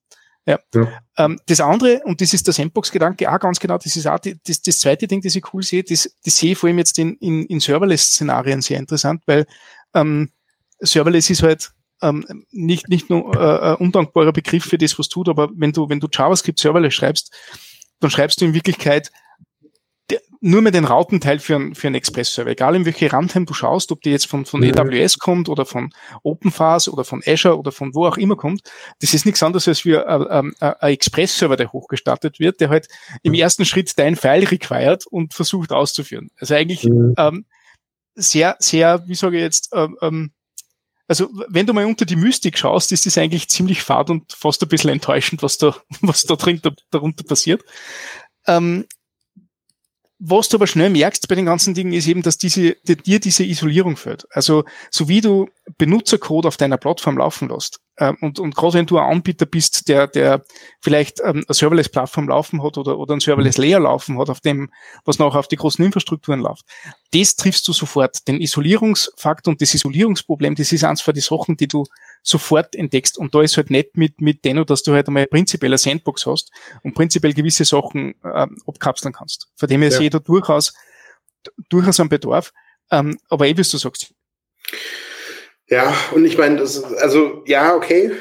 Ja. 0.47 0.61
ja. 0.75 0.89
Ähm, 1.19 1.41
das 1.47 1.61
andere, 1.61 2.01
und 2.05 2.21
das 2.21 2.33
ist 2.33 2.47
der 2.47 2.55
Sandbox-Gedanke 2.55 3.31
auch 3.33 3.41
ganz 3.41 3.59
genau, 3.59 3.79
das 3.79 3.97
ist 3.97 4.07
auch 4.07 4.21
die, 4.21 4.39
das, 4.47 4.63
das 4.63 4.79
zweite 4.79 5.09
Ding, 5.09 5.21
das 5.21 5.35
ich 5.35 5.53
cool 5.53 5.63
sehe, 5.63 5.83
das, 5.83 6.09
das 6.25 6.37
sehe 6.37 6.53
ich 6.53 6.59
vor 6.59 6.69
allem 6.69 6.79
jetzt 6.79 6.99
in, 6.99 7.17
in, 7.17 7.45
in 7.47 7.59
Serverless-Szenarien 7.59 8.63
sehr 8.63 8.79
interessant, 8.79 9.23
weil 9.27 9.47
ähm, 9.93 10.31
Serverless 10.79 11.31
ist 11.31 11.43
halt 11.43 11.73
ähm, 12.01 12.45
nicht, 12.53 12.89
nicht 12.89 13.11
nur 13.11 13.35
äh, 13.35 13.73
ein 13.73 13.75
undankbarer 13.77 14.33
Begriff 14.33 14.65
für 14.65 14.79
das, 14.79 14.97
was 14.99 15.09
tut, 15.09 15.29
aber 15.29 15.51
wenn 15.57 15.73
du, 15.73 15.89
wenn 15.89 15.99
du 15.99 16.07
JavaScript 16.13 16.61
Serverless 16.61 16.95
schreibst, 16.95 17.35
dann 17.99 18.11
schreibst 18.11 18.41
du 18.41 18.45
in 18.45 18.55
Wirklichkeit 18.55 19.11
nur 20.41 20.63
mehr 20.63 20.73
den 20.73 20.85
Rautenteil 20.85 21.39
für, 21.39 21.57
ein, 21.57 21.75
für 21.75 21.89
einen 21.89 21.97
Express-Server. 21.97 22.51
Egal 22.51 22.77
in 22.77 22.85
welche 22.85 23.11
Runtime 23.11 23.47
du 23.47 23.55
schaust, 23.55 23.91
ob 23.91 24.03
die 24.03 24.11
jetzt 24.11 24.27
von, 24.27 24.45
von 24.45 24.61
mhm. 24.61 24.79
AWS 24.79 25.19
kommt 25.19 25.49
oder 25.49 25.67
von 25.67 25.93
OpenFAS 26.23 26.89
oder 26.89 27.05
von 27.05 27.23
Azure 27.27 27.59
oder 27.59 27.73
von 27.73 27.95
wo 27.95 28.07
auch 28.07 28.17
immer 28.17 28.37
kommt, 28.37 28.63
das 29.01 29.15
ist 29.15 29.27
nichts 29.27 29.43
anderes 29.43 29.67
als 29.67 29.85
wie 29.85 29.93
äh, 29.93 30.27
ähm, 30.31 30.55
äh, 30.61 30.73
ein 30.79 30.93
Express-Server, 30.93 31.57
der 31.57 31.73
hochgestartet 31.73 32.39
wird, 32.39 32.61
der 32.61 32.69
halt 32.69 32.89
im 33.23 33.33
mhm. 33.33 33.39
ersten 33.39 33.65
Schritt 33.65 33.99
dein 33.99 34.17
File 34.17 34.47
required 34.47 35.07
und 35.07 35.35
versucht 35.35 35.73
auszuführen. 35.73 36.31
Also 36.39 36.55
eigentlich 36.55 36.85
mhm. 36.85 37.15
ähm, 37.19 37.45
sehr, 38.15 38.57
sehr, 38.61 39.03
wie 39.07 39.15
sage 39.15 39.37
ich 39.37 39.43
jetzt, 39.43 39.71
ähm, 39.73 39.97
ähm, 40.01 40.31
also 41.09 41.29
wenn 41.49 41.67
du 41.67 41.73
mal 41.73 41.87
unter 41.87 42.05
die 42.05 42.17
Mystik 42.17 42.59
schaust, 42.59 42.91
ist 42.91 43.07
das 43.07 43.17
eigentlich 43.17 43.49
ziemlich 43.49 43.83
fad 43.83 44.11
und 44.11 44.33
fast 44.33 44.63
ein 44.63 44.69
bisschen 44.69 44.91
enttäuschend, 44.91 45.43
was 45.43 45.59
da, 45.59 45.77
was 46.01 46.25
da 46.25 46.37
drin 46.37 46.61
da, 46.63 46.71
darunter 46.91 47.25
passiert. 47.25 47.63
Ähm, 48.47 48.87
was 50.19 50.49
du 50.49 50.57
aber 50.57 50.67
schnell 50.67 50.91
merkst 50.91 51.29
bei 51.29 51.35
den 51.35 51.47
ganzen 51.47 51.75
Dingen 51.75 51.93
ist 51.93 52.07
eben, 52.07 52.23
dass 52.23 52.39
diese, 52.39 52.77
dir 52.85 53.21
diese 53.21 53.45
Isolierung 53.45 53.97
führt. 53.97 54.27
Also, 54.31 54.65
so 54.91 55.09
wie 55.09 55.21
du 55.21 55.49
Benutzercode 55.79 56.47
auf 56.47 56.57
deiner 56.57 56.79
Plattform 56.79 57.19
laufen 57.19 57.49
lässt, 57.49 57.81
und, 58.21 58.39
und 58.39 58.55
gerade 58.55 58.75
wenn 58.75 58.87
du 58.87 58.99
ein 58.99 59.11
Anbieter 59.11 59.47
bist, 59.47 59.89
der, 59.89 60.07
der 60.07 60.45
vielleicht 60.81 61.21
ähm, 61.21 61.45
eine 61.47 61.55
Serverless-Plattform 61.55 62.29
laufen 62.29 62.63
hat 62.63 62.77
oder, 62.77 62.99
oder 62.99 63.15
ein 63.15 63.21
Serverless-Layer 63.21 63.81
laufen 63.81 64.19
hat, 64.19 64.29
auf 64.29 64.41
dem, 64.41 64.71
was 65.05 65.19
nachher 65.19 65.39
auf 65.39 65.49
die 65.49 65.57
großen 65.57 65.83
Infrastrukturen 65.85 66.41
läuft, 66.41 66.65
das 67.13 67.37
triffst 67.37 67.67
du 67.67 67.73
sofort. 67.73 68.29
Den 68.29 68.41
Isolierungsfaktor 68.41 69.53
und 69.53 69.63
das 69.63 69.73
Isolierungsproblem, 69.73 70.55
das 70.55 70.73
ist 70.73 70.85
eins 70.85 71.01
von 71.01 71.15
den 71.15 71.23
Sachen, 71.23 71.57
die 71.57 71.69
du 71.69 71.85
sofort 72.23 72.75
entdeckst. 72.75 73.17
Und 73.17 73.35
da 73.35 73.41
ist 73.41 73.57
halt 73.57 73.71
nicht 73.71 73.97
mit, 73.97 74.21
mit 74.21 74.45
Deno, 74.45 74.65
dass 74.65 74.83
du 74.83 74.93
halt 74.93 75.07
einmal 75.07 75.27
prinzipiell 75.27 75.71
eine 75.71 75.79
Sandbox 75.79 76.27
hast 76.27 76.51
und 76.83 76.95
prinzipiell 76.95 77.33
gewisse 77.33 77.65
Sachen 77.65 78.15
ähm, 78.25 78.59
abkapseln 78.67 79.15
kannst. 79.15 79.49
Von 79.57 79.69
dem 79.69 79.81
her 79.81 79.91
ja. 79.91 79.97
sehe 79.97 80.07
ich 80.07 80.13
da 80.13 80.19
durchaus, 80.19 80.75
durchaus 81.71 81.99
einen 82.01 82.11
Bedarf. 82.11 82.53
Ähm, 82.91 83.19
aber 83.31 83.47
eh, 83.47 83.57
wie 83.57 83.63
du 83.63 83.79
sagst, 83.79 84.13
ja, 85.69 85.93
und 86.15 86.25
ich 86.25 86.39
meine, 86.39 86.59
das 86.59 86.77
ist, 86.77 86.85
also 86.85 87.43
ja, 87.47 87.75
okay, 87.75 88.13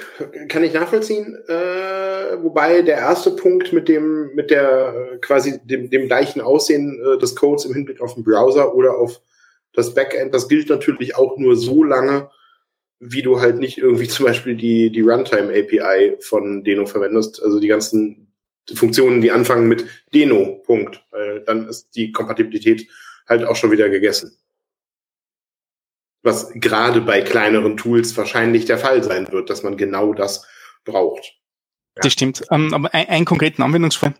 kann 0.49 0.63
ich 0.63 0.73
nachvollziehen. 0.73 1.37
Äh, 1.47 2.41
wobei 2.41 2.81
der 2.81 2.97
erste 2.97 3.31
Punkt 3.31 3.71
mit 3.71 3.87
dem, 3.87 4.33
mit 4.33 4.49
der 4.49 5.11
äh, 5.13 5.17
quasi 5.19 5.59
dem, 5.63 5.91
dem 5.91 6.07
gleichen 6.07 6.41
Aussehen 6.41 6.99
äh, 6.99 7.19
des 7.19 7.35
Codes 7.35 7.65
im 7.65 7.75
Hinblick 7.75 8.01
auf 8.01 8.15
den 8.15 8.23
Browser 8.23 8.73
oder 8.73 8.97
auf 8.97 9.21
das 9.73 9.93
Backend, 9.93 10.33
das 10.33 10.47
gilt 10.47 10.69
natürlich 10.69 11.15
auch 11.15 11.37
nur 11.37 11.55
so 11.55 11.83
lange, 11.83 12.31
wie 12.99 13.21
du 13.21 13.39
halt 13.39 13.57
nicht 13.59 13.77
irgendwie 13.77 14.07
zum 14.07 14.25
Beispiel 14.25 14.55
die, 14.55 14.91
die 14.91 15.01
Runtime 15.01 15.53
API 15.53 16.17
von 16.21 16.63
Deno 16.63 16.87
verwendest, 16.87 17.43
also 17.43 17.59
die 17.59 17.67
ganzen 17.67 18.33
Funktionen, 18.73 19.21
die 19.21 19.29
anfangen 19.29 19.67
mit 19.67 19.85
Deno, 20.15 20.63
Punkt. 20.65 21.05
Weil 21.11 21.41
dann 21.41 21.67
ist 21.67 21.95
die 21.95 22.11
Kompatibilität 22.11 22.87
halt 23.27 23.43
auch 23.43 23.55
schon 23.55 23.71
wieder 23.71 23.89
gegessen 23.89 24.35
was 26.25 26.51
gerade 26.55 27.01
bei 27.01 27.21
kleineren 27.21 27.77
Tools 27.77 28.17
wahrscheinlich 28.17 28.65
der 28.65 28.77
Fall 28.77 29.03
sein 29.03 29.31
wird, 29.31 29.49
dass 29.49 29.63
man 29.63 29.77
genau 29.77 30.13
das 30.13 30.45
braucht. 30.83 31.23
Ja. 31.95 32.01
Das 32.01 32.13
stimmt. 32.13 32.43
Ähm, 32.51 32.73
aber 32.73 32.93
ein, 32.93 33.07
einen 33.07 33.25
konkreten 33.25 33.61
Anwendungsfall, 33.61 34.15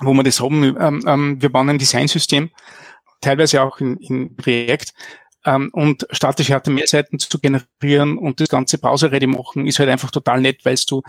wo 0.00 0.14
wir 0.14 0.22
das 0.22 0.40
haben, 0.40 0.62
ähm, 0.62 1.04
ähm, 1.06 1.42
wir 1.42 1.50
bauen 1.50 1.68
ein 1.68 1.78
Designsystem, 1.78 2.50
teilweise 3.20 3.62
auch 3.62 3.80
in, 3.80 3.96
in 3.98 4.36
React, 4.44 4.92
ähm, 5.44 5.70
und 5.72 6.06
statische 6.12 6.58
HTML-Seiten 6.58 7.18
zu 7.18 7.38
generieren 7.40 8.16
und 8.16 8.40
das 8.40 8.48
ganze 8.48 8.78
Browser-ready 8.78 9.26
machen, 9.26 9.66
ist 9.66 9.80
halt 9.80 9.88
einfach 9.88 10.12
total 10.12 10.40
nett, 10.40 10.64
weil 10.64 10.76
du 10.86 11.02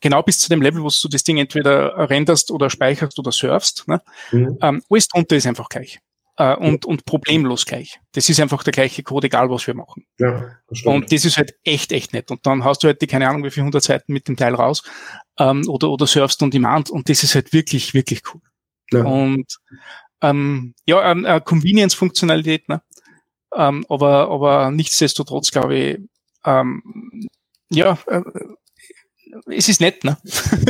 genau 0.00 0.22
bis 0.22 0.38
zu 0.38 0.48
dem 0.48 0.62
Level, 0.62 0.82
wo 0.82 0.88
du 0.88 1.08
das 1.08 1.22
Ding 1.22 1.36
entweder 1.36 2.08
renderst 2.08 2.50
oder 2.50 2.70
speicherst 2.70 3.18
oder 3.18 3.30
surfst, 3.30 3.86
ne? 3.86 4.00
Mhm. 4.32 4.58
Ähm, 4.62 4.82
alles 4.88 5.08
drunter 5.08 5.36
ist 5.36 5.46
einfach 5.46 5.68
gleich 5.68 6.00
äh, 6.36 6.54
und, 6.56 6.84
und 6.84 7.04
problemlos 7.04 7.64
gleich. 7.66 8.00
Das 8.12 8.28
ist 8.28 8.40
einfach 8.40 8.62
der 8.62 8.72
gleiche 8.72 9.02
Code, 9.02 9.26
egal 9.26 9.50
was 9.50 9.66
wir 9.66 9.74
machen. 9.74 10.06
Ja, 10.18 10.56
das 10.68 10.82
und 10.84 11.12
das 11.12 11.24
ist 11.24 11.36
halt 11.36 11.54
echt, 11.64 11.92
echt 11.92 12.12
nett. 12.12 12.30
Und 12.30 12.44
dann 12.46 12.64
hast 12.64 12.82
du 12.82 12.88
halt 12.88 13.00
die, 13.02 13.06
keine 13.06 13.28
Ahnung, 13.28 13.44
wie 13.44 13.50
viele 13.50 13.64
hundert 13.64 13.82
Seiten 13.82 14.12
mit 14.12 14.28
dem 14.28 14.36
Teil 14.36 14.54
raus 14.54 14.82
ähm, 15.38 15.68
oder, 15.68 15.90
oder 15.90 16.06
surfst 16.06 16.42
on 16.42 16.50
demand 16.50 16.90
und 16.90 17.08
das 17.08 17.22
ist 17.22 17.34
halt 17.34 17.52
wirklich, 17.52 17.94
wirklich 17.94 18.22
cool. 18.32 18.40
Ja. 18.92 19.04
Und 19.04 19.58
ähm, 20.20 20.74
ja, 20.86 21.10
ähm, 21.10 21.24
äh, 21.24 21.40
Convenience-Funktionalität, 21.40 22.68
ne? 22.68 22.82
Ähm, 23.54 23.86
aber, 23.88 24.30
aber 24.30 24.70
nichtsdestotrotz 24.70 25.50
glaube 25.50 25.76
ich, 25.76 25.98
ähm, 26.44 27.28
ja, 27.70 27.98
äh, 28.06 28.22
es 29.46 29.68
ist 29.68 29.80
nett, 29.80 30.04
ne? 30.04 30.16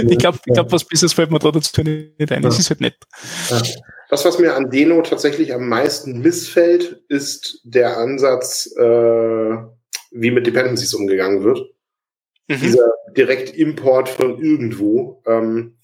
ich 0.08 0.18
glaube, 0.18 0.38
ich 0.44 0.54
glaub, 0.54 0.72
was 0.72 0.84
Besseres 0.84 1.12
fällt 1.12 1.30
mir 1.30 1.38
da 1.38 1.50
dazu 1.50 1.82
nicht 1.82 2.32
ein. 2.32 2.44
Es 2.44 2.58
ist 2.58 2.70
halt 2.70 2.80
nett. 2.80 2.96
Das, 4.10 4.24
was 4.24 4.38
mir 4.38 4.54
an 4.54 4.70
Deno 4.70 5.02
tatsächlich 5.02 5.52
am 5.54 5.68
meisten 5.68 6.20
missfällt, 6.20 7.02
ist 7.08 7.60
der 7.64 7.96
Ansatz, 7.96 8.72
äh, 8.76 9.56
wie 10.10 10.30
mit 10.30 10.46
Dependencies 10.46 10.94
umgegangen 10.94 11.42
wird. 11.42 11.58
Mhm. 12.48 12.60
Dieser 12.60 12.92
Direktimport 13.16 14.08
von 14.08 14.38
irgendwo. 14.42 15.22
Ähm, 15.26 15.76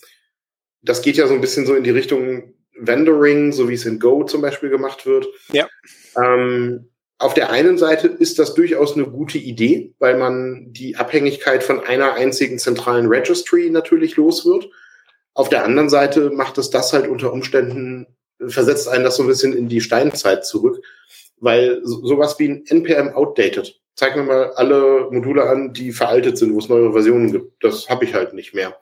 das 0.83 1.03
geht 1.03 1.17
ja 1.17 1.27
so 1.27 1.35
ein 1.35 1.41
bisschen 1.41 1.67
so 1.67 1.75
in 1.75 1.85
die 1.85 1.91
Richtung 1.91 2.55
Vendoring, 2.79 3.53
so 3.53 3.69
wie 3.69 3.75
es 3.75 3.85
in 3.85 3.99
Go 3.99 4.25
zum 4.25 4.41
Beispiel 4.41 4.71
gemacht 4.71 5.07
wird. 5.07 5.27
Ja. 5.53 5.69
Ähm, 6.17 6.91
auf 7.21 7.35
der 7.35 7.51
einen 7.51 7.77
Seite 7.77 8.09
ist 8.09 8.39
das 8.39 8.55
durchaus 8.55 8.95
eine 8.95 9.07
gute 9.07 9.37
Idee, 9.37 9.93
weil 9.99 10.17
man 10.17 10.73
die 10.73 10.97
Abhängigkeit 10.97 11.63
von 11.63 11.81
einer 11.81 12.15
einzigen 12.15 12.59
zentralen 12.59 13.09
Registry 13.09 13.69
natürlich 13.69 14.17
los 14.17 14.47
wird. 14.47 14.71
Auf 15.35 15.51
der 15.51 15.65
anderen 15.65 15.91
Seite 15.91 16.31
macht 16.31 16.57
es 16.57 16.71
das 16.71 16.95
halt 16.95 17.07
unter 17.07 17.35
Umständen, 17.35 18.07
versetzt 18.47 18.89
einen 18.89 19.05
das 19.05 19.17
so 19.17 19.25
ein 19.25 19.29
bisschen 19.29 19.53
in 19.53 19.69
die 19.69 19.83
Steinzeit 19.83 20.47
zurück, 20.47 20.83
weil 21.37 21.81
sowas 21.85 22.39
wie 22.39 22.49
ein 22.49 22.65
NPM 22.67 23.11
outdated. 23.11 23.79
Zeig 23.97 24.17
mir 24.17 24.23
mal 24.23 24.53
alle 24.55 25.09
Module 25.11 25.43
an, 25.43 25.75
die 25.75 25.93
veraltet 25.93 26.39
sind, 26.39 26.55
wo 26.55 26.59
es 26.59 26.71
neue 26.71 26.93
Versionen 26.93 27.33
gibt. 27.33 27.63
Das 27.63 27.91
habe 27.91 28.07
ich 28.07 28.15
halt 28.15 28.33
nicht 28.33 28.55
mehr. 28.55 28.79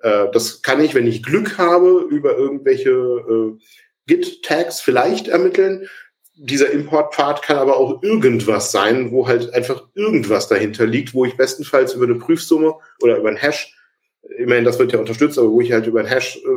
Äh, 0.00 0.26
das 0.32 0.60
kann 0.62 0.82
ich, 0.82 0.96
wenn 0.96 1.06
ich 1.06 1.22
Glück 1.22 1.56
habe, 1.56 2.04
über 2.10 2.36
irgendwelche 2.36 2.90
äh, 2.90 3.58
Git-Tags 4.06 4.80
vielleicht 4.80 5.28
ermitteln 5.28 5.88
dieser 6.36 6.70
Importpfad 6.70 7.42
kann 7.42 7.56
aber 7.56 7.76
auch 7.76 8.02
irgendwas 8.02 8.70
sein, 8.70 9.10
wo 9.10 9.26
halt 9.26 9.52
einfach 9.54 9.84
irgendwas 9.94 10.48
dahinter 10.48 10.86
liegt, 10.86 11.14
wo 11.14 11.24
ich 11.24 11.36
bestenfalls 11.36 11.94
über 11.94 12.04
eine 12.04 12.16
Prüfsumme 12.16 12.74
oder 13.00 13.16
über 13.16 13.28
einen 13.28 13.38
Hash, 13.38 13.74
immerhin 14.36 14.64
das 14.64 14.78
wird 14.78 14.92
ja 14.92 14.98
unterstützt, 14.98 15.38
aber 15.38 15.50
wo 15.50 15.60
ich 15.60 15.72
halt 15.72 15.86
über 15.86 16.00
einen 16.00 16.08
Hash 16.08 16.36
äh, 16.36 16.48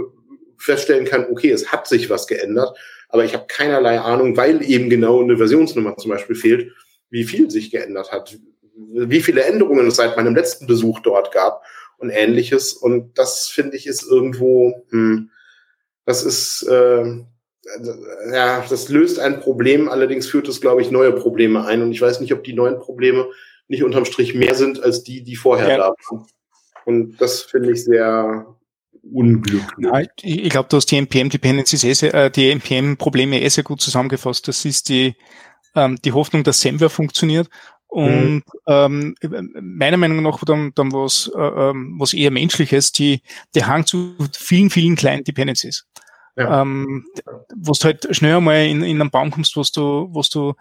feststellen 0.58 1.06
kann, 1.06 1.28
okay, 1.32 1.52
es 1.52 1.72
hat 1.72 1.88
sich 1.88 2.10
was 2.10 2.28
geändert, 2.28 2.78
aber 3.08 3.24
ich 3.24 3.34
habe 3.34 3.46
keinerlei 3.48 4.00
Ahnung, 4.00 4.36
weil 4.36 4.62
eben 4.70 4.90
genau 4.90 5.22
eine 5.22 5.38
Versionsnummer 5.38 5.96
zum 5.98 6.12
Beispiel 6.12 6.36
fehlt, 6.36 6.74
wie 7.10 7.24
viel 7.24 7.50
sich 7.50 7.72
geändert 7.72 8.12
hat, 8.12 8.38
wie 8.76 9.22
viele 9.22 9.44
Änderungen 9.44 9.88
es 9.88 9.96
seit 9.96 10.18
meinem 10.18 10.36
letzten 10.36 10.68
Besuch 10.68 11.00
dort 11.00 11.32
gab 11.32 11.64
und 11.98 12.10
ähnliches. 12.10 12.74
Und 12.74 13.18
das 13.18 13.48
finde 13.48 13.78
ich 13.78 13.88
ist 13.88 14.04
irgendwo, 14.04 14.86
hm, 14.90 15.32
das 16.06 16.24
ist 16.24 16.64
äh, 16.64 17.24
ja, 18.34 18.64
das 18.70 18.90
löst 18.90 19.20
ein 19.20 19.40
Problem, 19.40 19.90
allerdings 19.90 20.28
führt 20.28 20.48
es, 20.48 20.62
glaube 20.62 20.82
ich, 20.82 20.92
neue 20.92 21.12
Probleme 21.12 21.66
ein. 21.66 21.82
Und 21.82 21.92
ich 21.92 22.02
weiß 22.02 22.20
nicht, 22.20 22.34
ob 22.34 22.44
die 22.44 22.54
neuen 22.54 22.80
Probleme 22.80 23.28
nicht 23.68 23.84
unterm 23.84 24.06
Strich 24.06 24.34
mehr 24.34 24.56
sind 24.56 24.82
als 24.82 25.04
die, 25.04 25.24
die 25.24 25.36
vorher 25.36 25.70
ja. 25.70 25.78
da 25.78 25.94
waren. 26.10 26.26
Und 26.86 27.22
das 27.22 27.42
finde 27.42 27.72
ich 27.72 27.84
sehr 27.84 28.56
unglücklich. 29.04 30.08
Ich 30.22 30.50
glaube, 30.50 30.70
du 30.70 30.78
hast 30.78 30.88
die 30.88 30.98
NPM-Dependencies, 30.98 31.84
eh 31.84 31.94
sehr, 31.94 32.14
äh, 32.14 32.32
die 32.32 32.50
NPM-Probleme 32.50 33.42
eh 33.42 33.50
sehr 33.50 33.64
gut 33.64 33.82
zusammengefasst. 33.82 34.48
Das 34.48 34.66
ist 34.66 34.90
die, 34.90 35.16
ähm, 35.76 35.98
die 36.04 36.12
Hoffnung, 36.12 36.44
dass 36.44 36.62
Semver 36.62 36.90
funktioniert. 36.90 37.48
Und 37.88 38.36
mhm. 38.36 38.44
ähm, 38.68 39.16
meiner 39.62 39.98
Meinung 39.98 40.22
nach 40.22 40.44
dann, 40.46 40.72
dann 40.76 40.92
was, 40.92 41.32
äh, 41.36 41.40
ähm, 41.40 41.96
was 42.00 42.14
eher 42.14 42.30
menschliches, 42.30 42.92
die, 42.92 43.22
der 43.56 43.66
Hang 43.66 43.86
zu 43.86 44.16
vielen, 44.32 44.70
vielen 44.70 44.96
kleinen 44.96 45.24
Dependencies. 45.24 45.88
Ja. 46.40 46.62
Ähm, 46.62 47.06
wo 47.54 47.74
du 47.74 47.84
halt 47.84 48.08
schnell 48.16 48.38
einmal 48.38 48.66
in, 48.66 48.82
in 48.82 49.02
einen 49.02 49.12
Baum 49.12 49.30
kommst, 49.30 49.58
wo 49.58 49.64
du, 49.64 50.08
wo 50.14 50.22
du 50.22 50.56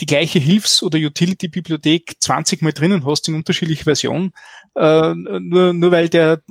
die 0.00 0.06
gleiche 0.06 0.38
Hilfs- 0.38 0.82
oder 0.82 0.98
Utility-Bibliothek 0.98 2.16
20 2.18 2.62
Mal 2.62 2.72
drinnen 2.72 3.04
hast 3.04 3.28
in 3.28 3.34
unterschiedlichen 3.34 3.84
Versionen, 3.84 4.32
äh, 4.74 5.14
nur, 5.14 5.72
nur 5.72 5.90
weil 5.90 6.08
der, 6.08 6.42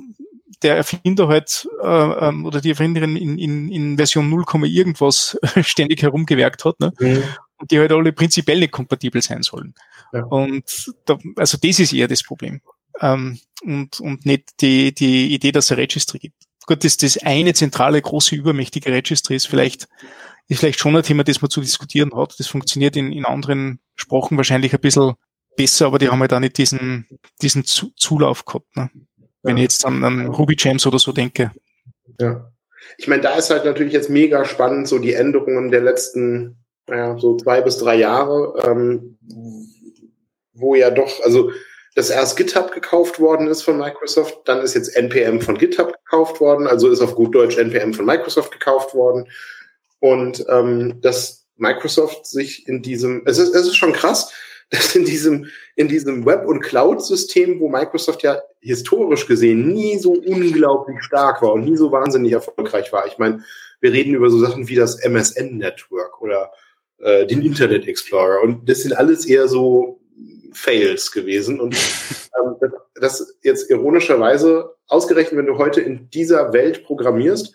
der 0.62 0.76
Erfinder 0.76 1.28
halt 1.28 1.68
äh, 1.82 2.28
ähm, 2.28 2.44
oder 2.44 2.60
die 2.60 2.70
Erfinderin 2.70 3.16
in, 3.16 3.38
in, 3.38 3.70
in 3.70 3.96
Version 3.96 4.28
0, 4.28 4.44
irgendwas 4.64 5.38
ständig 5.62 6.02
herumgewerkt 6.02 6.64
hat, 6.64 6.80
ne? 6.80 6.92
Mhm. 6.98 7.22
und 7.58 7.70
die 7.70 7.78
halt 7.78 7.92
alle 7.92 8.12
prinzipiell 8.12 8.58
nicht 8.58 8.72
kompatibel 8.72 9.22
sein 9.22 9.42
sollen. 9.42 9.74
Ja. 10.12 10.24
Und 10.24 10.92
da, 11.06 11.18
also 11.36 11.58
das 11.62 11.78
ist 11.78 11.92
eher 11.92 12.08
das 12.08 12.22
Problem. 12.22 12.60
Ähm, 13.00 13.38
und, 13.62 14.00
und 14.00 14.26
nicht 14.26 14.60
die, 14.60 14.94
die 14.94 15.34
Idee, 15.34 15.52
dass 15.52 15.66
es 15.66 15.72
ein 15.72 15.78
Registry 15.78 16.18
gibt 16.18 16.49
gut, 16.70 16.84
dass 16.84 16.96
das 16.96 17.18
eine 17.18 17.52
zentrale, 17.52 18.00
große, 18.00 18.36
übermächtige 18.36 18.92
Registry 18.92 19.34
ist 19.34 19.48
vielleicht, 19.48 19.88
ist 20.46 20.60
vielleicht 20.60 20.78
schon 20.78 20.96
ein 20.96 21.02
Thema, 21.02 21.24
das 21.24 21.42
man 21.42 21.50
zu 21.50 21.60
diskutieren 21.60 22.14
hat. 22.14 22.38
Das 22.38 22.46
funktioniert 22.46 22.96
in, 22.96 23.10
in 23.10 23.24
anderen 23.24 23.80
Sprachen 23.96 24.36
wahrscheinlich 24.36 24.72
ein 24.72 24.80
bisschen 24.80 25.14
besser, 25.56 25.86
aber 25.86 25.98
die 25.98 26.08
haben 26.08 26.20
halt 26.20 26.32
auch 26.32 26.38
nicht 26.38 26.58
diesen, 26.58 27.08
diesen 27.42 27.64
Zulauf 27.64 28.44
gehabt. 28.44 28.76
Ne? 28.76 28.88
Wenn 29.42 29.56
ja. 29.56 29.64
ich 29.64 29.70
jetzt 29.70 29.84
an, 29.84 30.04
an 30.04 30.26
Ruby 30.28 30.54
Gems 30.54 30.86
oder 30.86 31.00
so 31.00 31.10
denke. 31.10 31.50
Ja. 32.20 32.52
Ich 32.98 33.08
meine, 33.08 33.22
da 33.22 33.34
ist 33.34 33.50
halt 33.50 33.64
natürlich 33.64 33.92
jetzt 33.92 34.08
mega 34.08 34.44
spannend, 34.44 34.86
so 34.86 35.00
die 35.00 35.14
Änderungen 35.14 35.72
der 35.72 35.80
letzten, 35.80 36.64
ja, 36.88 37.18
so 37.18 37.36
zwei 37.36 37.62
bis 37.62 37.78
drei 37.78 37.96
Jahre, 37.96 38.62
ähm, 38.64 39.18
wo 40.52 40.76
ja 40.76 40.90
doch, 40.90 41.20
also 41.24 41.50
dass 41.94 42.10
erst 42.10 42.36
GitHub 42.36 42.72
gekauft 42.72 43.18
worden 43.18 43.48
ist 43.48 43.62
von 43.62 43.78
Microsoft, 43.78 44.40
dann 44.44 44.62
ist 44.62 44.74
jetzt 44.74 44.96
NPM 44.96 45.40
von 45.40 45.58
GitHub 45.58 45.92
gekauft 46.04 46.40
worden, 46.40 46.66
also 46.66 46.88
ist 46.88 47.00
auf 47.00 47.14
gut 47.14 47.34
Deutsch 47.34 47.56
NPM 47.56 47.94
von 47.94 48.06
Microsoft 48.06 48.52
gekauft 48.52 48.94
worden. 48.94 49.28
Und 49.98 50.44
ähm, 50.48 51.00
dass 51.00 51.46
Microsoft 51.56 52.26
sich 52.26 52.66
in 52.68 52.82
diesem, 52.82 53.22
es 53.26 53.38
ist, 53.38 53.54
es 53.54 53.66
ist 53.66 53.76
schon 53.76 53.92
krass, 53.92 54.32
dass 54.70 54.94
in 54.94 55.04
diesem, 55.04 55.46
in 55.74 55.88
diesem 55.88 56.24
Web- 56.24 56.46
und 56.46 56.60
Cloud-System, 56.60 57.58
wo 57.58 57.68
Microsoft 57.68 58.22
ja 58.22 58.40
historisch 58.60 59.26
gesehen 59.26 59.72
nie 59.72 59.98
so 59.98 60.12
unglaublich 60.12 61.02
stark 61.02 61.42
war 61.42 61.54
und 61.54 61.64
nie 61.64 61.76
so 61.76 61.90
wahnsinnig 61.90 62.32
erfolgreich 62.32 62.92
war. 62.92 63.06
Ich 63.06 63.18
meine, 63.18 63.42
wir 63.80 63.92
reden 63.92 64.14
über 64.14 64.30
so 64.30 64.38
Sachen 64.38 64.68
wie 64.68 64.76
das 64.76 65.00
MSN-Network 65.00 66.22
oder 66.22 66.52
äh, 66.98 67.26
den 67.26 67.42
Internet 67.42 67.88
Explorer. 67.88 68.42
Und 68.42 68.68
das 68.68 68.82
sind 68.82 68.92
alles 68.92 69.24
eher 69.26 69.48
so 69.48 69.99
Fails 70.52 71.12
gewesen. 71.12 71.60
Und 71.60 71.74
ähm, 71.74 72.70
das 72.94 73.38
jetzt 73.42 73.70
ironischerweise 73.70 74.74
ausgerechnet, 74.86 75.38
wenn 75.38 75.46
du 75.46 75.58
heute 75.58 75.80
in 75.80 76.10
dieser 76.10 76.52
Welt 76.52 76.84
programmierst, 76.84 77.54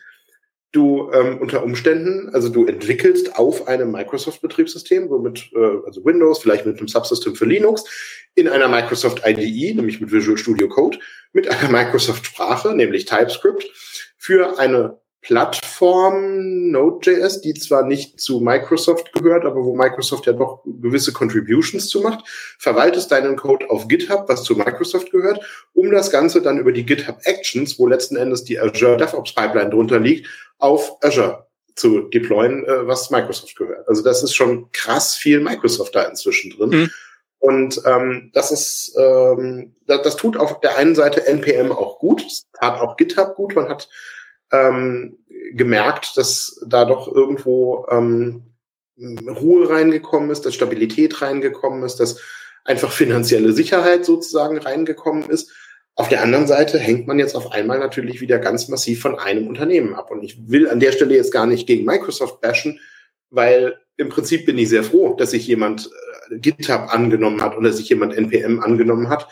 du 0.75 1.09
ähm, 1.13 1.39
unter 1.39 1.63
Umständen, 1.63 2.29
also 2.33 2.49
du 2.49 2.65
entwickelst 2.65 3.37
auf 3.37 3.67
einem 3.67 3.91
Microsoft-Betriebssystem, 3.91 5.07
so 5.07 5.19
mit, 5.19 5.49
äh, 5.53 5.85
also 5.85 6.03
Windows, 6.03 6.39
vielleicht 6.39 6.65
mit 6.65 6.77
einem 6.77 6.89
Subsystem 6.89 7.35
für 7.35 7.45
Linux, 7.45 7.85
in 8.35 8.49
einer 8.49 8.67
Microsoft 8.67 9.21
IDE, 9.25 9.73
nämlich 9.73 10.01
mit 10.01 10.11
Visual 10.11 10.37
Studio 10.37 10.67
Code, 10.67 10.99
mit 11.31 11.47
einer 11.47 11.69
Microsoft-Sprache, 11.69 12.75
nämlich 12.75 13.05
TypeScript, 13.05 13.65
für 14.17 14.59
eine 14.59 14.99
Plattform 15.25 16.69
Node.js, 16.69 17.41
die 17.41 17.55
zwar 17.55 17.83
nicht 17.83 18.19
zu 18.19 18.41
Microsoft 18.41 19.11
gehört, 19.11 19.43
aber 19.43 19.65
wo 19.65 19.75
Microsoft 19.75 20.27
ja 20.27 20.33
doch 20.33 20.61
gewisse 20.65 21.13
Contributions 21.13 21.89
zu 21.89 22.01
macht, 22.01 22.23
verwaltest 22.59 23.11
deinen 23.11 23.35
Code 23.35 23.67
auf 23.71 23.87
GitHub, 23.87 24.29
was 24.29 24.43
zu 24.43 24.55
Microsoft 24.55 25.09
gehört, 25.11 25.39
um 25.73 25.89
das 25.89 26.11
Ganze 26.11 26.43
dann 26.43 26.59
über 26.59 26.71
die 26.71 26.85
GitHub 26.85 27.17
Actions, 27.23 27.79
wo 27.79 27.87
letzten 27.87 28.17
Endes 28.17 28.43
die 28.43 28.59
Azure 28.59 28.97
DevOps 28.97 29.33
Pipeline 29.33 29.71
drunter 29.71 29.99
liegt, 29.99 30.27
auf 30.59 30.97
Azure 31.01 31.47
zu 31.73 32.01
deployen, 32.01 32.63
äh, 32.63 32.85
was 32.85 33.09
Microsoft 33.09 33.55
gehört. 33.55 33.89
Also 33.89 34.03
das 34.03 34.21
ist 34.21 34.35
schon 34.35 34.71
krass 34.73 35.15
viel 35.15 35.39
Microsoft 35.39 35.95
da 35.95 36.03
inzwischen 36.03 36.51
drin. 36.51 36.69
Mhm. 36.69 36.91
Und 37.39 37.81
ähm, 37.85 38.29
das 38.33 38.51
ist, 38.51 38.95
ähm, 38.95 39.75
das, 39.87 40.03
das 40.03 40.15
tut 40.17 40.37
auf 40.37 40.59
der 40.59 40.77
einen 40.77 40.93
Seite 40.93 41.25
NPM 41.25 41.71
auch 41.71 41.97
gut, 41.97 42.23
tat 42.53 42.79
auch 42.79 42.95
GitHub 42.95 43.35
gut. 43.35 43.55
Man 43.55 43.69
hat 43.69 43.89
ähm, 44.51 45.17
gemerkt, 45.53 46.17
dass 46.17 46.59
da 46.65 46.85
doch 46.85 47.13
irgendwo 47.13 47.85
ähm, 47.89 48.43
Ruhe 48.97 49.69
reingekommen 49.69 50.29
ist, 50.29 50.45
dass 50.45 50.55
Stabilität 50.55 51.21
reingekommen 51.21 51.83
ist, 51.83 51.97
dass 51.97 52.19
einfach 52.63 52.91
finanzielle 52.91 53.53
Sicherheit 53.53 54.05
sozusagen 54.05 54.57
reingekommen 54.57 55.29
ist. 55.29 55.51
Auf 55.95 56.09
der 56.09 56.21
anderen 56.21 56.47
Seite 56.47 56.77
hängt 56.77 57.07
man 57.07 57.19
jetzt 57.19 57.35
auf 57.35 57.51
einmal 57.51 57.79
natürlich 57.79 58.19
wieder 58.19 58.39
ganz 58.39 58.67
massiv 58.67 59.01
von 59.01 59.17
einem 59.17 59.47
Unternehmen 59.47 59.95
ab. 59.95 60.11
Und 60.11 60.23
ich 60.23 60.49
will 60.49 60.67
an 60.67 60.79
der 60.79 60.91
Stelle 60.91 61.15
jetzt 61.15 61.31
gar 61.31 61.45
nicht 61.45 61.67
gegen 61.67 61.85
Microsoft 61.85 62.41
bashen, 62.41 62.79
weil 63.29 63.79
im 63.97 64.09
Prinzip 64.09 64.45
bin 64.45 64.57
ich 64.57 64.69
sehr 64.69 64.83
froh, 64.83 65.13
dass 65.13 65.31
sich 65.31 65.47
jemand 65.47 65.89
äh, 66.29 66.37
GitHub 66.39 66.93
angenommen 66.93 67.41
hat 67.41 67.55
oder 67.55 67.71
sich 67.71 67.87
jemand 67.87 68.13
NPM 68.13 68.59
angenommen 68.59 69.09
hat, 69.09 69.27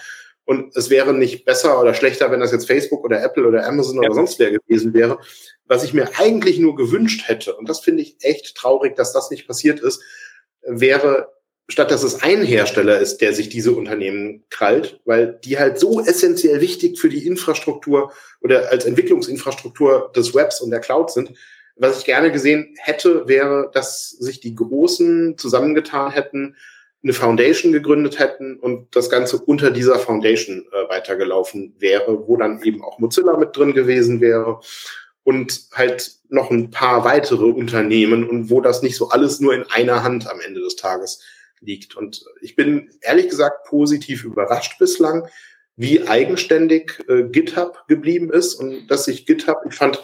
und 0.45 0.75
es 0.75 0.89
wäre 0.89 1.13
nicht 1.13 1.45
besser 1.45 1.79
oder 1.79 1.93
schlechter, 1.93 2.31
wenn 2.31 2.41
das 2.41 2.51
jetzt 2.51 2.67
Facebook 2.67 3.03
oder 3.03 3.23
Apple 3.23 3.47
oder 3.47 3.65
Amazon 3.65 3.95
ja. 3.95 4.01
oder 4.01 4.15
sonst 4.15 4.39
wer 4.39 4.51
gewesen 4.51 4.93
wäre. 4.93 5.19
Was 5.65 5.83
ich 5.83 5.93
mir 5.93 6.09
eigentlich 6.19 6.59
nur 6.59 6.75
gewünscht 6.75 7.27
hätte, 7.27 7.55
und 7.55 7.69
das 7.69 7.79
finde 7.79 8.03
ich 8.03 8.17
echt 8.21 8.55
traurig, 8.55 8.95
dass 8.95 9.13
das 9.13 9.31
nicht 9.31 9.47
passiert 9.47 9.79
ist, 9.79 10.01
wäre, 10.61 11.29
statt 11.69 11.91
dass 11.91 12.03
es 12.03 12.21
ein 12.21 12.43
Hersteller 12.43 12.99
ist, 12.99 13.21
der 13.21 13.33
sich 13.33 13.47
diese 13.47 13.71
Unternehmen 13.71 14.43
krallt, 14.49 14.99
weil 15.05 15.39
die 15.43 15.57
halt 15.57 15.79
so 15.79 16.01
essentiell 16.01 16.59
wichtig 16.59 16.99
für 16.99 17.09
die 17.09 17.25
Infrastruktur 17.25 18.11
oder 18.41 18.69
als 18.69 18.85
Entwicklungsinfrastruktur 18.85 20.11
des 20.13 20.35
Webs 20.35 20.59
und 20.59 20.71
der 20.71 20.81
Cloud 20.81 21.11
sind, 21.11 21.33
was 21.75 21.99
ich 21.99 22.05
gerne 22.05 22.31
gesehen 22.31 22.75
hätte, 22.77 23.27
wäre, 23.27 23.71
dass 23.73 24.09
sich 24.09 24.39
die 24.39 24.55
Großen 24.55 25.37
zusammengetan 25.37 26.11
hätten, 26.11 26.55
eine 27.03 27.13
Foundation 27.13 27.73
gegründet 27.73 28.17
hätten 28.17 28.57
und 28.57 28.95
das 28.95 29.09
Ganze 29.09 29.37
unter 29.37 29.71
dieser 29.71 29.99
Foundation 29.99 30.65
äh, 30.71 30.89
weitergelaufen 30.89 31.75
wäre, 31.77 32.27
wo 32.27 32.37
dann 32.37 32.61
eben 32.63 32.81
auch 32.83 32.99
Mozilla 32.99 33.37
mit 33.37 33.55
drin 33.55 33.73
gewesen 33.73 34.21
wäre 34.21 34.61
und 35.23 35.67
halt 35.73 36.15
noch 36.29 36.49
ein 36.49 36.71
paar 36.71 37.03
weitere 37.03 37.45
Unternehmen 37.45 38.27
und 38.27 38.49
wo 38.49 38.61
das 38.61 38.81
nicht 38.81 38.95
so 38.95 39.09
alles 39.09 39.41
nur 39.41 39.53
in 39.53 39.63
einer 39.69 40.03
Hand 40.03 40.29
am 40.29 40.39
Ende 40.39 40.61
des 40.61 40.77
Tages 40.77 41.21
liegt. 41.59 41.95
Und 41.95 42.25
ich 42.41 42.55
bin 42.55 42.89
ehrlich 43.01 43.29
gesagt 43.29 43.65
positiv 43.65 44.23
überrascht 44.23 44.79
bislang, 44.79 45.27
wie 45.75 46.07
eigenständig 46.07 47.03
äh, 47.09 47.23
GitHub 47.23 47.85
geblieben 47.87 48.31
ist 48.31 48.55
und 48.55 48.87
dass 48.87 49.05
sich 49.05 49.25
GitHub, 49.25 49.57
ich 49.67 49.75
fand 49.75 50.03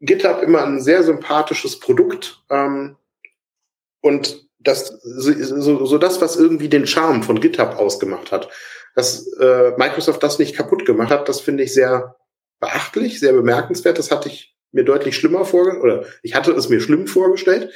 GitHub 0.00 0.42
immer 0.42 0.64
ein 0.64 0.80
sehr 0.80 1.02
sympathisches 1.02 1.78
Produkt 1.78 2.42
ähm, 2.48 2.96
und 4.00 4.49
das 4.60 4.88
so, 5.02 5.86
so 5.86 5.98
das, 5.98 6.20
was 6.20 6.36
irgendwie 6.36 6.68
den 6.68 6.86
Charme 6.86 7.22
von 7.22 7.40
GitHub 7.40 7.78
ausgemacht 7.78 8.30
hat, 8.30 8.48
dass 8.94 9.26
äh, 9.38 9.72
Microsoft 9.76 10.22
das 10.22 10.38
nicht 10.38 10.56
kaputt 10.56 10.84
gemacht 10.84 11.10
hat, 11.10 11.28
das 11.28 11.40
finde 11.40 11.62
ich 11.62 11.72
sehr 11.72 12.16
beachtlich, 12.60 13.20
sehr 13.20 13.32
bemerkenswert. 13.32 13.98
Das 13.98 14.10
hatte 14.10 14.28
ich 14.28 14.54
mir 14.72 14.84
deutlich 14.84 15.16
schlimmer 15.16 15.44
vorgestellt, 15.44 15.82
oder 15.82 16.04
ich 16.22 16.34
hatte 16.34 16.52
es 16.52 16.68
mir 16.68 16.80
schlimm 16.80 17.06
vorgestellt, 17.06 17.72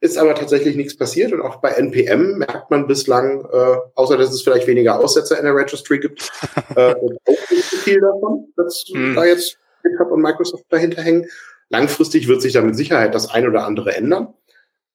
ist 0.00 0.16
aber 0.16 0.34
tatsächlich 0.34 0.76
nichts 0.76 0.96
passiert. 0.96 1.32
Und 1.32 1.42
auch 1.42 1.56
bei 1.56 1.70
NPM 1.70 2.38
merkt 2.38 2.70
man 2.70 2.86
bislang, 2.86 3.44
äh, 3.52 3.76
außer 3.94 4.16
dass 4.16 4.32
es 4.32 4.42
vielleicht 4.42 4.66
weniger 4.66 4.98
Aussetzer 4.98 5.38
in 5.38 5.44
der 5.44 5.54
Registry 5.54 5.98
gibt, 5.98 6.30
äh, 6.76 6.94
auch 6.94 7.50
nicht 7.50 7.64
so 7.64 7.76
viel 7.78 8.00
davon, 8.00 8.52
dass 8.56 8.84
hm. 8.92 9.14
da 9.14 9.24
jetzt 9.24 9.58
GitHub 9.82 10.10
und 10.10 10.22
Microsoft 10.22 10.64
dahinter 10.68 11.02
hängen. 11.02 11.26
Langfristig 11.70 12.28
wird 12.28 12.40
sich 12.40 12.52
da 12.52 12.62
mit 12.62 12.76
Sicherheit 12.76 13.14
das 13.14 13.30
ein 13.30 13.46
oder 13.46 13.64
andere 13.66 13.94
ändern. 13.94 14.34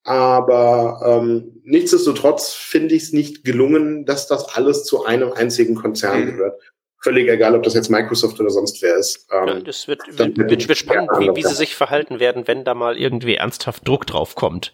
Aber 0.03 0.99
ähm, 1.05 1.61
nichtsdestotrotz 1.63 2.53
finde 2.53 2.93
ich 2.93 3.03
es 3.03 3.13
nicht 3.13 3.45
gelungen, 3.45 4.05
dass 4.05 4.27
das 4.27 4.55
alles 4.55 4.83
zu 4.83 5.05
einem 5.05 5.31
einzigen 5.31 5.75
Konzern 5.75 6.25
mhm. 6.25 6.31
gehört 6.31 6.61
völlig 7.03 7.29
egal, 7.29 7.53
ob 7.53 7.63
das 7.63 7.73
jetzt 7.73 7.89
Microsoft 7.89 8.39
oder 8.39 8.49
sonst 8.49 8.81
wer 8.81 8.95
ist. 8.95 9.27
Ähm, 9.31 9.47
ja, 9.47 9.59
das 9.59 9.87
wird, 9.87 10.01
wird, 10.17 10.37
wird, 10.37 10.67
wird 10.67 10.77
spannend, 10.77 11.09
wie, 11.19 11.35
wie 11.35 11.43
sie 11.43 11.53
sich 11.53 11.75
verhalten 11.75 12.19
werden, 12.19 12.47
wenn 12.47 12.63
da 12.63 12.73
mal 12.73 12.97
irgendwie 12.97 13.35
ernsthaft 13.35 13.87
Druck 13.87 14.07
drauf 14.07 14.35
kommt. 14.35 14.73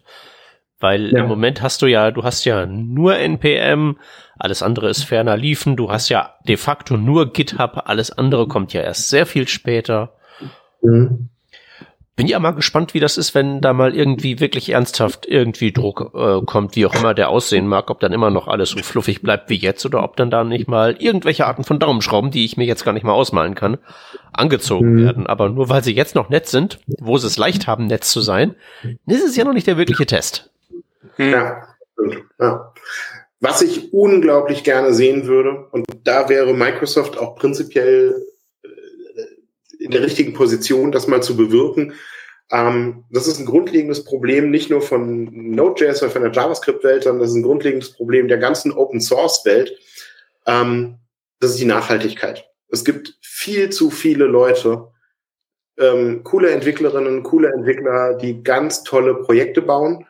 Weil 0.79 1.11
ja. 1.11 1.19
im 1.19 1.27
Moment 1.27 1.61
hast 1.61 1.81
du 1.81 1.87
ja, 1.87 2.11
du 2.11 2.23
hast 2.23 2.45
ja 2.45 2.65
nur 2.65 3.17
NPM, 3.17 3.97
alles 4.37 4.61
andere 4.61 4.89
ist 4.89 5.03
ferner 5.03 5.35
liefen, 5.35 5.75
du 5.75 5.91
hast 5.91 6.07
ja 6.09 6.35
de 6.47 6.55
facto 6.55 6.95
nur 6.95 7.33
GitHub, 7.33 7.81
alles 7.85 8.11
andere 8.11 8.47
kommt 8.47 8.71
ja 8.71 8.81
erst 8.81 9.09
sehr 9.09 9.25
viel 9.25 9.47
später. 9.47 10.13
Mhm 10.81 11.29
bin 12.19 12.27
ja 12.27 12.37
mal 12.37 12.51
gespannt, 12.51 12.93
wie 12.93 12.99
das 12.99 13.17
ist, 13.17 13.33
wenn 13.33 13.61
da 13.61 13.71
mal 13.71 13.95
irgendwie 13.95 14.41
wirklich 14.41 14.71
ernsthaft 14.71 15.25
irgendwie 15.25 15.71
Druck 15.71 16.11
äh, 16.13 16.41
kommt, 16.45 16.75
wie 16.75 16.85
auch 16.85 16.93
immer 16.93 17.13
der 17.13 17.29
aussehen 17.29 17.65
mag, 17.65 17.89
ob 17.89 18.01
dann 18.01 18.11
immer 18.11 18.29
noch 18.29 18.49
alles 18.49 18.71
so 18.71 18.79
fluffig 18.79 19.21
bleibt 19.21 19.49
wie 19.49 19.55
jetzt 19.55 19.85
oder 19.85 20.03
ob 20.03 20.17
dann 20.17 20.29
da 20.29 20.43
nicht 20.43 20.67
mal 20.67 20.97
irgendwelche 20.99 21.45
Arten 21.45 21.63
von 21.63 21.79
Daumenschrauben, 21.79 22.29
die 22.29 22.43
ich 22.43 22.57
mir 22.57 22.65
jetzt 22.65 22.83
gar 22.83 22.91
nicht 22.91 23.05
mal 23.05 23.13
ausmalen 23.13 23.55
kann, 23.55 23.77
angezogen 24.33 24.95
mhm. 24.95 25.05
werden. 25.05 25.27
Aber 25.27 25.47
nur 25.47 25.69
weil 25.69 25.81
sie 25.81 25.95
jetzt 25.95 26.13
noch 26.13 26.27
nett 26.27 26.47
sind, 26.47 26.81
wo 26.87 27.17
sie 27.17 27.27
es 27.27 27.37
leicht 27.37 27.67
haben, 27.67 27.87
nett 27.87 28.03
zu 28.03 28.19
sein, 28.19 28.53
ist 29.07 29.23
es 29.23 29.37
ja 29.37 29.45
noch 29.45 29.53
nicht 29.53 29.67
der 29.67 29.77
wirkliche 29.77 30.05
Test. 30.05 30.51
Ja, 31.17 31.69
ja. 32.37 32.73
Was 33.39 33.61
ich 33.61 33.93
unglaublich 33.93 34.65
gerne 34.65 34.91
sehen 34.91 35.25
würde, 35.25 35.67
und 35.71 35.85
da 36.03 36.27
wäre 36.27 36.53
Microsoft 36.53 37.17
auch 37.17 37.37
prinzipiell 37.37 38.13
in 39.79 39.91
der 39.91 40.01
richtigen 40.01 40.33
Position, 40.33 40.91
das 40.91 41.07
mal 41.07 41.23
zu 41.23 41.35
bewirken. 41.35 41.93
Ähm, 42.51 43.05
das 43.09 43.27
ist 43.27 43.39
ein 43.39 43.45
grundlegendes 43.45 44.03
Problem 44.03 44.51
nicht 44.51 44.69
nur 44.69 44.81
von 44.81 45.29
Node.js 45.31 46.01
oder 46.01 46.11
von 46.11 46.23
der 46.23 46.31
JavaScript-Welt, 46.31 47.03
sondern 47.03 47.21
das 47.21 47.29
ist 47.31 47.35
ein 47.35 47.43
grundlegendes 47.43 47.91
Problem 47.91 48.27
der 48.27 48.37
ganzen 48.37 48.71
Open-Source-Welt. 48.71 49.77
Ähm, 50.45 50.97
das 51.39 51.51
ist 51.51 51.59
die 51.59 51.65
Nachhaltigkeit. 51.65 52.45
Es 52.67 52.83
gibt 52.83 53.17
viel 53.21 53.69
zu 53.69 53.89
viele 53.89 54.25
Leute, 54.25 54.89
ähm, 55.77 56.23
coole 56.23 56.51
Entwicklerinnen, 56.51 57.23
coole 57.23 57.51
Entwickler, 57.53 58.15
die 58.15 58.43
ganz 58.43 58.83
tolle 58.83 59.15
Projekte 59.15 59.61
bauen 59.61 60.05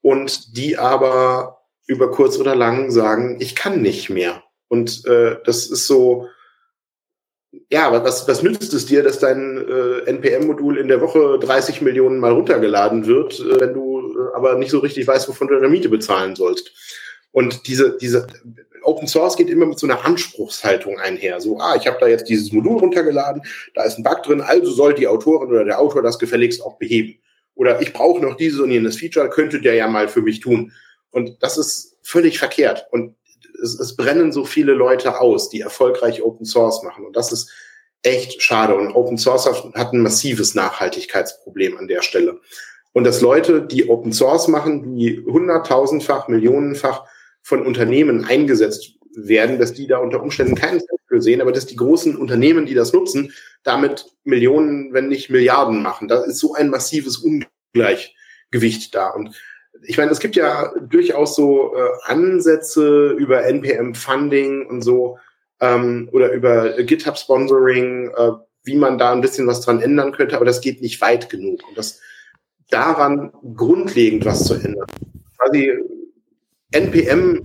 und 0.00 0.56
die 0.56 0.78
aber 0.78 1.58
über 1.86 2.10
kurz 2.10 2.38
oder 2.38 2.54
lang 2.54 2.90
sagen, 2.90 3.36
ich 3.40 3.54
kann 3.54 3.82
nicht 3.82 4.10
mehr. 4.10 4.42
Und 4.68 5.04
äh, 5.06 5.36
das 5.44 5.66
ist 5.66 5.86
so, 5.86 6.28
ja, 7.68 7.86
aber 7.86 8.04
was, 8.04 8.28
was 8.28 8.42
nützt 8.42 8.72
es 8.74 8.86
dir, 8.86 9.02
dass 9.02 9.18
dein 9.18 9.58
äh, 9.58 10.08
NPM-Modul 10.10 10.78
in 10.78 10.88
der 10.88 11.00
Woche 11.00 11.38
30 11.40 11.80
Millionen 11.80 12.20
Mal 12.20 12.32
runtergeladen 12.32 13.06
wird, 13.06 13.40
äh, 13.40 13.60
wenn 13.60 13.74
du 13.74 14.14
äh, 14.14 14.36
aber 14.36 14.56
nicht 14.56 14.70
so 14.70 14.78
richtig 14.78 15.06
weißt, 15.06 15.28
wovon 15.28 15.48
du 15.48 15.54
deine 15.54 15.68
Miete 15.68 15.88
bezahlen 15.88 16.36
sollst? 16.36 16.72
Und 17.32 17.66
diese, 17.66 17.96
diese 17.96 18.28
Open 18.82 19.08
Source 19.08 19.36
geht 19.36 19.50
immer 19.50 19.66
mit 19.66 19.78
so 19.78 19.86
einer 19.86 20.04
Anspruchshaltung 20.04 20.98
einher. 20.98 21.40
So, 21.40 21.58
ah, 21.58 21.76
ich 21.76 21.86
habe 21.86 21.98
da 22.00 22.06
jetzt 22.06 22.28
dieses 22.28 22.52
Modul 22.52 22.78
runtergeladen, 22.78 23.42
da 23.74 23.84
ist 23.84 23.98
ein 23.98 24.04
Bug 24.04 24.22
drin, 24.22 24.40
also 24.40 24.70
soll 24.70 24.94
die 24.94 25.08
Autorin 25.08 25.50
oder 25.50 25.64
der 25.64 25.80
Autor 25.80 26.02
das 26.02 26.18
gefälligst 26.18 26.62
auch 26.62 26.78
beheben. 26.78 27.18
Oder 27.54 27.82
ich 27.82 27.92
brauche 27.92 28.20
noch 28.20 28.36
dieses 28.36 28.60
und 28.60 28.70
jenes 28.70 28.96
Feature, 28.96 29.28
könnte 29.28 29.60
der 29.60 29.74
ja 29.74 29.88
mal 29.88 30.08
für 30.08 30.22
mich 30.22 30.40
tun. 30.40 30.72
Und 31.10 31.42
das 31.42 31.58
ist 31.58 31.98
völlig 32.02 32.38
verkehrt. 32.38 32.86
Und 32.90 33.16
es, 33.62 33.78
es 33.78 33.96
brennen 33.96 34.32
so 34.32 34.44
viele 34.44 34.72
Leute 34.72 35.20
aus, 35.20 35.48
die 35.48 35.60
erfolgreich 35.60 36.22
Open 36.22 36.46
Source 36.46 36.82
machen. 36.82 37.04
Und 37.04 37.16
das 37.16 37.32
ist 37.32 37.50
echt 38.02 38.42
schade. 38.42 38.74
Und 38.74 38.94
Open 38.94 39.18
Source 39.18 39.46
hat 39.46 39.92
ein 39.92 40.02
massives 40.02 40.54
Nachhaltigkeitsproblem 40.54 41.76
an 41.76 41.88
der 41.88 42.02
Stelle. 42.02 42.40
Und 42.92 43.04
dass 43.04 43.20
Leute, 43.20 43.62
die 43.62 43.88
Open 43.88 44.12
Source 44.12 44.48
machen, 44.48 44.96
die 44.96 45.24
hunderttausendfach, 45.24 46.28
millionenfach 46.28 47.04
von 47.42 47.64
Unternehmen 47.64 48.24
eingesetzt 48.24 48.94
werden, 49.14 49.58
dass 49.58 49.72
die 49.72 49.86
da 49.86 49.98
unter 49.98 50.22
Umständen 50.22 50.54
keinen 50.54 50.80
Cent 50.80 51.00
für 51.06 51.20
sehen, 51.20 51.40
aber 51.40 51.52
dass 51.52 51.66
die 51.66 51.76
großen 51.76 52.16
Unternehmen, 52.16 52.66
die 52.66 52.74
das 52.74 52.92
nutzen, 52.92 53.32
damit 53.62 54.06
Millionen, 54.24 54.92
wenn 54.92 55.08
nicht 55.08 55.30
Milliarden 55.30 55.82
machen. 55.82 56.08
Da 56.08 56.22
ist 56.22 56.38
so 56.38 56.54
ein 56.54 56.70
massives 56.70 57.18
Ungleichgewicht 57.18 58.94
da. 58.94 59.10
Und 59.10 59.34
ich 59.82 59.96
meine, 59.96 60.10
es 60.10 60.20
gibt 60.20 60.36
ja 60.36 60.72
durchaus 60.80 61.36
so 61.36 61.74
äh, 61.74 61.88
Ansätze 62.04 63.10
über 63.10 63.44
NPM-Funding 63.44 64.66
und 64.66 64.82
so 64.82 65.18
ähm, 65.60 66.08
oder 66.12 66.32
über 66.32 66.82
GitHub-Sponsoring, 66.82 68.10
äh, 68.16 68.32
wie 68.64 68.76
man 68.76 68.98
da 68.98 69.12
ein 69.12 69.20
bisschen 69.20 69.46
was 69.46 69.60
dran 69.62 69.80
ändern 69.80 70.12
könnte, 70.12 70.36
aber 70.36 70.44
das 70.44 70.60
geht 70.60 70.82
nicht 70.82 71.00
weit 71.00 71.30
genug. 71.30 71.60
Und 71.68 71.78
das 71.78 72.00
daran 72.70 73.32
grundlegend 73.56 74.24
was 74.24 74.44
zu 74.44 74.54
ändern. 74.54 74.86
Quasi 75.38 75.72
NPM 76.72 77.42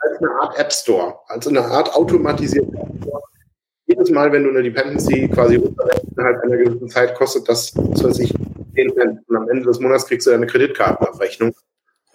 als 0.00 0.18
eine 0.18 0.30
Art 0.40 0.58
App 0.58 0.72
Store, 0.72 1.16
als 1.26 1.46
eine 1.48 1.64
Art 1.64 1.94
automatisierter 1.94 2.78
App 2.78 3.02
Store. 3.02 3.22
Jedes 3.86 4.10
Mal, 4.10 4.30
wenn 4.32 4.44
du 4.44 4.50
eine 4.50 4.62
Dependency 4.62 5.28
quasi 5.28 5.54
innerhalb 5.54 6.42
einer 6.42 6.58
gewissen 6.58 6.90
Zeit 6.90 7.14
kostet 7.14 7.48
das, 7.48 7.74
was 7.74 8.04
weiß 8.04 8.18
ich, 8.20 8.34
10 8.34 8.57
Cent. 8.94 9.20
Und 9.26 9.36
am 9.36 9.48
Ende 9.48 9.64
des 9.64 9.80
Monats 9.80 10.06
kriegst 10.06 10.26
du 10.26 10.30
eine 10.30 10.46
Kreditkartenabrechnung 10.46 11.54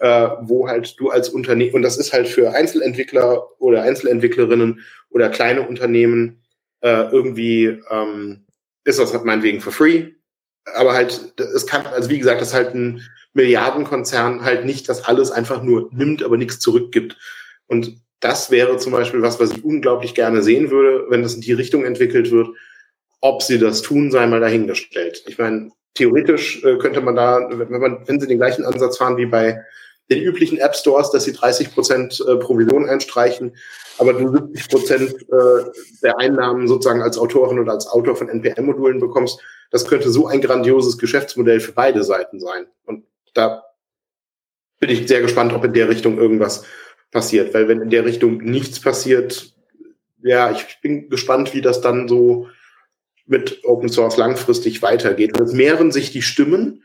äh, 0.00 0.28
wo 0.42 0.68
halt 0.68 0.98
du 0.98 1.10
als 1.10 1.28
Unternehmen, 1.28 1.74
und 1.74 1.82
das 1.82 1.96
ist 1.96 2.12
halt 2.12 2.28
für 2.28 2.52
Einzelentwickler 2.52 3.60
oder 3.60 3.82
Einzelentwicklerinnen 3.82 4.80
oder 5.10 5.28
kleine 5.28 5.66
Unternehmen 5.66 6.42
äh, 6.80 7.08
irgendwie, 7.10 7.80
ähm, 7.90 8.44
ist 8.84 8.98
das 8.98 9.12
halt 9.12 9.24
meinetwegen 9.24 9.60
for 9.60 9.72
free. 9.72 10.10
Aber 10.74 10.94
halt, 10.94 11.34
es 11.38 11.66
kann, 11.66 11.86
also 11.86 12.10
wie 12.10 12.18
gesagt, 12.18 12.40
das 12.40 12.54
halt 12.54 12.74
ein 12.74 13.02
Milliardenkonzern 13.34 14.44
halt 14.44 14.64
nicht 14.64 14.88
das 14.88 15.04
alles 15.04 15.30
einfach 15.30 15.62
nur 15.62 15.90
nimmt, 15.92 16.22
aber 16.22 16.36
nichts 16.36 16.58
zurückgibt. 16.60 17.16
Und 17.66 17.96
das 18.20 18.50
wäre 18.50 18.78
zum 18.78 18.92
Beispiel 18.92 19.22
was, 19.22 19.40
was 19.40 19.52
ich 19.52 19.64
unglaublich 19.64 20.14
gerne 20.14 20.42
sehen 20.42 20.70
würde, 20.70 21.06
wenn 21.10 21.22
das 21.22 21.34
in 21.34 21.40
die 21.40 21.52
Richtung 21.52 21.84
entwickelt 21.84 22.30
wird. 22.30 22.48
Ob 23.20 23.42
sie 23.42 23.58
das 23.58 23.82
tun, 23.82 24.10
sei 24.10 24.26
mal 24.26 24.40
dahingestellt. 24.40 25.24
Ich 25.26 25.38
meine, 25.38 25.70
theoretisch 25.94 26.62
äh, 26.64 26.76
könnte 26.76 27.00
man 27.00 27.16
da, 27.16 27.48
wenn 27.50 27.80
man, 27.80 28.06
wenn 28.06 28.20
sie 28.20 28.26
den 28.26 28.38
gleichen 28.38 28.64
Ansatz 28.64 28.98
fahren 28.98 29.16
wie 29.16 29.26
bei 29.26 29.64
den 30.10 30.22
üblichen 30.22 30.58
App 30.58 30.74
Stores, 30.76 31.10
dass 31.10 31.24
sie 31.24 31.32
30 31.32 31.72
Prozent 31.72 32.24
äh, 32.26 32.36
Provision 32.36 32.88
einstreichen, 32.88 33.56
aber 33.98 34.12
du 34.12 34.28
70 34.28 34.68
Prozent 34.68 35.14
äh, 35.30 35.64
der 36.02 36.18
Einnahmen 36.18 36.68
sozusagen 36.68 37.02
als 37.02 37.16
Autorin 37.16 37.58
oder 37.58 37.72
als 37.72 37.86
Autor 37.86 38.16
von 38.16 38.28
NPM-Modulen 38.28 39.00
bekommst. 39.00 39.40
Das 39.70 39.86
könnte 39.86 40.10
so 40.10 40.26
ein 40.26 40.40
grandioses 40.40 40.98
Geschäftsmodell 40.98 41.60
für 41.60 41.72
beide 41.72 42.04
Seiten 42.04 42.38
sein. 42.38 42.66
Und 42.84 43.04
da 43.32 43.64
bin 44.80 44.90
ich 44.90 45.08
sehr 45.08 45.22
gespannt, 45.22 45.52
ob 45.52 45.64
in 45.64 45.72
der 45.72 45.88
Richtung 45.88 46.18
irgendwas 46.18 46.64
passiert, 47.10 47.54
weil 47.54 47.68
wenn 47.68 47.80
in 47.80 47.90
der 47.90 48.04
Richtung 48.04 48.38
nichts 48.38 48.80
passiert, 48.80 49.54
ja, 50.22 50.50
ich 50.50 50.80
bin 50.82 51.08
gespannt, 51.08 51.54
wie 51.54 51.62
das 51.62 51.80
dann 51.80 52.08
so 52.08 52.48
mit 53.26 53.64
Open 53.64 53.88
Source 53.88 54.16
langfristig 54.16 54.82
weitergeht. 54.82 55.38
Und 55.38 55.46
es 55.46 55.52
mehren 55.52 55.92
sich 55.92 56.12
die 56.12 56.22
Stimmen, 56.22 56.84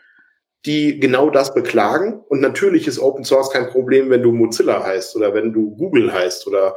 die 0.66 1.00
genau 1.00 1.30
das 1.30 1.54
beklagen. 1.54 2.22
Und 2.28 2.42
natürlich 2.42 2.88
ist 2.88 3.00
Open 3.00 3.24
Source 3.24 3.52
kein 3.52 3.70
Problem, 3.70 4.10
wenn 4.10 4.24
du 4.24 4.32
Mozilla 4.32 4.84
heißt 4.84 5.16
oder 5.16 5.34
wenn 5.34 5.54
du 5.54 5.76
Google 5.76 6.14
heißt 6.14 6.48
oder 6.48 6.76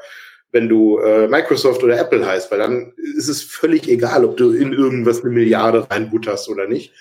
wenn 0.53 0.69
du 0.69 0.99
äh, 0.99 1.29
Microsoft 1.29 1.83
oder 1.83 1.99
Apple 1.99 2.27
heißt, 2.27 2.51
weil 2.51 2.59
dann 2.59 2.93
ist 3.17 3.29
es 3.29 3.43
völlig 3.43 3.89
egal, 3.89 4.25
ob 4.25 4.37
du 4.37 4.53
in 4.53 4.73
irgendwas 4.73 5.23
eine 5.23 5.31
Milliarde 5.31 5.91
reinbutterst 5.91 6.49
oder 6.49 6.69
nicht. 6.69 6.93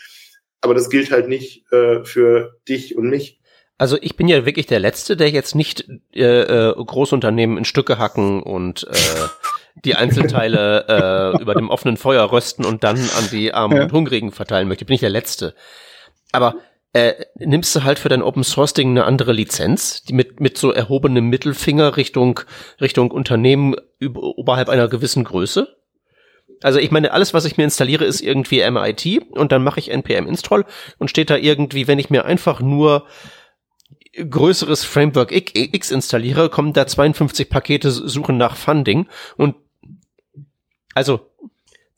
Aber 0.61 0.73
das 0.73 0.89
gilt 0.89 1.11
halt 1.11 1.27
nicht 1.27 1.71
äh, 1.71 2.03
für 2.03 2.59
dich 2.67 2.95
und 2.95 3.09
mich. 3.09 3.41
Also 3.77 3.97
ich 3.99 4.15
bin 4.15 4.27
ja 4.27 4.45
wirklich 4.45 4.67
der 4.67 4.79
Letzte, 4.79 5.17
der 5.17 5.29
jetzt 5.31 5.55
nicht 5.55 5.85
äh, 6.13 6.69
äh, 6.69 6.73
Großunternehmen 6.75 7.57
in 7.57 7.65
Stücke 7.65 7.97
hacken 7.97 8.41
und 8.41 8.87
äh, 8.87 8.93
die 9.75 9.95
Einzelteile 9.95 11.33
äh, 11.37 11.41
über 11.41 11.55
dem 11.55 11.69
offenen 11.69 11.97
Feuer 11.97 12.31
rösten 12.31 12.65
und 12.65 12.83
dann 12.83 12.97
an 12.97 13.29
die 13.31 13.53
Armen 13.53 13.77
ja. 13.77 13.83
und 13.83 13.91
Hungrigen 13.91 14.31
verteilen 14.31 14.67
möchte. 14.67 14.85
Bin 14.85 14.95
ich 14.95 15.01
der 15.01 15.09
Letzte. 15.09 15.55
Aber 16.31 16.55
äh, 16.93 17.13
nimmst 17.35 17.75
du 17.75 17.83
halt 17.83 17.99
für 17.99 18.09
dein 18.09 18.21
Open 18.21 18.43
Source 18.43 18.73
Ding 18.73 18.89
eine 18.89 19.05
andere 19.05 19.31
Lizenz, 19.31 20.03
die 20.03 20.13
mit 20.13 20.39
mit 20.39 20.57
so 20.57 20.71
erhobenem 20.71 21.29
Mittelfinger 21.29 21.95
Richtung 21.95 22.41
Richtung 22.81 23.11
Unternehmen 23.11 23.75
über, 23.97 24.21
oberhalb 24.37 24.67
einer 24.67 24.89
gewissen 24.89 25.23
Größe? 25.23 25.67
Also 26.63 26.79
ich 26.79 26.91
meine, 26.91 27.11
alles, 27.11 27.33
was 27.33 27.45
ich 27.45 27.57
mir 27.57 27.63
installiere, 27.63 28.05
ist 28.05 28.21
irgendwie 28.21 28.69
MIT 28.69 29.31
und 29.31 29.51
dann 29.51 29.63
mache 29.63 29.79
ich 29.79 29.89
npm 29.89 30.27
install 30.27 30.65
und 30.99 31.09
steht 31.09 31.29
da 31.29 31.37
irgendwie, 31.37 31.87
wenn 31.87 31.97
ich 31.97 32.09
mir 32.09 32.25
einfach 32.25 32.59
nur 32.59 33.05
größeres 34.13 34.83
Framework 34.83 35.31
X 35.31 35.91
installiere, 35.91 36.49
kommen 36.49 36.73
da 36.73 36.87
52 36.87 37.49
Pakete 37.49 37.91
suchen 37.91 38.37
nach 38.37 38.55
Funding 38.55 39.07
und 39.37 39.55
also 40.93 41.30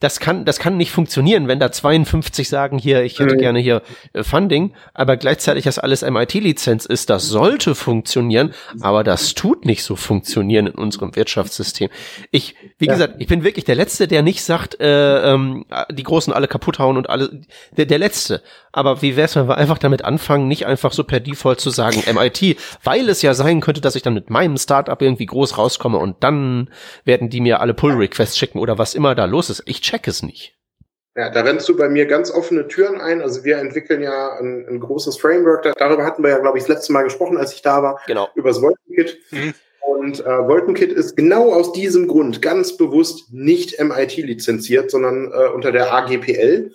das 0.04 0.20
kann, 0.20 0.44
das 0.44 0.60
kann 0.60 0.76
nicht 0.76 0.92
funktionieren, 0.92 1.48
wenn 1.48 1.60
da 1.60 1.72
52 1.72 2.50
sagen, 2.50 2.78
hier, 2.78 3.04
ich 3.04 3.20
hätte 3.20 3.36
mhm. 3.36 3.40
gerne 3.40 3.60
hier 3.60 3.82
äh, 4.12 4.22
Funding, 4.24 4.74
aber 4.94 5.16
gleichzeitig 5.16 5.64
das 5.64 5.80
alles 5.80 6.02
MIT-Lizenz 6.02 6.86
ist. 6.86 7.10
Das 7.10 7.30
sollte 7.30 7.74
funktionieren, 7.74 8.54
aber 8.82 9.06
das 9.06 9.34
tut 9.34 9.64
nicht 9.64 9.82
so 9.84 9.96
funktionieren 9.96 10.68
in 10.68 10.76
unserem 10.76 11.16
Wirtschaftssystem. 11.16 11.90
Ich, 12.32 12.56
wie 12.80 12.88
ja. 12.88 12.94
gesagt, 12.94 13.16
ich 13.20 13.28
bin 13.28 13.46
wirklich 13.46 13.64
der 13.64 13.76
Letzte, 13.76 14.10
der 14.10 14.24
nicht 14.24 14.44
sagt, 14.44 14.78
äh, 14.82 15.32
ähm, 15.32 15.66
die 15.90 16.04
Großen 16.04 16.34
alle 16.34 16.50
kaputt 16.50 16.80
hauen 16.80 16.98
und 16.98 17.10
alle, 17.10 17.42
der, 17.72 17.86
der 17.86 17.98
Letzte. 17.98 18.42
Aber 18.74 19.02
wie 19.02 19.16
wär's, 19.16 19.38
wenn 19.38 19.48
wir 19.48 19.58
einfach 19.58 19.78
damit 19.78 20.04
anfangen, 20.04 20.50
nicht 20.50 20.66
einfach 20.66 20.92
so 20.92 21.06
per 21.06 21.22
Default 21.22 21.62
zu 21.62 21.70
sagen 21.70 22.04
MIT, 22.12 22.58
weil 22.84 23.08
es 23.08 23.22
ja 23.22 23.36
sein 23.36 23.62
könnte, 23.62 23.80
dass 23.80 23.96
ich 23.96 24.02
dann 24.02 24.16
mit 24.16 24.30
meinem 24.30 24.58
Startup 24.58 25.02
irgendwie 25.02 25.28
groß 25.28 25.58
rauskomme 25.58 25.98
und 25.98 26.24
dann 26.24 26.70
werden 27.06 27.30
die 27.30 27.40
mir 27.40 27.62
alle 27.62 27.74
Pull-Requests 27.74 28.38
schicken 28.38 28.60
oder 28.60 28.78
was 28.78 28.96
immer 28.96 29.16
da 29.16 29.26
los 29.26 29.50
ist. 29.50 29.64
Ich 29.66 29.82
check 29.94 30.08
es 30.08 30.24
nicht. 30.24 30.56
Ja, 31.16 31.30
da 31.30 31.42
rennst 31.42 31.70
du 31.70 31.78
bei 31.78 31.90
mir 31.90 32.08
ganz 32.08 32.32
offene 32.32 32.68
Türen 32.68 33.00
ein. 33.00 33.22
Also 33.22 33.44
wir 33.44 33.58
entwickeln 33.60 34.02
ja 34.02 34.36
ein, 34.40 34.66
ein 34.68 34.80
großes 34.80 35.18
Framework. 35.18 35.72
Darüber 35.78 36.04
hatten 36.04 36.24
wir 36.24 36.32
ja, 36.32 36.40
glaube 36.40 36.58
ich, 36.58 36.64
das 36.64 36.76
letzte 36.76 36.94
Mal 36.94 37.04
gesprochen, 37.04 37.38
als 37.38 37.54
ich 37.54 37.62
da 37.62 37.84
war. 37.84 38.02
Genau. 38.08 38.30
Über 38.34 38.50
das 38.50 38.62
Wolkenkit. 38.62 39.20
Mhm. 39.30 39.54
Und 39.82 40.22
äh, 40.22 40.48
Wolkenkit 40.48 40.92
ist 40.92 41.16
genau 41.16 41.54
aus 41.54 41.72
diesem 41.74 42.08
Grund 42.08 42.42
ganz 42.42 42.78
bewusst 42.78 43.32
nicht 43.32 43.80
MIT 43.80 44.18
lizenziert, 44.18 44.90
sondern 44.90 45.32
äh, 45.32 45.50
unter 45.50 45.72
der 45.72 45.94
AGPL. 45.94 46.72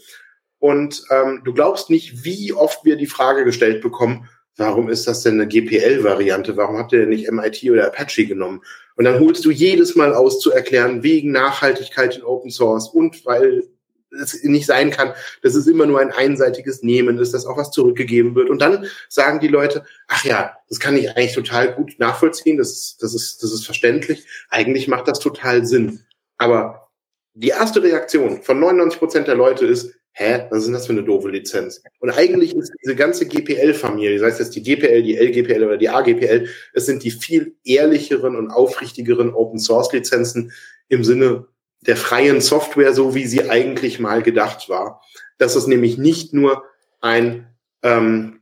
Und 0.61 1.03
ähm, 1.11 1.43
du 1.45 1.53
glaubst 1.53 1.90
nicht, 1.90 2.24
wie 2.24 2.53
oft 2.53 2.85
wir 2.85 2.97
die 2.97 3.07
Frage 3.07 3.45
gestellt 3.45 3.82
bekommen, 3.82 4.28
warum 4.59 4.90
ist 4.90 5.06
das 5.06 5.22
denn 5.22 5.35
eine 5.35 5.48
GPL-Variante? 5.48 6.56
Warum 6.56 6.76
habt 6.76 6.93
ihr 6.93 7.01
denn 7.01 7.09
nicht 7.09 7.30
MIT 7.30 7.64
oder 7.70 7.86
Apache 7.86 8.26
genommen? 8.26 8.60
Und 8.97 9.05
dann 9.05 9.20
holst 9.20 9.44
du 9.44 9.51
jedes 9.51 9.94
Mal 9.94 10.12
aus 10.12 10.40
zu 10.40 10.52
erklären, 10.52 11.02
wegen 11.02 11.30
Nachhaltigkeit 11.30 12.16
in 12.16 12.24
Open 12.24 12.51
Source 12.51 12.89
und 12.89 13.24
weil 13.24 13.62
es 14.10 14.43
nicht 14.43 14.66
sein 14.66 14.90
kann, 14.90 15.12
dass 15.43 15.55
es 15.55 15.66
immer 15.66 15.86
nur 15.86 16.01
ein 16.01 16.10
einseitiges 16.10 16.82
Nehmen 16.82 17.18
ist, 17.18 17.35
dass 17.35 17.47
auch 17.47 17.56
was 17.56 17.70
zurückgegeben 17.70 18.35
wird. 18.35 18.51
Und 18.51 18.60
dann 18.60 18.86
sagen 19.09 19.39
die 19.39 19.48
Leute, 19.48 19.85
ach 20.09 20.24
ja, 20.24 20.56
das 20.68 20.80
kann 20.80 20.97
ich 20.97 21.10
eigentlich 21.10 21.35
total 21.35 21.74
gut 21.74 21.94
nachvollziehen, 21.98 22.56
das 22.56 22.72
ist, 22.72 23.02
das 23.02 23.14
ist, 23.14 23.43
das 23.43 23.52
ist 23.52 23.64
verständlich. 23.64 24.26
Eigentlich 24.51 24.89
macht 24.89 25.09
das 25.09 25.20
total 25.20 25.66
Sinn. 25.66 26.01
Aber 26.39 26.89
die 27.35 27.48
erste 27.48 27.82
Reaktion 27.82 28.43
von 28.43 28.59
99 28.59 28.98
Prozent 28.98 29.28
der 29.28 29.36
Leute 29.36 29.66
ist, 29.66 29.94
hä, 30.19 30.47
was 30.51 30.65
ist 30.65 30.73
das 30.73 30.86
für 30.86 30.93
eine 30.93 31.05
doofe 31.05 31.28
Lizenz? 31.28 31.81
Und 32.01 32.11
eigentlich 32.11 32.55
ist 32.55 32.73
diese 32.82 32.97
ganze 32.97 33.27
GPL-Familie, 33.27 34.19
das 34.19 34.27
heißt 34.27 34.40
jetzt 34.40 34.57
die 34.57 34.62
GPL, 34.62 35.03
die 35.03 35.16
LGPL 35.16 35.65
oder 35.65 35.77
die 35.77 35.89
AGPL, 35.89 36.49
es 36.74 36.86
sind 36.86 37.05
die 37.05 37.12
viel 37.12 37.55
ehrlicheren 37.65 38.35
und 38.35 38.51
aufrichtigeren 38.51 39.32
Open-Source-Lizenzen 39.32 40.53
im 40.89 41.05
Sinne 41.05 41.47
der 41.82 41.97
freien 41.97 42.40
Software, 42.40 42.93
so 42.93 43.15
wie 43.15 43.27
sie 43.27 43.49
eigentlich 43.49 44.01
mal 44.01 44.23
gedacht 44.23 44.69
war. 44.69 45.01
Das 45.39 45.55
ist 45.55 45.69
nämlich 45.69 45.99
nicht 45.99 46.35
nur 46.35 46.65
ein, 47.01 47.47
ähm, 47.85 48.40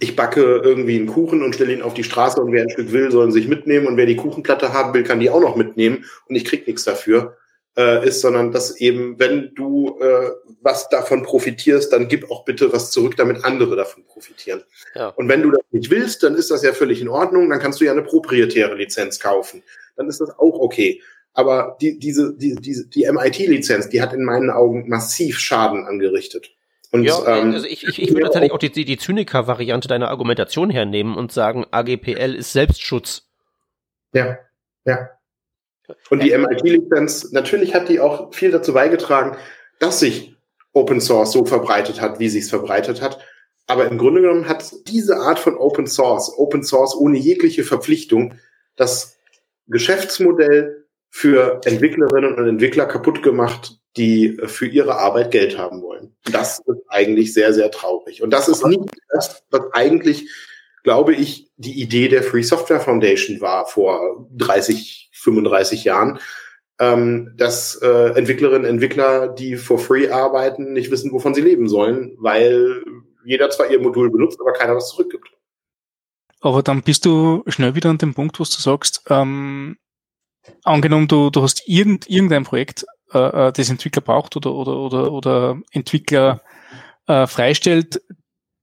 ich 0.00 0.16
backe 0.16 0.60
irgendwie 0.64 0.96
einen 0.96 1.06
Kuchen 1.06 1.44
und 1.44 1.54
stelle 1.54 1.72
ihn 1.72 1.82
auf 1.82 1.94
die 1.94 2.02
Straße 2.02 2.40
und 2.40 2.50
wer 2.50 2.62
ein 2.62 2.70
Stück 2.70 2.90
will, 2.90 3.12
soll 3.12 3.30
sich 3.30 3.46
mitnehmen 3.46 3.86
und 3.86 3.96
wer 3.96 4.06
die 4.06 4.16
Kuchenplatte 4.16 4.72
haben 4.72 4.92
will, 4.92 5.04
kann 5.04 5.20
die 5.20 5.30
auch 5.30 5.40
noch 5.40 5.54
mitnehmen 5.54 6.04
und 6.28 6.34
ich 6.34 6.44
krieg 6.44 6.66
nichts 6.66 6.82
dafür, 6.82 7.36
äh, 7.76 8.06
ist, 8.06 8.20
sondern 8.20 8.52
dass 8.52 8.76
eben, 8.76 9.18
wenn 9.18 9.54
du 9.54 9.98
äh, 10.00 10.30
was 10.60 10.88
davon 10.88 11.22
profitierst, 11.22 11.92
dann 11.92 12.08
gib 12.08 12.30
auch 12.30 12.44
bitte 12.44 12.72
was 12.72 12.90
zurück, 12.90 13.16
damit 13.16 13.44
andere 13.44 13.76
davon 13.76 14.04
profitieren. 14.04 14.62
Ja. 14.94 15.08
Und 15.08 15.28
wenn 15.28 15.42
du 15.42 15.50
das 15.50 15.62
nicht 15.70 15.90
willst, 15.90 16.22
dann 16.22 16.34
ist 16.34 16.50
das 16.50 16.62
ja 16.62 16.72
völlig 16.72 17.00
in 17.00 17.08
Ordnung, 17.08 17.48
dann 17.48 17.60
kannst 17.60 17.80
du 17.80 17.84
ja 17.84 17.92
eine 17.92 18.02
proprietäre 18.02 18.74
Lizenz 18.74 19.18
kaufen. 19.18 19.62
Dann 19.96 20.08
ist 20.08 20.20
das 20.20 20.30
auch 20.30 20.58
okay. 20.58 21.00
Aber 21.34 21.78
die, 21.80 21.98
diese, 21.98 22.36
die, 22.36 22.56
die, 22.56 22.84
die 22.90 23.10
MIT-Lizenz, 23.10 23.88
die 23.88 24.02
hat 24.02 24.12
in 24.12 24.24
meinen 24.24 24.50
Augen 24.50 24.88
massiv 24.88 25.38
Schaden 25.38 25.86
angerichtet. 25.86 26.50
Und, 26.90 27.04
ja, 27.04 27.18
ähm, 27.26 27.52
also 27.52 27.66
ich, 27.66 27.88
ich, 27.88 28.02
ich 28.02 28.10
würde 28.10 28.24
tatsächlich 28.24 28.52
auch 28.52 28.58
die, 28.58 28.70
die, 28.70 28.84
die 28.84 28.98
Zyniker-Variante 28.98 29.88
deiner 29.88 30.10
Argumentation 30.10 30.68
hernehmen 30.68 31.16
und 31.16 31.32
sagen, 31.32 31.64
AGPL 31.70 32.34
ist 32.34 32.52
Selbstschutz. 32.52 33.30
Ja, 34.12 34.38
ja. 34.84 35.08
Und 36.10 36.22
die 36.22 36.36
MIT-Lizenz, 36.36 37.32
natürlich 37.32 37.74
hat 37.74 37.88
die 37.88 38.00
auch 38.00 38.34
viel 38.34 38.50
dazu 38.50 38.72
beigetragen, 38.72 39.36
dass 39.78 40.00
sich 40.00 40.36
Open 40.72 41.00
Source 41.00 41.32
so 41.32 41.44
verbreitet 41.44 42.00
hat, 42.00 42.18
wie 42.18 42.28
sich 42.28 42.44
es 42.44 42.50
verbreitet 42.50 43.02
hat. 43.02 43.18
Aber 43.66 43.86
im 43.86 43.98
Grunde 43.98 44.22
genommen 44.22 44.48
hat 44.48 44.72
diese 44.88 45.16
Art 45.16 45.38
von 45.38 45.56
Open 45.56 45.86
Source, 45.86 46.32
Open 46.36 46.62
Source 46.62 46.94
ohne 46.94 47.18
jegliche 47.18 47.64
Verpflichtung, 47.64 48.34
das 48.76 49.18
Geschäftsmodell 49.68 50.86
für 51.10 51.60
Entwicklerinnen 51.64 52.34
und 52.34 52.48
Entwickler 52.48 52.86
kaputt 52.86 53.22
gemacht, 53.22 53.78
die 53.96 54.38
für 54.46 54.66
ihre 54.66 54.96
Arbeit 54.96 55.30
Geld 55.30 55.58
haben 55.58 55.82
wollen. 55.82 56.16
Das 56.30 56.58
ist 56.58 56.82
eigentlich 56.88 57.34
sehr, 57.34 57.52
sehr 57.52 57.70
traurig. 57.70 58.22
Und 58.22 58.30
das 58.30 58.48
ist 58.48 58.66
nicht 58.66 58.80
das, 59.10 59.42
was 59.50 59.72
eigentlich, 59.72 60.30
glaube 60.82 61.14
ich, 61.14 61.50
die 61.56 61.80
Idee 61.80 62.08
der 62.08 62.22
Free 62.22 62.42
Software 62.42 62.80
Foundation 62.80 63.40
war 63.40 63.66
vor 63.66 64.28
30, 64.36 65.10
35 65.12 65.84
Jahren, 65.84 66.18
ähm, 66.80 67.32
dass 67.36 67.76
äh, 67.76 68.12
Entwicklerinnen, 68.14 68.68
Entwickler, 68.68 69.28
die 69.28 69.56
for 69.56 69.78
free 69.78 70.10
arbeiten, 70.10 70.72
nicht 70.72 70.90
wissen, 70.90 71.12
wovon 71.12 71.34
sie 71.34 71.40
leben 71.40 71.68
sollen, 71.68 72.16
weil 72.18 72.82
jeder 73.24 73.50
zwar 73.50 73.70
ihr 73.70 73.80
Modul 73.80 74.10
benutzt, 74.10 74.40
aber 74.40 74.52
keiner 74.52 74.74
was 74.74 74.90
zurückgibt. 74.90 75.28
Aber 76.40 76.62
dann 76.62 76.82
bist 76.82 77.04
du 77.04 77.44
schnell 77.46 77.76
wieder 77.76 77.90
an 77.90 77.98
dem 77.98 78.14
Punkt, 78.14 78.40
wo 78.40 78.44
du 78.44 78.50
sagst, 78.50 79.04
ähm, 79.08 79.76
angenommen, 80.64 81.06
du, 81.06 81.30
du 81.30 81.42
hast 81.42 81.68
irgend, 81.68 82.10
irgendein 82.10 82.42
Projekt, 82.42 82.84
äh, 83.12 83.18
äh 83.18 83.52
das 83.52 83.70
Entwickler 83.70 84.02
braucht 84.02 84.34
oder, 84.34 84.52
oder, 84.52 84.80
oder, 84.80 85.12
oder 85.12 85.60
Entwickler 85.70 86.42
äh, 87.06 87.28
freistellt, 87.28 88.02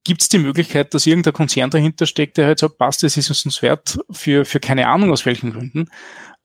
gibt 0.10 0.24
es 0.24 0.30
die 0.30 0.40
Möglichkeit, 0.40 0.96
dass 0.96 1.06
irgendein 1.06 1.34
Konzern 1.34 1.70
dahinter 1.70 2.08
steckt, 2.08 2.38
der 2.38 2.48
halt 2.48 2.58
sagt, 2.58 2.80
passt, 2.80 3.04
das 3.04 3.16
ist 3.16 3.30
uns 3.30 3.62
wert, 3.62 4.00
für, 4.10 4.44
für 4.44 4.60
keine 4.60 4.88
Ahnung 4.88 5.12
aus 5.12 5.24
welchen 5.28 5.54
Gründen, 5.54 5.88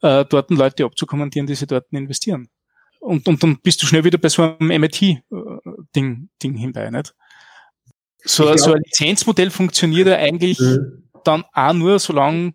äh, 0.02 0.26
dort 0.26 0.50
Leute 0.50 0.84
abzukommandieren, 0.84 1.46
die 1.46 1.54
sie 1.54 1.66
dort 1.66 1.86
investieren. 1.90 2.50
Und, 3.00 3.26
und 3.26 3.42
dann 3.42 3.58
bist 3.62 3.82
du 3.82 3.86
schnell 3.86 4.04
wieder 4.04 4.18
bei 4.18 4.28
so 4.28 4.42
einem 4.42 4.68
MIT-Ding 4.68 5.22
äh, 5.32 6.28
Ding 6.42 6.56
hinbei, 6.56 6.90
nicht? 6.90 7.14
So, 8.22 8.44
glaub, 8.44 8.58
so 8.58 8.72
ein 8.74 8.82
Lizenzmodell 8.84 9.48
funktioniert 9.48 10.08
ja 10.08 10.16
eigentlich 10.16 10.60
mhm. 10.60 11.08
dann 11.24 11.44
auch 11.54 11.72
nur, 11.72 11.98
solange 11.98 12.52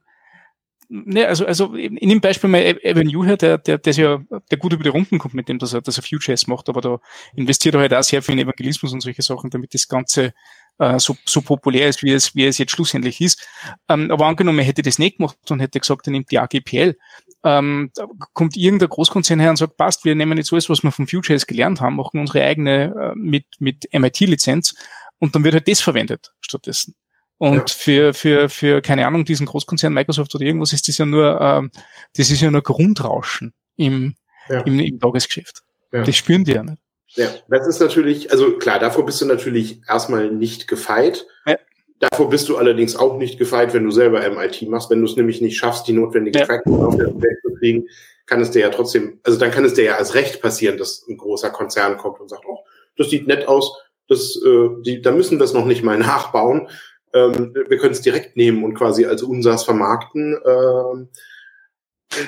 ne, 0.90 1.26
also, 1.28 1.48
also 1.48 1.74
in 1.74 2.08
dem 2.08 2.22
Beispiel 2.22 2.52
mal 2.52 2.78
Avenue 2.84 3.26
her, 3.26 3.38
der, 3.38 3.58
der, 3.58 3.80
der 3.80 3.92
ist 3.92 3.98
ja, 3.98 4.20
der 4.52 4.58
gut 4.60 4.74
über 4.74 4.84
die 4.84 4.90
Runden 4.90 5.18
kommt 5.18 5.34
mit 5.34 5.50
dem, 5.50 5.58
dass 5.58 5.74
er, 5.74 5.82
dass 5.82 5.98
er 5.98 6.04
Vue.js 6.04 6.46
macht, 6.46 6.70
aber 6.70 6.82
da 6.82 7.00
investiert 7.34 7.74
er 7.74 7.82
halt 7.82 7.96
auch 7.96 8.04
sehr 8.04 8.22
viel 8.22 8.34
in 8.34 8.46
Evangelismus 8.46 8.94
und 8.94 9.02
solche 9.02 9.24
Sachen, 9.24 9.50
damit 9.50 9.74
das 9.74 9.88
Ganze 9.88 10.34
äh, 10.80 11.00
so, 11.00 11.16
so 11.26 11.42
populär 11.42 11.88
ist, 11.88 12.04
wie 12.04 12.12
es, 12.12 12.36
wie 12.36 12.46
es 12.46 12.58
jetzt 12.58 12.72
schlussendlich 12.72 13.22
ist. 13.22 13.48
Ähm, 13.88 14.10
aber 14.12 14.26
angenommen, 14.26 14.60
er 14.60 14.66
hätte 14.66 14.82
das 14.82 14.98
nicht 14.98 15.18
gemacht 15.18 15.38
und 15.50 15.60
hätte 15.60 15.80
gesagt, 15.80 16.08
er 16.08 16.12
nimmt 16.12 16.32
die 16.32 16.40
AGPL, 16.40 16.96
ähm, 17.44 17.92
da 17.96 18.06
kommt 18.34 18.58
irgendein 18.58 18.90
Großkonzern 18.90 19.40
her 19.40 19.52
und 19.52 19.56
sagt, 19.56 19.78
passt, 19.78 20.04
wir 20.04 20.16
nehmen 20.16 20.38
jetzt 20.38 20.52
alles, 20.52 20.70
was 20.70 20.84
wir 20.84 20.92
von 20.92 21.08
Vue.js 21.08 21.48
gelernt 21.48 21.80
haben, 21.80 21.96
machen 21.96 22.20
unsere 22.20 22.44
eigene 22.44 22.94
äh, 22.96 23.16
mit, 23.16 23.46
mit 23.60 23.88
MIT-Lizenz 23.94 24.76
und 25.20 25.36
dann 25.36 25.44
wird 25.44 25.54
halt 25.54 25.68
das 25.68 25.82
verwendet 25.82 26.34
stattdessen. 26.42 26.96
Und 27.38 27.70
für, 27.70 28.14
für, 28.14 28.50
für, 28.50 28.82
keine 28.82 29.08
Ahnung, 29.08 29.24
diesen 29.24 29.46
Großkonzern 29.46 29.94
Microsoft 29.94 30.36
oder 30.36 30.44
irgendwas 30.44 30.74
ist 30.74 30.90
das 30.90 30.98
ja 30.98 31.06
nur, 31.06 31.40
ähm, 31.40 31.72
das 32.18 32.30
ist 32.30 32.42
ja 32.42 32.52
nur 32.52 32.62
Grundrauschen 32.62 33.54
im, 33.78 34.16
ja. 34.50 34.60
im, 34.62 34.78
im 34.80 35.00
Tagesgeschäft. 35.00 35.64
Ja. 35.94 36.04
Das 36.04 36.18
spüren 36.18 36.44
die 36.44 36.52
ja 36.52 36.64
nicht. 36.64 36.82
Ja, 37.16 37.28
das 37.48 37.68
ist 37.68 37.80
natürlich, 37.80 38.32
also 38.32 38.58
klar, 38.58 38.80
davor 38.80 39.06
bist 39.06 39.20
du 39.22 39.26
natürlich 39.26 39.82
erstmal 39.88 40.32
nicht 40.32 40.68
gefeit. 40.68 41.26
Ja. 41.46 41.58
Davor 42.00 42.30
bist 42.30 42.48
du 42.48 42.58
allerdings 42.58 42.96
auch 42.96 43.18
nicht 43.18 43.38
gefeit, 43.40 43.74
wenn 43.74 43.84
du 43.84 43.92
selber 43.92 44.28
MIT 44.30 44.70
machst. 44.70 44.90
Wenn 44.90 45.00
du 45.00 45.06
es 45.06 45.18
nämlich 45.18 45.42
nicht 45.42 45.58
schaffst, 45.58 45.88
die 45.88 45.94
notwendige 45.94 46.40
ja. 46.40 46.46
Tracking 46.46 46.82
auf 46.82 46.96
der 46.96 47.08
Welt 47.08 47.40
zu 47.44 47.54
kriegen, 47.56 47.88
kann 48.26 48.42
es 48.42 48.52
dir 48.52 48.62
ja 48.62 48.70
trotzdem, 48.70 49.20
also 49.24 49.40
dann 49.40 49.52
kann 49.52 49.66
es 49.66 49.74
dir 49.74 49.84
ja 49.86 49.96
als 49.96 50.14
Recht 50.14 50.42
passieren, 50.42 50.78
dass 50.78 51.06
ein 51.08 51.18
großer 51.18 51.50
Konzern 51.50 51.98
kommt 51.98 52.20
und 52.20 52.30
sagt, 52.30 52.46
oh, 52.48 52.60
das 52.96 53.10
sieht 53.10 53.28
nett 53.28 53.48
aus, 53.48 53.76
das, 54.08 54.40
äh, 54.46 54.70
die, 54.82 55.02
da 55.02 55.12
müssen 55.12 55.40
wir 55.40 55.46
es 55.46 55.54
noch 55.54 55.66
nicht 55.66 55.84
mal 55.84 55.98
nachbauen. 55.98 56.70
ähm, 57.14 57.56
wir 57.68 57.78
können 57.80 57.94
es 57.94 58.02
direkt 58.02 58.38
nehmen 58.38 58.64
und 58.64 58.76
quasi 58.76 59.06
als 59.06 59.24
unseres 59.24 59.64
vermarkten. 59.64 60.38
Ähm, 60.46 61.10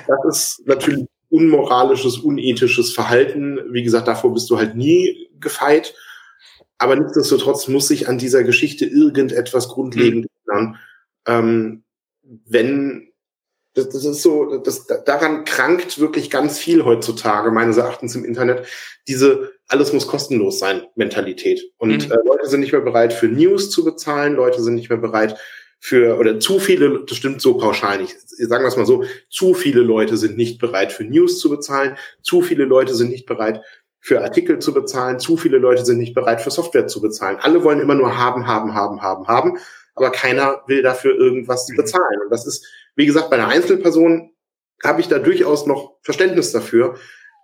das 0.08 0.20
ist 0.26 0.68
natürlich 0.68 1.06
unmoralisches, 1.32 2.20
unethisches 2.20 2.94
Verhalten. 2.94 3.60
Wie 3.72 3.84
gesagt, 3.84 4.08
davor 4.08 4.34
bist 4.34 4.50
du 4.50 4.58
halt 4.58 4.76
nie 4.76 5.30
gefeit. 5.40 5.96
Aber 6.78 6.96
nichtsdestotrotz 6.96 7.68
muss 7.68 7.88
sich 7.88 8.08
an 8.08 8.18
dieser 8.18 8.44
Geschichte 8.44 8.86
irgendetwas 8.86 9.70
grundlegend 9.70 10.26
mhm. 10.26 10.52
ändern. 10.52 10.80
Ähm, 11.28 11.84
wenn 12.46 13.12
das, 13.74 13.90
das 13.90 14.04
ist 14.04 14.22
so, 14.22 14.58
das, 14.58 14.86
daran 15.06 15.46
krankt 15.46 16.00
wirklich 16.00 16.30
ganz 16.30 16.60
viel 16.60 16.84
heutzutage, 16.84 17.52
meines 17.52 17.78
Erachtens 17.78 18.16
im 18.16 18.26
Internet, 18.26 18.66
diese 19.08 19.52
alles 19.68 19.94
muss 19.94 20.08
kostenlos 20.08 20.60
sein 20.60 20.82
Mentalität. 20.96 21.62
Und 21.78 22.08
mhm. 22.08 22.12
äh, 22.12 22.18
Leute 22.26 22.50
sind 22.50 22.60
nicht 22.60 22.74
mehr 22.74 22.82
bereit, 22.82 23.14
für 23.14 23.28
News 23.28 23.70
zu 23.70 23.86
bezahlen, 23.86 24.36
Leute 24.36 24.62
sind 24.62 24.76
nicht 24.76 24.90
mehr 24.90 25.00
bereit 25.00 25.38
für, 25.84 26.20
oder 26.20 26.40
zu 26.40 26.60
viele, 26.60 27.04
das 27.08 27.18
stimmt 27.18 27.42
so 27.42 27.58
pauschal 27.58 28.00
nicht, 28.00 28.16
sagen 28.22 28.64
wir 28.64 28.68
es 28.68 28.78
mal 28.78 28.86
so, 28.86 29.04
zu 29.30 29.56
viele 29.56 29.82
Leute 29.82 30.16
sind 30.16 30.38
nicht 30.38 30.60
bereit, 30.60 30.94
für 30.94 31.04
News 31.04 31.40
zu 31.40 31.50
bezahlen, 31.50 31.98
zu 32.22 32.44
viele 32.44 32.66
Leute 32.66 32.94
sind 32.94 33.10
nicht 33.10 33.26
bereit, 33.26 33.62
für 34.00 34.22
Artikel 34.22 34.60
zu 34.60 34.76
bezahlen, 34.76 35.20
zu 35.20 35.38
viele 35.38 35.58
Leute 35.58 35.84
sind 35.84 35.98
nicht 35.98 36.14
bereit, 36.14 36.40
für 36.40 36.52
Software 36.52 36.86
zu 36.86 37.02
bezahlen. 37.02 37.38
Alle 37.42 37.64
wollen 37.64 37.80
immer 37.80 37.96
nur 37.96 38.16
haben, 38.16 38.46
haben, 38.46 38.76
haben, 38.76 39.02
haben, 39.02 39.28
haben, 39.28 39.58
aber 39.96 40.12
keiner 40.12 40.62
will 40.68 40.84
dafür 40.84 41.16
irgendwas 41.16 41.68
mhm. 41.70 41.78
bezahlen. 41.78 42.22
Und 42.24 42.30
das 42.30 42.46
ist, 42.46 42.64
wie 42.96 43.08
gesagt, 43.08 43.32
bei 43.32 43.38
einer 43.38 43.48
Einzelperson 43.48 44.32
habe 44.84 45.02
ich 45.02 45.08
da 45.08 45.18
durchaus 45.18 45.66
noch 45.66 45.98
Verständnis 46.04 46.52
dafür. 46.52 46.96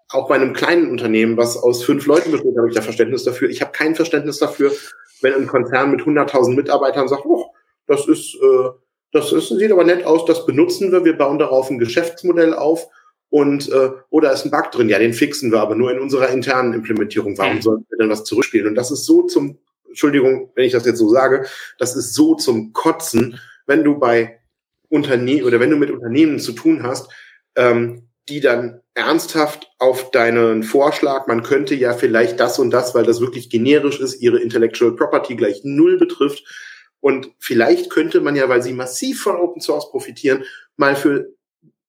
Auch 0.10 0.28
bei 0.28 0.36
einem 0.36 0.54
kleinen 0.54 0.92
Unternehmen, 0.92 1.38
was 1.38 1.58
aus 1.58 1.84
fünf 1.84 2.06
Leuten 2.06 2.32
besteht, 2.32 2.56
habe 2.56 2.70
ich 2.70 2.76
da 2.76 2.82
Verständnis 2.84 3.24
dafür. 3.24 3.50
Ich 3.50 3.62
habe 3.62 3.72
kein 3.72 3.96
Verständnis 3.96 4.38
dafür, 4.38 4.72
wenn 5.22 5.34
ein 5.34 5.48
Konzern 5.48 5.90
mit 5.90 6.02
100.000 6.02 6.56
Mitarbeitern 6.56 7.08
sagt, 7.08 7.26
oh, 7.26 7.52
das 7.88 8.08
ist, 8.08 8.36
äh, 8.36 8.70
das 9.12 9.32
ist, 9.32 9.50
sieht 9.50 9.72
aber 9.72 9.84
nett 9.84 10.06
aus, 10.06 10.26
das 10.26 10.46
benutzen 10.46 10.92
wir, 10.92 11.04
wir 11.06 11.18
bauen 11.18 11.40
darauf 11.40 11.70
ein 11.70 11.80
Geschäftsmodell 11.80 12.54
auf 12.54 12.88
und 13.30 13.70
äh, 13.72 13.92
oder 14.10 14.32
ist 14.32 14.46
ein 14.46 14.52
Bug 14.52 14.72
drin, 14.72 14.90
ja, 14.90 15.00
den 15.00 15.14
fixen 15.14 15.52
wir 15.52 15.60
aber 15.60 15.76
nur 15.76 15.92
in 15.92 16.00
unserer 16.00 16.30
internen 16.30 16.74
Implementierung. 16.74 17.38
Warum 17.38 17.62
sollten 17.62 17.86
wir 17.90 17.98
denn 17.98 18.10
was 18.10 18.24
zurückspielen? 18.24 18.68
Und 18.68 18.76
das 18.76 18.92
ist 18.92 19.06
so 19.06 19.24
zum, 19.24 19.58
Entschuldigung, 19.88 20.52
wenn 20.56 20.66
ich 20.66 20.72
das 20.72 20.86
jetzt 20.86 21.00
so 21.00 21.10
sage, 21.10 21.46
das 21.78 21.96
ist 21.96 22.14
so 22.14 22.36
zum 22.36 22.72
Kotzen, 22.74 23.40
wenn 23.66 23.84
du 23.84 23.98
bei 23.98 24.40
Unternehmen 24.90 25.46
oder 25.46 25.60
wenn 25.60 25.70
du 25.70 25.78
mit 25.78 25.92
Unternehmen 25.92 26.40
zu 26.40 26.54
tun 26.54 26.84
hast, 26.84 27.10
ähm, 27.56 28.04
die 28.30 28.40
dann 28.40 28.82
ernsthaft 28.94 29.70
auf 29.78 30.12
deinen 30.12 30.64
Vorschlag, 30.64 31.28
man 31.28 31.44
könnte 31.44 31.76
ja 31.76 31.94
vielleicht 31.94 32.40
das 32.40 32.60
und 32.60 32.72
das, 32.72 32.96
weil 32.96 33.06
das 33.06 33.22
wirklich 33.22 33.50
generisch 33.50 34.00
ist, 34.00 34.22
ihre 34.22 34.40
Intellectual 34.40 34.96
Property 34.96 35.36
gleich 35.36 35.62
null 35.64 35.98
betrifft. 35.98 36.44
Und 37.00 37.32
vielleicht 37.40 37.90
könnte 37.90 38.22
man 38.22 38.36
ja, 38.36 38.50
weil 38.50 38.62
sie 38.62 38.74
massiv 38.74 39.22
von 39.22 39.36
Open 39.36 39.62
Source 39.62 39.90
profitieren, 39.90 40.44
mal 40.76 40.96
für 40.96 41.34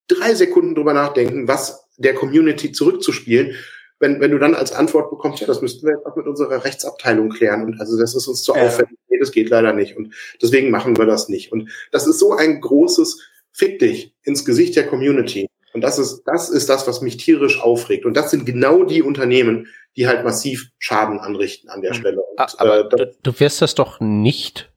drei 0.07 0.35
Sekunden 0.35 0.75
drüber 0.75 0.95
nachdenken, 0.95 1.49
was 1.49 1.87
der 1.97 2.15
Community 2.15 2.73
zurückzuspielen. 2.73 3.55
Wenn, 4.01 4.21
wenn 4.21 4.31
du 4.31 4.39
dann 4.39 4.55
als 4.55 4.73
Antwort 4.73 5.11
bekommst, 5.11 5.41
ja, 5.41 5.47
das 5.47 5.61
müssten 5.61 5.87
wir 5.87 5.95
jetzt 5.95 6.07
auch 6.07 6.15
mit 6.15 6.27
unserer 6.27 6.65
Rechtsabteilung 6.65 7.31
klären. 7.31 7.65
Und 7.65 7.81
also 7.81 7.99
das 7.99 8.15
ist 8.15 8.29
uns 8.29 8.43
zu 8.43 8.55
ja. 8.55 8.63
aufwendig. 8.63 8.97
Nee, 9.09 9.19
das 9.19 9.33
geht 9.33 9.51
leider 9.51 9.73
nicht. 9.73 9.97
Und 9.97 10.15
deswegen 10.41 10.71
machen 10.71 10.97
wir 10.97 11.07
das 11.07 11.29
nicht. 11.29 11.51
Und 11.51 11.71
das 11.91 12.07
ist 12.07 12.19
so 12.19 12.33
ein 12.35 12.61
großes 12.61 13.21
Fick 13.53 13.81
dich 13.81 14.15
ins 14.23 14.45
Gesicht 14.45 14.77
der 14.77 14.87
Community. 14.87 15.49
Und 15.73 15.81
das 15.81 15.99
ist, 15.99 16.23
das 16.25 16.49
ist 16.49 16.69
das, 16.69 16.87
was 16.87 17.01
mich 17.01 17.17
tierisch 17.17 17.61
aufregt. 17.61 18.05
Und 18.05 18.17
das 18.17 18.31
sind 18.31 18.47
genau 18.47 18.85
die 18.85 19.03
Unternehmen, 19.03 19.67
die 19.97 20.07
halt 20.07 20.25
massiv 20.25 20.71
Schaden 20.79 21.19
anrichten 21.19 21.69
an 21.69 21.83
der 21.83 21.93
hm. 21.93 21.99
Stelle. 21.99 22.21
Und, 22.21 22.61
Aber 22.61 22.81
äh, 22.81 22.89
du, 22.89 23.17
du 23.21 23.41
wirst 23.41 23.61
das 23.63 23.75
doch 23.75 23.99
nicht 23.99 24.71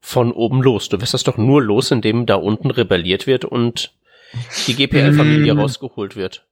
von 0.00 0.32
oben 0.32 0.62
los. 0.62 0.88
Du 0.88 1.00
wirst 1.00 1.14
das 1.14 1.24
doch 1.24 1.36
nur 1.36 1.62
los, 1.62 1.90
indem 1.90 2.26
da 2.26 2.36
unten 2.36 2.70
rebelliert 2.70 3.26
wird 3.26 3.44
und 3.44 3.94
die 4.66 4.74
GPL-Familie 4.74 5.54
mm. 5.54 5.58
rausgeholt 5.58 6.16
wird. 6.16 6.46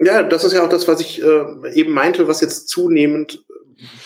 Ja, 0.00 0.22
das 0.22 0.44
ist 0.44 0.52
ja 0.52 0.64
auch 0.64 0.68
das, 0.68 0.88
was 0.88 1.00
ich 1.00 1.22
äh, 1.22 1.72
eben 1.74 1.92
meinte, 1.92 2.26
was 2.28 2.40
jetzt 2.40 2.68
zunehmend 2.68 3.44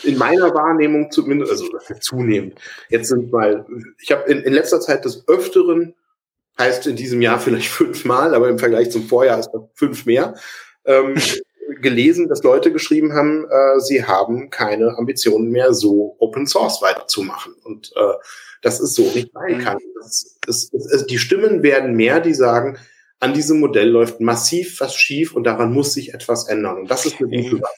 in 0.03 0.19
meiner 0.19 0.55
Wahrnehmung 0.55 1.11
zumindest, 1.11 1.53
also 1.53 1.67
zunehmend, 2.01 2.59
jetzt 2.89 3.09
sind 3.09 3.33
mal, 3.33 3.67
ich 4.01 4.13
habe 4.13 4.31
in, 4.31 4.43
in 4.43 4.53
letzter 4.53 4.81
Zeit 4.81 5.05
des 5.05 5.27
Öfteren, 5.29 5.95
heißt 6.59 6.87
in 6.87 6.97
diesem 6.97 7.23
Jahr 7.23 7.41
vielleicht 7.41 7.69
fünfmal, 7.69 8.35
aber 8.35 8.49
im 8.49 8.59
Vergleich 8.59 8.91
zum 8.91 9.07
Vorjahr 9.07 9.39
ist 9.39 9.51
das 9.53 9.63
fünf 9.75 10.07
mehr, 10.07 10.35
ähm, 10.85 11.15
gelesen, 11.81 12.29
dass 12.29 12.43
Leute 12.43 12.73
geschrieben 12.73 13.13
haben, 13.13 13.45
äh, 13.45 13.81
sie 13.81 14.05
haben 14.05 14.51
keine 14.51 14.97
Ambitionen 14.97 15.51
mehr, 15.51 15.75
so 15.75 16.17
Open 16.19 16.47
Source 16.47 16.81
weiterzumachen. 16.83 17.55
Und 17.63 17.93
äh, 17.95 18.15
das 18.63 18.81
ist 18.81 18.95
so 18.95 19.03
nicht 19.13 19.31
sein 19.33 19.59
kann. 19.59 19.79
Das, 20.01 20.37
das, 20.47 20.71
das, 20.71 21.07
die 21.07 21.19
Stimmen 21.19 21.63
werden 21.63 21.95
mehr, 21.95 22.21
die 22.21 22.35
sagen, 22.35 22.79
an 23.21 23.35
diesem 23.35 23.61
Modell 23.61 23.89
läuft 23.89 24.21
massiv 24.21 24.81
was 24.81 24.95
schief 24.95 25.35
und 25.35 25.45
daran 25.45 25.73
muss 25.73 25.93
sich 25.93 26.15
etwas 26.15 26.49
ändern. 26.49 26.79
Und 26.79 26.91
das 26.91 27.07
ist 27.07 27.21
eine 27.21 27.29
gute 27.29 27.57
Sache. 27.57 27.73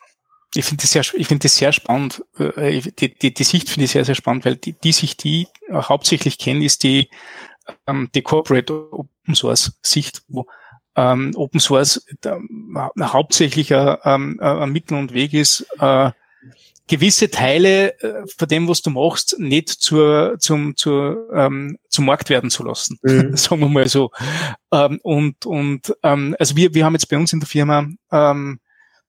Ich 0.54 0.64
finde 0.64 0.82
das 0.82 0.90
sehr, 0.90 1.02
ich 1.14 1.28
finde 1.28 1.44
das 1.44 1.56
sehr 1.56 1.72
spannend. 1.72 2.24
Äh, 2.36 2.80
die, 2.80 3.14
die, 3.14 3.32
die 3.32 3.44
Sicht 3.44 3.68
finde 3.68 3.84
ich 3.84 3.92
sehr, 3.92 4.04
sehr 4.04 4.16
spannend, 4.16 4.44
weil 4.44 4.56
die, 4.56 4.72
die 4.72 4.92
Sicht, 4.92 5.22
die 5.22 5.46
hauptsächlich 5.72 6.38
kennen, 6.38 6.62
ist 6.62 6.82
die, 6.82 7.08
ähm, 7.86 8.10
die 8.14 8.22
Corporate 8.22 8.92
Open 8.92 9.34
Source 9.34 9.72
Sicht, 9.82 10.22
wo 10.28 10.46
ähm, 10.96 11.32
Open 11.36 11.60
Source 11.60 12.04
äh, 12.24 12.36
hauptsächlicher 13.00 14.00
ähm, 14.04 14.38
äh, 14.42 14.66
Mittel 14.66 14.98
und 14.98 15.14
Weg 15.14 15.34
ist, 15.34 15.66
äh, 15.78 16.10
gewisse 16.90 17.30
Teile 17.30 17.96
äh, 18.00 18.26
von 18.36 18.48
dem, 18.48 18.66
was 18.66 18.82
du 18.82 18.90
machst, 18.90 19.36
nicht 19.38 19.68
zur, 19.68 20.36
zum, 20.40 20.76
zur, 20.76 21.28
ähm, 21.32 21.78
zum 21.88 22.04
Markt 22.04 22.30
werden 22.30 22.50
zu 22.50 22.64
lassen. 22.64 22.98
Mhm. 23.02 23.36
Sagen 23.36 23.60
wir 23.60 23.68
mal 23.68 23.88
so. 23.88 24.10
Ähm, 24.72 24.98
und 25.02 25.46
und 25.46 25.94
ähm, 26.02 26.34
also 26.40 26.56
wir, 26.56 26.74
wir 26.74 26.84
haben 26.84 26.94
jetzt 26.94 27.08
bei 27.08 27.16
uns 27.16 27.32
in 27.32 27.38
der 27.38 27.48
Firma 27.48 27.86
ähm, 28.10 28.58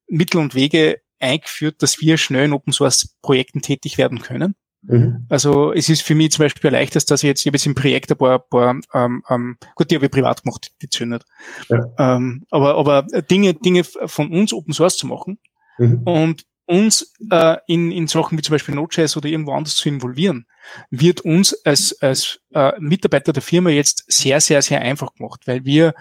Mittel 0.07 0.39
und 0.39 0.53
Wege 0.53 1.01
eingeführt, 1.19 1.81
dass 1.81 1.99
wir 1.99 2.17
schnell 2.17 2.45
in 2.45 2.53
Open 2.53 2.71
Source 2.71 3.15
Projekten 3.23 3.61
tätig 3.61 3.97
werden 3.97 4.21
können. 4.21 4.53
Mhm. 4.83 5.25
Also 5.29 5.73
es 5.73 5.89
ist 5.89 6.03
für 6.03 6.13
mich 6.13 6.31
zum 6.33 6.45
Beispiel 6.45 6.69
leichter, 6.69 6.99
dass 6.99 7.23
ich 7.23 7.27
jetzt, 7.27 7.41
ich 7.41 7.47
habe 7.47 7.57
jetzt 7.57 7.65
im 7.65 7.75
Projekt 7.75 8.11
ein 8.11 8.17
paar, 8.17 8.39
paar 8.39 8.75
ähm, 8.93 9.23
ähm, 9.27 9.57
gut, 9.73 9.89
die 9.89 9.95
habe 9.95 10.05
ich 10.05 10.11
privat 10.11 10.43
gemacht, 10.43 10.71
die 10.83 10.89
zündet. 10.89 11.25
Ja. 11.67 11.87
Ähm, 11.97 12.45
aber, 12.51 12.75
aber 12.75 13.03
Dinge, 13.31 13.55
Dinge 13.55 13.83
von 13.83 14.31
uns 14.31 14.53
Open 14.53 14.73
Source 14.73 14.97
zu 14.97 15.07
machen 15.07 15.39
mhm. 15.79 16.03
und 16.03 16.45
uns 16.71 17.13
äh, 17.29 17.57
in, 17.67 17.91
in 17.91 18.07
Sachen 18.07 18.37
wie 18.37 18.41
zum 18.41 18.53
Beispiel 18.53 18.73
Node.js 18.73 19.17
oder 19.17 19.27
irgendwo 19.27 19.51
anders 19.51 19.75
zu 19.75 19.89
involvieren, 19.89 20.45
wird 20.89 21.21
uns 21.21 21.53
als, 21.65 22.01
als 22.01 22.39
äh, 22.53 22.71
Mitarbeiter 22.79 23.33
der 23.33 23.41
Firma 23.41 23.69
jetzt 23.69 24.05
sehr, 24.07 24.39
sehr, 24.39 24.61
sehr 24.61 24.81
einfach 24.81 25.13
gemacht, 25.15 25.41
weil 25.45 25.65
wir 25.65 25.93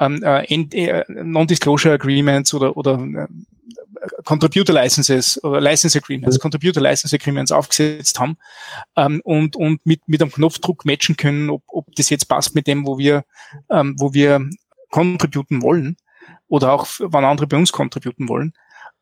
ähm, 0.00 0.22
äh, 0.24 0.42
äh 0.44 1.04
Non-Disclosure 1.08 1.94
Agreements 1.94 2.52
oder, 2.52 2.76
oder 2.76 2.94
äh, 2.94 3.26
Contributor 4.24 4.74
Licenses 4.74 5.42
oder 5.44 5.60
License 5.60 5.96
Agreements, 5.96 6.40
Contributor 6.40 6.82
License 6.82 7.14
Agreements 7.14 7.52
aufgesetzt 7.52 8.18
haben 8.18 8.36
ähm, 8.96 9.20
und, 9.24 9.54
und 9.54 9.84
mit, 9.86 10.08
mit 10.08 10.20
einem 10.20 10.32
Knopfdruck 10.32 10.84
matchen 10.84 11.16
können, 11.16 11.50
ob, 11.50 11.62
ob 11.68 11.94
das 11.94 12.10
jetzt 12.10 12.26
passt 12.26 12.54
mit 12.54 12.66
dem, 12.66 12.84
wo 12.86 12.98
wir, 12.98 13.24
ähm, 13.70 13.94
wo 13.98 14.12
wir 14.12 14.48
contributen 14.90 15.62
wollen 15.62 15.96
oder 16.48 16.72
auch 16.72 16.86
wann 16.98 17.24
andere 17.24 17.46
bei 17.46 17.56
uns 17.56 17.72
contributen 17.72 18.28
wollen. 18.28 18.52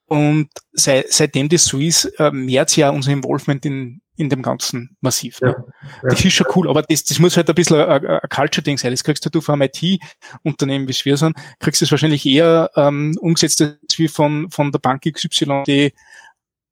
Und 0.07 0.49
seit, 0.73 1.13
seitdem 1.13 1.49
das 1.49 1.65
so 1.65 1.79
ist, 1.79 2.05
äh, 2.19 2.31
mehrt 2.31 2.77
ja 2.77 2.91
unser 2.91 3.13
Involvement 3.13 3.65
in, 3.65 4.03
in 4.17 4.29
dem 4.29 4.43
Ganzen 4.43 4.97
massiv. 5.01 5.41
Ne? 5.41 5.57
Ja, 5.57 5.65
ja. 6.03 6.09
Das 6.11 6.25
ist 6.25 6.35
schon 6.35 6.47
cool, 6.55 6.69
aber 6.69 6.83
das, 6.83 7.05
das 7.05 7.19
muss 7.19 7.37
halt 7.37 7.49
ein 7.49 7.55
bisschen 7.55 7.81
ein, 7.81 8.07
ein 8.07 8.29
Culture-Ding 8.29 8.77
sein. 8.77 8.93
Das 8.93 9.03
kriegst 9.03 9.27
du 9.35 9.41
von 9.41 9.61
einem 9.61 9.71
IT-Unternehmen, 9.73 10.87
wie 10.87 10.93
es 10.93 11.05
wir 11.05 11.17
sind, 11.17 11.37
kriegst 11.59 11.81
du 11.81 11.87
es 11.87 11.91
wahrscheinlich 11.91 12.27
eher 12.27 12.71
ähm, 12.77 13.17
umgesetzt 13.21 13.63
als 13.63 13.99
wie 13.99 14.09
von, 14.09 14.51
von 14.51 14.71
der 14.73 14.79
Bank 14.79 15.03
XY, 15.11 15.63
die, 15.67 15.95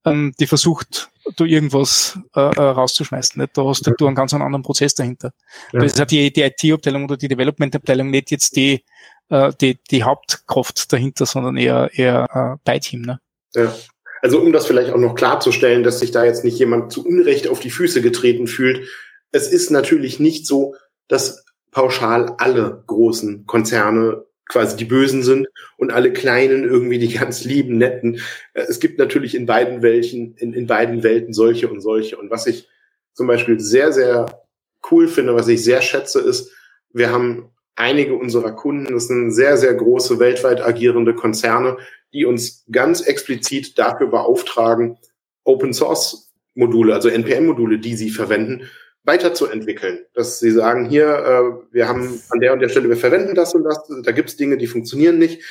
ähm, 0.05 0.35
die 0.39 0.47
versucht, 0.47 1.11
du 1.37 1.45
irgendwas 1.45 2.19
äh, 2.35 2.41
äh 2.41 2.61
rauszuschmeißen. 2.61 3.41
Nicht? 3.41 3.57
Da 3.57 3.65
hast 3.65 3.91
du 3.99 4.07
einen 4.07 4.17
ganz 4.17 4.35
anderen 4.35 4.63
Prozess 4.63 4.95
dahinter. 4.95 5.33
Ja. 5.73 5.81
Da 5.81 5.87
ist 5.87 5.99
halt 5.99 6.11
die, 6.11 6.33
die 6.33 6.43
IT-Abteilung 6.43 7.05
oder 7.05 7.17
die 7.17 7.29
Development-Abteilung 7.29 8.11
nicht 8.11 8.31
jetzt 8.31 8.57
die, 8.57 8.85
äh, 9.33 9.53
die, 9.61 9.79
die 9.91 10.05
Hauptkraft 10.05 10.93
dahinter, 10.93 11.27
sondern 11.27 11.57
eher, 11.57 11.91
eher 11.95 12.29
äh, 12.33 12.59
Beiteam. 12.65 13.03
Ne? 13.03 13.19
Ja. 13.55 13.75
Also 14.21 14.41
um 14.41 14.53
das 14.53 14.67
vielleicht 14.67 14.93
auch 14.93 14.99
noch 14.99 15.17
klarzustellen, 15.17 15.83
dass 15.83 15.99
sich 15.99 16.13
da 16.13 16.25
jetzt 16.25 16.45
nicht 16.45 16.59
jemand 16.59 16.93
zu 16.93 17.05
Unrecht 17.05 17.49
auf 17.49 17.59
die 17.59 17.71
Füße 17.71 18.03
getreten 18.03 18.47
fühlt. 18.47 18.87
Es 19.33 19.49
ist 19.49 19.71
natürlich 19.71 20.21
nicht 20.21 20.47
so, 20.47 20.77
dass 21.09 21.45
pauschal 21.73 22.35
alle 22.39 22.85
großen 22.87 23.47
Konzerne 23.47 24.25
quasi 24.49 24.77
die 24.77 24.85
Bösen 24.85 25.23
sind 25.23 25.49
und 25.79 25.93
alle 25.93 26.13
Kleinen 26.13 26.65
irgendwie 26.65 26.99
die 26.99 27.13
ganz 27.15 27.43
lieben, 27.45 27.79
netten. 27.79 28.21
Äh, 28.53 28.67
es 28.69 28.81
gibt 28.81 28.99
natürlich 28.99 29.35
in 29.35 29.47
beiden 29.47 29.83
Welten, 29.83 30.37
in, 30.37 30.53
in 30.53 30.67
beiden 30.67 31.03
Welten 31.03 31.33
solche 31.33 31.69
und 31.69 31.81
solche. 31.81 32.19
Und 32.19 32.31
was 32.31 32.47
ich 32.47 32.69
zum 33.15 33.27
Beispiel 33.27 33.59
sehr, 33.59 33.93
sehr 33.93 34.27
cool 34.91 35.09
finde, 35.09 35.35
was 35.35 35.49
ich 35.49 35.65
sehr 35.65 35.81
schätze, 35.81 36.21
ist, 36.21 36.53
wir 36.93 37.11
haben 37.11 37.52
einige 37.77 38.15
unserer 38.15 38.53
Kunden, 38.53 38.93
das 38.93 39.09
sind 39.09 39.31
sehr, 39.31 39.57
sehr 39.57 39.75
große 39.75 40.19
weltweit 40.19 40.61
agierende 40.61 41.15
Konzerne, 41.15 41.79
die 42.13 42.27
uns 42.27 42.65
ganz 42.71 43.01
explizit 43.01 43.79
dafür 43.79 44.09
beauftragen, 44.09 44.99
Open 45.45 45.73
Source 45.73 46.33
Module, 46.55 46.95
also 46.95 47.09
NPM 47.09 47.47
Module, 47.47 47.79
die 47.79 47.97
sie 47.97 48.11
verwenden, 48.11 48.69
weiterzuentwickeln. 49.05 50.01
Dass 50.15 50.39
sie 50.39 50.51
sagen, 50.51 50.89
hier, 50.89 51.07
äh, 51.07 51.75
wir 51.75 51.89
haben 51.89 52.21
an 52.31 52.41
der 52.41 52.53
und 52.53 52.61
der 52.61 52.69
Stelle, 52.69 52.89
wir 52.89 52.97
verwenden 52.97 53.35
das 53.35 53.55
und 53.55 53.65
das, 53.65 53.79
da 54.03 54.13
gibt's 54.13 54.37
Dinge, 54.37 54.59
die 54.59 54.67
funktionieren 54.67 55.19
nicht. 55.19 55.43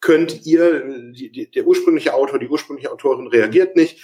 Könnt 0.00 0.46
ihr, 0.46 1.12
die, 1.12 1.30
die, 1.30 1.50
der 1.50 1.66
ursprüngliche 1.66 2.14
Autor, 2.14 2.38
die 2.38 2.48
ursprüngliche 2.48 2.92
Autorin 2.92 3.26
reagiert 3.26 3.74
nicht, 3.74 4.02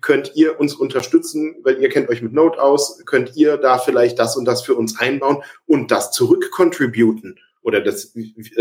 könnt 0.00 0.32
ihr 0.34 0.60
uns 0.60 0.74
unterstützen, 0.74 1.56
weil 1.62 1.80
ihr 1.80 1.88
kennt 1.88 2.08
euch 2.08 2.22
mit 2.22 2.32
Node 2.32 2.60
aus, 2.60 3.02
könnt 3.06 3.36
ihr 3.36 3.56
da 3.56 3.78
vielleicht 3.78 4.18
das 4.18 4.36
und 4.36 4.44
das 4.44 4.62
für 4.62 4.74
uns 4.74 4.98
einbauen 4.98 5.42
und 5.66 5.90
das 5.90 6.10
zurückcontributen 6.12 7.38
oder 7.62 7.80
das, 7.80 8.14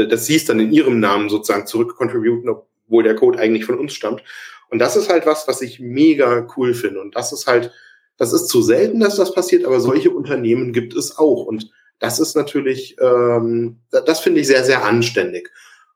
das 0.09 0.29
es 0.29 0.45
dann 0.45 0.59
in 0.59 0.71
ihrem 0.71 0.99
Namen 0.99 1.29
sozusagen 1.29 1.67
zurückcontributen, 1.67 2.49
obwohl 2.49 3.03
der 3.03 3.15
Code 3.15 3.39
eigentlich 3.39 3.65
von 3.65 3.79
uns 3.79 3.93
stammt. 3.93 4.23
Und 4.69 4.79
das 4.79 4.95
ist 4.95 5.09
halt 5.09 5.25
was, 5.25 5.47
was 5.47 5.61
ich 5.61 5.79
mega 5.79 6.47
cool 6.57 6.73
finde. 6.73 6.99
Und 6.99 7.15
das 7.15 7.31
ist 7.31 7.47
halt, 7.47 7.71
das 8.17 8.33
ist 8.33 8.47
zu 8.47 8.61
selten, 8.61 8.99
dass 8.99 9.15
das 9.15 9.33
passiert, 9.33 9.65
aber 9.65 9.79
solche 9.79 10.11
Unternehmen 10.11 10.73
gibt 10.73 10.93
es 10.93 11.17
auch. 11.17 11.45
Und 11.45 11.71
das 11.99 12.19
ist 12.19 12.35
natürlich, 12.35 12.97
ähm, 12.99 13.77
das 13.91 14.19
finde 14.19 14.41
ich 14.41 14.47
sehr, 14.47 14.63
sehr 14.63 14.83
anständig. 14.83 15.51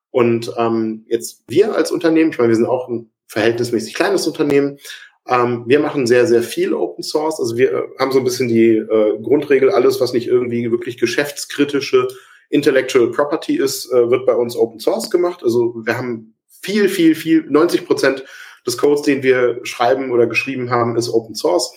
Und 0.09 0.53
ähm, 0.57 1.05
jetzt 1.07 1.43
wir 1.47 1.75
als 1.75 1.91
Unternehmen, 1.91 2.31
ich 2.31 2.37
meine, 2.37 2.49
wir 2.49 2.55
sind 2.55 2.65
auch 2.65 2.87
ein 2.87 3.11
verhältnismäßig 3.27 3.93
kleines 3.93 4.27
Unternehmen, 4.27 4.77
ähm, 5.27 5.63
wir 5.67 5.79
machen 5.79 6.07
sehr, 6.07 6.25
sehr 6.25 6.43
viel 6.43 6.73
Open 6.73 7.03
Source. 7.03 7.39
Also 7.39 7.57
wir 7.57 7.71
äh, 7.71 7.83
haben 7.99 8.11
so 8.11 8.19
ein 8.19 8.23
bisschen 8.23 8.47
die 8.47 8.75
äh, 8.75 9.19
Grundregel, 9.21 9.69
alles, 9.69 10.01
was 10.01 10.13
nicht 10.13 10.27
irgendwie 10.27 10.71
wirklich 10.71 10.97
geschäftskritische 10.97 12.07
Intellectual 12.49 13.11
Property 13.11 13.57
ist, 13.57 13.91
äh, 13.91 14.09
wird 14.09 14.25
bei 14.25 14.33
uns 14.33 14.55
Open 14.55 14.79
Source 14.79 15.09
gemacht. 15.09 15.41
Also 15.43 15.75
wir 15.85 15.97
haben 15.97 16.35
viel, 16.61 16.89
viel, 16.89 17.15
viel, 17.15 17.45
90 17.49 17.85
Prozent 17.85 18.25
des 18.65 18.77
Codes, 18.77 19.03
den 19.03 19.23
wir 19.23 19.59
schreiben 19.63 20.11
oder 20.11 20.27
geschrieben 20.27 20.69
haben, 20.69 20.95
ist 20.95 21.09
Open 21.09 21.35
Source. 21.35 21.73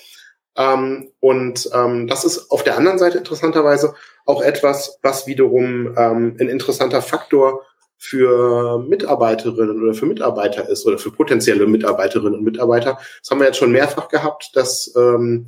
Ähm, 0.57 1.11
und 1.21 1.69
ähm, 1.73 2.07
das 2.07 2.25
ist 2.25 2.51
auf 2.51 2.65
der 2.65 2.77
anderen 2.77 2.99
Seite 2.99 3.19
interessanterweise 3.19 3.95
auch 4.25 4.43
etwas, 4.43 4.99
was 5.03 5.27
wiederum 5.27 5.95
ähm, 5.97 6.37
ein 6.41 6.49
interessanter 6.49 7.03
Faktor 7.03 7.63
für 8.05 8.79
Mitarbeiterinnen 8.81 9.83
oder 9.83 9.95
für 9.95 10.05
Mitarbeiter 10.05 10.69
ist 10.69 10.85
oder 10.87 10.99
für 10.99 11.11
potenzielle 11.11 11.67
Mitarbeiterinnen 11.67 12.35
und 12.35 12.45
Mitarbeiter. 12.45 12.99
Das 13.21 13.31
haben 13.31 13.41
wir 13.41 13.47
jetzt 13.47 13.57
schon 13.57 13.73
mehrfach 13.73 14.09
gehabt, 14.09 14.51
dass 14.55 14.93
ähm, 14.95 15.47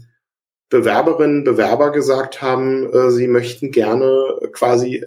Bewerberinnen, 0.70 1.44
Bewerber 1.44 1.92
gesagt 1.92 2.40
haben, 2.40 2.90
äh, 2.92 3.10
sie 3.10 3.28
möchten 3.28 3.72
gerne 3.72 4.38
quasi 4.52 5.04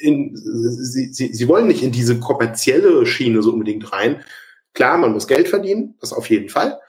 in, 0.00 0.32
sie, 0.34 1.12
sie, 1.12 1.34
sie 1.34 1.48
wollen 1.48 1.66
nicht 1.66 1.82
in 1.82 1.92
diese 1.92 2.18
kommerzielle 2.18 3.04
Schiene 3.04 3.42
so 3.42 3.52
unbedingt 3.52 3.92
rein. 3.92 4.22
Klar, 4.72 4.96
man 4.96 5.12
muss 5.12 5.28
Geld 5.28 5.48
verdienen, 5.48 5.96
das 6.00 6.14
auf 6.14 6.30
jeden 6.30 6.48
Fall. 6.48 6.80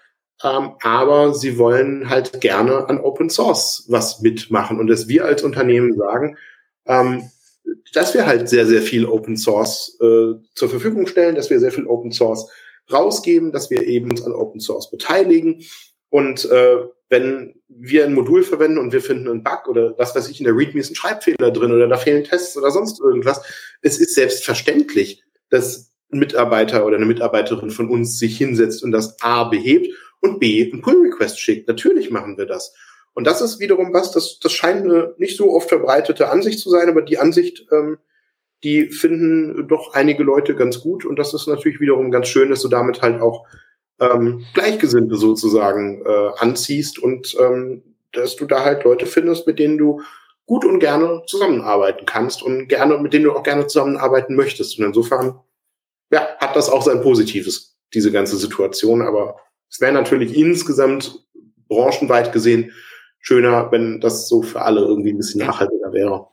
Ähm, 0.41 0.71
aber 0.83 1.33
sie 1.33 1.57
wollen 1.57 2.09
halt 2.09 2.39
gerne 2.39 2.87
an 2.87 3.01
Open 3.01 3.29
Source 3.29 3.85
was 3.89 4.21
mitmachen. 4.21 4.79
Und 4.79 4.87
dass 4.87 5.09
wir 5.09 5.25
als 5.25 5.43
Unternehmen 5.43 5.97
sagen, 5.97 6.37
ähm, 6.85 7.29
dass 7.93 8.13
wir 8.13 8.25
halt 8.25 8.49
sehr, 8.49 8.65
sehr 8.65 8.81
viel 8.81 9.05
Open 9.05 9.37
Source 9.37 9.97
äh, 10.01 10.33
zur 10.53 10.69
Verfügung 10.69 11.07
stellen, 11.07 11.35
dass 11.35 11.49
wir 11.49 11.59
sehr 11.59 11.71
viel 11.71 11.87
Open 11.87 12.11
Source 12.11 12.49
rausgeben, 12.91 13.51
dass 13.51 13.69
wir 13.69 13.85
eben 13.85 14.11
uns 14.11 14.23
an 14.23 14.33
Open 14.33 14.59
Source 14.59 14.89
beteiligen. 14.89 15.63
Und 16.09 16.45
äh, 16.45 16.77
wenn 17.09 17.55
wir 17.67 18.05
ein 18.05 18.13
Modul 18.13 18.43
verwenden 18.43 18.77
und 18.77 18.93
wir 18.93 19.01
finden 19.01 19.29
einen 19.29 19.43
Bug 19.43 19.67
oder 19.67 19.97
was 19.97 20.15
weiß 20.15 20.29
ich, 20.29 20.39
in 20.39 20.45
der 20.45 20.55
README 20.55 20.79
ist 20.79 20.91
ein 20.91 20.95
Schreibfehler 20.95 21.51
drin 21.51 21.71
oder 21.71 21.87
da 21.87 21.97
fehlen 21.97 22.23
Tests 22.23 22.57
oder 22.57 22.71
sonst 22.71 22.99
irgendwas, 22.99 23.41
es 23.81 23.99
ist 23.99 24.15
selbstverständlich, 24.15 25.23
dass 25.49 25.91
ein 26.11 26.19
Mitarbeiter 26.19 26.85
oder 26.85 26.97
eine 26.97 27.05
Mitarbeiterin 27.05 27.69
von 27.69 27.89
uns 27.89 28.17
sich 28.17 28.37
hinsetzt 28.37 28.83
und 28.83 28.91
das 28.91 29.21
A 29.21 29.45
behebt 29.45 29.93
und 30.21 30.39
B 30.39 30.69
einen 30.71 30.81
Pull-Request 30.81 31.39
schickt. 31.39 31.67
Natürlich 31.67 32.09
machen 32.09 32.37
wir 32.37 32.45
das. 32.45 32.73
Und 33.17 33.25
das 33.25 33.41
ist 33.41 33.59
wiederum 33.59 33.95
was, 33.95 34.11
das, 34.11 34.37
das 34.37 34.53
scheint 34.53 34.83
eine 34.83 35.15
nicht 35.17 35.37
so 35.37 35.51
oft 35.55 35.69
verbreitete 35.69 36.29
Ansicht 36.29 36.59
zu 36.59 36.69
sein, 36.69 36.87
aber 36.87 37.01
die 37.01 37.17
Ansicht, 37.17 37.65
ähm, 37.71 37.97
die 38.63 38.89
finden 38.91 39.67
doch 39.67 39.95
einige 39.95 40.21
Leute 40.21 40.53
ganz 40.53 40.81
gut. 40.81 41.03
Und 41.03 41.17
das 41.17 41.33
ist 41.33 41.47
natürlich 41.47 41.79
wiederum 41.79 42.11
ganz 42.11 42.27
schön, 42.27 42.51
dass 42.51 42.61
du 42.61 42.67
damit 42.67 43.01
halt 43.01 43.19
auch 43.19 43.47
ähm, 43.99 44.45
Gleichgesinnte 44.53 45.15
sozusagen 45.15 46.05
äh, 46.05 46.29
anziehst 46.37 46.99
und 46.99 47.35
ähm, 47.39 47.95
dass 48.11 48.35
du 48.35 48.45
da 48.45 48.63
halt 48.63 48.83
Leute 48.83 49.07
findest, 49.07 49.47
mit 49.47 49.57
denen 49.57 49.79
du 49.79 50.03
gut 50.45 50.63
und 50.63 50.77
gerne 50.77 51.23
zusammenarbeiten 51.25 52.05
kannst 52.05 52.43
und 52.43 52.67
gerne, 52.67 52.99
mit 52.99 53.13
denen 53.13 53.25
du 53.25 53.31
auch 53.31 53.41
gerne 53.41 53.65
zusammenarbeiten 53.65 54.35
möchtest. 54.35 54.77
Und 54.77 54.85
insofern, 54.85 55.39
ja, 56.11 56.37
hat 56.37 56.55
das 56.55 56.69
auch 56.69 56.83
sein 56.83 57.01
Positives, 57.01 57.79
diese 57.95 58.11
ganze 58.11 58.37
Situation. 58.37 59.01
Aber 59.01 59.37
es 59.71 59.81
wäre 59.81 59.91
natürlich 59.91 60.37
insgesamt 60.37 61.25
branchenweit 61.67 62.31
gesehen 62.31 62.73
schöner, 63.27 63.69
wenn 63.73 63.99
das 63.99 64.29
so 64.29 64.41
für 64.41 64.61
alle 64.61 64.79
irgendwie 64.79 65.11
ein 65.11 65.17
bisschen 65.17 65.45
nachhaltiger 65.45 65.91
wäre. 65.91 66.27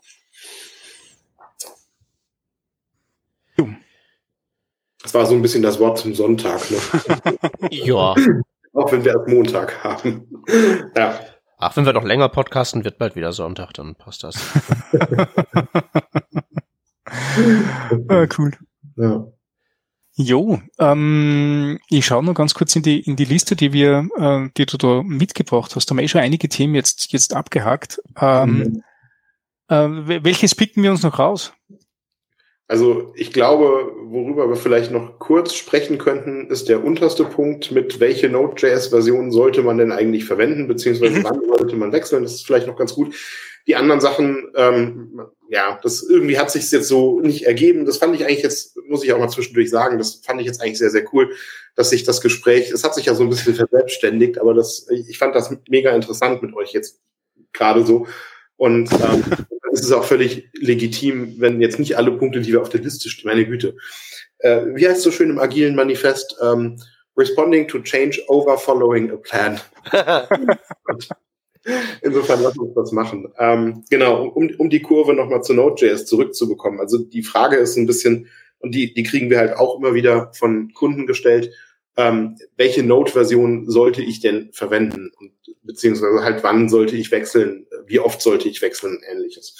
Das 5.02 5.12
war 5.12 5.26
so 5.26 5.34
ein 5.34 5.42
bisschen 5.42 5.62
das 5.62 5.80
Wort 5.80 5.98
zum 5.98 6.14
Sonntag. 6.14 6.60
Ne? 6.70 6.78
ja. 7.70 8.14
Auch 8.72 8.92
wenn 8.92 9.04
wir 9.04 9.24
Montag 9.26 9.82
haben. 9.82 10.44
ja. 10.96 11.18
Ach, 11.58 11.76
wenn 11.76 11.84
wir 11.84 11.92
doch 11.92 12.04
länger 12.04 12.28
podcasten, 12.28 12.84
wird 12.84 12.98
bald 12.98 13.16
wieder 13.16 13.32
Sonntag, 13.32 13.72
dann 13.74 13.96
passt 13.96 14.22
das. 14.22 14.36
ah, 18.08 18.26
cool. 18.38 18.52
Ja. 18.96 19.26
Jo, 20.16 20.60
ähm, 20.78 21.80
ich 21.88 22.06
schaue 22.06 22.24
noch 22.24 22.34
ganz 22.34 22.54
kurz 22.54 22.76
in 22.76 22.82
die 22.82 23.00
in 23.00 23.16
die 23.16 23.24
Liste, 23.24 23.56
die 23.56 23.72
wir, 23.72 24.08
äh, 24.16 24.48
die 24.56 24.66
du 24.66 24.76
da 24.76 25.02
mitgebracht 25.02 25.74
hast. 25.74 25.86
Da 25.86 25.90
haben 25.90 25.98
wir 25.98 26.04
eh 26.04 26.08
schon 26.08 26.20
einige 26.20 26.48
Themen 26.48 26.76
jetzt 26.76 27.12
jetzt 27.12 27.34
abgehakt. 27.34 28.00
Ähm, 28.20 28.82
mhm. 29.68 30.06
äh, 30.06 30.24
welches 30.24 30.54
picken 30.54 30.84
wir 30.84 30.92
uns 30.92 31.02
noch 31.02 31.18
raus? 31.18 31.52
Also 32.66 33.12
ich 33.14 33.32
glaube, 33.32 33.92
worüber 34.04 34.48
wir 34.48 34.56
vielleicht 34.56 34.90
noch 34.90 35.18
kurz 35.18 35.54
sprechen 35.54 35.98
könnten, 35.98 36.48
ist 36.48 36.68
der 36.70 36.82
unterste 36.82 37.24
Punkt, 37.24 37.72
mit 37.72 38.00
welche 38.00 38.30
Node.js-Version 38.30 39.30
sollte 39.32 39.62
man 39.62 39.76
denn 39.76 39.92
eigentlich 39.92 40.24
verwenden, 40.24 40.66
beziehungsweise 40.66 41.18
mhm. 41.18 41.24
wann 41.24 41.40
sollte 41.44 41.76
man 41.76 41.92
wechseln. 41.92 42.22
Das 42.22 42.32
ist 42.32 42.46
vielleicht 42.46 42.66
noch 42.66 42.76
ganz 42.76 42.94
gut. 42.94 43.14
Die 43.66 43.76
anderen 43.76 44.00
Sachen, 44.00 44.50
ähm, 44.56 45.20
ja, 45.50 45.78
das 45.82 46.02
irgendwie 46.02 46.38
hat 46.38 46.50
sich 46.50 46.70
jetzt 46.70 46.88
so 46.88 47.20
nicht 47.20 47.46
ergeben. 47.46 47.84
Das 47.84 47.98
fand 47.98 48.14
ich 48.14 48.24
eigentlich 48.24 48.42
jetzt, 48.42 48.78
muss 48.88 49.04
ich 49.04 49.12
auch 49.12 49.18
mal 49.18 49.28
zwischendurch 49.28 49.68
sagen, 49.68 49.98
das 49.98 50.22
fand 50.24 50.40
ich 50.40 50.46
jetzt 50.46 50.62
eigentlich 50.62 50.78
sehr, 50.78 50.90
sehr 50.90 51.04
cool, 51.12 51.34
dass 51.74 51.90
sich 51.90 52.04
das 52.04 52.22
Gespräch, 52.22 52.70
es 52.70 52.84
hat 52.84 52.94
sich 52.94 53.06
ja 53.06 53.14
so 53.14 53.24
ein 53.24 53.30
bisschen 53.30 53.54
verselbstständigt, 53.54 54.38
aber 54.38 54.54
das, 54.54 54.86
ich 54.90 55.18
fand 55.18 55.34
das 55.34 55.54
mega 55.68 55.94
interessant 55.94 56.42
mit 56.42 56.54
euch 56.54 56.72
jetzt 56.72 57.00
gerade 57.52 57.84
so. 57.84 58.06
Und 58.56 58.90
ähm, 58.92 59.24
es 59.74 59.80
ist 59.80 59.92
auch 59.92 60.04
völlig 60.04 60.48
legitim, 60.54 61.34
wenn 61.38 61.60
jetzt 61.60 61.78
nicht 61.80 61.96
alle 61.96 62.12
Punkte, 62.12 62.40
die 62.40 62.52
wir 62.52 62.62
auf 62.62 62.68
der 62.68 62.80
Liste 62.80 63.08
stehen, 63.08 63.28
meine 63.28 63.44
Güte. 63.44 63.76
Äh, 64.38 64.66
wie 64.74 64.86
heißt 64.86 64.98
es 64.98 65.02
so 65.02 65.10
schön 65.10 65.30
im 65.30 65.40
agilen 65.40 65.74
Manifest? 65.74 66.36
Ähm, 66.40 66.80
responding 67.16 67.66
to 67.66 67.80
change 67.80 68.22
over 68.28 68.56
following 68.56 69.10
a 69.10 69.16
plan. 69.16 69.60
Insofern 72.02 72.42
lass 72.42 72.56
uns 72.56 72.74
das 72.74 72.92
machen. 72.92 73.32
Ähm, 73.38 73.84
genau, 73.90 74.28
um, 74.28 74.50
um 74.58 74.70
die 74.70 74.82
Kurve 74.82 75.14
nochmal 75.14 75.42
zu 75.42 75.54
Node.js 75.54 76.06
zurückzubekommen. 76.06 76.78
Also 76.78 76.98
die 76.98 77.22
Frage 77.22 77.56
ist 77.56 77.76
ein 77.76 77.86
bisschen, 77.86 78.28
und 78.60 78.74
die, 78.74 78.94
die 78.94 79.02
kriegen 79.02 79.28
wir 79.28 79.38
halt 79.38 79.56
auch 79.56 79.78
immer 79.78 79.94
wieder 79.94 80.30
von 80.34 80.72
Kunden 80.72 81.06
gestellt, 81.06 81.50
ähm, 81.96 82.36
welche 82.56 82.82
Node-Version 82.82 83.68
sollte 83.70 84.02
ich 84.02 84.20
denn 84.20 84.50
verwenden? 84.52 85.10
Und, 85.18 85.32
beziehungsweise 85.64 86.22
halt 86.22 86.42
wann 86.42 86.68
sollte 86.68 86.96
ich 86.96 87.10
wechseln, 87.10 87.66
wie 87.86 88.00
oft 88.00 88.22
sollte 88.22 88.48
ich 88.48 88.62
wechseln, 88.62 89.00
ähnliches. 89.10 89.56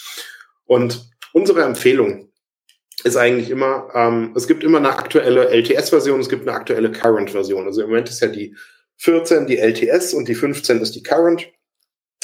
Und 0.67 1.11
unsere 1.33 1.63
Empfehlung 1.63 2.31
ist 3.03 3.17
eigentlich 3.17 3.51
immer, 3.51 3.89
ähm, 3.95 4.33
es 4.37 4.47
gibt 4.47 4.65
immer 4.65 4.79
eine 4.79 4.97
aktuelle 4.97 5.49
LTS-Version, 5.49 6.21
es 6.21 6.29
gibt 6.29 6.47
eine 6.49 6.57
aktuelle 6.57 6.93
Current-Version. 6.93 7.67
Also 7.67 7.83
im 7.83 7.89
Moment 7.89 8.09
ist 8.09 8.21
ja 8.21 8.29
die 8.29 8.57
14 8.97 9.47
die 9.47 9.59
LTS 9.59 10.15
und 10.15 10.29
die 10.29 10.35
15 10.35 10.81
ist 10.81 10.95
die 10.95 11.03
Current. 11.03 11.51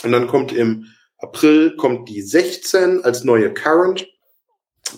Und 0.03 0.13
dann 0.13 0.29
kommt 0.29 0.53
im 0.53 0.87
April 1.19 1.77
kommt 1.77 2.09
die 2.09 2.23
16 2.23 3.05
als 3.05 3.25
neue 3.25 3.53
Current. 3.53 4.07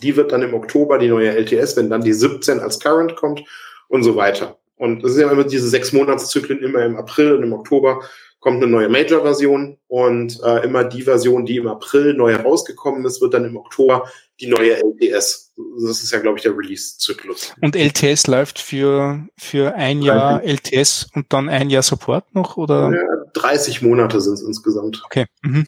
Die 0.03 0.15
wird 0.17 0.33
dann 0.33 0.43
im 0.43 0.55
Oktober 0.55 0.99
die 0.99 1.09
neue 1.09 1.31
LTS, 1.31 1.77
wenn 1.77 1.91
dann 1.91 2.03
die 2.03 2.13
17 2.13 2.61
als 2.61 2.79
Current 2.79 3.17
kommt 3.17 3.43
und 3.89 4.05
so 4.05 4.15
weiter. 4.15 4.59
Und 4.77 5.05
es 5.05 5.13
sind 5.13 5.27
ja 5.27 5.33
immer 5.33 5.45
diese 5.45 5.69
sechs 5.69 5.93
Monatszyklen, 5.93 6.61
immer 6.61 6.85
im 6.85 6.97
April 6.97 7.35
und 7.35 7.43
im 7.43 7.53
Oktober 7.53 8.03
kommt 8.43 8.61
eine 8.61 8.71
neue 8.71 8.89
Major-Version 8.89 9.79
und 9.87 10.41
äh, 10.45 10.65
immer 10.65 10.83
die 10.83 11.03
Version, 11.03 11.47
die 11.47 11.59
im 11.59 11.69
April 11.69 12.13
neu 12.15 12.33
herausgekommen 12.33 13.05
ist, 13.07 13.23
wird 13.23 13.35
dann 13.35 13.45
im 13.45 13.57
Oktober 13.57 14.11
die 14.41 14.49
neue 14.49 14.83
LTS. 14.83 15.53
Das 15.81 16.03
ist 16.03 16.11
ja, 16.11 16.19
glaube 16.19 16.39
ich, 16.39 16.43
der 16.43 16.59
Release-Zyklus. 16.59 17.55
Und 17.61 17.77
LTS 17.77 18.27
läuft 18.27 18.59
für, 18.59 19.25
für 19.39 19.77
ein 19.77 20.03
Jahr 20.03 20.43
LTS 20.43 21.07
und 21.15 21.33
dann 21.33 21.49
ein 21.49 21.71
Jahr 21.71 21.85
Support 21.85 22.35
noch, 22.35 22.57
oder? 22.57 22.91
Ja, 22.93 23.25
30 23.35 23.81
Monate 23.81 24.21
sind 24.21 24.35
es 24.35 24.43
insgesamt. 24.43 25.01
Okay. 25.05 25.27
Mhm. 25.43 25.65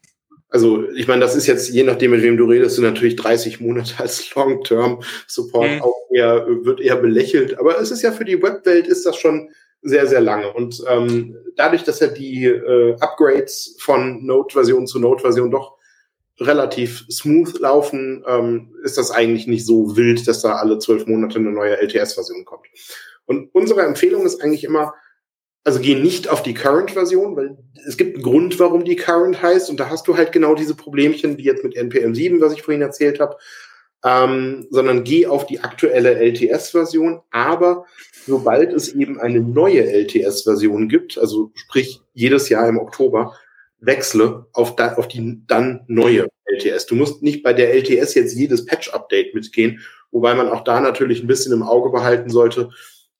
Also 0.48 0.88
ich 0.90 1.06
meine, 1.06 1.20
das 1.20 1.36
ist 1.36 1.46
jetzt, 1.46 1.70
je 1.70 1.84
nachdem, 1.84 2.10
mit 2.10 2.22
wem 2.22 2.36
du 2.36 2.46
redest, 2.46 2.74
sind 2.74 2.84
natürlich 2.84 3.14
30 3.14 3.60
Monate 3.60 3.94
als 3.98 4.34
Long-Term-Support 4.34 5.70
mhm. 5.70 5.82
auch 5.82 5.96
eher, 6.12 6.44
wird 6.64 6.80
eher 6.80 6.96
belächelt. 6.96 7.56
Aber 7.60 7.80
es 7.80 7.92
ist 7.92 8.02
ja 8.02 8.10
für 8.10 8.24
die 8.24 8.42
Webwelt 8.42 8.88
ist 8.88 9.06
das 9.06 9.16
schon 9.16 9.50
sehr, 9.84 10.06
sehr 10.06 10.20
lange. 10.20 10.52
Und 10.52 10.82
ähm, 10.88 11.36
dadurch, 11.56 11.84
dass 11.84 12.00
ja 12.00 12.08
die 12.08 12.46
äh, 12.46 12.96
Upgrades 13.00 13.76
von 13.78 14.24
Node-Version 14.24 14.86
zu 14.86 14.98
Node-Version 14.98 15.50
doch 15.50 15.76
relativ 16.40 17.04
smooth 17.10 17.60
laufen, 17.60 18.24
ähm, 18.26 18.74
ist 18.82 18.98
das 18.98 19.10
eigentlich 19.10 19.46
nicht 19.46 19.66
so 19.66 19.96
wild, 19.96 20.26
dass 20.26 20.40
da 20.40 20.56
alle 20.56 20.78
zwölf 20.78 21.06
Monate 21.06 21.38
eine 21.38 21.52
neue 21.52 21.76
LTS-Version 21.80 22.44
kommt. 22.44 22.66
Und 23.26 23.54
unsere 23.54 23.82
Empfehlung 23.82 24.26
ist 24.26 24.42
eigentlich 24.42 24.64
immer, 24.64 24.94
also 25.62 25.80
geh 25.80 25.94
nicht 25.94 26.28
auf 26.28 26.42
die 26.42 26.54
Current-Version, 26.54 27.36
weil 27.36 27.58
es 27.86 27.96
gibt 27.96 28.16
einen 28.16 28.24
Grund, 28.24 28.58
warum 28.58 28.84
die 28.84 28.96
Current 28.96 29.42
heißt. 29.42 29.70
Und 29.70 29.78
da 29.78 29.90
hast 29.90 30.08
du 30.08 30.16
halt 30.16 30.32
genau 30.32 30.54
diese 30.54 30.74
Problemchen, 30.74 31.38
wie 31.38 31.44
jetzt 31.44 31.62
mit 31.62 31.76
NPM 31.76 32.14
7, 32.14 32.40
was 32.40 32.54
ich 32.54 32.62
vorhin 32.62 32.82
erzählt 32.82 33.20
habe, 33.20 33.36
ähm, 34.02 34.66
sondern 34.70 35.04
geh 35.04 35.26
auf 35.26 35.46
die 35.46 35.60
aktuelle 35.60 36.14
LTS-Version. 36.16 37.22
Aber 37.30 37.86
sobald 38.26 38.72
es 38.72 38.94
eben 38.94 39.20
eine 39.20 39.40
neue 39.40 39.84
LTS-Version 39.84 40.88
gibt, 40.88 41.18
also 41.18 41.50
sprich 41.54 42.00
jedes 42.12 42.48
Jahr 42.48 42.68
im 42.68 42.78
Oktober, 42.78 43.34
wechsle 43.80 44.46
auf, 44.52 44.76
da, 44.76 44.94
auf 44.94 45.08
die 45.08 45.42
dann 45.46 45.84
neue 45.86 46.28
LTS. 46.46 46.86
Du 46.86 46.94
musst 46.94 47.22
nicht 47.22 47.42
bei 47.42 47.52
der 47.52 47.74
LTS 47.74 48.14
jetzt 48.14 48.34
jedes 48.34 48.64
Patch-Update 48.66 49.34
mitgehen, 49.34 49.80
wobei 50.10 50.34
man 50.34 50.48
auch 50.48 50.64
da 50.64 50.80
natürlich 50.80 51.22
ein 51.22 51.26
bisschen 51.26 51.52
im 51.52 51.62
Auge 51.62 51.90
behalten 51.90 52.30
sollte, 52.30 52.70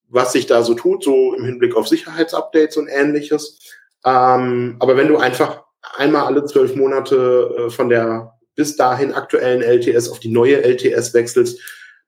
was 0.09 0.33
sich 0.33 0.47
da 0.47 0.63
so 0.63 0.75
tut, 0.75 1.03
so 1.03 1.35
im 1.35 1.45
Hinblick 1.45 1.77
auf 1.77 1.89
Sicherheitsupdates 1.89 2.77
und 2.77 2.89
ähnliches. 2.89 3.59
Ähm, 4.05 4.77
aber 4.79 4.97
wenn 4.97 5.09
du 5.09 5.17
einfach 5.17 5.65
einmal 5.97 6.25
alle 6.25 6.45
zwölf 6.45 6.77
Monate 6.77 7.67
äh, 7.67 7.71
von 7.71 7.89
der 7.89 8.33
bis 8.55 8.77
dahin 8.77 9.13
aktuellen 9.13 9.63
LTS 9.63 10.09
auf 10.09 10.21
die 10.21 10.31
neue 10.31 10.63
LTS 10.63 11.15
wechselst, 11.15 11.61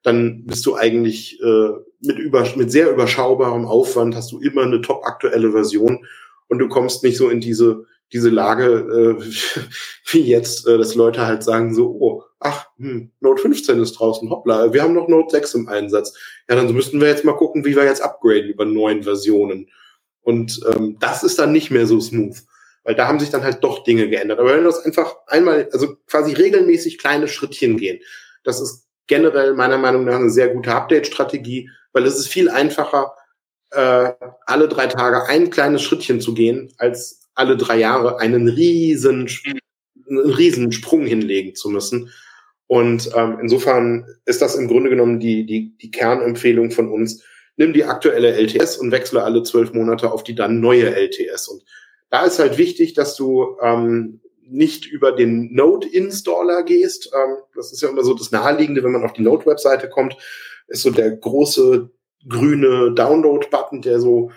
dann 0.03 0.45
bist 0.45 0.65
du 0.65 0.75
eigentlich 0.75 1.41
äh, 1.41 1.69
mit, 1.99 2.19
über, 2.19 2.47
mit 2.55 2.71
sehr 2.71 2.91
überschaubarem 2.91 3.65
Aufwand 3.65 4.15
hast 4.15 4.31
du 4.31 4.39
immer 4.39 4.63
eine 4.63 4.81
top 4.81 5.03
aktuelle 5.05 5.51
Version 5.51 6.05
und 6.47 6.59
du 6.59 6.67
kommst 6.67 7.03
nicht 7.03 7.17
so 7.17 7.29
in 7.29 7.41
diese 7.41 7.85
diese 8.13 8.29
Lage 8.29 9.17
äh, 9.19 9.61
wie 10.11 10.21
jetzt, 10.21 10.67
äh, 10.67 10.77
dass 10.77 10.95
Leute 10.95 11.25
halt 11.25 11.43
sagen 11.43 11.73
so, 11.73 11.89
oh, 11.99 12.23
ach, 12.39 12.67
hm, 12.77 13.11
Note 13.19 13.41
15 13.41 13.81
ist 13.81 13.93
draußen, 13.93 14.29
hoppla, 14.29 14.73
wir 14.73 14.81
haben 14.81 14.93
noch 14.93 15.07
Note 15.07 15.31
6 15.31 15.53
im 15.55 15.67
Einsatz. 15.67 16.13
Ja, 16.49 16.55
dann 16.55 16.71
müssten 16.73 17.01
wir 17.01 17.07
jetzt 17.07 17.25
mal 17.25 17.35
gucken, 17.35 17.65
wie 17.65 17.75
wir 17.75 17.83
jetzt 17.83 18.01
upgraden 18.01 18.49
über 18.49 18.65
neuen 18.65 19.03
Versionen. 19.03 19.69
Und 20.21 20.59
ähm, 20.73 20.97
das 20.99 21.23
ist 21.23 21.39
dann 21.39 21.51
nicht 21.51 21.71
mehr 21.71 21.87
so 21.87 21.99
smooth, 21.99 22.37
weil 22.83 22.95
da 22.95 23.07
haben 23.07 23.19
sich 23.19 23.29
dann 23.29 23.43
halt 23.43 23.63
doch 23.63 23.83
Dinge 23.83 24.09
geändert. 24.09 24.39
Aber 24.39 24.55
wenn 24.55 24.63
das 24.63 24.79
einfach 24.79 25.15
einmal, 25.27 25.69
also 25.71 25.95
quasi 26.07 26.33
regelmäßig 26.33 26.97
kleine 26.97 27.27
Schrittchen 27.27 27.77
gehen, 27.77 27.99
das 28.43 28.61
ist 28.61 28.87
generell 29.07 29.53
meiner 29.53 29.77
Meinung 29.77 30.03
nach 30.05 30.19
eine 30.19 30.29
sehr 30.29 30.49
gute 30.49 30.73
Update-Strategie, 30.73 31.69
weil 31.97 32.05
es 32.05 32.19
ist 32.19 32.27
viel 32.27 32.47
einfacher, 32.47 33.15
äh, 33.71 34.11
alle 34.45 34.67
drei 34.67 34.85
Tage 34.85 35.27
ein 35.27 35.49
kleines 35.49 35.81
Schrittchen 35.81 36.21
zu 36.21 36.35
gehen, 36.35 36.71
als 36.77 37.21
alle 37.33 37.57
drei 37.57 37.79
Jahre 37.79 38.19
einen 38.19 38.47
riesen, 38.47 39.27
einen 40.07 40.29
riesen 40.29 40.71
Sprung 40.71 41.07
hinlegen 41.07 41.55
zu 41.55 41.71
müssen. 41.71 42.11
Und 42.67 43.09
ähm, 43.15 43.39
insofern 43.41 44.05
ist 44.25 44.43
das 44.43 44.53
im 44.53 44.67
Grunde 44.67 44.91
genommen 44.91 45.19
die, 45.19 45.47
die, 45.47 45.75
die 45.75 45.89
Kernempfehlung 45.89 46.69
von 46.69 46.87
uns. 46.87 47.23
Nimm 47.55 47.73
die 47.73 47.85
aktuelle 47.85 48.31
LTS 48.33 48.77
und 48.77 48.91
wechsle 48.91 49.23
alle 49.23 49.41
zwölf 49.41 49.73
Monate 49.73 50.11
auf 50.11 50.23
die 50.23 50.35
dann 50.35 50.59
neue 50.59 50.93
LTS. 50.95 51.47
Und 51.47 51.63
da 52.11 52.27
ist 52.27 52.37
halt 52.37 52.59
wichtig, 52.59 52.93
dass 52.93 53.15
du 53.15 53.57
ähm, 53.59 54.21
nicht 54.43 54.85
über 54.85 55.13
den 55.13 55.51
Node-Installer 55.55 56.61
gehst. 56.61 57.09
Ähm, 57.11 57.37
das 57.55 57.73
ist 57.73 57.81
ja 57.81 57.89
immer 57.89 58.03
so 58.03 58.13
das 58.13 58.29
Naheliegende, 58.29 58.83
wenn 58.83 58.91
man 58.91 59.03
auf 59.03 59.13
die 59.13 59.23
Node-Webseite 59.23 59.89
kommt, 59.89 60.15
ist 60.67 60.83
so 60.83 60.91
der 60.91 61.11
große 61.11 61.89
grüne 62.27 62.91
Download-Button, 62.93 63.81
der 63.81 63.99
so 63.99 64.31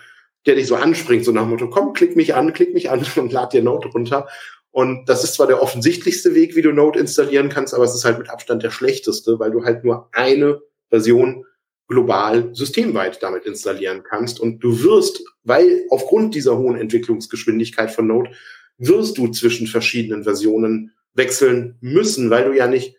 der 0.46 0.54
dich 0.54 0.68
so 0.68 0.76
anspringt, 0.76 1.24
so 1.24 1.32
nach 1.32 1.42
dem 1.42 1.50
Motto, 1.50 1.68
komm, 1.68 1.92
klick 1.92 2.16
mich 2.16 2.34
an, 2.34 2.52
klick 2.52 2.72
mich 2.72 2.90
an 2.90 3.04
und 3.16 3.32
lad 3.32 3.52
dir 3.52 3.62
Node 3.62 3.88
runter. 3.88 4.28
Und 4.72 5.08
das 5.08 5.24
ist 5.24 5.34
zwar 5.34 5.48
der 5.48 5.62
offensichtlichste 5.62 6.34
Weg, 6.34 6.54
wie 6.54 6.62
du 6.62 6.72
Node 6.72 7.00
installieren 7.00 7.48
kannst, 7.48 7.74
aber 7.74 7.84
es 7.84 7.94
ist 7.94 8.04
halt 8.04 8.18
mit 8.18 8.30
Abstand 8.30 8.62
der 8.62 8.70
schlechteste, 8.70 9.38
weil 9.38 9.50
du 9.50 9.64
halt 9.64 9.84
nur 9.84 10.08
eine 10.12 10.60
Version 10.88 11.44
global 11.88 12.54
systemweit 12.54 13.20
damit 13.20 13.46
installieren 13.46 14.04
kannst. 14.04 14.38
Und 14.38 14.60
du 14.60 14.82
wirst, 14.84 15.24
weil 15.42 15.84
aufgrund 15.90 16.36
dieser 16.36 16.56
hohen 16.56 16.76
Entwicklungsgeschwindigkeit 16.76 17.90
von 17.90 18.06
Node, 18.06 18.30
wirst 18.78 19.18
du 19.18 19.28
zwischen 19.28 19.66
verschiedenen 19.66 20.22
Versionen 20.22 20.92
wechseln 21.14 21.76
müssen, 21.80 22.30
weil 22.30 22.44
du 22.44 22.56
ja 22.56 22.68
nicht 22.68 22.96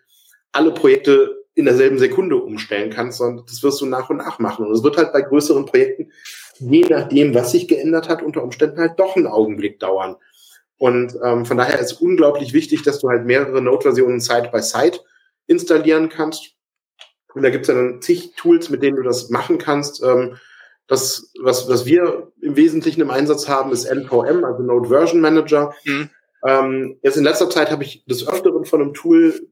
alle 0.51 0.73
Projekte 0.73 1.40
in 1.53 1.65
derselben 1.65 1.99
Sekunde 1.99 2.37
umstellen 2.37 2.91
kannst, 2.91 3.17
sondern 3.17 3.45
das 3.45 3.61
wirst 3.61 3.81
du 3.81 3.85
nach 3.85 4.09
und 4.09 4.17
nach 4.17 4.39
machen. 4.39 4.65
Und 4.65 4.73
es 4.73 4.83
wird 4.83 4.97
halt 4.97 5.11
bei 5.11 5.21
größeren 5.21 5.65
Projekten 5.65 6.11
je 6.61 6.85
nachdem, 6.87 7.33
was 7.33 7.51
sich 7.51 7.67
geändert 7.67 8.09
hat, 8.09 8.21
unter 8.21 8.43
Umständen 8.43 8.79
halt 8.79 8.99
doch 8.99 9.15
einen 9.15 9.27
Augenblick 9.27 9.79
dauern. 9.79 10.15
Und 10.77 11.17
ähm, 11.23 11.45
von 11.45 11.57
daher 11.57 11.79
ist 11.79 12.01
unglaublich 12.01 12.53
wichtig, 12.53 12.83
dass 12.83 12.99
du 12.99 13.09
halt 13.09 13.25
mehrere 13.25 13.61
Node-Versionen 13.61 14.19
Side-by-Side 14.19 14.99
installieren 15.47 16.09
kannst. 16.09 16.55
Und 17.33 17.43
da 17.43 17.49
gibt 17.49 17.63
es 17.63 17.67
ja 17.67 17.75
dann 17.75 18.01
zig 18.01 18.33
Tools, 18.35 18.69
mit 18.69 18.81
denen 18.83 18.97
du 18.97 19.03
das 19.03 19.29
machen 19.29 19.57
kannst. 19.57 20.03
Ähm, 20.03 20.37
das, 20.87 21.31
was, 21.41 21.69
was 21.69 21.85
wir 21.85 22.31
im 22.41 22.55
Wesentlichen 22.55 23.01
im 23.01 23.11
Einsatz 23.11 23.47
haben, 23.47 23.71
ist 23.71 23.85
NVM, 23.85 24.43
also 24.43 24.63
Node 24.63 24.89
Version 24.89 25.21
Manager. 25.21 25.73
Mhm. 25.85 26.09
Ähm, 26.45 26.97
jetzt 27.03 27.17
in 27.17 27.23
letzter 27.23 27.49
Zeit 27.49 27.71
habe 27.71 27.83
ich 27.83 28.03
des 28.05 28.27
Öfteren 28.27 28.65
von 28.65 28.81
einem 28.81 28.93
Tool, 28.93 29.47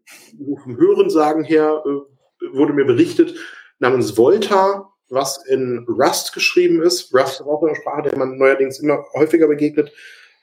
vom 0.64 0.78
Hörensagen 0.78 1.44
her, 1.44 1.84
äh, 1.86 2.56
wurde 2.56 2.74
mir 2.74 2.86
berichtet, 2.86 3.36
namens 3.80 4.18
Volta 4.18 4.90
was 5.10 5.44
in 5.48 5.86
Rust 5.88 6.34
geschrieben 6.34 6.82
ist. 6.82 7.14
Rust 7.14 7.42
ist 7.42 7.48
auch 7.48 7.64
eine 7.64 7.76
Sprache, 7.76 8.04
der 8.04 8.18
man 8.18 8.38
neuerdings 8.38 8.80
immer 8.80 9.04
häufiger 9.14 9.48
begegnet. 9.48 9.92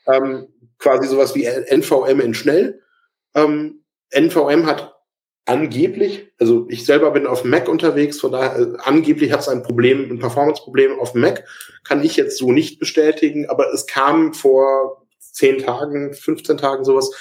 Ähm, 0.05 0.47
quasi 0.77 1.07
sowas 1.07 1.35
wie 1.35 1.45
NVM 1.45 2.19
in 2.19 2.33
schnell. 2.33 2.81
Ähm, 3.33 3.83
NVM 4.11 4.65
hat 4.65 4.95
angeblich, 5.45 6.31
also 6.39 6.65
ich 6.69 6.85
selber 6.85 7.11
bin 7.11 7.25
auf 7.25 7.45
Mac 7.45 7.69
unterwegs, 7.69 8.19
von 8.19 8.33
daher 8.33 8.59
äh, 8.59 8.77
angeblich 8.79 9.31
hat 9.31 9.41
es 9.41 9.47
ein 9.47 9.63
Problem, 9.63 10.11
ein 10.11 10.19
Performance-Problem 10.19 10.99
auf 10.99 11.13
Mac, 11.13 11.45
kann 11.85 12.03
ich 12.03 12.17
jetzt 12.17 12.37
so 12.37 12.51
nicht 12.51 12.79
bestätigen, 12.79 13.49
aber 13.49 13.73
es 13.73 13.87
kam 13.87 14.33
vor 14.33 15.06
zehn 15.37 15.59
Tagen, 15.59 16.13
15 16.13 16.57
Tagen 16.57 16.83
sowas, 16.83 17.11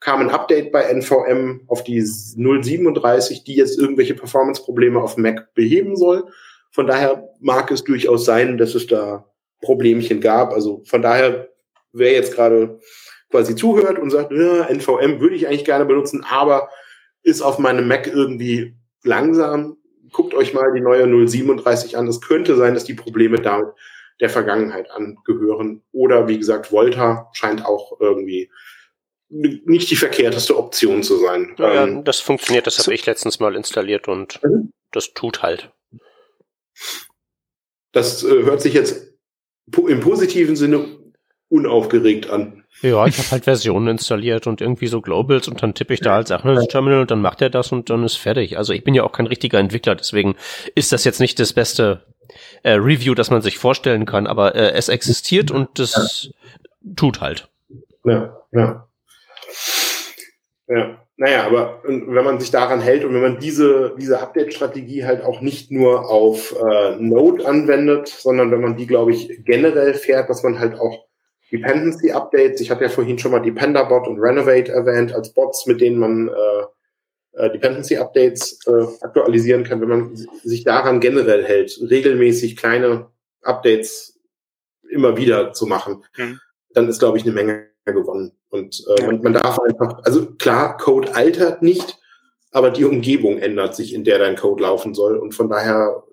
kam 0.00 0.20
ein 0.20 0.30
Update 0.30 0.70
bei 0.70 0.82
NVM 0.82 1.62
auf 1.66 1.82
die 1.82 2.00
037, 2.00 3.44
die 3.44 3.56
jetzt 3.56 3.78
irgendwelche 3.78 4.14
Performance-Probleme 4.14 5.00
auf 5.00 5.16
Mac 5.16 5.54
beheben 5.54 5.96
soll. 5.96 6.24
Von 6.70 6.86
daher 6.86 7.28
mag 7.40 7.70
es 7.70 7.84
durchaus 7.84 8.24
sein, 8.24 8.58
dass 8.58 8.74
es 8.74 8.86
da 8.86 9.24
Problemchen 9.62 10.20
gab. 10.20 10.52
Also 10.52 10.82
von 10.84 11.02
daher, 11.02 11.48
wer 11.92 12.12
jetzt 12.12 12.34
gerade 12.34 12.78
quasi 13.30 13.56
zuhört 13.56 13.98
und 13.98 14.10
sagt, 14.10 14.32
ja, 14.32 14.64
NVM 14.64 15.20
würde 15.20 15.36
ich 15.36 15.46
eigentlich 15.46 15.64
gerne 15.64 15.86
benutzen, 15.86 16.24
aber 16.28 16.68
ist 17.22 17.40
auf 17.40 17.58
meinem 17.58 17.88
Mac 17.88 18.06
irgendwie 18.06 18.76
langsam, 19.02 19.78
guckt 20.12 20.34
euch 20.34 20.52
mal 20.52 20.72
die 20.74 20.80
neue 20.80 21.06
037 21.26 21.96
an. 21.96 22.06
Es 22.06 22.20
könnte 22.20 22.56
sein, 22.56 22.74
dass 22.74 22.84
die 22.84 22.94
Probleme 22.94 23.40
damit 23.40 23.68
der 24.20 24.30
Vergangenheit 24.30 24.90
angehören. 24.90 25.82
Oder 25.92 26.28
wie 26.28 26.38
gesagt, 26.38 26.72
Volta 26.72 27.30
scheint 27.32 27.64
auch 27.64 28.00
irgendwie 28.00 28.50
nicht 29.28 29.90
die 29.90 29.96
verkehrteste 29.96 30.56
Option 30.56 31.02
zu 31.02 31.18
sein. 31.18 31.54
Ja, 31.58 31.84
ähm, 31.84 32.04
das 32.04 32.20
funktioniert, 32.20 32.66
das 32.66 32.78
habe 32.78 32.94
ich 32.94 33.04
letztens 33.06 33.40
mal 33.40 33.56
installiert 33.56 34.06
und 34.06 34.42
mhm. 34.42 34.72
das 34.92 35.12
tut 35.12 35.42
halt. 35.42 35.72
Das 37.92 38.22
äh, 38.22 38.42
hört 38.42 38.60
sich 38.60 38.74
jetzt 38.74 39.14
im 39.88 40.00
positiven 40.00 40.56
Sinne 40.56 40.86
unaufgeregt 41.48 42.30
an. 42.30 42.64
Ja, 42.82 43.06
ich 43.06 43.16
habe 43.18 43.30
halt 43.30 43.44
Versionen 43.44 43.86
installiert 43.86 44.46
und 44.46 44.60
irgendwie 44.60 44.88
so 44.88 45.00
Globals 45.00 45.46
und 45.46 45.62
dann 45.62 45.74
tippe 45.74 45.94
ich 45.94 46.00
da 46.00 46.16
als 46.16 46.28
Sachen 46.28 46.56
Terminal 46.68 47.00
und 47.00 47.10
dann 47.10 47.22
macht 47.22 47.40
er 47.40 47.50
das 47.50 47.70
und 47.70 47.88
dann 47.88 48.04
ist 48.04 48.16
fertig. 48.16 48.58
Also 48.58 48.72
ich 48.72 48.82
bin 48.82 48.94
ja 48.94 49.04
auch 49.04 49.12
kein 49.12 49.26
richtiger 49.26 49.58
Entwickler, 49.58 49.94
deswegen 49.94 50.34
ist 50.74 50.92
das 50.92 51.04
jetzt 51.04 51.20
nicht 51.20 51.38
das 51.38 51.52
beste 51.52 52.04
äh, 52.64 52.72
Review, 52.72 53.14
das 53.14 53.30
man 53.30 53.42
sich 53.42 53.58
vorstellen 53.58 54.06
kann, 54.06 54.26
aber 54.26 54.54
äh, 54.54 54.72
es 54.72 54.88
existiert 54.88 55.50
und 55.50 55.78
das 55.78 56.24
ja. 56.24 56.90
tut 56.96 57.20
halt. 57.20 57.48
Ja, 58.04 58.36
ja. 58.52 58.88
Ja. 60.66 60.98
Naja, 61.16 61.46
aber 61.46 61.80
wenn 61.84 62.24
man 62.24 62.40
sich 62.40 62.50
daran 62.50 62.80
hält 62.80 63.04
und 63.04 63.14
wenn 63.14 63.22
man 63.22 63.38
diese, 63.38 63.94
diese 64.00 64.20
Update-Strategie 64.20 65.04
halt 65.04 65.22
auch 65.22 65.40
nicht 65.40 65.70
nur 65.70 66.10
auf 66.10 66.56
äh, 66.60 66.96
Node 66.96 67.46
anwendet, 67.46 68.08
sondern 68.08 68.50
wenn 68.50 68.60
man 68.60 68.76
die, 68.76 68.88
glaube 68.88 69.12
ich, 69.12 69.44
generell 69.44 69.94
fährt, 69.94 70.28
dass 70.28 70.42
man 70.42 70.58
halt 70.58 70.74
auch 70.74 71.04
Dependency-Updates, 71.52 72.60
ich 72.60 72.70
hatte 72.72 72.82
ja 72.82 72.90
vorhin 72.90 73.20
schon 73.20 73.30
mal 73.30 73.38
Dependerbot 73.38 74.08
und 74.08 74.18
Renovate 74.18 74.72
erwähnt, 74.72 75.14
als 75.14 75.32
Bots, 75.32 75.66
mit 75.66 75.80
denen 75.80 75.98
man 75.98 76.28
äh, 76.28 76.64
äh, 77.36 77.50
Dependency-Updates 77.50 78.60
äh, 78.66 79.04
aktualisieren 79.04 79.64
kann, 79.64 79.80
wenn 79.80 79.88
man 79.88 80.16
sich 80.42 80.64
daran 80.64 81.00
generell 81.00 81.44
hält, 81.44 81.78
regelmäßig 81.88 82.56
kleine 82.56 83.08
Updates 83.42 84.20
immer 84.88 85.16
wieder 85.16 85.52
zu 85.52 85.66
machen, 85.66 86.04
mhm. 86.16 86.40
dann 86.70 86.88
ist, 86.88 86.98
glaube 86.98 87.18
ich, 87.18 87.24
eine 87.24 87.32
Menge 87.32 87.68
gewonnen. 87.84 88.32
Und 88.48 88.84
äh, 88.96 89.06
man, 89.06 89.20
man 89.22 89.32
darf 89.32 89.58
einfach, 89.60 90.02
also 90.04 90.26
klar, 90.36 90.76
Code 90.76 91.14
altert 91.14 91.62
nicht, 91.62 91.98
aber 92.52 92.70
die 92.70 92.84
Umgebung 92.84 93.38
ändert 93.38 93.74
sich, 93.74 93.94
in 93.94 94.04
der 94.04 94.18
dein 94.18 94.36
Code 94.36 94.62
laufen 94.62 94.94
soll. 94.94 95.16
Und 95.16 95.34
von 95.34 95.48
daher 95.48 96.04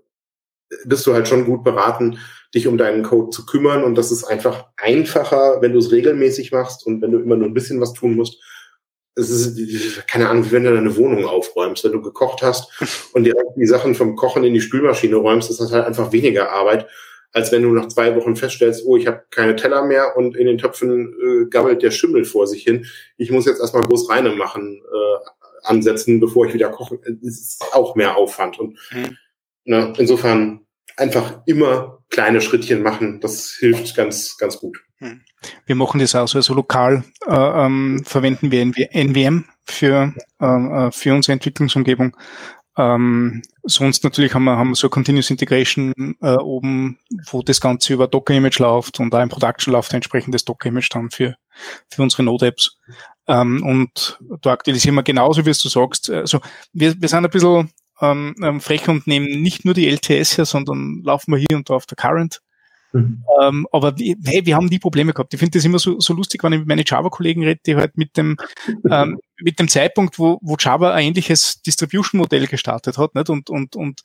bist 0.85 1.05
du 1.05 1.13
halt 1.13 1.27
schon 1.27 1.45
gut 1.45 1.63
beraten, 1.63 2.17
dich 2.55 2.67
um 2.67 2.77
deinen 2.77 3.03
Code 3.03 3.29
zu 3.29 3.45
kümmern. 3.45 3.83
Und 3.83 3.95
das 3.95 4.11
ist 4.11 4.23
einfach 4.23 4.65
einfacher, 4.77 5.61
wenn 5.61 5.73
du 5.73 5.79
es 5.79 5.91
regelmäßig 5.91 6.51
machst 6.51 6.85
und 6.85 7.01
wenn 7.01 7.11
du 7.11 7.19
immer 7.19 7.35
nur 7.35 7.47
ein 7.47 7.53
bisschen 7.53 7.79
was 7.79 7.93
tun 7.93 8.15
musst. 8.15 8.41
Es 9.15 9.29
ist, 9.29 10.07
keine 10.07 10.29
Ahnung, 10.29 10.49
wenn 10.51 10.63
du 10.63 10.73
deine 10.73 10.95
Wohnung 10.95 11.25
aufräumst. 11.25 11.83
Wenn 11.83 11.91
du 11.91 12.01
gekocht 12.01 12.41
hast 12.41 12.69
und 13.13 13.25
direkt 13.25 13.57
die 13.57 13.65
Sachen 13.65 13.93
vom 13.95 14.15
Kochen 14.15 14.43
in 14.43 14.53
die 14.53 14.61
Spülmaschine 14.61 15.17
räumst, 15.17 15.49
ist 15.49 15.59
das 15.59 15.71
halt 15.71 15.85
einfach 15.85 16.11
weniger 16.11 16.51
Arbeit, 16.51 16.87
als 17.33 17.51
wenn 17.51 17.63
du 17.63 17.73
nach 17.73 17.87
zwei 17.87 18.15
Wochen 18.15 18.35
feststellst, 18.35 18.85
oh, 18.85 18.97
ich 18.97 19.07
habe 19.07 19.23
keine 19.29 19.55
Teller 19.55 19.83
mehr 19.83 20.15
und 20.17 20.35
in 20.35 20.47
den 20.47 20.57
Töpfen 20.57 21.13
äh, 21.13 21.49
gammelt 21.49 21.81
der 21.81 21.91
Schimmel 21.91 22.25
vor 22.25 22.47
sich 22.47 22.63
hin. 22.63 22.85
Ich 23.17 23.31
muss 23.31 23.45
jetzt 23.45 23.59
erstmal 23.59 23.83
groß 23.83 24.09
reine 24.09 24.31
machen, 24.31 24.81
äh, 24.81 25.11
ansetzen, 25.63 26.19
bevor 26.19 26.45
ich 26.45 26.53
wieder 26.53 26.69
koche. 26.69 26.99
Das 27.21 27.39
ist 27.39 27.63
auch 27.73 27.95
mehr 27.95 28.17
Aufwand. 28.17 28.59
Und 28.59 28.77
mhm. 28.91 29.17
ne, 29.65 29.93
insofern 29.97 30.65
einfach 30.97 31.41
immer 31.45 32.03
kleine 32.09 32.41
Schrittchen 32.41 32.81
machen. 32.81 33.19
Das 33.21 33.51
hilft 33.51 33.95
ganz, 33.95 34.37
ganz 34.37 34.57
gut. 34.57 34.83
Hm. 35.01 35.21
Wir 35.65 35.75
machen 35.75 35.99
das 35.99 36.15
auch 36.15 36.27
so. 36.27 36.37
Also 36.37 36.53
lokal 36.53 37.03
äh, 37.27 37.65
ähm, 37.65 38.03
verwenden 38.05 38.51
wir 38.51 38.65
NVM 38.93 39.45
für, 39.65 40.13
äh, 40.39 40.45
äh, 40.45 40.91
für 40.91 41.15
unsere 41.15 41.33
Entwicklungsumgebung. 41.33 42.15
Ähm, 42.77 43.41
sonst 43.63 44.03
natürlich 44.03 44.33
haben 44.33 44.45
wir, 44.45 44.57
haben 44.57 44.69
wir 44.69 44.75
so 44.75 44.89
Continuous 44.89 45.29
Integration 45.29 45.93
äh, 46.21 46.35
oben, 46.35 46.99
wo 47.29 47.41
das 47.41 47.59
Ganze 47.59 47.93
über 47.93 48.07
Docker-Image 48.07 48.59
läuft 48.59 48.99
und 48.99 49.13
auch 49.13 49.21
im 49.21 49.29
Production 49.29 49.73
läuft 49.73 49.91
ein 49.91 49.97
entsprechendes 49.97 50.45
Docker-Image 50.45 50.89
dann 50.91 51.09
für, 51.09 51.35
für 51.89 52.03
unsere 52.03 52.23
Node-Apps. 52.23 52.77
Ähm, 53.27 53.63
und 53.63 54.19
da 54.41 54.51
aktualisieren 54.51 54.95
wir 54.95 55.03
genauso, 55.03 55.41
wie 55.41 55.51
du 55.51 55.53
sagst. 55.53 56.09
Also 56.09 56.39
wir, 56.71 56.99
wir 57.01 57.09
sind 57.09 57.25
ein 57.25 57.31
bisschen 57.31 57.71
ähm, 57.99 58.35
ähm, 58.41 58.61
frech 58.61 58.87
und 58.87 59.05
nehmen 59.05 59.41
nicht 59.41 59.65
nur 59.65 59.73
die 59.73 59.89
LTS 59.89 60.37
her, 60.37 60.45
sondern 60.45 61.01
laufen 61.03 61.31
wir 61.31 61.39
hier 61.39 61.57
und 61.57 61.69
da 61.69 61.73
auf 61.73 61.87
der 61.87 61.97
Current. 61.97 62.41
Mhm. 62.93 63.23
Ähm, 63.41 63.67
aber 63.71 63.91
die, 63.91 64.17
hey, 64.25 64.45
wir 64.45 64.55
haben 64.55 64.69
die 64.69 64.79
Probleme 64.79 65.13
gehabt. 65.13 65.33
Ich 65.33 65.39
finde 65.39 65.57
das 65.57 65.65
immer 65.65 65.79
so, 65.79 65.99
so 65.99 66.13
lustig, 66.13 66.43
wenn 66.43 66.53
ich 66.53 66.59
mit 66.59 66.67
meinen 66.67 66.83
Java-Kollegen 66.85 67.43
rede, 67.43 67.61
die 67.65 67.75
halt 67.75 67.97
mit 67.97 68.17
dem, 68.17 68.37
ähm, 68.89 69.19
mit 69.39 69.59
dem 69.59 69.67
Zeitpunkt, 69.67 70.19
wo, 70.19 70.39
wo 70.41 70.55
Java 70.59 70.93
ein 70.93 71.07
ähnliches 71.07 71.61
Distribution-Modell 71.61 72.47
gestartet 72.47 72.97
hat, 72.97 73.15
nicht? 73.15 73.29
Und, 73.29 73.49
und, 73.49 73.75
und 73.75 74.01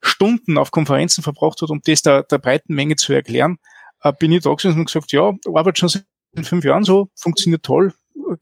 Stunden 0.00 0.58
auf 0.58 0.70
Konferenzen 0.70 1.22
verbraucht 1.22 1.60
hat, 1.62 1.70
um 1.70 1.80
das 1.84 2.02
der, 2.02 2.22
der 2.22 2.38
breiten 2.38 2.74
Menge 2.74 2.96
zu 2.96 3.12
erklären, 3.12 3.58
äh, 4.02 4.12
bin 4.12 4.32
ich 4.32 4.42
da 4.42 4.54
gewesen 4.54 4.78
und 4.78 4.86
gesagt, 4.86 5.12
ja, 5.12 5.32
arbeitet 5.46 5.78
schon 5.78 5.88
seit 5.88 6.04
fünf 6.46 6.64
Jahren 6.64 6.84
so, 6.84 7.08
funktioniert 7.16 7.64
toll, 7.64 7.92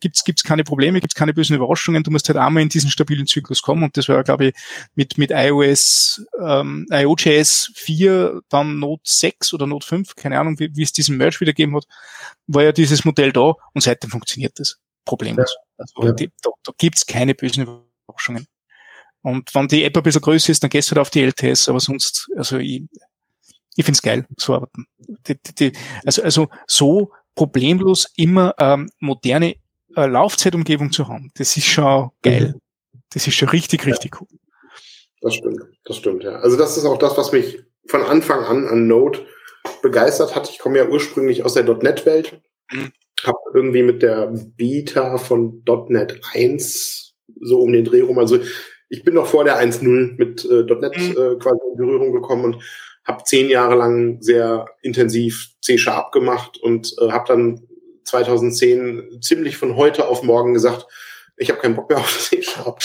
gibt's 0.01 0.25
gibt's 0.25 0.43
keine 0.43 0.65
Probleme, 0.65 1.01
gibt's 1.01 1.15
keine 1.15 1.35
bösen 1.35 1.57
Überraschungen. 1.57 2.03
Du 2.03 2.11
musst 2.11 2.29
halt 2.29 2.39
einmal 2.39 2.63
in 2.63 2.69
diesen 2.69 2.91
stabilen 2.91 3.27
Zyklus 3.27 3.63
kommen 3.63 3.83
und 3.83 3.97
das 3.97 4.09
war, 4.09 4.23
glaube 4.25 4.47
ich, 4.47 4.55
mit 4.95 5.19
mit 5.19 5.31
iOS, 5.31 6.25
ähm, 6.41 6.87
iOJS 6.91 7.73
4, 7.75 8.41
dann 8.49 8.79
Note 8.79 9.03
6 9.05 9.55
oder 9.55 9.67
Note 9.67 9.87
5, 9.87 10.15
keine 10.15 10.39
Ahnung, 10.39 10.59
wie, 10.59 10.75
wie 10.75 10.83
es 10.83 10.93
diesen 10.93 11.17
Merge 11.17 11.41
wieder 11.41 11.53
gegeben 11.53 11.77
hat, 11.77 11.87
war 12.47 12.63
ja 12.63 12.73
dieses 12.73 13.05
Modell 13.05 13.33
da 13.33 13.55
und 13.73 13.81
seitdem 13.81 14.11
funktioniert 14.11 14.59
das 14.59 14.79
problemlos. 15.05 15.55
Ja. 15.55 15.85
Also, 15.85 16.09
ja. 16.09 16.13
Die, 16.13 16.31
da, 16.43 16.51
da 16.65 16.73
gibt's 16.79 17.07
keine 17.07 17.35
bösen 17.35 17.65
Überraschungen. 17.65 18.47
Und 19.23 19.55
wenn 19.55 19.69
die 19.69 19.85
App 19.85 19.97
ein 19.97 20.03
bisschen 20.03 20.21
größer 20.21 20.51
ist, 20.51 20.63
dann 20.63 20.71
gehst 20.71 20.89
du 20.89 20.93
halt 20.93 21.01
auf 21.01 21.11
die 21.11 21.23
LTS, 21.23 21.69
aber 21.69 21.81
sonst, 21.81 22.29
also 22.37 22.59
ich, 22.59 22.83
ich 23.75 23.85
find's 23.85 24.01
geil, 24.01 24.27
so 24.37 24.55
arbeiten. 24.55 24.87
Die, 24.99 25.37
die, 25.59 25.73
also, 26.05 26.23
also 26.23 26.49
so 26.67 27.11
problemlos 27.35 28.07
immer 28.17 28.55
ähm, 28.59 28.91
moderne 29.01 29.57
äh, 29.97 30.07
Laufzeitumgebung 30.07 30.93
zu 30.93 31.09
haben, 31.09 31.31
das 31.37 31.57
ist 31.57 31.67
schon 31.67 32.11
geil. 32.23 32.55
Mhm. 32.55 32.61
Das 33.11 33.27
ist 33.27 33.35
schon 33.35 33.49
richtig, 33.49 33.87
richtig 33.87 34.15
ja. 34.15 34.21
cool. 34.21 34.39
Das 35.23 35.35
stimmt, 35.35 35.61
das 35.85 35.97
stimmt, 35.97 36.25
ja. 36.25 36.37
Also 36.37 36.57
das 36.57 36.77
ist 36.77 36.85
auch 36.85 36.99
das, 36.99 37.17
was 37.17 37.33
mich 37.33 37.63
von 37.89 38.03
Anfang 38.03 38.45
an 38.45 38.67
an 38.67 38.87
Node 38.87 39.27
begeistert 39.83 40.35
hat. 40.35 40.51
Ich 40.51 40.59
komme 40.59 40.79
ja 40.79 40.89
ursprünglich 40.89 41.45
aus 41.45 41.55
der 41.55 41.65
.NET-Welt, 41.65 42.41
mhm. 42.71 42.93
habe 43.25 43.39
irgendwie 43.55 43.83
mit 43.83 44.03
der 44.03 44.33
Beta 44.57 45.19
von 45.19 45.63
.NET 45.89 46.21
1 46.33 47.15
so 47.41 47.61
um 47.61 47.73
den 47.73 47.85
Dreh 47.85 48.01
rum, 48.01 48.19
also 48.19 48.39
ich 48.89 49.03
bin 49.03 49.15
noch 49.15 49.27
vor 49.27 49.45
der 49.45 49.59
1.0 49.61 50.17
mit 50.17 50.45
äh, 50.45 50.63
.NET 50.63 50.97
mhm. 50.97 51.11
äh, 51.11 51.37
quasi 51.39 51.59
in 51.73 51.77
Berührung 51.77 52.13
gekommen 52.13 52.45
und 52.45 52.63
habe 53.05 53.25
zehn 53.25 53.49
Jahre 53.49 53.77
lang 53.77 54.21
sehr 54.21 54.67
intensiv 54.83 55.51
C-Sharp 55.61 56.13
gemacht 56.13 56.59
und 56.59 56.95
äh, 57.01 57.11
habe 57.11 57.25
dann 57.29 57.67
2010 58.07 59.21
ziemlich 59.21 59.57
von 59.57 59.77
heute 59.77 60.09
auf 60.09 60.23
morgen 60.23 60.55
gesagt, 60.55 60.87
ich 61.37 61.51
habe 61.51 61.61
keinen 61.61 61.77
Bock 61.77 61.91
mehr 61.91 61.99
auf 61.99 62.19
C-Sharp. 62.19 62.79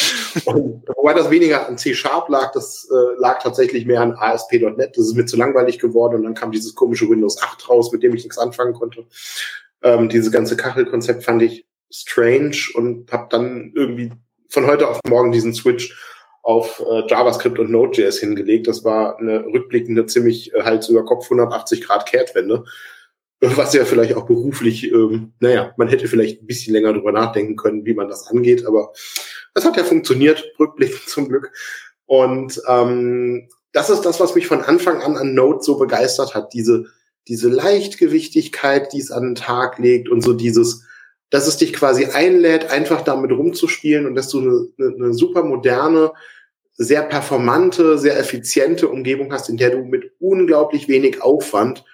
Und 0.45 0.83
wobei 0.95 1.13
das 1.13 1.29
weniger 1.29 1.67
an 1.67 1.77
C-Sharp 1.77 2.27
lag, 2.29 2.51
das 2.51 2.87
äh, 2.91 3.19
lag 3.19 3.41
tatsächlich 3.41 3.85
mehr 3.85 4.01
an 4.01 4.13
ASP.NET. 4.13 4.97
Das 4.97 5.05
ist 5.05 5.15
mir 5.15 5.25
zu 5.25 5.37
langweilig 5.37 5.79
geworden 5.79 6.15
und 6.15 6.23
dann 6.23 6.33
kam 6.33 6.51
dieses 6.51 6.75
komische 6.75 7.09
Windows 7.09 7.41
8 7.41 7.69
raus, 7.69 7.91
mit 7.91 8.03
dem 8.03 8.13
ich 8.13 8.23
nichts 8.23 8.37
anfangen 8.37 8.73
konnte. 8.73 9.05
Ähm, 9.81 10.09
dieses 10.09 10.31
ganze 10.31 10.57
Kachelkonzept 10.57 11.23
fand 11.23 11.41
ich 11.41 11.65
strange 11.89 12.57
und 12.73 13.11
habe 13.11 13.27
dann 13.29 13.71
irgendwie 13.75 14.11
von 14.49 14.67
heute 14.67 14.89
auf 14.89 14.99
morgen 15.07 15.31
diesen 15.31 15.53
Switch 15.53 15.97
auf 16.43 16.83
äh, 16.85 17.07
JavaScript 17.07 17.59
und 17.59 17.71
Node.js 17.71 18.19
hingelegt. 18.19 18.67
Das 18.67 18.83
war 18.83 19.17
eine 19.17 19.45
rückblickende, 19.45 20.07
ziemlich 20.07 20.53
äh, 20.53 20.63
Hals 20.63 20.89
über 20.89 21.05
Kopf 21.05 21.25
180 21.25 21.81
Grad 21.81 22.05
Kehrtwende 22.05 22.65
was 23.41 23.73
ja 23.73 23.85
vielleicht 23.85 24.13
auch 24.13 24.27
beruflich, 24.27 24.91
ähm, 24.91 25.33
naja, 25.39 25.73
man 25.77 25.87
hätte 25.87 26.07
vielleicht 26.07 26.41
ein 26.41 26.45
bisschen 26.45 26.73
länger 26.73 26.93
drüber 26.93 27.11
nachdenken 27.11 27.55
können, 27.55 27.85
wie 27.85 27.95
man 27.95 28.07
das 28.07 28.27
angeht, 28.27 28.65
aber 28.65 28.93
das 29.55 29.65
hat 29.65 29.77
ja 29.77 29.83
funktioniert, 29.83 30.43
rückblickend 30.59 31.01
zum 31.07 31.27
Glück. 31.27 31.51
Und 32.05 32.61
ähm, 32.67 33.49
das 33.73 33.89
ist 33.89 34.01
das, 34.01 34.19
was 34.19 34.35
mich 34.35 34.47
von 34.47 34.61
Anfang 34.61 35.01
an 35.01 35.17
an 35.17 35.33
Node 35.33 35.63
so 35.63 35.77
begeistert 35.77 36.35
hat, 36.35 36.53
diese, 36.53 36.85
diese 37.27 37.49
Leichtgewichtigkeit, 37.49 38.93
die 38.93 38.99
es 38.99 39.11
an 39.11 39.23
den 39.23 39.35
Tag 39.35 39.79
legt 39.79 40.09
und 40.09 40.21
so 40.21 40.33
dieses, 40.33 40.83
dass 41.29 41.47
es 41.47 41.57
dich 41.57 41.73
quasi 41.73 42.05
einlädt, 42.05 42.69
einfach 42.69 43.01
damit 43.01 43.31
rumzuspielen 43.31 44.05
und 44.05 44.15
dass 44.15 44.27
du 44.27 44.39
eine, 44.39 44.95
eine 44.95 45.13
super 45.13 45.43
moderne, 45.43 46.11
sehr 46.73 47.03
performante, 47.03 47.97
sehr 47.97 48.19
effiziente 48.19 48.87
Umgebung 48.87 49.31
hast, 49.31 49.49
in 49.49 49.57
der 49.57 49.71
du 49.71 49.83
mit 49.83 50.11
unglaublich 50.19 50.87
wenig 50.87 51.21
Aufwand 51.21 51.85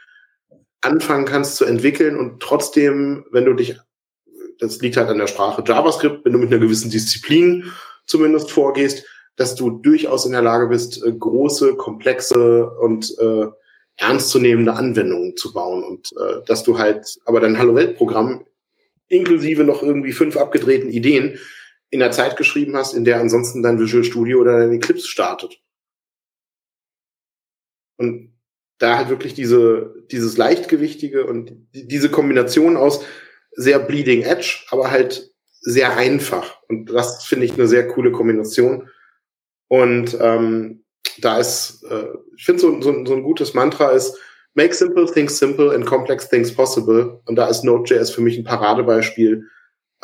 anfangen 0.82 1.26
kannst 1.26 1.56
zu 1.56 1.66
entwickeln 1.66 2.18
und 2.18 2.42
trotzdem, 2.42 3.26
wenn 3.32 3.46
du 3.46 3.54
dich, 3.54 3.78
das 4.60 4.80
liegt 4.80 4.98
halt 4.98 5.10
an 5.10 5.18
der 5.18 5.28
Sprache 5.28 5.64
JavaScript, 5.66 6.24
wenn 6.26 6.34
du 6.34 6.40
mit 6.40 6.52
einer 6.52 6.62
gewissen 6.62 6.92
Disziplin 6.92 7.72
zumindest 8.06 8.52
vorgehst, 8.52 9.06
dass 9.36 9.56
du 9.56 9.70
durchaus 9.70 10.26
in 10.26 10.32
der 10.32 10.42
Lage 10.42 10.68
bist, 10.68 11.04
äh, 11.04 11.12
große, 11.12 11.76
komplexe 11.76 12.70
und 12.70 13.16
äh, 13.20 13.48
ernstzunehmende 13.98 14.74
Anwendungen 14.74 15.36
zu 15.38 15.54
bauen 15.54 15.84
und 15.84 16.12
äh, 16.14 16.44
dass 16.46 16.64
du 16.64 16.78
halt 16.78 17.18
aber 17.26 17.40
dein 17.40 17.58
Hallo 17.58 17.76
Welt 17.76 17.98
Programm 17.98 18.46
inklusive 19.08 19.64
noch 19.64 19.82
irgendwie 19.82 20.12
fünf 20.12 20.38
abgedrehten 20.38 20.90
Ideen 20.90 21.40
in 21.90 22.00
der 22.00 22.12
Zeit 22.12 22.38
geschrieben 22.38 22.76
hast, 22.76 22.94
in 22.94 23.06
der 23.06 23.20
ansonsten 23.20 23.64
dein 23.64 23.80
Visual 23.80 24.04
Studio 24.04 24.40
oder 24.40 24.60
dein 24.60 24.74
Eclipse 24.74 25.08
startet. 25.08 25.62
Und 27.98 28.37
da 28.80 28.98
halt 28.98 29.10
wirklich 29.10 29.34
diese, 29.34 29.96
dieses 30.12 30.38
leichtgewichtige 30.38 31.26
und 31.26 31.54
diese 31.74 32.10
Kombination 32.10 32.78
aus 32.78 33.04
sehr 33.52 33.80
bleeding 33.80 34.22
edge, 34.22 34.66
aber 34.70 34.92
halt 34.92 35.32
sehr 35.62 35.98
einfach. 35.98 36.62
Und 36.68 36.92
das 36.92 37.26
finde 37.26 37.46
ich 37.46 37.54
eine 37.54 37.68
sehr 37.68 37.88
coole 37.88 38.12
Kombination. 38.12 38.90
Und 39.68 40.18
ähm, 40.22 40.84
da 41.20 41.40
ist, 41.40 41.84
äh, 41.90 42.08
ich 42.36 42.46
finde 42.46 42.62
so, 42.62 42.82
so, 42.82 43.06
so 43.06 43.14
ein 43.14 43.24
gutes 43.24 43.54
Mantra 43.54 43.90
ist, 43.92 44.16
make 44.54 44.74
simple 44.74 45.06
things 45.12 45.38
simple 45.38 45.74
and 45.74 45.86
complex 45.86 46.30
things 46.30 46.54
possible. 46.54 47.22
Und 47.26 47.36
da 47.36 47.48
ist 47.48 47.64
Node.js 47.64 48.12
für 48.12 48.22
mich 48.22 48.38
ein 48.38 48.44
Paradebeispiel, 48.44 49.44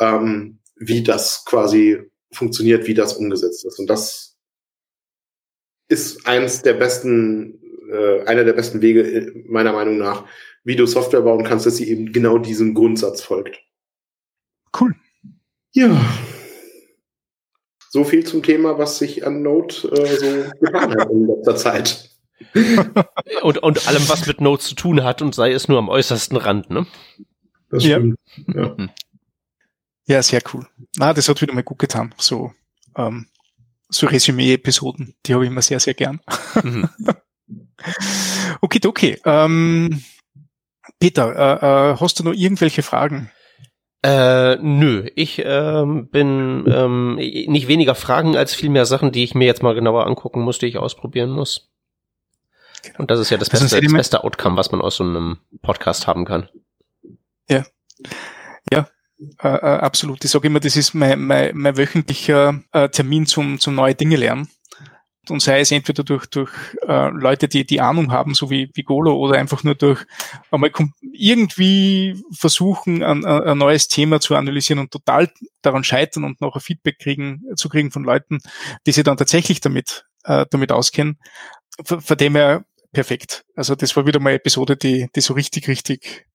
ähm, 0.00 0.58
wie 0.76 1.02
das 1.02 1.44
quasi 1.46 2.10
funktioniert, 2.32 2.86
wie 2.86 2.94
das 2.94 3.14
umgesetzt 3.14 3.64
ist. 3.64 3.78
Und 3.78 3.88
das 3.88 4.36
ist 5.88 6.26
eins 6.26 6.62
der 6.62 6.74
besten 6.74 7.60
äh, 7.94 8.24
einer 8.26 8.44
der 8.44 8.52
besten 8.52 8.82
Wege, 8.82 9.02
äh, 9.02 9.44
meiner 9.46 9.72
Meinung 9.72 9.98
nach, 9.98 10.24
wie 10.64 10.76
du 10.76 10.86
Software 10.86 11.22
bauen 11.22 11.44
kannst, 11.44 11.66
dass 11.66 11.76
sie 11.76 11.88
eben 11.88 12.12
genau 12.12 12.38
diesem 12.38 12.74
Grundsatz 12.74 13.22
folgt. 13.22 13.60
Cool. 14.78 14.94
Ja. 15.72 16.00
So 17.90 18.04
viel 18.04 18.24
zum 18.24 18.42
Thema, 18.42 18.78
was 18.78 18.98
sich 18.98 19.26
an 19.26 19.42
Node 19.42 19.74
äh, 19.92 20.16
so 20.16 20.50
getan 20.60 20.96
hat 20.96 21.10
in 21.10 21.26
letzter 21.26 21.56
Zeit. 21.56 22.10
und, 23.42 23.58
und 23.58 23.88
allem, 23.88 24.08
was 24.08 24.26
mit 24.26 24.40
Node 24.40 24.62
zu 24.62 24.74
tun 24.74 25.04
hat 25.04 25.22
und 25.22 25.34
sei 25.34 25.52
es 25.52 25.68
nur 25.68 25.78
am 25.78 25.88
äußersten 25.88 26.36
Rand, 26.36 26.70
ne? 26.70 26.86
Das 27.70 27.84
stimmt. 27.84 28.18
Ja, 28.48 28.54
ja. 28.54 28.74
Mhm. 28.76 28.90
ja 30.06 30.22
sehr 30.22 30.42
cool. 30.52 30.66
Na, 30.96 31.12
das 31.12 31.28
hat 31.28 31.40
wieder 31.40 31.54
mal 31.54 31.62
gut 31.62 31.78
getan. 31.78 32.14
So, 32.18 32.52
ähm, 32.96 33.28
so 33.88 34.06
Resümee-Episoden, 34.06 35.14
die 35.26 35.34
habe 35.34 35.44
ich 35.44 35.50
immer 35.50 35.62
sehr, 35.62 35.80
sehr 35.80 35.94
gern. 35.94 36.20
Mhm. 36.62 36.88
Okay, 38.60 38.80
okay. 38.84 39.20
Ähm, 39.24 40.02
Peter, 40.98 41.34
äh, 41.34 41.92
äh, 41.92 41.96
hast 42.00 42.18
du 42.18 42.24
noch 42.24 42.32
irgendwelche 42.32 42.82
Fragen? 42.82 43.30
Äh, 44.02 44.56
nö, 44.56 45.08
ich 45.14 45.42
ähm, 45.44 46.08
bin 46.08 46.64
ähm, 46.68 47.14
nicht 47.14 47.68
weniger 47.68 47.94
Fragen 47.94 48.36
als 48.36 48.54
viel 48.54 48.68
mehr 48.68 48.84
Sachen, 48.84 49.12
die 49.12 49.24
ich 49.24 49.34
mir 49.34 49.46
jetzt 49.46 49.62
mal 49.62 49.74
genauer 49.74 50.06
angucken 50.06 50.42
muss, 50.42 50.58
die 50.58 50.66
ich 50.66 50.76
ausprobieren 50.76 51.30
muss. 51.30 51.70
Genau. 52.82 52.98
Und 52.98 53.10
das 53.10 53.18
ist 53.18 53.30
ja 53.30 53.38
das 53.38 53.48
beste, 53.48 53.80
das 53.80 53.92
beste 53.92 54.24
Outcome, 54.24 54.58
was 54.58 54.70
man 54.72 54.82
aus 54.82 54.96
so 54.96 55.04
einem 55.04 55.38
Podcast 55.62 56.06
haben 56.06 56.26
kann. 56.26 56.50
Ja. 57.48 57.64
Ja, 58.70 58.88
äh, 59.42 59.48
äh, 59.48 59.78
absolut. 59.78 60.24
Ich 60.24 60.30
sage 60.30 60.48
immer, 60.48 60.60
das 60.60 60.76
ist 60.76 60.92
mein, 60.94 61.24
mein, 61.24 61.56
mein 61.56 61.76
wöchentlicher 61.76 62.60
äh, 62.72 62.88
Termin 62.88 63.26
zum, 63.26 63.58
zum 63.58 63.74
neue 63.74 63.94
Dinge 63.94 64.16
lernen. 64.16 64.48
Und 65.30 65.40
sei 65.40 65.60
es 65.60 65.70
entweder 65.70 66.02
durch, 66.04 66.26
durch 66.26 66.50
äh, 66.86 67.08
Leute, 67.10 67.48
die 67.48 67.64
die 67.66 67.80
Ahnung 67.80 68.12
haben, 68.12 68.34
so 68.34 68.50
wie, 68.50 68.70
wie 68.74 68.82
Golo, 68.82 69.16
oder 69.16 69.38
einfach 69.38 69.64
nur 69.64 69.74
durch 69.74 70.04
einmal 70.50 70.70
irgendwie 71.12 72.22
versuchen, 72.32 73.02
ein, 73.02 73.24
ein 73.24 73.58
neues 73.58 73.88
Thema 73.88 74.20
zu 74.20 74.34
analysieren 74.36 74.80
und 74.80 74.90
total 74.90 75.30
daran 75.62 75.84
scheitern 75.84 76.24
und 76.24 76.40
noch 76.40 76.54
ein 76.54 76.60
Feedback 76.60 76.98
kriegen, 76.98 77.42
zu 77.56 77.68
kriegen 77.68 77.90
von 77.90 78.04
Leuten, 78.04 78.38
die 78.86 78.92
sich 78.92 79.04
dann 79.04 79.16
tatsächlich 79.16 79.60
damit, 79.60 80.04
äh, 80.24 80.46
damit 80.50 80.72
auskennen. 80.72 81.18
Von, 81.84 82.00
von 82.00 82.16
dem 82.16 82.36
her 82.36 82.64
perfekt. 82.92 83.44
Also 83.54 83.74
das 83.74 83.94
war 83.96 84.06
wieder 84.06 84.20
mal 84.20 84.30
eine 84.30 84.38
Episode, 84.38 84.76
die, 84.76 85.08
die 85.14 85.20
so 85.20 85.34
richtig, 85.34 85.68
richtig 85.68 86.26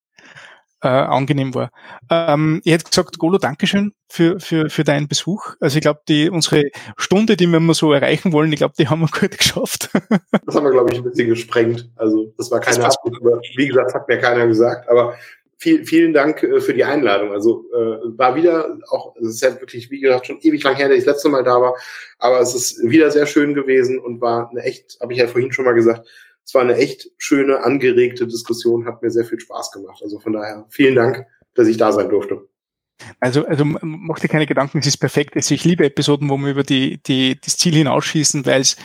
äh, 0.82 0.88
angenehm 0.88 1.54
war. 1.54 1.72
Ähm, 2.10 2.62
ich 2.64 2.74
hätte 2.74 2.86
gesagt, 2.86 3.20
Golo, 3.20 3.38
Dankeschön 3.38 3.94
für, 4.10 4.40
für, 4.40 4.70
für 4.70 4.84
deinen 4.84 5.08
Besuch. 5.08 5.56
Also 5.60 5.78
ich 5.78 5.82
glaube, 5.82 6.02
die 6.08 6.30
unsere 6.30 6.66
Stunde, 6.98 7.36
die 7.36 7.48
wir 7.48 7.58
immer 7.58 7.74
so 7.74 7.94
erreichen 7.94 8.32
wollen, 8.32 8.52
ich 8.52 8.60
glaube, 8.60 8.76
die 8.78 8.88
haben 8.88 9.02
wir 9.02 9.08
gut 9.20 9.38
geschafft. 9.38 9.90
das 10.46 10.56
haben 10.56 10.64
wir, 10.64 10.72
glaube 10.72 10.92
ich, 10.92 11.00
ein 11.00 11.04
bisschen 11.04 11.30
gesprengt. 11.30 11.90
Also 11.96 12.34
das 12.38 12.50
war 12.52 12.60
keine 12.60 12.86
Absicht, 12.86 13.16
wie 13.56 13.68
gesagt, 13.68 13.94
hat 13.94 14.08
mir 14.08 14.20
keiner 14.20 14.48
gesagt, 14.48 14.90
aber 14.90 15.16
viel, 15.60 15.86
vielen 15.86 16.14
Dank 16.14 16.42
äh, 16.42 16.62
für 16.62 16.74
die 16.74 16.86
Einladung. 16.86 17.34
Also 17.34 17.66
äh, 17.74 18.18
war 18.18 18.36
wieder 18.36 18.78
auch, 18.90 19.16
es 19.18 19.28
ist 19.28 19.42
ja 19.42 19.60
wirklich, 19.60 19.92
wie 19.92 20.00
gesagt, 20.00 20.28
schon 20.28 20.40
ewig 20.42 20.64
lang 20.64 20.76
her, 20.76 20.88
dass 20.88 20.98
ich 20.98 21.04
das 21.04 21.16
letzte 21.16 21.30
Mal 21.30 21.44
da 21.44 21.62
war, 21.62 21.76
aber 22.18 22.40
es 22.40 22.56
ist 22.56 22.82
wieder 22.82 23.12
sehr 23.12 23.26
schön 23.26 23.54
gewesen 23.54 24.00
und 24.00 24.22
war 24.22 24.50
eine 24.50 24.64
echt, 24.64 24.98
habe 25.02 25.14
ich 25.14 25.20
ja 25.20 25.28
vorhin 25.28 25.52
schon 25.52 25.66
mal 25.66 25.74
gesagt, 25.74 26.08
es 26.46 26.54
war 26.54 26.62
eine 26.62 26.76
echt 26.76 27.10
schöne, 27.18 27.64
angeregte 27.64 28.28
Diskussion, 28.28 28.86
hat 28.86 29.02
mir 29.02 29.12
sehr 29.12 29.26
viel 29.26 29.40
Spaß 29.40 29.72
gemacht. 29.72 30.02
Also 30.04 30.20
von 30.20 30.34
daher 30.34 30.66
vielen 30.70 30.96
Dank, 30.96 31.26
dass 31.54 31.68
ich 31.68 31.78
da 31.78 31.92
sein 31.92 32.10
durfte. 32.10 32.48
Also, 33.20 33.46
also 33.46 33.64
mach 33.66 34.20
dir 34.20 34.28
keine 34.28 34.46
Gedanken, 34.46 34.80
es 34.80 34.88
ist 34.88 34.98
perfekt. 34.98 35.36
Also 35.36 35.56
ich 35.56 35.64
liebe 35.64 35.86
Episoden, 35.86 36.30
wo 36.30 36.38
wir 36.38 36.52
über 36.52 36.64
die, 36.64 37.02
die, 37.04 37.40
das 37.40 37.58
Ziel 37.58 37.74
hinausschießen, 37.74 38.46
weil 38.46 38.62
es 38.62 38.76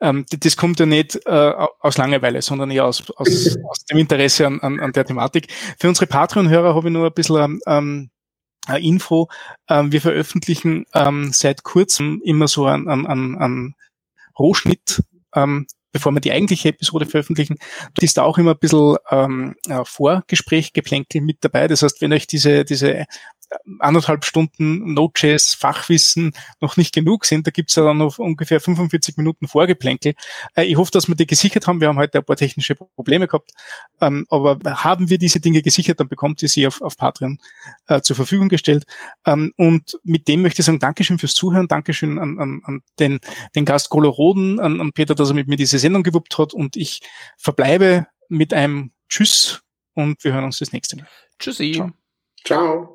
ähm, 0.00 0.24
das 0.30 0.56
kommt 0.56 0.78
ja 0.78 0.86
nicht 0.86 1.20
äh, 1.26 1.52
aus 1.80 1.98
Langeweile, 1.98 2.40
sondern 2.42 2.70
eher 2.70 2.84
aus, 2.84 3.10
aus, 3.12 3.58
aus 3.68 3.84
dem 3.86 3.98
Interesse 3.98 4.46
an, 4.46 4.60
an, 4.60 4.80
an 4.80 4.92
der 4.92 5.04
Thematik. 5.04 5.48
Für 5.78 5.88
unsere 5.88 6.06
Patreon-Hörer 6.06 6.74
habe 6.74 6.88
ich 6.88 6.92
nur 6.92 7.06
ein 7.06 7.14
bisschen 7.14 7.60
ähm, 7.66 8.10
Info. 8.78 9.28
Ähm, 9.68 9.92
wir 9.92 10.00
veröffentlichen 10.00 10.86
ähm, 10.94 11.32
seit 11.32 11.64
kurzem 11.64 12.20
immer 12.24 12.48
so 12.48 12.66
einen, 12.66 12.88
einen, 12.88 13.36
einen 13.36 13.74
Rohschnitt 14.38 15.02
ähm, 15.34 15.66
bevor 15.94 16.12
wir 16.12 16.20
die 16.20 16.32
eigentliche 16.32 16.70
Episode 16.70 17.06
veröffentlichen, 17.06 17.56
ist 18.00 18.18
da 18.18 18.24
auch 18.24 18.36
immer 18.36 18.50
ein 18.50 18.58
bisschen 18.58 18.96
ähm, 19.10 19.54
Vorgespräch, 19.84 20.72
Geplänkel 20.74 21.22
mit 21.22 21.38
dabei. 21.40 21.68
Das 21.68 21.82
heißt, 21.82 22.02
wenn 22.02 22.12
euch 22.12 22.26
diese, 22.26 22.64
diese 22.64 23.06
anderthalb 23.78 24.24
Stunden 24.24 24.94
Node.js 24.94 25.54
Fachwissen 25.54 26.32
noch 26.60 26.76
nicht 26.76 26.94
genug 26.94 27.24
sind. 27.24 27.46
Da 27.46 27.50
gibt's 27.50 27.74
ja 27.74 27.84
dann 27.84 27.98
noch 27.98 28.18
ungefähr 28.18 28.60
45 28.60 29.16
Minuten 29.16 29.48
Vorgeplänkel. 29.48 30.14
Äh, 30.54 30.64
ich 30.64 30.76
hoffe, 30.76 30.90
dass 30.90 31.08
wir 31.08 31.14
die 31.14 31.26
gesichert 31.26 31.66
haben. 31.66 31.80
Wir 31.80 31.88
haben 31.88 31.98
heute 31.98 32.18
ein 32.18 32.24
paar 32.24 32.36
technische 32.36 32.74
Probleme 32.74 33.26
gehabt. 33.26 33.52
Ähm, 34.00 34.26
aber 34.28 34.58
haben 34.82 35.10
wir 35.10 35.18
diese 35.18 35.40
Dinge 35.40 35.62
gesichert, 35.62 36.00
dann 36.00 36.08
bekommt 36.08 36.42
ihr 36.42 36.48
sie 36.48 36.66
auf, 36.66 36.80
auf 36.82 36.96
Patreon 36.96 37.38
äh, 37.86 38.00
zur 38.00 38.16
Verfügung 38.16 38.48
gestellt. 38.48 38.84
Ähm, 39.26 39.52
und 39.56 39.98
mit 40.02 40.28
dem 40.28 40.42
möchte 40.42 40.60
ich 40.60 40.66
sagen, 40.66 40.78
Dankeschön 40.78 41.18
fürs 41.18 41.34
Zuhören, 41.34 41.68
Dankeschön 41.68 42.18
an, 42.18 42.38
an, 42.38 42.62
an 42.64 42.82
den, 42.98 43.20
den 43.54 43.64
Gast 43.64 43.90
Golo 43.90 44.10
Roden, 44.10 44.60
an, 44.60 44.80
an 44.80 44.92
Peter, 44.92 45.14
dass 45.14 45.28
er 45.28 45.34
mit 45.34 45.48
mir 45.48 45.56
diese 45.56 45.78
Sendung 45.78 46.02
gewuppt 46.02 46.38
hat. 46.38 46.54
Und 46.54 46.76
ich 46.76 47.00
verbleibe 47.36 48.06
mit 48.28 48.52
einem 48.52 48.92
Tschüss 49.08 49.62
und 49.94 50.22
wir 50.24 50.32
hören 50.32 50.44
uns 50.44 50.58
das 50.58 50.72
nächste 50.72 50.96
Mal. 50.96 51.08
Tschüssi. 51.38 51.72
Ciao. 51.72 51.92
Ciao. 52.44 52.93